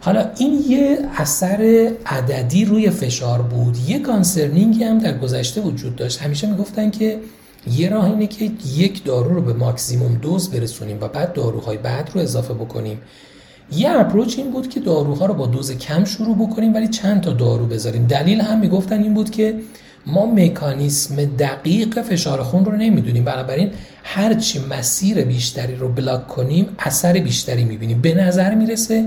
حالا 0.00 0.30
این 0.38 0.64
یه 0.68 0.98
اثر 1.16 1.90
عددی 2.06 2.64
روی 2.64 2.90
فشار 2.90 3.42
بود. 3.42 3.76
یه 3.88 3.98
concerning 3.98 4.76
ی 4.76 4.84
هم 4.84 4.98
در 4.98 5.18
گذشته 5.18 5.60
وجود 5.60 5.96
داشت. 5.96 6.22
همیشه 6.22 6.46
می‌گفتن 6.46 6.90
که 6.90 7.18
یه 7.70 7.90
راه 7.90 8.04
اینه 8.04 8.26
که 8.26 8.50
یک 8.76 9.04
دارو 9.04 9.34
رو 9.34 9.42
به 9.42 9.52
ماکسیموم 9.52 10.14
دوز 10.14 10.50
برسونیم 10.50 10.98
و 11.00 11.08
بعد 11.08 11.32
داروهای 11.32 11.76
بعد 11.76 12.10
رو 12.14 12.20
اضافه 12.20 12.54
بکنیم. 12.54 12.98
یه 13.76 13.90
approach 13.90 14.38
این 14.38 14.50
بود 14.50 14.68
که 14.68 14.80
داروها 14.80 15.26
رو 15.26 15.34
با 15.34 15.46
دوز 15.46 15.78
کم 15.78 16.04
شروع 16.04 16.36
بکنیم 16.36 16.74
ولی 16.74 16.88
چند 16.88 17.20
تا 17.20 17.32
دارو 17.32 17.66
بذاریم. 17.66 18.06
دلیل 18.06 18.40
هم 18.40 18.60
می‌گفتن 18.60 19.02
این 19.02 19.14
بود 19.14 19.30
که 19.30 19.54
ما 20.06 20.26
مکانیسم 20.26 21.16
دقیق 21.24 22.02
فشار 22.02 22.42
خون 22.42 22.64
رو 22.64 22.72
نمی‌دونیم. 22.72 23.24
بنابراین 23.24 23.70
هرچی 24.02 24.60
مسیر 24.70 25.24
بیشتری 25.24 25.76
رو 25.76 25.88
block 25.88 26.28
کنیم 26.28 26.68
اثر 26.78 27.12
بیشتری 27.12 27.64
می‌بینیم. 27.64 28.00
به 28.00 28.14
نظر 28.14 28.54
می‌رسه 28.54 29.06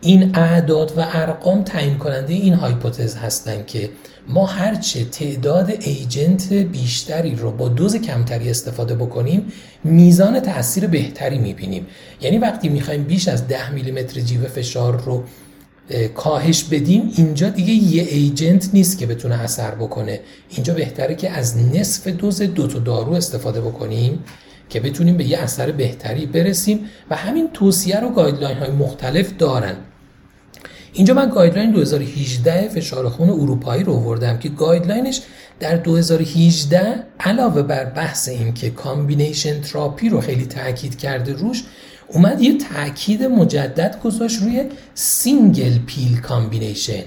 این 0.00 0.36
اعداد 0.36 0.98
و 0.98 1.00
ارقام 1.12 1.62
تعیین 1.62 1.98
کننده 1.98 2.34
این 2.34 2.54
هایپوتز 2.54 3.16
هستند 3.16 3.66
که 3.66 3.90
ما 4.28 4.46
هرچه 4.46 5.04
تعداد 5.04 5.70
ایجنت 5.80 6.52
بیشتری 6.52 7.34
رو 7.34 7.50
با 7.50 7.68
دوز 7.68 7.96
کمتری 7.96 8.50
استفاده 8.50 8.94
بکنیم 8.94 9.52
میزان 9.84 10.40
تاثیر 10.40 10.86
بهتری 10.86 11.38
می‌بینیم. 11.38 11.86
یعنی 12.20 12.38
وقتی 12.38 12.68
می‌خوایم 12.68 13.04
بیش 13.04 13.28
از 13.28 13.48
10 13.48 13.70
میلیمتر 13.70 14.20
جیوه 14.20 14.48
فشار 14.48 15.00
رو 15.00 15.24
کاهش 16.14 16.64
بدیم 16.64 17.12
اینجا 17.16 17.48
دیگه 17.48 17.72
یه 17.72 18.02
ایجنت 18.02 18.70
نیست 18.72 18.98
که 18.98 19.06
بتونه 19.06 19.34
اثر 19.34 19.70
بکنه. 19.70 20.20
اینجا 20.50 20.74
بهتره 20.74 21.14
که 21.14 21.30
از 21.30 21.56
نصف 21.56 22.08
دوز 22.08 22.42
دو 22.42 22.66
تا 22.66 22.78
دارو 22.78 23.12
استفاده 23.12 23.60
بکنیم 23.60 24.24
که 24.68 24.80
بتونیم 24.80 25.16
به 25.16 25.24
یه 25.24 25.38
اثر 25.38 25.72
بهتری 25.72 26.26
برسیم 26.26 26.80
و 27.10 27.16
همین 27.16 27.50
توصیه 27.52 28.00
رو 28.00 28.10
guideline 28.10 28.58
های 28.58 28.70
مختلف 28.70 29.36
دارن. 29.38 29.76
اینجا 30.96 31.14
من 31.14 31.28
guideline 31.28 31.70
2018 31.70 32.68
فشار 32.68 33.08
خون 33.08 33.30
اروپایی 33.30 33.84
رو 33.84 33.92
آوردم 33.92 34.38
که 34.38 34.48
guideline 34.48 35.07
ش 35.07 35.20
در 35.60 35.76
2018 35.76 37.02
علاوه 37.20 37.62
بر 37.62 37.84
بحث 37.84 38.28
این 38.28 38.54
که 38.54 38.70
combination 38.70 39.60
therapy 39.60 40.08
رو 40.08 40.20
خیلی 40.20 40.46
تاکید 40.46 40.98
کرده 40.98 41.32
روش 41.32 41.64
اومد 42.08 42.42
یه 42.42 42.58
تاکید 42.58 43.22
مجدد 43.22 44.00
گذاشت 44.04 44.42
روی 44.42 44.64
single 44.94 45.78
pill 45.86 46.20
combination. 46.20 47.04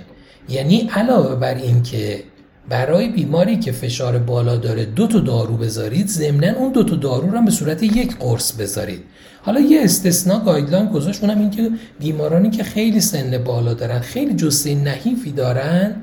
یعنی 0.50 0.90
علاوه 0.94 1.36
بر 1.36 1.56
این 1.56 1.84
که 1.84 2.24
برای 2.70 3.10
بیماری 3.10 3.60
که 3.60 3.72
فشار 3.72 4.18
بالا 4.18 4.58
داره 4.58 4.86
دو 4.86 5.08
تا 5.08 5.20
دارو 5.20 5.58
بذارید 5.58 6.08
ضمنا 6.08 6.54
اون 6.54 6.72
دو 6.72 6.84
تا 6.84 6.96
دارو 6.96 7.32
رو 7.32 7.42
به 7.42 7.52
صورت 7.52 7.84
یک 7.84 8.18
قرص 8.18 8.52
بذارید. 8.52 9.04
حالا 9.42 9.60
یه 9.60 9.84
استثنا 9.84 10.40
guideline 10.40 10.86
گذاشت 10.86 11.24
اونم 11.24 11.40
این 11.40 11.50
که 11.50 11.72
بیمارانی 12.00 12.50
که 12.50 12.64
خیلی 12.64 13.02
سن 13.02 13.38
بالا 13.38 13.74
دارن 13.74 14.00
خیلی 14.00 14.34
جثه 14.34 14.76
نحیفی 14.76 15.32
دارن 15.32 15.96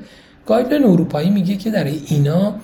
guideline 0.47 0.85
اروپایی 0.85 1.31
میگه 1.31 1.57
که 1.57 1.71
در 1.71 1.85
اینا 1.85 2.55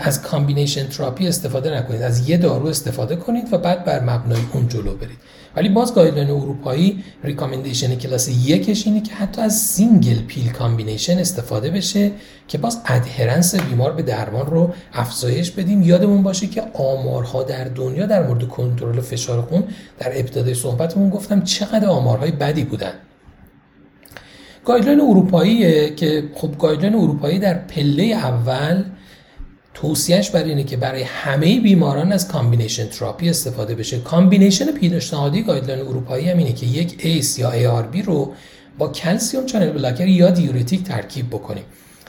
از 0.00 0.22
combination 0.22 0.86
therapy 0.86 1.28
استفاده 1.28 1.76
نکنید 1.76 2.02
از 2.02 2.28
یه 2.28 2.36
دارو 2.36 2.66
استفاده 2.66 3.16
کنید 3.16 3.52
و 3.52 3.58
بعد 3.58 3.84
بر 3.84 4.00
مبنای 4.00 4.40
اون 4.52 4.68
جلو 4.68 4.94
برید. 4.94 5.18
ولی 5.58 5.68
باز 5.68 5.94
guideline 5.94 6.30
اروپایی 6.30 7.04
recommendation 7.24 7.94
کلاس 7.94 8.28
یکش 8.28 8.86
اینه 8.86 9.00
که 9.00 9.14
حتی 9.14 9.40
از 9.40 9.58
single 9.58 10.22
pill 10.22 10.50
combination 10.52 11.18
استفاده 11.18 11.70
بشه 11.70 12.10
که 12.48 12.58
باز 12.58 12.80
adherence 12.86 13.54
بیمار 13.54 13.92
به 13.92 14.02
درمان 14.02 14.46
رو 14.46 14.70
افزایش 14.92 15.50
بدیم. 15.50 15.82
یادمون 15.82 16.22
باشه 16.22 16.46
که 16.46 16.62
آمارها 16.74 17.42
در 17.42 17.64
دنیا 17.64 18.06
در 18.06 18.26
مورد 18.26 18.48
کنترل 18.48 19.00
فشار 19.00 19.42
خون 19.42 19.64
در 19.98 20.18
ابتدای 20.18 20.54
صحبتمون 20.54 21.10
گفتم 21.10 21.42
چقدر 21.42 21.88
آمارهای 21.88 22.30
بدی 22.30 22.64
بودن. 22.64 22.92
guideline 24.64 25.00
اروپایی 25.00 25.94
که 25.94 26.24
خب 26.34 26.58
guideline 26.58 26.94
اروپایی 26.94 27.38
در 27.38 27.54
پله 27.54 28.04
اول 28.04 28.84
توصیهش 29.80 30.30
برای 30.30 30.50
اینه 30.50 30.64
که 30.64 30.76
برای 30.76 31.02
همه 31.02 31.60
بیماران 31.60 32.12
از 32.12 32.28
combination 32.28 32.86
therapy 32.86 33.30
استفاده 33.30 33.74
بشه. 33.74 33.98
combination 33.98 34.72
پیشنهادی 34.72 35.42
guideline 35.42 35.80
اروپایی 35.80 36.30
هم 36.30 36.38
اینه 36.38 36.52
که 36.52 36.66
یک 36.66 36.94
ACE 36.98 37.38
یا 37.38 37.82
ARB 37.82 38.02
رو 38.02 38.32
با 38.78 38.88
calcium 38.88 39.46
channel 39.46 39.70
blocker 39.70 40.06
یا 40.06 40.30
diuretic 40.30 40.82
ترکیب 40.84 41.30
بکنیم. 41.30 41.64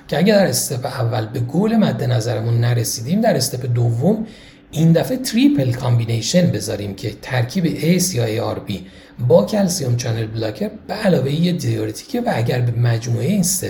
که 0.07 0.17
اگر 0.17 0.37
در 0.37 0.47
step 0.47 0.85
اول 0.85 1.25
به 1.25 1.39
گل 1.39 1.75
مد 1.75 2.03
نظرمون 2.03 2.59
نرسیدیم 2.59 3.21
در 3.21 3.35
step 3.35 3.65
دوم 3.65 4.27
این 4.71 4.91
دفعه 4.91 5.17
triple 5.17 5.71
combination 5.71 6.51
بذاریم 6.51 6.95
که 6.95 7.13
ترکیب 7.21 7.65
ACE 7.65 8.15
یا 8.15 8.53
ARB 8.53 8.85
با 9.27 9.45
calcium 9.45 9.95
channel 9.95 10.25
blocker 10.25 10.71
به 10.87 10.93
علاوه 10.93 11.31
یه 11.31 11.51
diuretic 11.51 12.23
و 12.25 12.31
اگر 12.35 12.61
به 12.61 12.79
مجموعه 12.79 13.25
این 13.25 13.43
سه 13.43 13.69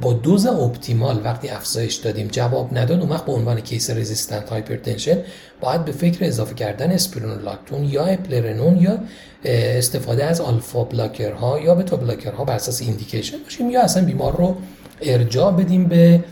با 0.00 0.12
دوز 0.12 0.46
optimal 0.46 1.20
وقتی 1.24 1.48
افزایش 1.48 1.94
دادیم 1.94 2.28
جواب 2.28 2.78
نداد 2.78 3.00
اون 3.00 3.08
وقت 3.08 3.24
به 3.24 3.32
عنوان 3.32 3.60
case 3.60 3.90
resistant 3.90 4.50
hypertension 4.50 5.18
باید 5.60 5.84
به 5.84 5.92
فکر 5.92 6.24
اضافه 6.24 6.54
کردن 6.54 6.90
اسپیرونولاکتون 6.90 7.84
یا 7.84 8.04
اپلرنون 8.04 8.78
یا 8.78 8.98
استفاده 9.44 10.24
از 10.24 10.40
alpha 10.40 10.84
blocker 10.84 11.51
ها 11.51 11.60
یا 11.60 11.74
beta 11.74 11.96
blocker 11.96 12.38
ها 12.38 12.44
بر 12.44 12.54
اساس 12.54 12.82
indication 12.82 13.36
باشیم 13.44 13.70
یا 13.70 13.82
اصلا 13.82 14.04
بیمار 14.04 14.36
رو 14.36 14.56
ارجاع 15.02 15.52
بدیم 15.52 15.84
به 15.84 16.24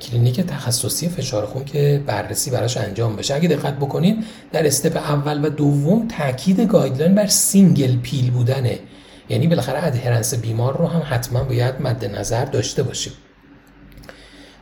کلینیک 0.00 0.40
تخصصی 0.40 1.08
فشار 1.08 1.46
خون 1.46 1.64
که 1.64 2.02
بررسی 2.06 2.50
براش 2.50 2.76
انجام 2.76 3.16
بشه. 3.16 3.34
اگه 3.34 3.48
دقت 3.48 3.76
بکنید 3.76 4.24
در 4.52 4.66
step 4.66 4.96
اول 4.96 5.44
و 5.44 5.48
دوم 5.48 6.08
تاکید 6.08 6.60
guideline 6.60 7.14
بر 7.14 7.26
single 7.26 7.96
pill 7.96 8.30
بودنه. 8.30 8.78
یعنی 9.28 9.46
بالاخره 9.46 9.84
adherence 9.84 10.34
بیمار 10.34 10.76
رو 10.76 10.86
هم 10.86 11.02
حتما 11.04 11.44
باید 11.44 11.74
مد 11.80 12.04
نظر 12.04 12.44
داشته 12.44 12.82
باشیم. 12.82 13.12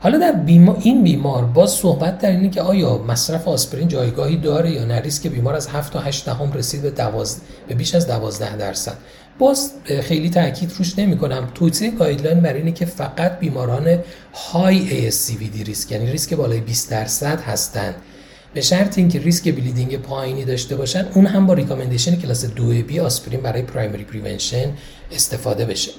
حالا 0.00 0.18
در 0.18 0.32
بیمار 0.32 0.76
این 0.80 1.02
بیمار 1.02 1.44
باز 1.44 1.70
صحبت 1.70 2.18
در 2.18 2.30
اینه 2.30 2.50
که 2.50 2.62
آیا 2.62 2.98
مصرف 2.98 3.48
آسپرین 3.48 3.88
جایگاهی 3.88 4.36
داره 4.36 4.70
یا 4.70 4.84
نه؟ 4.84 5.00
ریسک 5.00 5.26
بیمار 5.26 5.54
از 5.54 5.68
7 5.68 5.92
تا 5.92 6.00
8 6.00 6.26
دهم 6.26 6.52
رسید 6.52 6.82
به 6.82 6.90
12 6.90 7.40
به 7.68 7.74
بیش 7.74 7.94
از 7.94 8.06
12 8.06 8.56
درصد. 8.56 8.96
باز 9.38 9.72
خیلی 10.02 10.30
تاکید 10.30 10.72
روش 10.78 10.98
نمی 10.98 11.18
کنم 11.18 11.48
توصیه 11.54 11.90
guideline 11.90 12.40
بر 12.40 12.52
اینه 12.52 12.72
که 12.72 12.86
فقط 12.86 13.38
بیماران 13.38 13.98
های 14.34 15.10
ASCVD 15.10 15.66
risk 15.66 15.92
یعنی 15.92 16.12
ریسک 16.12 16.34
بالای 16.34 16.60
20 16.60 16.90
درصد 16.90 17.40
هستند. 17.40 17.94
به 18.54 18.60
شرط 18.60 18.98
اینکه 18.98 19.18
risk 19.18 19.54
bleeding 19.54 19.96
پایینی 19.96 20.44
داشته 20.44 20.76
باشن 20.76 21.06
اون 21.14 21.26
هم 21.26 21.46
با 21.46 21.54
recommendation 21.54 22.16
class 22.16 22.44
2 22.44 22.82
B 22.82 23.00
آسپرین 23.00 23.40
برای 23.40 23.62
primary 23.62 24.04
prevention 24.04 24.72
استفاده 25.12 25.64
بشه. 25.64 25.92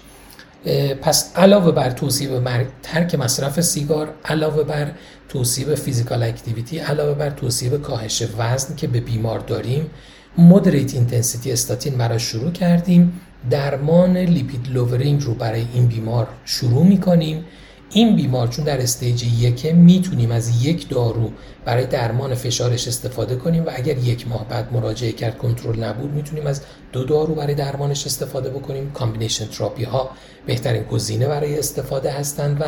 پس 1.01 1.31
علاوه 1.35 1.71
بر 1.71 1.89
توصیه 1.89 2.39
به 2.39 2.67
ترک 2.83 3.15
مصرف 3.15 3.61
سیگار 3.61 4.13
علاوه 4.25 4.63
بر 4.63 4.91
توصیه 5.29 5.65
به 5.65 5.75
physical 5.75 6.23
activity 6.23 6.79
علاوه 6.79 7.13
بر 7.13 7.29
توصیه 7.29 7.69
به 7.69 7.77
کاهش 7.77 8.23
وزن 8.37 8.75
که 8.75 8.87
به 8.87 8.99
بیمار 8.99 9.39
داریم 9.39 9.89
moderate 10.37 10.93
intensity 10.93 11.51
statin 11.51 11.97
برای 11.97 12.19
شروع 12.19 12.51
کردیم 12.51 13.21
درمان 13.49 14.17
lipid 14.17 14.67
lowering 14.73 15.21
رو 15.21 15.33
برای 15.33 15.65
این 15.73 15.87
بیمار 15.87 16.27
شروع 16.45 16.85
می‌کنیم. 16.85 17.45
این 17.93 18.15
بیمار 18.15 18.47
چون 18.47 18.65
در 18.65 18.81
stage 18.81 19.23
یک 19.23 19.65
می‌تونیم 19.65 20.31
از 20.31 20.65
یک 20.65 20.89
دارو 20.89 21.31
برای 21.65 21.85
درمان 21.85 22.35
فشارش 22.35 22.87
استفاده 22.87 23.35
کنیم 23.35 23.65
و 23.65 23.69
اگر 23.75 23.97
یک 23.97 24.27
ماه 24.27 24.47
بعد 24.47 24.73
مراجعه 24.73 25.11
کرد 25.11 25.37
کنترل 25.37 25.83
نبود 25.83 26.11
می‌تونیم 26.11 26.47
از 26.47 26.61
دو 26.91 27.03
دارو 27.03 27.35
برای 27.35 27.55
درمانش 27.55 28.05
استفاده 28.05 28.49
بکنیم. 28.49 28.91
combination 28.91 29.45
therapy 29.45 29.83
ها 29.83 30.09
بهترین 30.45 30.83
گزینه 30.83 31.27
برای 31.27 31.59
استفاده 31.59 32.11
هستند 32.11 32.57
و 32.61 32.63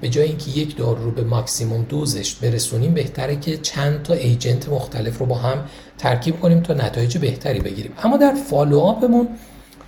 به 0.00 0.08
جای 0.08 0.28
اینکه 0.28 0.50
یک 0.50 0.76
دارو 0.76 1.04
رو 1.04 1.10
به 1.10 1.24
ماکسیموم 1.24 1.82
دوزش 1.88 2.34
برسونیم 2.34 2.94
بهتره 2.94 3.36
که 3.36 3.56
چند 3.56 4.02
تا 4.02 4.14
agent 4.14 4.68
مختلف 4.68 5.18
رو 5.18 5.26
با 5.26 5.34
هم 5.34 5.64
ترکیب 5.98 6.40
کنیم 6.40 6.60
تا 6.60 6.74
نتایج 6.74 7.18
بهتری 7.18 7.60
بگیریم. 7.60 7.92
اما 8.02 8.16
در 8.16 8.34
follow-up 8.34 9.05
مون 9.05 9.28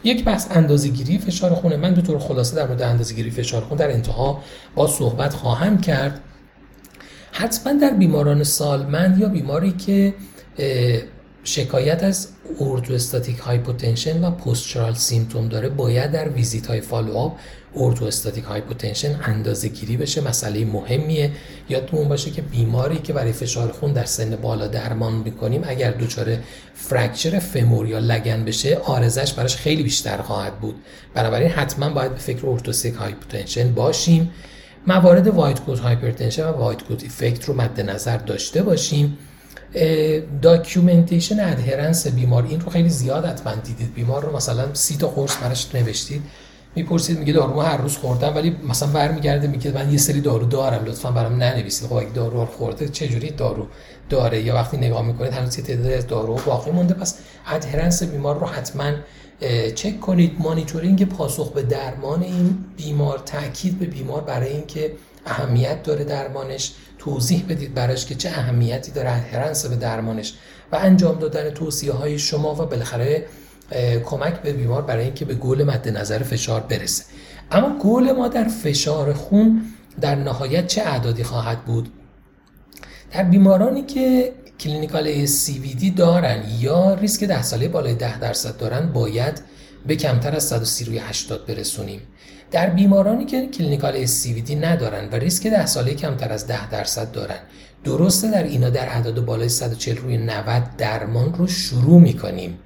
یک 0.05 0.24
بحث 0.24 0.47
اندازه‌گیری 0.51 1.18
فشار 1.18 1.55
خونه، 1.55 1.77
من 1.77 1.94
به 1.94 2.02
طور 2.02 2.18
خلاصه 2.18 2.56
در 2.56 2.66
مورد 2.66 2.82
اندازه‌گیری 2.82 3.31
فشار 3.31 3.62
خون 3.62 3.78
در 3.78 3.90
انتها 3.90 4.43
با 4.74 4.86
صحبت 4.86 5.35
خواهم 5.35 5.81
کرد. 5.81 6.20
حتما 7.32 7.72
در 7.72 7.90
بیماران 7.90 8.44
سالمند 8.44 9.18
یا 9.18 9.28
بیماری 9.28 9.72
که 9.72 10.14
شکایت 11.44 12.02
از 12.02 12.28
orthostatic 12.90 13.39
hypotension 13.39 14.24
و 14.24 14.31
postural 14.31 14.94
symptom 14.94 15.48
داره 15.48 15.68
باید 15.68 16.12
در 16.12 16.28
ویزیت 16.28 16.66
های 16.66 16.81
follow-up 16.81 17.39
orthostatic 17.77 18.44
hypotension 18.44 19.20
اندازه 19.22 19.68
گیری 19.68 19.97
بشه 19.97 20.20
مسئله 20.20 20.64
مهمیه. 20.64 21.30
یادمون 21.68 22.09
باشه 22.09 22.30
که 22.30 22.42
بیماری 22.42 22.98
که 22.98 23.12
برای 23.12 23.32
فشار 23.32 23.72
خون 23.72 23.92
در 23.92 24.05
سن 24.05 24.36
بالا 24.36 24.66
درمان 24.66 25.12
می‌کنیم 25.12 25.62
اگر 25.66 25.90
دچار 25.90 26.36
fracture 26.74 27.39
femur 27.39 27.86
یا 27.86 27.98
لگن 27.98 28.44
بشه 28.44 28.76
عوارضش 28.77 29.32
براش 29.32 29.56
خیلی 29.56 29.82
بیشتر 29.82 30.22
خواهد 30.22 30.60
بود. 30.60 30.74
بنابراین 31.14 31.51
حتما 31.51 31.90
باید 31.90 32.12
به 32.12 32.18
فکر 32.18 32.47
orthostatic 32.47 32.94
hypotension 32.94 33.74
باشیم. 33.74 34.30
موارد 34.86 35.26
white 35.27 35.61
coat 35.61 35.81
hypertension 35.81 36.44
و 36.44 36.52
white 36.52 36.82
coat 36.82 37.05
effect 37.05 37.44
رو 37.44 37.55
مد 37.55 37.80
نظر 37.80 38.16
داشته 38.16 38.62
باشیم. 38.62 39.18
documentation 40.43 41.40
adherence 41.40 42.07
بیمار 42.06 42.47
این 42.47 42.60
رو 42.60 42.70
خیلی 42.70 42.88
زیاد 42.88 43.24
حتما 43.24 43.55
دیدید. 43.55 43.94
بیمار 43.94 44.24
رو 44.24 44.36
مثلا 44.36 44.74
سی 44.74 44.97
تا 44.97 45.09
قرص 45.09 45.36
براش 45.42 45.74
نوشتید. 45.74 46.22
می‌پرسید 46.74 47.18
میگه 47.18 47.32
دارو 47.32 47.60
هر 47.60 47.76
روز 47.76 47.97
خوردم 47.97 48.34
ولی 48.34 48.56
مثلا 48.68 48.88
برمیگرده 48.88 49.47
میگه 49.47 49.72
من 49.72 49.92
یه 49.92 49.98
سری 49.98 50.20
دارو 50.20 50.47
دارم 50.47 50.84
لطفا 50.84 51.10
برام 51.10 51.42
ننویسید. 51.42 51.88
خب 51.88 51.94
اگه 51.94 52.10
دارو 52.10 52.40
رو 52.40 52.47
خورده 52.47 52.88
چه 52.88 53.09
جوری 53.09 53.30
دارو 53.30 53.66
داره؟ 54.09 54.42
یا 54.42 54.55
وقتی 54.55 54.76
نگاه 54.76 55.06
می‌کنید 55.06 55.32
هنوز 55.32 55.59
یه 55.59 55.64
تعدادی 55.64 55.94
از 55.94 56.06
دارو 56.06 56.40
باقی 56.47 56.70
مونده. 56.70 56.94
پس 56.94 57.18
ادهرنس 57.47 58.02
بیمار 58.02 58.40
رو 58.40 58.47
حتما 58.47 58.92
چک 59.74 60.01
کنید. 60.01 60.32
مانیتورینگ 60.38 61.09
پاسخ 61.09 61.52
به 61.52 61.62
درمان 61.62 62.22
این 62.22 62.64
بیمار 62.76 63.18
تاکید 63.18 63.78
به 63.78 63.86
بیمار 63.86 64.20
برای 64.20 64.52
اینکه 64.52 64.92
اهمیت 65.26 65.82
داره 65.82 66.05
درمانش. 66.05 66.72
توضیح 66.98 67.44
بدید 67.48 67.74
براش 67.74 68.06
که 68.06 68.14
چه 68.14 68.28
اهمیتی 68.28 68.92
داره 68.92 69.10
ادهرنس 69.10 69.66
به 69.66 69.76
درمانش. 69.76 70.34
و 70.72 70.76
انجام 70.76 71.18
دادن 71.18 71.51
توصیه 71.51 71.92
های 71.92 72.18
شما 72.18 72.55
و 72.55 72.66
بالاخره 72.66 73.26
کمک 74.05 74.42
به 74.42 74.52
بیمار 74.52 74.82
برای 74.82 75.05
اینکه 75.05 75.24
به 75.24 75.34
گل 75.34 75.64
مد 75.64 75.88
نظر 75.88 76.22
فشار 76.22 76.60
برسه. 76.60 77.05
اما 77.51 77.78
گل 77.78 78.12
ما 78.12 78.28
در 78.28 78.48
فشار 78.48 79.12
خون 79.12 79.62
در 80.01 80.14
نهایت 80.14 80.66
چه 80.66 80.82
اعدادی 80.82 81.24
خواهد 81.24 81.64
بود؟ 81.64 81.88
در 83.12 83.22
بیمارانی 83.22 83.82
که 83.82 84.32
clinical 84.61 85.27
CVD 85.26 85.90
دارن 85.97 86.42
یا 86.60 86.94
ریسک 86.94 87.24
ده 87.24 87.42
ساله 87.42 87.68
بالای 87.68 87.94
10 87.94 88.18
درصد 88.18 88.56
دارن 88.56 88.92
باید 88.92 89.42
به 89.86 89.97
کمتر 89.97 90.36
از 90.36 90.44
130 90.44 90.84
روی 90.84 90.98
80 90.98 91.47
برسونیم. 91.47 92.01
در 92.51 92.70
بیمارانی 92.70 93.24
که 93.24 93.47
clinical 93.47 94.07
CVD 94.06 94.51
ندارن 94.51 95.09
و 95.09 95.14
ریسک 95.14 95.47
ده 95.47 95.66
ساله 95.66 95.94
کمتر 95.94 96.32
از 96.32 96.47
10 96.47 96.70
درصد 96.70 97.12
دارن 97.12 97.38
درسته 97.84 98.30
در 98.30 98.42
اینا 98.42 98.70
در 98.70 98.88
اعداد 98.88 99.24
بالای 99.24 99.48
140 99.48 99.97
روی 99.97 100.18
90 100.18 100.76
درمان 100.78 101.34
رو 101.34 101.47
شروع 101.47 102.01
می‌کنیم. 102.01 102.59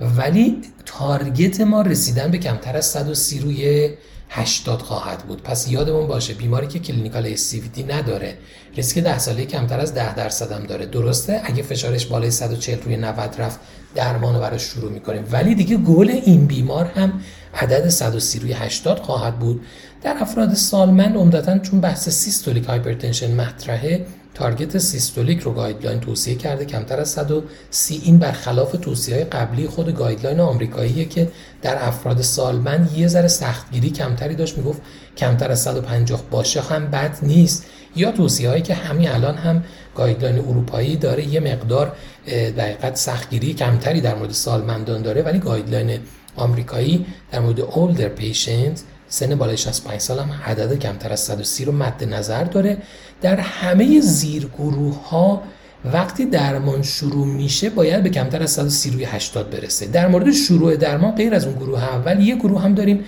ولی 0.00 0.62
target 0.86 1.60
ما 1.60 1.82
رسیدن 1.82 2.30
به 2.30 2.38
کمتر 2.38 2.76
از 2.76 2.86
130 2.86 3.38
روی 3.38 3.90
80 4.30 4.82
خواهد 4.82 5.18
بود. 5.18 5.42
پس 5.42 5.68
یادمون 5.68 6.06
باشه 6.06 6.34
بیماری 6.34 6.66
که 6.66 6.78
clinical 6.78 7.34
CVD 7.74 7.82
نداره 7.82 8.38
ریسک 8.76 8.98
10 8.98 9.18
ساله 9.18 9.44
کمتر 9.44 9.80
از 9.80 9.94
10 9.94 10.14
درصد 10.14 10.52
هم 10.52 10.66
داره. 10.66 10.86
درسته؟ 10.86 11.40
اگه 11.44 11.62
فشارش 11.62 12.06
بالای 12.06 12.30
140 12.30 12.80
روی 12.80 12.96
90 12.96 13.34
رفت 13.38 13.60
درمان 13.94 14.40
براش 14.40 14.62
شروع 14.62 14.92
می‌کنیم. 14.92 15.24
ولی 15.32 15.54
دیگه 15.54 15.76
گل 15.76 16.10
این 16.10 16.46
بیمار 16.46 16.84
هم 16.84 17.20
عدد 17.54 17.88
130 17.88 18.38
روی 18.38 18.52
80 18.52 18.98
خواهد 18.98 19.38
بود. 19.38 19.60
در 20.02 20.16
افراد 20.20 20.54
سالمند 20.54 21.16
عمدتا 21.16 21.58
چون 21.58 21.80
بحث 21.80 22.08
systolic 22.08 22.64
hypertension 22.64 23.34
مطرحه 23.34 24.06
target 24.34 24.78
systolic 24.78 25.40
رو 25.40 25.52
guideline 25.52 26.00
توصیه 26.00 26.34
کرده 26.34 26.64
کمتر 26.64 27.00
از 27.00 27.10
130 27.10 28.00
این 28.04 28.18
برخلاف 28.18 28.72
توصیه 28.72 29.14
های 29.14 29.24
قبلی 29.24 29.66
خود 29.66 29.94
guideline 29.94 30.40
آمریکاییه 30.40 31.04
که 31.04 31.28
در 31.62 31.88
افراد 31.88 32.22
سالمند 32.22 32.92
یه 32.96 33.08
ذره 33.08 33.28
سختگیری 33.28 33.90
کمتری 33.90 34.34
داشت. 34.34 34.58
می‌گفت 34.58 34.82
کمتر 35.16 35.50
از 35.50 35.62
150 35.62 36.22
باشه 36.30 36.60
هم 36.60 36.90
بد 36.90 37.18
نیست. 37.22 37.66
یا 37.96 38.12
توصیه 38.12 38.48
هایی 38.48 38.62
که 38.62 38.74
همین 38.74 39.08
الان 39.08 39.34
هم 39.34 39.64
guideline 39.94 40.38
اروپایی 40.38 40.96
داره 40.96 41.28
یه 41.28 41.40
مقدار 41.40 41.92
دقیقا 42.28 42.96
سختگیری 42.96 43.54
کمتری 43.54 44.00
در 44.00 44.14
مورد 44.14 44.30
سالمندان 44.30 45.02
داره 45.02 45.22
ولی 45.22 45.38
guideline 45.38 46.00
آمریکایی 46.36 47.06
در 47.32 47.40
مورد 47.40 47.60
older 47.60 48.08
patient 48.08 48.82
سن 49.08 49.34
بالای 49.34 49.56
65 49.56 50.00
سال 50.00 50.18
هم 50.18 50.30
عدد 50.46 50.78
کمتر 50.78 51.12
از 51.12 51.20
130 51.20 51.64
رو 51.64 51.72
مد 51.72 52.04
نظر 52.04 52.44
داره. 52.44 52.78
در 53.22 53.40
همه 53.40 54.00
زیرگروه 54.00 55.08
ها 55.08 55.42
وقتی 55.84 56.24
درمان 56.24 56.82
شروع 56.82 57.26
میشه 57.26 57.70
باید 57.70 58.02
به 58.02 58.10
کمتر 58.10 58.42
از 58.42 58.50
130 58.50 58.90
روی 58.90 59.04
80 59.04 59.50
برسه. 59.50 59.86
در 59.86 60.08
مورد 60.08 60.32
شروع 60.32 60.76
درمان 60.76 61.14
غیر 61.14 61.34
از 61.34 61.44
اون 61.44 61.54
گروه 61.54 61.84
اول 61.84 62.20
یه 62.20 62.36
گروه 62.36 62.62
هم 62.62 62.74
داریم 62.74 63.04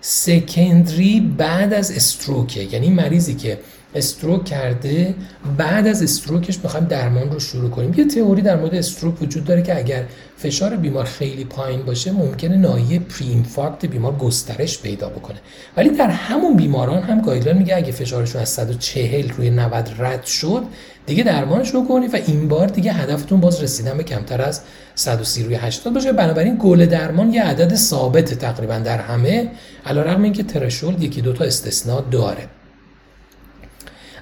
سکندری 0.00 1.20
بعد 1.38 1.72
از 1.72 1.90
استروکه 1.90 2.62
یعنی 2.62 2.90
مریضی 2.90 3.34
که 3.34 3.58
استروک 3.96 4.44
کرده. 4.44 5.14
بعد 5.56 5.86
از 5.86 6.02
استروکش 6.02 6.58
می‌خوایم 6.62 6.86
درمان 6.86 7.30
رو 7.30 7.40
شروع 7.40 7.70
کنیم. 7.70 7.94
یه 7.96 8.04
تئوری 8.04 8.42
در 8.42 8.56
مورد 8.56 8.74
استروک 8.74 9.22
وجود 9.22 9.44
داره 9.44 9.62
که 9.62 9.78
اگر 9.78 10.04
فشار 10.36 10.76
بیمار 10.76 11.04
خیلی 11.04 11.44
پایین 11.44 11.82
باشه 11.82 12.12
ممکنه 12.12 12.56
ناحیه 12.56 12.98
پری 12.98 13.88
بیمار 13.88 14.16
گسترش 14.16 14.80
پیدا 14.80 15.08
بکنه. 15.08 15.36
ولی 15.76 15.90
در 15.90 16.08
همون 16.08 16.56
بیماران 16.56 17.02
هم 17.02 17.20
گایدلاین 17.20 17.58
میگه 17.58 17.76
اگه 17.76 17.92
فشارشون 17.92 18.42
از 18.42 18.48
140 18.48 19.28
روی 19.28 19.50
90 19.50 19.90
رد 19.98 20.24
شد 20.24 20.62
دیگه 21.06 21.24
درمانش 21.24 21.70
رو 21.70 21.88
کنید 21.88 22.14
و 22.14 22.16
این 22.26 22.48
بار 22.48 22.66
دیگه 22.66 22.92
هدفتون 22.92 23.40
باز 23.40 23.62
رسیدن 23.62 23.96
به 23.96 24.04
کمتر 24.04 24.42
از 24.42 24.60
130 24.94 25.42
روی 25.42 25.54
80 25.54 25.94
باشه. 25.94 26.12
بنابراین 26.12 26.56
گل 26.60 26.86
درمان 26.86 27.32
یه 27.32 27.42
عدد 27.42 27.74
ثابت 27.74 28.34
تقریبا 28.34 28.78
در 28.78 28.98
همه 28.98 29.50
علیرغم 29.86 30.22
اینکه 30.22 30.42
threshold 30.42 31.02
یکی 31.02 31.20
دو 31.20 31.32
تا 31.32 31.44
استثنا 31.44 32.00
داره. 32.00 32.48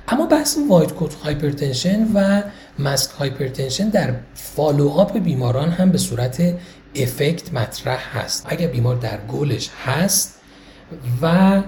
اما 0.08 0.26
بحث 0.26 0.58
white 0.70 0.92
coat 0.92 1.14
hypertension 1.14 2.06
و 2.14 2.42
masked 2.78 3.10
hypertension 3.10 3.88
در 3.88 4.14
follow-up 4.34 5.18
بیماران 5.18 5.70
هم 5.70 5.90
به 5.90 5.98
صورت 5.98 6.54
effect 6.94 7.52
مطرح 7.52 8.18
هست. 8.18 8.46
اگر 8.48 8.66
بیمار 8.66 8.96
در 8.96 9.18
گلش 9.28 9.70
هست 9.86 10.40
و 11.22 11.62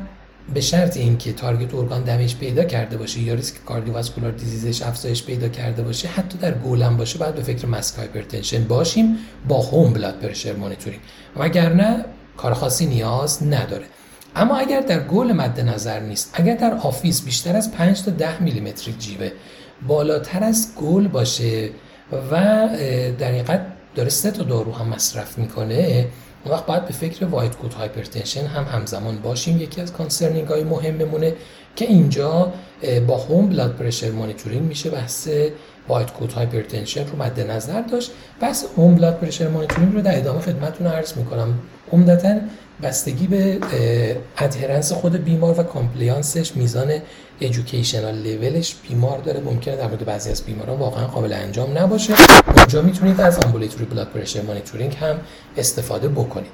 به 0.54 0.60
شرط 0.60 0.96
اینکه 0.96 1.32
target 1.32 1.74
organ 1.74 2.02
damage 2.02 2.36
پیدا 2.36 2.64
کرده 2.64 2.96
باشه 2.96 3.20
یا 3.20 3.34
risk 3.34 3.64
cardiovascular 3.64 4.30
disease 4.30 4.71
ش 4.71 4.82
افزایش 4.82 5.24
پیدا 5.24 5.48
کرده 5.48 5.82
باشه 5.82 6.08
حتی 6.08 6.38
در 6.38 6.52
گولم 6.52 6.96
باشه 6.96 7.18
باید 7.18 7.34
به 7.34 7.42
فکر 7.42 7.66
masked 7.66 7.98
hypertension 7.98 8.64
باشیم 8.64 9.18
با 9.48 9.62
home 9.62 9.92
blood 9.92 10.18
pressure 10.20 10.52
monitoring. 10.52 11.02
وگرنه 11.36 12.04
کار 12.36 12.54
خاصی 12.54 12.86
نیاز 12.86 13.42
نداره. 13.42 13.86
اما 14.36 14.56
اگر 14.56 14.80
در 14.80 15.00
گل 15.00 15.32
مد 15.32 15.60
نظر 15.60 16.00
نیست 16.00 16.30
اگر 16.34 16.54
در 16.54 16.74
office 16.74 17.22
بیشتر 17.22 17.56
از 17.56 17.72
5 17.72 18.02
تا 18.02 18.10
10 18.10 18.42
میلیمتر 18.42 18.94
جیوه 18.98 19.32
بالاتر 19.88 20.44
از 20.44 20.68
گل 20.80 21.08
باشه 21.08 21.70
و 22.12 22.36
در 23.18 23.28
حقیقت 23.28 23.66
داره 23.94 24.08
سه 24.08 24.30
تا 24.30 24.42
دارو 24.42 24.72
هم 24.72 24.88
مصرف 24.88 25.38
می‌کنه 25.38 26.06
اون 26.44 26.54
وقت 26.54 26.66
باید 26.66 26.84
به 26.84 26.92
فکر 26.92 27.24
white 27.24 27.56
coat 27.56 27.72
hypertension 27.72 28.46
هم 28.46 28.64
همزمان 28.64 29.18
باشیم. 29.18 29.60
یکی 29.60 29.80
از 29.80 29.92
concerning 29.92 30.48
های 30.48 30.64
مهممونه 30.64 31.34
که 31.76 31.84
اینجا 31.84 32.52
با 33.06 33.16
home 33.16 33.48
blood 33.48 33.76
pressure 33.76 34.10
monitoring 34.10 34.62
میشه 34.62 34.90
بحث 34.90 35.28
white 35.88 36.10
coat 36.10 36.32
hypertension 36.32 37.06
رو 37.06 37.22
مد 37.22 37.40
نظر 37.40 37.80
داشت. 37.80 38.10
بحث 38.40 38.64
home 38.76 38.94
blood 38.94 39.18
pressure 39.18 39.48
monitoring 39.48 39.94
رو 39.94 40.00
در 40.00 40.18
ادامه 40.18 40.40
خدمتتون 40.40 40.86
عرض 40.86 41.16
می‌کنم. 41.16 41.58
عمدتا 41.92 42.34
بستگی 42.82 43.26
به 43.26 43.58
adherence 44.38 44.92
خود 44.92 45.24
بیمار 45.24 45.60
و 45.60 45.62
compliance 45.62 46.41
ش 46.41 46.56
میزان 46.56 46.92
ایژوکیشنال 47.38 48.14
لیولش 48.14 48.76
بیمار 48.88 49.18
داره. 49.18 49.40
ممکنه 49.40 49.76
در 49.76 49.86
مورد 49.86 50.04
بعضی 50.04 50.30
از 50.30 50.42
بیماران 50.42 50.78
واقعا 50.78 51.06
قابل 51.06 51.32
انجام 51.32 51.78
نباشه. 51.78 52.14
اونجا 52.56 52.82
می‌تونید 52.82 53.20
از 53.20 53.38
ambulatory 53.38 53.84
blood 53.84 54.08
pressure 54.08 54.42
monitoring 54.42 54.96
هم 55.00 55.20
استفاده 55.56 56.08
بکنید. 56.08 56.50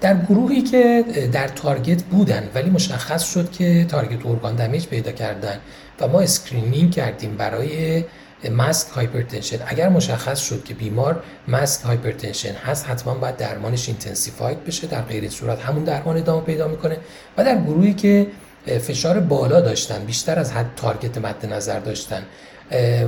در 0.00 0.16
گروهی 0.28 0.62
که 0.62 1.04
در 1.32 1.48
target 1.48 2.02
بودن 2.02 2.48
ولی 2.54 2.70
مشخص 2.70 3.32
شد 3.32 3.50
که 3.50 3.84
target 3.84 4.26
organ 4.26 4.56
damage 4.56 4.86
پیدا 4.86 5.12
کردن 5.12 5.58
و 6.00 6.08
ما 6.08 6.20
screening 6.20 6.90
کردیم 6.90 7.36
برای 7.36 8.04
masked 8.50 8.88
hypertension. 8.88 9.58
اگر 9.66 9.88
مشخص 9.88 10.40
شد 10.40 10.64
که 10.64 10.74
بیمار 10.74 11.22
masked 11.48 11.82
hypertension 11.82 12.52
هست 12.52 12.88
حتما 12.88 13.14
باید 13.14 13.36
درمانش 13.36 13.88
intensified 13.88 14.64
بشه 14.64 14.86
در 14.86 15.02
غیر 15.02 15.28
صورت 15.28 15.60
همون 15.60 15.84
درمان 15.84 16.16
ادامه 16.16 16.44
پیدا 16.44 16.68
می‌کنه 16.68 16.96
و 17.36 17.44
در 17.44 17.62
گروهی 17.62 17.94
که 17.94 18.26
فشار 18.66 19.20
بالا 19.20 19.60
داشتن 19.60 20.04
بیشتر 20.04 20.38
از 20.38 20.52
حد 20.52 20.66
target 20.76 21.18
مد 21.18 21.46
نظر 21.46 21.78
داشتن 21.78 22.22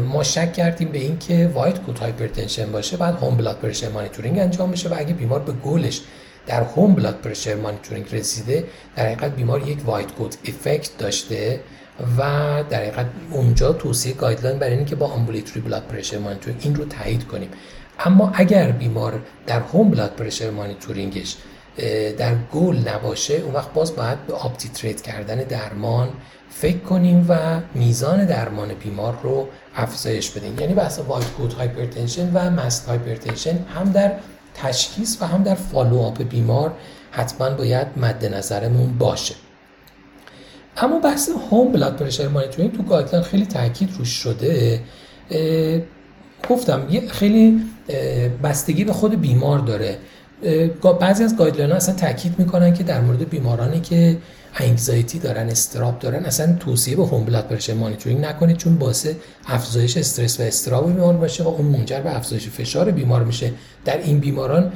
ما 0.08 0.22
شک 0.22 0.52
کردیم 0.52 0.88
به 0.88 0.98
اینکه 0.98 1.50
white 1.54 1.80
coat 1.80 1.98
hypertension 1.98 2.72
باشه 2.72 2.96
بعد 2.96 3.14
home 3.14 3.36
blood 3.36 3.58
pressure 3.58 3.88
monitoring 3.88 4.38
انجام 4.38 4.70
بشه 4.70 4.88
و 4.88 4.94
اگه 4.98 5.14
بیمار 5.14 5.40
به 5.40 5.52
گولش 5.52 6.00
در 6.46 6.62
home 6.62 6.94
blood 6.94 7.14
pressure 7.14 7.54
monitoring 7.54 8.14
رسیده 8.14 8.64
در 8.96 9.06
حقیقت 9.06 9.36
بیمار 9.36 9.68
یک 9.68 9.78
white 9.86 10.12
coat 10.12 10.36
effect 10.44 10.90
داشته. 10.98 11.60
و 12.18 12.22
در 12.70 12.78
حقیقت 12.78 13.06
اونجا 13.30 13.72
توصیه 13.72 14.14
guideline 14.14 14.58
برای 14.58 14.76
اینکه 14.76 14.96
با 14.96 15.06
ambulatory 15.06 15.60
blood 15.60 15.82
pressure 15.82 16.18
monitoring 16.18 16.60
این 16.64 16.74
رو 16.74 16.84
تایید 16.84 17.26
کنیم. 17.26 17.48
اما 17.98 18.32
اگر 18.34 18.70
بیمار 18.70 19.20
در 19.46 19.60
home 19.60 19.90
blood 19.90 20.10
pressure 20.10 20.50
monitoring 20.50 21.22
ش 21.22 21.36
در 22.18 22.34
گل 22.52 22.76
نباشه 22.88 23.34
اون 23.34 23.54
وقت 23.54 23.72
باز 23.72 23.96
باید 23.96 24.26
به 24.26 24.34
up-titrate 24.34 25.00
کردن 25.00 25.36
درمان 25.36 26.08
فکر 26.50 26.78
کنیم 26.78 27.26
و 27.28 27.60
میزان 27.74 28.24
درمان 28.24 28.74
بیمار 28.74 29.18
رو 29.22 29.48
افزایش 29.76 30.30
بدیم. 30.30 30.58
یعنی 30.58 30.74
بحث 30.74 30.98
white 30.98 31.26
coat 31.26 31.52
hypertension 31.52 32.30
و 32.34 32.50
masked 32.50 32.88
hypertension 32.88 33.58
هم 33.74 33.92
در 33.92 34.12
تشخیص 34.54 35.22
و 35.22 35.26
هم 35.26 35.42
در 35.42 35.54
follow-up 35.54 36.22
بیمار 36.22 36.72
حتما 37.10 37.50
باید 37.50 37.86
مد 37.96 38.24
نظرمون 38.24 38.98
باشه. 38.98 39.34
اما 40.76 40.98
بحث 40.98 41.30
home 41.50 41.72
blood 41.72 41.96
pressure 41.96 42.28
monitoring 42.28 42.76
تو 42.76 42.82
guideline 42.82 43.24
خیلی 43.24 43.46
تاکید 43.46 43.90
روش 43.98 44.08
شده 44.08 44.80
گفتم 46.50 46.82
یه 46.90 47.08
خیلی 47.08 47.60
بستگی 48.42 48.84
به 48.84 48.92
خود 48.92 49.20
بیمار 49.20 49.58
داره. 49.58 49.98
بعضی 51.00 51.24
از 51.24 51.36
guideline 51.36 51.70
ها 51.70 51.76
اصلا 51.76 51.94
تاکید 51.94 52.38
می‌کنن 52.38 52.74
که 52.74 52.84
در 52.84 53.00
مورد 53.00 53.30
بیمارانی 53.30 53.80
که 53.80 54.16
anxiety 54.58 55.18
دارن 55.18 55.48
اضطراب 55.48 55.98
دارن 55.98 56.24
اصلا 56.24 56.56
توصیه 56.60 56.96
به 56.96 57.06
home 57.06 57.24
blood 57.24 57.48
pressure 57.48 57.74
monitoring 57.74 58.24
نکنید 58.24 58.56
چون 58.56 58.78
باعث 58.78 59.08
افزایش 59.46 59.96
استرس 59.96 60.40
و 60.40 60.42
اضطراب 60.42 60.92
بیمار 60.92 61.14
باشه 61.14 61.44
و 61.44 61.48
اون 61.48 61.66
منجر 61.66 62.00
به 62.00 62.16
افزایش 62.16 62.48
فشار 62.48 62.90
بیمار 62.90 63.24
میشه. 63.24 63.52
در 63.84 63.98
این 63.98 64.18
بیماران 64.18 64.72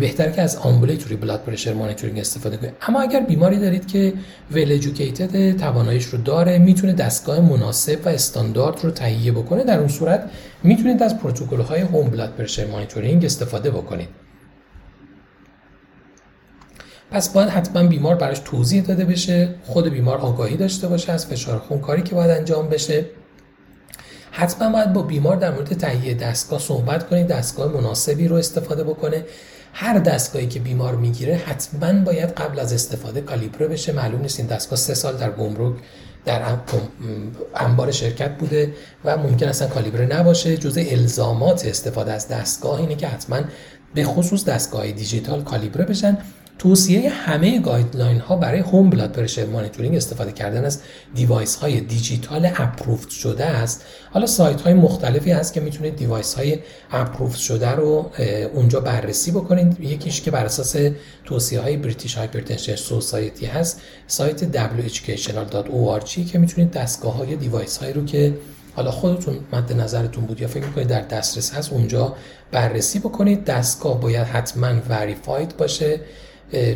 بهتر 0.00 0.30
که 0.30 0.42
از 0.42 0.56
آمبولیتوری 0.56 1.16
بلاد 1.16 1.40
پرشر 1.40 1.72
مانیتورینگ 1.72 2.18
استفاده 2.18 2.56
کنید. 2.56 2.72
اما 2.88 3.00
اگر 3.00 3.20
بیماری 3.20 3.58
دارید 3.58 3.86
که 3.86 4.12
ول 4.50 4.72
ادوکیتد 4.72 5.56
تواناییش 5.56 6.04
رو 6.04 6.18
داره 6.18 6.58
می‌تونه 6.58 6.92
دستگاه 6.92 7.40
مناسب 7.40 7.98
و 8.04 8.08
استاندارد 8.08 8.84
رو 8.84 8.90
تهیه 8.90 9.32
بکنه 9.32 9.64
در 9.64 9.78
اون 9.78 9.88
صورت 9.88 10.30
می‌تونید 10.62 11.02
از 11.02 11.18
پروتکل 11.18 11.60
های 11.60 11.80
هوم 11.80 12.10
بلاد 12.10 12.34
پرشر 12.34 12.66
مانیتورینگ 12.66 13.24
استفاده 13.24 13.70
بکنید. 13.70 14.08
پس 17.10 17.28
باید 17.28 17.48
حتما 17.48 17.82
بیمار 17.82 18.14
براش 18.14 18.38
توضیح 18.38 18.82
داده 18.82 19.04
بشه 19.04 19.54
خود 19.64 19.88
بیمار 19.88 20.18
آگاهی 20.18 20.56
داشته 20.56 20.88
باشه 20.88 21.12
از 21.12 21.26
فشار 21.26 21.58
خون 21.58 21.78
کاری 21.78 22.02
که 22.02 22.14
باید 22.14 22.30
انجام 22.30 22.68
بشه. 22.68 23.04
حتما 24.30 24.72
باید 24.72 24.92
با 24.92 25.02
بیمار 25.02 25.36
در 25.36 25.50
مورد 25.50 25.68
تهیه 25.68 26.14
دستگاه 26.14 26.58
صحبت 26.58 27.08
کنید 27.08 27.26
دستگاه 27.26 27.72
مناسبی 27.72 28.28
رو 28.28 28.36
استفاده 28.36 28.84
بکنه. 28.84 29.24
هر 29.72 29.98
دستگاهی 29.98 30.46
که 30.46 30.60
بیمار 30.60 30.94
می‌گیره 30.96 31.34
حتما 31.34 32.04
باید 32.04 32.30
قبل 32.30 32.58
از 32.58 32.72
استفاده 32.72 33.20
کالیبره 33.20 33.68
بشه. 33.68 33.92
معلوم 33.92 34.20
نیست 34.20 34.40
این 34.40 34.48
دستگاه 34.48 34.78
سه 34.78 34.94
سال 34.94 35.16
در 35.16 35.30
گمرک 35.30 35.74
در 36.24 36.42
انبار 37.54 37.90
شرکت 37.90 38.38
بوده 38.38 38.72
و 39.04 39.16
ممکن 39.16 39.48
اصلا 39.48 39.68
کالیبره 39.68 40.06
نباشه. 40.06 40.56
جزء 40.56 40.82
الزامات 40.90 41.66
استفاده 41.66 42.12
از 42.12 42.28
دستگاه 42.28 42.80
اینه 42.80 42.94
که 42.94 43.08
حتما 43.08 43.40
به 43.94 44.04
خصوص 44.04 44.44
دستگاه 44.44 44.92
دیجیتال 44.92 45.42
کالیبره 45.42 45.84
بشن. 45.84 46.18
توصیه 46.58 47.10
همه 47.10 47.58
guideline 47.58 48.20
ها 48.20 48.36
برای 48.36 48.60
home 48.60 48.90
blood 48.90 49.12
pressure 49.12 49.46
monitoring 49.46 49.96
استفاده 49.96 50.32
کردن 50.32 50.64
از 50.64 50.80
device 51.14 51.56
های 51.56 51.80
دیجیتال 51.80 52.50
approved 52.56 53.08
شده 53.08 53.44
است. 53.44 53.84
حالا 54.10 54.26
سایت 54.26 54.60
های 54.60 54.74
مختلفی 54.74 55.30
هست 55.30 55.52
که 55.52 55.60
می‌تونید 55.60 55.96
device 55.96 56.34
های 56.34 56.58
approved 56.90 57.38
شده 57.38 57.70
رو 57.70 58.10
اونجا 58.54 58.80
بررسی 58.80 59.30
بکنید. 59.30 59.80
یکیش 59.80 60.20
که 60.20 60.30
بر 60.30 60.44
اساس 60.44 60.76
توصیه 61.24 61.60
های 61.60 61.76
British 61.76 62.14
Hypertension 62.14 62.76
Society 62.76 63.46
هست 63.46 63.80
سایت 64.06 64.44
dableducational.org 64.44 66.30
که 66.32 66.38
می‌تونید 66.38 66.70
دستگاه 66.70 67.14
های 67.16 67.36
device 67.36 67.76
هایی 67.76 67.92
رو 67.92 68.04
که 68.04 68.34
حالا 68.74 68.90
خودتون 68.90 69.38
مد 69.52 69.72
نظرتون 69.72 70.24
بود 70.24 70.40
یا 70.40 70.48
فکر 70.48 70.64
می‌کنید 70.64 70.88
در 70.88 71.00
دسترس 71.00 71.54
هست 71.54 71.72
اونجا 71.72 72.16
بررسی 72.52 72.98
بکنید. 72.98 73.44
دستگاه 73.44 74.00
باید 74.00 74.26
حتما 74.26 74.72
verified 74.88 75.56
باشه. 75.56 76.00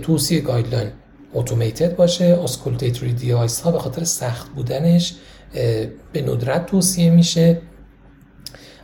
توصیه 0.02 0.40
guideline 0.40 0.90
automated 1.34 1.96
باشه. 1.96 2.24
auscultatory 2.44 3.12
device 3.12 3.60
ها 3.60 3.70
به 3.70 3.78
خاطر 3.78 4.04
سخت 4.04 4.48
بودنش 4.48 5.14
به 6.12 6.22
ندرت 6.22 6.66
توصیه 6.66 7.10
میشه. 7.10 7.60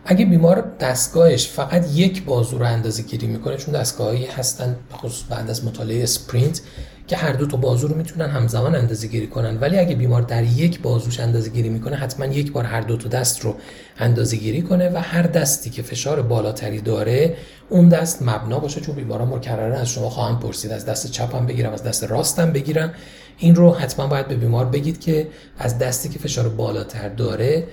اگه 0.05 0.25
بیمار 0.25 0.73
دستگاهش 0.81 1.49
فقط 1.49 1.87
یک 1.95 2.25
بازو 2.25 2.59
رو 2.59 2.65
اندازه 2.67 3.03
گیری 3.03 3.27
می‌کنه 3.27 3.57
چون 3.57 3.75
دستگاهی 3.75 4.27
هستن 4.27 4.77
خصوص 4.93 5.25
بعد 5.31 5.51
از 5.51 5.65
مطالعه 5.65 6.03
SPRINT 6.03 6.61
که 7.07 7.17
هر 7.17 7.33
دو 7.33 7.47
تا 7.47 7.57
بازو 7.57 7.89
رو 7.89 7.97
می‌تونن 7.97 8.31
همزمان 8.31 8.75
اندازه 8.75 9.07
گیری 9.07 9.27
کنن. 9.27 9.61
ولی 9.61 9.79
اگه 9.79 9.95
بیمار 9.95 10.23
در 10.23 10.43
یک 10.43 10.81
بازوش 10.81 11.21
اندازه 11.21 11.51
گیری 11.51 11.69
می‌کنه 11.69 11.97
حتما 11.97 12.27
یک 12.27 12.53
بار 12.53 12.65
هر 12.65 12.81
دو 12.81 12.97
تا 12.97 13.09
دست 13.09 13.45
رو 13.45 13.55
اندازه 13.99 14.37
گیری 14.37 14.63
کنه 14.63 14.89
و 14.89 14.99
هر 14.99 15.23
دستی 15.23 15.71
که 15.71 15.83
فشار 15.83 16.23
بالاتری 16.23 16.81
داره 16.81 17.37
اون 17.69 17.89
دست 17.89 18.23
مبنا 18.23 18.59
باشه 18.59 18.81
چون 18.81 18.95
بیماران 18.95 19.29
مکررن 19.29 19.73
از 19.73 19.89
شما 19.89 20.11
خواهم 20.11 20.41
پرسید. 20.41 20.73
از 20.73 20.87
دست 20.87 21.11
چپم 21.11 21.47
بگیرم 21.47 21.73
از 21.73 21.83
دست 21.83 22.05
راستم 22.05 22.53
بگیرم. 22.53 22.95
این 23.39 23.55
رو 23.55 23.75
حتما 23.75 24.07
باید 24.07 24.29
به 24.29 24.37
بیمار 24.37 24.65
بگید 24.65 25.01
که 25.01 25.29
از 25.59 25.79
دستی 25.79 26.09
که 26.09 26.19
فشار 26.19 26.49
بالاتر 26.49 27.09
داره 27.09 27.65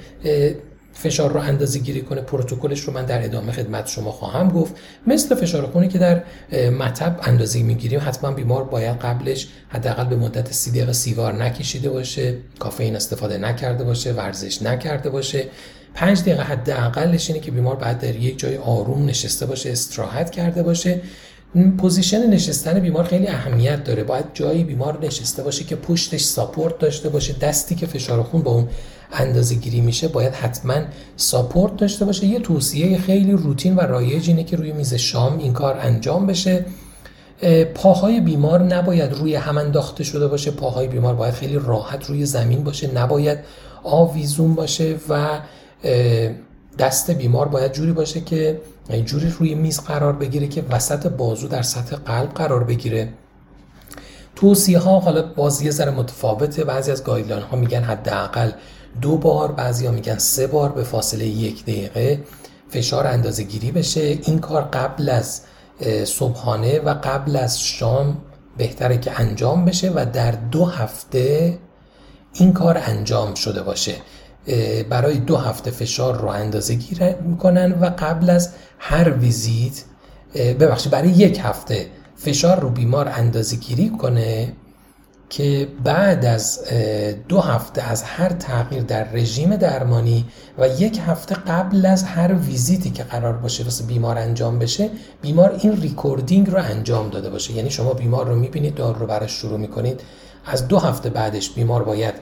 فشار 0.94 1.32
رو 1.32 1.40
اندازه 1.40 1.80
گیری 1.80 2.02
کنه 2.02 2.22
پروتکلش 2.22 2.80
رو 2.80 2.94
من 2.94 3.06
در 3.06 3.26
ادامه 3.26 3.52
خدمت 3.52 3.88
شما 3.88 4.12
خواهم 4.12 4.50
گفت. 4.50 4.76
مثل 5.08 5.36
فشار 5.36 5.66
خونی 5.68 5.88
که 5.88 5.98
در 5.98 6.24
مطب 6.70 7.20
اندازه 7.24 7.64
می‌گیریم 7.64 8.02
حتما 8.06 8.32
بیمار 8.32 8.64
باید 8.64 8.98
قبلش 8.98 9.48
حداقل 9.70 10.06
به 10.06 10.16
مدت 10.16 10.52
سی 10.52 10.72
دقیقه 10.72 10.94
سیگار 10.94 11.34
نکشیده 11.34 11.90
باشه 11.90 12.38
کافئین 12.60 12.96
استفاده 12.96 13.38
نکرده 13.38 13.84
باشه 13.84 14.14
ورزش 14.14 14.62
نکرده 14.62 15.10
باشه. 15.10 15.46
پنج 15.94 16.22
دقیقه 16.22 16.44
حداقلش 16.44 17.30
اینه 17.30 17.42
که 17.42 17.52
بیمار 17.52 17.76
بعد 17.76 18.00
در 18.00 18.16
یک 18.16 18.40
جای 18.40 18.58
آروم 18.58 19.06
نشسته 19.06 19.46
باشه 19.46 19.72
استراحت 19.72 20.32
کرده 20.32 20.64
باشه. 20.64 21.02
position 21.78 22.30
نشستن 22.30 22.80
بیمار 22.80 23.04
خیلی 23.04 23.28
اهمیت 23.28 23.84
داره. 23.84 24.04
باید 24.04 24.26
جایی 24.34 24.64
بیمار 24.64 25.06
نشسته 25.06 25.44
باشه 25.44 25.64
که 25.64 25.76
پشتش 25.76 26.22
support 26.22 26.80
داشته 26.80 27.10
باشه. 27.10 27.34
دستی 27.34 27.76
که 27.76 27.86
فشار 27.86 28.24
خون 28.24 28.42
با 28.42 28.52
اون 28.52 28.68
اندازه 29.14 29.56
گیری 29.56 29.82
میشه 29.82 30.08
باید 30.08 30.34
حتما 30.34 30.76
support 31.16 31.78
داشته 31.78 32.06
باشه. 32.06 32.26
یه 32.26 32.40
توصیه 32.40 32.98
خیلی 32.98 33.32
روتین 33.32 33.76
و 33.76 33.80
رایج 33.80 34.30
اینه 34.30 34.44
که 34.44 34.56
روی 34.58 34.72
میز 34.72 34.94
شام 34.94 35.38
این 35.38 35.54
کار 35.54 35.78
انجام 35.82 36.28
بشه. 36.28 36.66
پاهای 37.76 38.22
بیمار 38.22 38.64
نباید 38.64 39.14
روی 39.14 39.36
هم 39.36 39.58
انداخته 39.58 40.04
شده 40.04 40.28
باشه. 40.28 40.52
پاهای 40.52 40.88
بیمار 40.88 41.14
باید 41.14 41.34
خیلی 41.34 41.60
راحت 41.60 42.06
روی 42.06 42.26
زمین 42.26 42.64
باشه. 42.64 42.94
نباید 42.94 43.40
آویزون 43.84 44.56
باشه 44.56 44.96
و 45.10 45.40
دست 46.80 47.12
بیمار 47.12 47.48
باید 47.48 47.72
جوری 47.72 47.92
باشه 47.92 48.22
که 48.22 48.62
جوری 49.06 49.34
روی 49.40 49.56
میز 49.56 49.80
قرار 49.80 50.14
بگیره 50.14 50.48
که 50.48 50.64
وسط 50.72 51.08
بازو 51.08 51.48
در 51.48 51.62
سطح 51.62 51.96
قلب 51.96 52.30
قرار 52.34 52.64
بگیره. 52.64 53.10
توصیه 54.36 54.80
ها 54.80 55.00
حالا 55.00 55.22
بازی 55.22 55.72
ذره 55.72 55.92
متفاوته. 55.92 56.64
بعضی 56.64 56.92
از 56.92 57.04
گایدلاین 57.04 57.44
ها 57.44 57.58
میگن 57.58 57.84
حداقل 57.84 58.52
دو 59.02 59.18
بار 59.18 59.52
بعضی 59.52 59.86
ها 59.86 59.92
میگن 59.92 60.18
سه 60.18 60.48
بار 60.48 60.72
به 60.72 60.84
فاصله 60.84 61.26
یک 61.26 61.64
دقیقه 61.64 62.24
فشار 62.70 63.08
اندازه 63.08 63.44
گیری 63.44 63.72
بشه. 63.72 64.02
این 64.02 64.40
کار 64.40 64.62
قبل 64.62 65.10
از 65.10 65.42
صبحانه 66.06 66.80
و 66.80 66.94
قبل 67.04 67.36
از 67.36 67.62
شام 67.62 68.18
بهتره 68.58 68.98
که 68.98 69.20
انجام 69.20 69.66
بشه 69.66 69.92
و 69.96 70.06
در 70.14 70.32
دو 70.32 70.66
هفته 70.66 71.58
این 72.34 72.54
کار 72.54 72.82
انجام 72.86 73.34
شده 73.34 73.64
باشه. 73.64 73.96
برای 74.90 75.18
دو 75.18 75.38
هفته 75.38 75.72
فشار 75.72 76.22
رو 76.22 76.28
اندازه 76.28 76.74
گیری 76.74 77.16
می‌کنن 77.16 77.72
و 77.72 77.86
قبل 77.86 78.30
از 78.30 78.50
هر 78.80 79.10
ویزیت 79.10 79.84
ببخشید 80.36 80.92
برای 80.92 81.10
یک 81.10 81.40
هفته 81.44 81.86
فشار 82.16 82.60
رو 82.60 82.70
بیمار 82.70 83.08
اندازه 83.08 83.56
گیری 83.56 83.90
کنه. 83.90 84.54
که 85.30 85.68
بعد 85.84 86.26
از 86.26 86.60
دو 87.30 87.40
هفته 87.42 87.82
از 87.82 88.04
هر 88.04 88.30
تغییر 88.30 88.84
در 88.84 89.12
رژیم 89.12 89.56
درمانی 89.56 90.26
و 90.58 90.68
یک 90.68 91.00
هفته 91.08 91.36
قبل 91.36 91.86
از 91.86 92.04
هر 92.04 92.34
ویزیتی 92.34 92.90
که 92.90 93.04
قرار 93.04 93.34
باشه 93.34 93.64
واسه 93.64 93.84
بیمار 93.84 94.18
انجام 94.18 94.60
بشه 94.60 94.90
بیمار 95.22 95.60
این 95.60 95.82
recording 95.82 96.50
رو 96.50 96.58
انجام 96.58 97.10
داده 97.10 97.30
باشه. 97.30 97.54
یعنی 97.54 97.70
شما 97.70 97.94
بیمار 97.94 98.28
رو 98.28 98.36
می‌بینید 98.36 98.76
دارو 98.76 99.00
رو 99.00 99.08
براش 99.08 99.32
شروع 99.32 99.60
می‌کنید. 99.60 100.02
از 100.46 100.68
دو 100.68 100.80
هفته 100.80 101.10
بعدش 101.10 101.50
بیمار 101.50 101.84
باید 101.84 102.14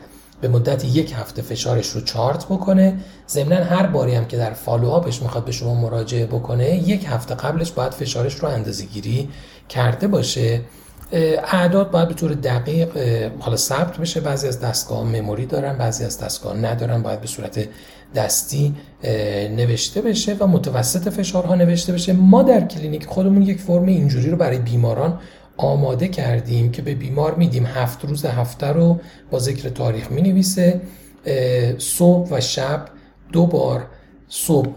به 0.41 0.47
مدت 0.47 0.85
یک 0.85 1.13
هفته 1.17 1.41
فشارش 1.41 1.87
رو 1.87 2.01
چارت 2.01 2.45
بکنه. 2.45 2.97
ضمنا 3.29 3.55
هر 3.55 3.87
باری 3.87 4.15
هم 4.15 4.25
که 4.25 4.37
در 4.37 4.53
follow-up 4.53 5.09
ش 5.09 5.21
می‌خواد 5.21 5.45
به 5.45 5.51
شما 5.51 5.75
مراجعه 5.75 6.25
بکنه 6.25 6.89
یک 6.89 7.05
هفته 7.09 7.35
قبلش 7.35 7.71
باید 7.71 7.91
فشارش 7.91 8.35
رو 8.35 8.47
اندازه 8.47 8.85
گیری 8.85 9.29
کرده 9.69 10.07
باشه. 10.07 10.61
اعداد 11.11 11.91
باید 11.91 12.07
به 12.07 12.13
طور 12.13 12.33
دقیق 12.33 12.97
حالا 13.39 13.57
ثبت 13.57 13.97
بشه. 13.97 14.19
بعضی 14.19 14.47
از 14.47 14.59
دستگاه 14.59 15.03
memory 15.03 15.45
دارن 15.45 15.77
بعضی 15.77 16.03
از 16.03 16.19
دستگاه 16.19 16.57
ندارن. 16.57 17.01
باید 17.01 17.21
به 17.21 17.27
صورت 17.27 17.67
دستی 18.15 18.75
نوشته 19.55 20.01
بشه 20.01 20.35
و 20.39 20.47
متوسط 20.47 21.09
فشارها 21.09 21.55
نوشته 21.55 21.93
بشه. 21.93 22.13
ما 22.13 22.43
در 22.43 22.61
کلینیک 22.67 23.05
خودمون 23.05 23.41
یک 23.41 23.59
فرم 23.59 23.85
اینجوری 23.85 24.29
رو 24.29 24.37
برای 24.37 24.57
بیماران 24.57 25.19
آماده 25.57 26.07
کردیم 26.07 26.71
که 26.71 26.81
به 26.81 26.95
بیمار 26.95 27.35
میدیم. 27.35 27.65
هفت 27.65 28.05
روز 28.05 28.25
هفته 28.25 28.67
رو 28.67 28.99
با 29.31 29.39
ذکر 29.39 29.69
تاریخ 29.69 30.11
می 30.11 30.21
نویسه 30.21 30.81
صبح 31.77 32.29
و 32.31 32.41
شب 32.41 32.85
دو 33.33 33.45
بار 33.45 33.87
صبح 34.29 34.69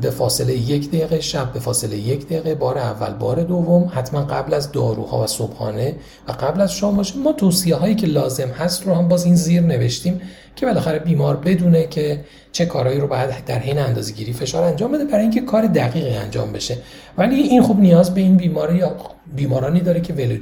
به 0.00 0.10
فاصله 0.10 0.54
یک 0.54 0.88
دقیقه 0.88 1.20
شب 1.20 1.52
به 1.52 1.60
فاصله 1.60 1.96
یک 1.96 2.26
دقیقه 2.26 2.54
بار 2.54 2.78
اول 2.78 3.12
بار 3.12 3.42
دوم 3.42 3.90
حتما 3.94 4.22
قبل 4.22 4.54
از 4.54 4.72
داروها 4.72 5.24
و 5.24 5.26
صبحانه. 5.26 5.94
و 6.28 6.32
قبل 6.32 6.60
از 6.60 6.72
شام 6.72 6.96
باشه 6.96 7.18
ما 7.18 7.32
توصیه 7.32 7.74
هایی 7.74 7.94
که 7.94 8.06
لازم 8.06 8.48
هست 8.48 8.86
رو 8.86 8.94
هم 8.94 9.08
باز 9.08 9.24
این 9.24 9.34
زیر 9.34 9.62
نوشتیم 9.62 10.20
که 10.56 10.66
بالاخره 10.66 10.98
بیمار 10.98 11.36
بدونه 11.36 11.86
که 11.86 12.24
چه 12.52 12.66
کارهایی 12.66 13.00
رو 13.00 13.06
باید 13.06 13.44
در 13.44 13.58
حین 13.58 13.78
اندازه‌گیری 13.78 14.32
فشار 14.32 14.62
انجام 14.62 14.92
بده 14.92 15.04
برای 15.04 15.22
اینکه 15.22 15.40
کار 15.40 15.66
دقیقی 15.66 16.14
انجام 16.14 16.52
بشه. 16.52 16.78
ولی 17.18 17.34
این 17.34 17.62
خوب 17.62 17.80
نیاز 17.80 18.14
به 18.14 18.20
این 18.20 18.36
بیماری 18.36 18.76
یا 18.76 18.96
بیمارانی 19.36 19.80
داره 19.80 20.00
که 20.00 20.12
well 20.12 20.38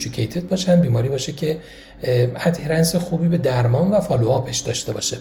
باشن 0.51 0.81
بیماری 0.81 1.09
باشه 1.09 1.33
که 1.33 1.59
adherence 2.45 2.97
خوبی 2.97 3.29
به 3.29 3.39
درمان 3.39 3.91
و 3.91 4.01
follow-up 4.01 4.48
ش 4.48 4.59
داشته 4.59 4.93
باشه. 4.93 5.17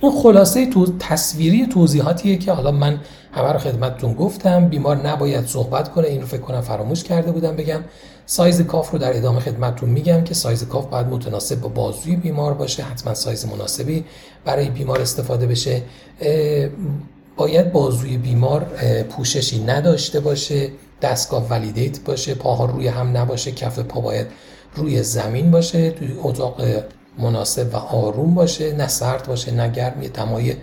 این 0.00 0.12
خلاصه 0.12 0.70
تو 0.70 0.86
تصویری 0.98 1.66
توضیحاتیه 1.66 2.36
که 2.36 2.52
حالا 2.52 2.70
من 2.70 3.00
همه 3.32 3.52
رو 3.52 3.58
خدمتتون 3.58 4.14
گفتم. 4.14 4.68
بیمار 4.68 5.08
نباید 5.08 5.46
صحبت 5.46 5.92
کنه 5.92 6.08
این 6.08 6.20
رو 6.20 6.26
فکر 6.26 6.40
کنم 6.40 6.60
فراموش 6.60 7.04
کرده 7.04 7.32
بودم 7.32 7.56
بگم. 7.56 7.80
سایز 8.26 8.60
cuff 8.62 8.90
رو 8.90 8.98
در 8.98 9.16
ادامه 9.16 9.40
خدمتتون 9.40 9.90
میگم 9.90 10.24
که 10.24 10.34
سایز 10.34 10.64
cuff 10.64 10.86
باید 10.86 11.06
متناسب 11.06 11.60
با 11.60 11.68
بازوی 11.68 12.16
بیمار 12.16 12.54
باشه. 12.54 12.82
حتما 12.82 13.14
سایز 13.14 13.46
مناسبی 13.46 14.04
برای 14.44 14.70
بیمار 14.70 15.00
استفاده 15.00 15.46
بشه. 15.46 15.82
باید 17.36 17.72
بازوی 17.72 18.16
بیمار 18.16 18.66
پوششی 19.10 19.64
نداشته 19.64 20.20
باشه. 20.20 20.70
دستگاه 21.02 21.48
ولیدیت 21.48 22.00
باشه. 22.00 22.34
پاها 22.34 22.64
روی 22.64 22.88
هم 22.88 23.16
نباشه. 23.16 23.52
کف 23.52 23.78
پا 23.78 24.00
باید 24.00 24.26
روی 24.76 25.02
زمین 25.02 25.50
باشه. 25.50 25.90
توی 25.90 26.08
اتاق 26.22 26.60
مناسب 27.18 27.74
و 27.74 27.76
آروم 27.76 28.34
باشه 28.34 28.72
نه 28.72 28.88
سرد 28.88 29.26
باشه 29.26 29.52
نه 29.52 29.68
گرم 29.68 30.02
یه 30.02 30.08
دمای 30.08 30.54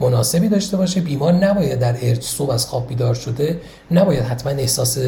مناسبی 0.00 0.48
داشته 0.48 0.76
باشه. 0.76 1.00
بیمار 1.00 1.32
نباید 1.32 1.78
در 1.78 1.96
ارج 2.02 2.22
صبح 2.22 2.50
از 2.50 2.66
خواب 2.66 2.88
بیدار 2.88 3.14
شده 3.14 3.60
نباید 3.90 4.22
حتما 4.22 4.52
احساس 4.52 4.98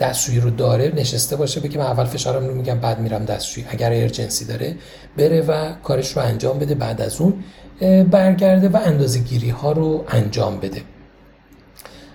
دستشویی 0.00 0.40
رو 0.40 0.50
داره 0.50 0.92
نشسته 0.96 1.36
باشه 1.36 1.60
بگه 1.60 1.78
من 1.78 1.84
اول 1.84 2.04
فشارم 2.04 2.46
رو 2.46 2.54
میگم 2.54 2.78
بعد 2.78 3.00
میرم 3.00 3.24
دستشویی. 3.24 3.66
اگر 3.70 3.92
ارجنسی 3.92 4.44
داره 4.44 4.76
بره 5.16 5.40
و 5.40 5.72
کارش 5.82 6.16
رو 6.16 6.22
انجام 6.22 6.58
بده 6.58 6.74
بعد 6.74 7.00
از 7.00 7.20
اون 7.20 7.34
برگرده 8.04 8.68
و 8.68 8.76
اندازه 8.84 9.18
گیری 9.18 9.50
ها 9.50 9.72
رو 9.72 10.04
انجام 10.08 10.60
بده. 10.60 10.82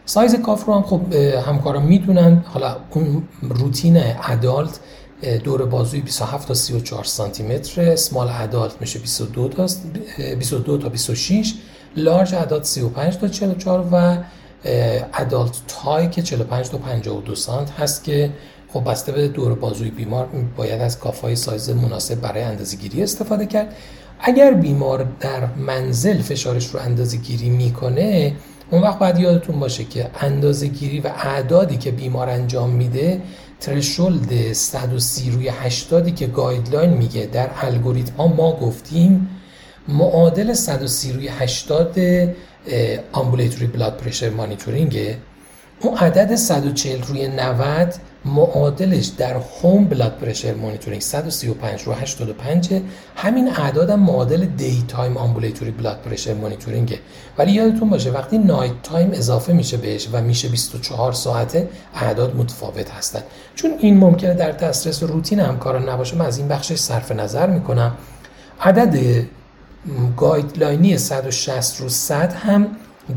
سایز 0.05 0.35
کاف 0.35 0.65
رو 0.65 0.73
هم 0.73 0.83
خب 0.83 1.13
همکاران 1.47 1.83
می‌دونن. 1.83 2.43
حالا 2.47 2.75
اون 2.89 3.23
روتین 3.41 4.03
ادالت 4.29 4.79
دور 5.25 5.65
بازوی 5.65 6.01
27 6.01 6.47
تا 6.47 6.53
34 6.53 7.03
سانتی 7.03 7.43
متر 7.43 7.81
اسمال 7.81 8.29
ادالت 8.31 8.81
میشه 8.81 8.99
22 8.99 9.49
تا 9.49 9.67
22 10.39 10.77
تا 10.77 10.89
26 10.89 11.53
لارج 11.97 12.35
ادالت 12.35 12.63
35 12.63 13.17
تا 13.17 13.27
44 13.27 13.87
و 13.91 14.17
ادالت 15.13 15.51
تای 15.67 16.09
که 16.09 16.21
45 16.21 16.69
تا 16.69 16.77
52 16.77 17.35
سانت 17.35 17.71
هست 17.71 18.03
که 18.03 18.31
خب 18.73 18.91
بسته 18.91 19.11
به 19.11 19.27
دور 19.27 19.55
بازوی 19.55 19.89
بیمار 19.89 20.27
باید 20.57 20.81
از 20.81 20.99
کافای 20.99 21.35
سایز 21.35 21.69
مناسب 21.69 22.21
برای 22.21 22.43
اندازه 22.43 22.77
گیری 22.77 23.03
استفاده 23.03 23.45
کرد. 23.45 23.75
اگر 24.19 24.53
بیمار 24.53 25.07
در 25.19 25.45
منزل 25.55 26.21
فشارش 26.21 26.67
رو 26.67 26.79
اندازه 26.79 27.17
گیری 27.17 27.49
می‌کنه 27.49 28.33
اون 28.71 28.81
وقت 28.81 28.99
باید 28.99 29.19
یادتون 29.19 29.59
باشه 29.59 29.83
که 29.83 30.09
اندازه 30.19 30.67
گیری 30.67 30.99
و 30.99 31.07
اعدادی 31.07 31.77
که 31.77 31.91
بیمار 31.91 32.29
انجام 32.29 32.69
میده 32.69 33.21
threshold 33.59 34.53
130 34.53 35.31
روی 35.31 35.49
80 35.49 36.15
که 36.15 36.27
guideline 36.27 36.89
میگه 36.89 37.25
در 37.25 37.49
الگوریتم 37.61 38.15
ها 38.17 38.27
ما 38.27 38.55
گفتیم 38.55 39.29
معادل 39.87 40.53
130 40.53 41.13
روی 41.13 41.27
80 41.27 41.99
ambulatory 43.11 43.67
blood 43.67 43.97
pressure 43.97 44.29
monitoring 44.29 45.09
ه 45.09 45.17
اون 45.81 45.97
عدد 45.97 46.35
140 46.35 47.01
روی 47.01 47.27
90 47.27 47.93
معادلش 48.25 49.05
در 49.05 49.33
home 49.33 49.85
blood 49.85 50.17
pressure 50.17 50.53
monitoring 50.53 51.01
135 51.01 51.81
رو 51.81 51.93
85 51.93 52.81
همین 53.15 53.49
اعداد 53.49 53.89
هم 53.89 53.99
معادل 53.99 54.45
daytime 54.45 54.85
ambulatory 54.87 55.17
blood 55.17 55.71
pressure 55.71 56.01
monitoring 56.01 56.33
ه. 56.33 56.99
ولی 57.37 57.51
یادتون 57.51 57.89
باشه 57.89 58.11
وقتی 58.11 58.37
nighttime 58.37 59.11
اضافه 59.11 59.53
میشه 59.53 59.77
بهش 59.77 60.09
و 60.13 60.21
میشه 60.21 60.47
24 60.47 61.13
ساعته 61.13 61.69
اعداد 61.95 62.35
متفاوت 62.35 62.91
هستن. 62.91 63.21
چون 63.55 63.71
این 63.79 63.97
ممکنه 63.97 64.33
در 64.33 64.51
دسترس 64.51 65.03
روتین 65.03 65.39
همکاران 65.39 65.89
نباشه 65.89 66.15
من 66.15 66.25
از 66.25 66.37
این 66.37 66.47
بخشش 66.47 66.75
صرف 66.75 67.11
نظر 67.11 67.47
می‌کنم. 67.47 67.93
عدد 68.61 69.25
guideline 70.17 70.89
ی 70.89 70.97
160 70.97 71.81
رو 71.81 71.89
100 71.89 72.33
هم 72.33 72.67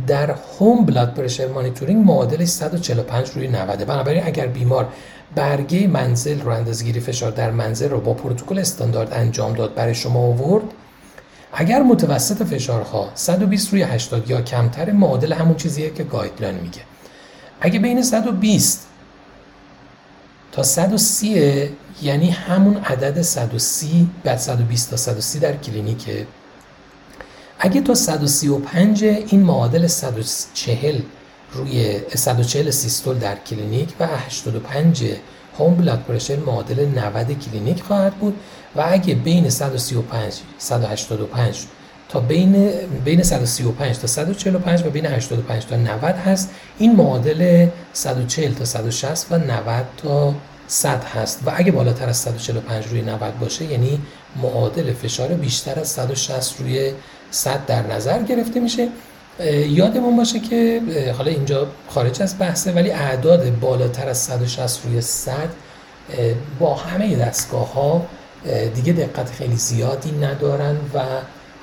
در 0.07 0.31
home 0.31 0.85
blood 0.85 1.15
pressure 1.15 1.49
monitoring 1.49 2.07
معادل 2.07 2.45
145 2.45 3.31
روی 3.31 3.49
90 3.49 3.85
بنابراین 3.85 4.23
اگر 4.27 4.47
بیمار 4.47 4.89
برگه 5.35 5.87
منزل 5.87 6.41
رو 6.41 6.51
اندازه‌گیری 6.51 7.01
فشار 7.01 7.31
در 7.31 7.51
منزل 7.51 7.91
رو 7.91 8.01
با 8.01 8.15
پروتکل 8.15 8.59
استاندارد 8.59 9.13
انجام 9.13 9.53
داد 9.53 9.75
برای 9.75 9.95
شما 9.95 10.21
آورد. 10.21 10.65
اگر 11.53 11.83
متوسط 11.83 12.43
فشارها 12.43 13.11
120 13.15 13.73
روی 13.73 13.83
80 13.83 14.31
یا 14.31 14.43
کمتر 14.43 14.93
معادل 14.93 15.33
همون 15.33 15.57
چیزیه 15.57 15.91
که 15.91 16.05
guideline 16.05 16.55
میگه. 16.55 16.81
اگه 17.61 17.79
بین 17.79 18.03
120 18.03 18.87
تا 20.53 20.63
130 20.63 21.71
یعنی 22.03 22.31
همون 22.31 22.77
عدد 22.77 23.23
130 23.23 24.11
بعد 24.25 24.39
120 24.39 24.91
تا 24.91 24.97
130 24.97 25.39
در 25.39 25.57
کلینیکه 25.57 26.27
اگه 27.59 27.81
تا 27.81 27.95
135 27.95 29.05
این 29.05 29.43
معادل 29.43 29.87
140 29.87 31.01
روی 31.53 32.01
140 32.15 32.71
سیستول 32.71 33.19
در 33.19 33.37
کلینیک 33.37 33.89
و 34.01 34.07
85 34.07 35.05
home 35.59 35.75
blood 35.75 36.03
pressure 36.03 36.37
معادل 36.37 36.89
90 36.89 37.39
کلینیک 37.39 37.83
خواهد 37.83 38.15
بود 38.15 38.35
و 38.77 38.85
اگه 38.89 39.15
بین 39.15 39.51
135 39.51 40.35
185 40.59 41.59
تا 42.09 42.21
بین 42.21 42.71
بین 43.05 43.23
135 43.23 43.99
تا 43.99 44.07
145 44.07 44.87
و 44.87 44.91
بین 44.91 45.07
85 45.07 45.67
تا 45.67 45.77
90 45.77 46.05
هست 46.05 46.51
این 46.79 46.97
معادل 46.97 47.69
140 47.93 48.55
تا 48.55 48.65
160 48.65 49.33
و 49.33 49.39
90 49.39 49.87
تا 49.97 50.35
100 50.67 51.05
هست 51.05 51.41
و 51.47 51.53
اگه 51.57 51.73
بالاتر 51.73 52.09
از 52.09 52.17
145 52.17 52.87
روی 52.87 53.03
90 53.03 53.39
باشه 53.39 53.65
یعنی 53.65 54.01
معادل 54.43 54.93
فشار 54.93 55.29
بیشتر 55.29 55.81
از 55.81 55.89
160 55.89 56.61
روی 56.61 56.93
100 57.31 57.67
در 57.67 57.87
نظر 57.87 58.23
گرفته 58.23 58.61
میشه. 58.61 58.89
یادمون 59.69 60.17
باشه 60.17 60.41
که 60.41 60.83
حالا 61.19 61.31
اینجا 61.31 61.67
خارج 61.89 62.23
از 62.23 62.39
بحثه 62.39 62.73
ولی 62.73 62.91
اعداد 62.91 63.59
بالاتر 63.61 64.09
از 64.09 64.19
160 64.19 64.81
روی 64.85 65.01
100 65.01 65.33
با 66.59 66.75
همه 66.75 67.17
دستگاه 67.17 67.73
ها 67.73 68.07
دیگه 68.75 68.93
دقت 68.93 69.31
خیلی 69.31 69.57
زیادی 69.57 70.11
ندارن 70.11 70.77
و 70.95 70.99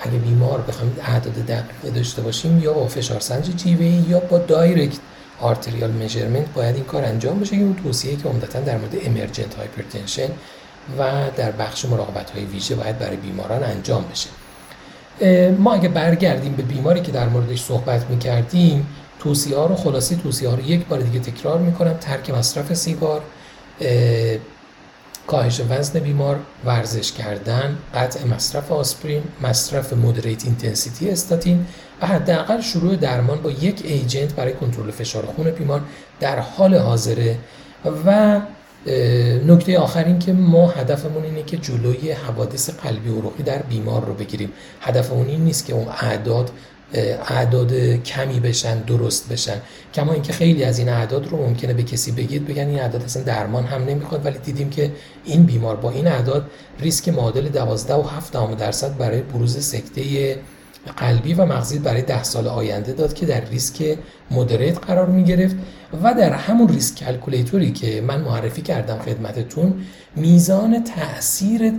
اگه 0.01 0.17
بیمار 0.17 0.61
بخوایم 0.61 0.95
اعداد 1.03 1.33
دقیق 1.33 1.93
داشته 1.95 2.21
باشیم 2.21 2.59
یا 2.59 2.73
با 2.73 2.87
فشار 2.87 3.19
سنج 3.19 3.55
جیوهی 3.55 4.05
یا 4.09 4.19
با 4.19 4.37
direct 4.37 4.97
arterial 5.41 5.91
measurement 5.91 6.53
باید 6.53 6.75
این 6.75 6.83
کار 6.83 7.03
انجام 7.03 7.39
بشه. 7.39 7.57
که 7.57 7.63
اون 7.63 7.75
توصیه 7.83 8.15
که 8.15 8.29
عمدتا 8.29 8.59
در 8.59 8.77
مورد 8.77 8.95
emergent 9.05 9.55
hypertension 9.55 10.29
و 10.99 11.11
در 11.37 11.51
بخش 11.51 11.85
مراقبت 11.85 12.29
های 12.29 12.45
ویژه 12.45 12.75
باید 12.75 12.99
برای 12.99 13.17
بیماران 13.17 13.63
انجام 13.63 14.05
بشه. 14.11 14.29
ما 15.59 15.73
اگه 15.73 15.89
برگردیم 15.89 16.53
به 16.53 16.63
بیماری 16.63 17.01
که 17.01 17.11
در 17.11 17.29
موردش 17.29 17.63
صحبت 17.63 18.09
می‌کردیم 18.09 18.87
توصیه 19.19 19.57
ها 19.57 19.65
رو 19.65 19.75
خلاصی 19.75 20.15
توصیه 20.15 20.49
ها 20.49 20.55
رو 20.55 20.61
یک 20.61 20.85
بار 20.85 20.99
دیگه 20.99 21.19
تکرار 21.19 21.59
می‌کنم. 21.59 21.93
ترک 21.93 22.29
مصرف 22.29 22.73
سیگار 22.73 23.21
کاهش 25.27 25.61
وزن 25.69 25.99
بیمار 25.99 26.39
ورزش 26.65 27.11
کردن 27.11 27.77
قطع 27.95 28.25
مصرف 28.27 28.71
آسپرین 28.71 29.23
مصرف 29.41 29.93
moderate 29.93 30.45
intensity 30.45 31.09
statin 31.09 31.65
و 32.01 32.07
حداقل 32.07 32.61
شروع 32.61 32.95
درمان 32.95 33.41
با 33.41 33.51
یک 33.51 33.81
agent 33.83 34.33
برای 34.33 34.53
کنترل 34.53 34.91
فشار 34.91 35.25
خون 35.25 35.51
بیمار 35.51 35.81
در 36.19 36.39
حال 36.39 36.75
حاضره. 36.75 37.37
و 38.05 38.39
نکته 39.47 39.79
آخر 39.79 40.03
این 40.03 40.19
که 40.19 40.33
ما 40.33 40.67
هدفمون 40.67 41.23
اینه 41.23 41.43
که 41.43 41.57
جلوی 41.57 42.11
حوادث 42.11 42.69
قلبی 42.69 43.09
عروقی 43.09 43.43
در 43.43 43.61
بیمار 43.61 44.05
رو 44.05 44.13
بگیریم. 44.13 44.51
هدفمون 44.81 45.27
این 45.27 45.41
نیست 45.41 45.65
که 45.65 45.73
اون 45.73 45.87
اعداد 45.87 46.51
اعداد 47.27 47.73
کمی 48.03 48.39
بشن 48.39 48.79
درست 48.79 49.29
بشن. 49.29 49.61
کما 49.93 50.13
اینکه 50.13 50.33
خیلی 50.33 50.63
از 50.63 50.79
این 50.79 50.89
اعداد 50.89 51.27
رو 51.27 51.37
ممکنه 51.37 51.73
به 51.73 51.83
کسی 51.83 52.11
بگید 52.11 52.47
بگن 52.47 52.67
این 52.67 52.79
اعداد 52.79 53.03
اصلا 53.03 53.23
درمان 53.23 53.63
هم 53.63 53.83
نمی‌خواد 53.83 54.25
ولی 54.25 54.37
دیدیم 54.37 54.69
که 54.69 54.91
این 55.25 55.43
بیمار 55.43 55.75
با 55.75 55.91
این 55.91 56.07
اعداد 56.07 56.49
ریسک 56.79 57.09
معادل 57.09 57.49
12 57.49 57.93
و 57.93 58.01
7 58.01 58.33
درصد 58.57 58.97
برای 58.97 59.21
بروز 59.21 59.65
سکته 59.65 60.37
قلبی 60.91 61.33
و 61.33 61.45
مغزی 61.45 61.79
برای 61.79 62.01
ده 62.01 62.23
سال 62.23 62.47
آینده 62.47 62.93
داد 62.93 63.13
که 63.13 63.25
در 63.25 63.45
ریسک 63.45 63.97
مدنظر 64.31 64.77
قرار 64.77 65.07
می 65.07 65.23
گرفت 65.23 65.55
و 66.03 66.13
در 66.13 66.33
همون 66.33 66.67
risk 66.67 66.99
calculator 66.99 67.65
ی 67.65 67.71
که 67.71 68.01
من 68.01 68.21
معرفی 68.21 68.61
کردم 68.61 68.97
خدمتتون 68.97 69.73
میزان 70.15 70.83
تاثیر 70.83 71.73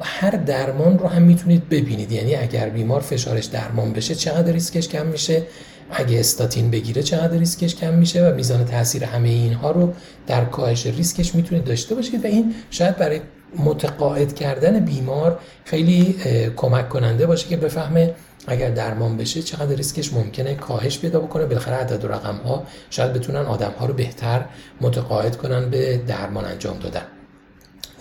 هر 0.00 0.30
درمان 0.30 0.98
رو 0.98 1.08
هم 1.08 1.22
می‌تونید 1.22 1.68
ببینید. 1.68 2.12
یعنی 2.12 2.34
اگر 2.34 2.68
بیمار 2.68 3.00
فشارش 3.00 3.44
درمان 3.44 3.92
بشه 3.92 4.14
چقدر 4.14 4.52
ریسکش 4.52 4.88
کم 4.88 5.06
میشه؟ 5.06 5.42
اگه 5.90 6.20
استاتین 6.20 6.70
بگیره 6.70 7.02
چقدر 7.02 7.38
ریسکش 7.38 7.74
کم 7.74 7.94
میشه؟ 7.94 8.30
و 8.30 8.34
میزان 8.34 8.64
تاثیر 8.64 9.04
همه 9.04 9.28
اینها 9.28 9.70
رو 9.70 9.92
در 10.26 10.44
کاهش 10.44 10.86
ریسکش 10.86 11.34
می‌تونید 11.34 11.64
داشته 11.64 11.94
باشید. 11.94 12.24
و 12.24 12.26
این 12.26 12.54
شاید 12.70 12.96
برای 12.96 13.20
متقاعد 13.58 14.34
کردن 14.34 14.80
بیمار 14.80 15.38
خیلی 15.64 16.14
کمک 16.56 16.88
کننده 16.88 17.26
باشه 17.26 17.48
که 17.48 17.56
بفهمه 17.56 18.14
اگر 18.48 18.70
درمان 18.70 19.16
بشه 19.16 19.42
چقدر 19.42 19.76
ریسکش 19.76 20.12
ممکنه 20.12 20.54
کاهش 20.54 20.98
پیدا 20.98 21.20
بکنه؟ 21.20 21.46
بالاخره 21.46 21.74
عدد 21.74 22.04
و 22.04 22.08
رقم 22.08 22.36
ها 22.36 22.64
شاید 22.90 23.12
بتونن 23.12 23.40
آدم 23.40 23.72
ها 23.78 23.86
رو 23.86 23.94
بهتر 23.94 24.44
متقاعد 24.80 25.36
کنن 25.36 25.70
به 25.70 25.96
درمان 25.96 26.44
انجام 26.44 26.78
دادن. 26.78 27.02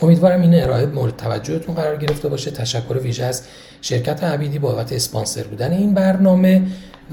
امیدوارم 0.01 0.41
این 0.41 0.63
ارائه 0.63 0.85
مورد 0.85 1.15
توجهتون 1.15 1.75
قرار 1.75 1.97
گرفته 1.97 2.29
باشه. 2.29 2.51
تشکر 2.51 2.97
ویژه 2.97 3.25
از 3.25 3.43
شرکت 3.81 4.23
عبیدی 4.23 4.59
بابت 4.59 4.93
اسپانسر 4.93 5.43
بودن 5.43 5.71
این 5.71 5.93
برنامه 5.93 6.61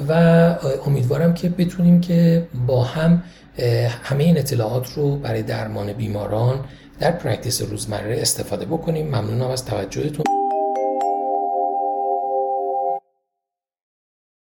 و 0.08 0.12
امیدوارم 0.86 1.34
که 1.34 1.48
بتونیم 1.48 2.00
که 2.00 2.48
با 2.66 2.84
هم 2.84 3.22
همه 4.02 4.24
این 4.24 4.38
اطلاعات 4.38 4.92
رو 4.92 5.16
برای 5.16 5.42
درمان 5.42 5.92
بیماران 5.92 6.64
در 7.00 7.10
practice 7.10 7.62
روزمره 7.62 8.20
استفاده 8.20 8.64
بکنیم. 8.64 9.06
ممنونم 9.06 9.50
از 9.50 9.64
توجهتون. 9.64 10.43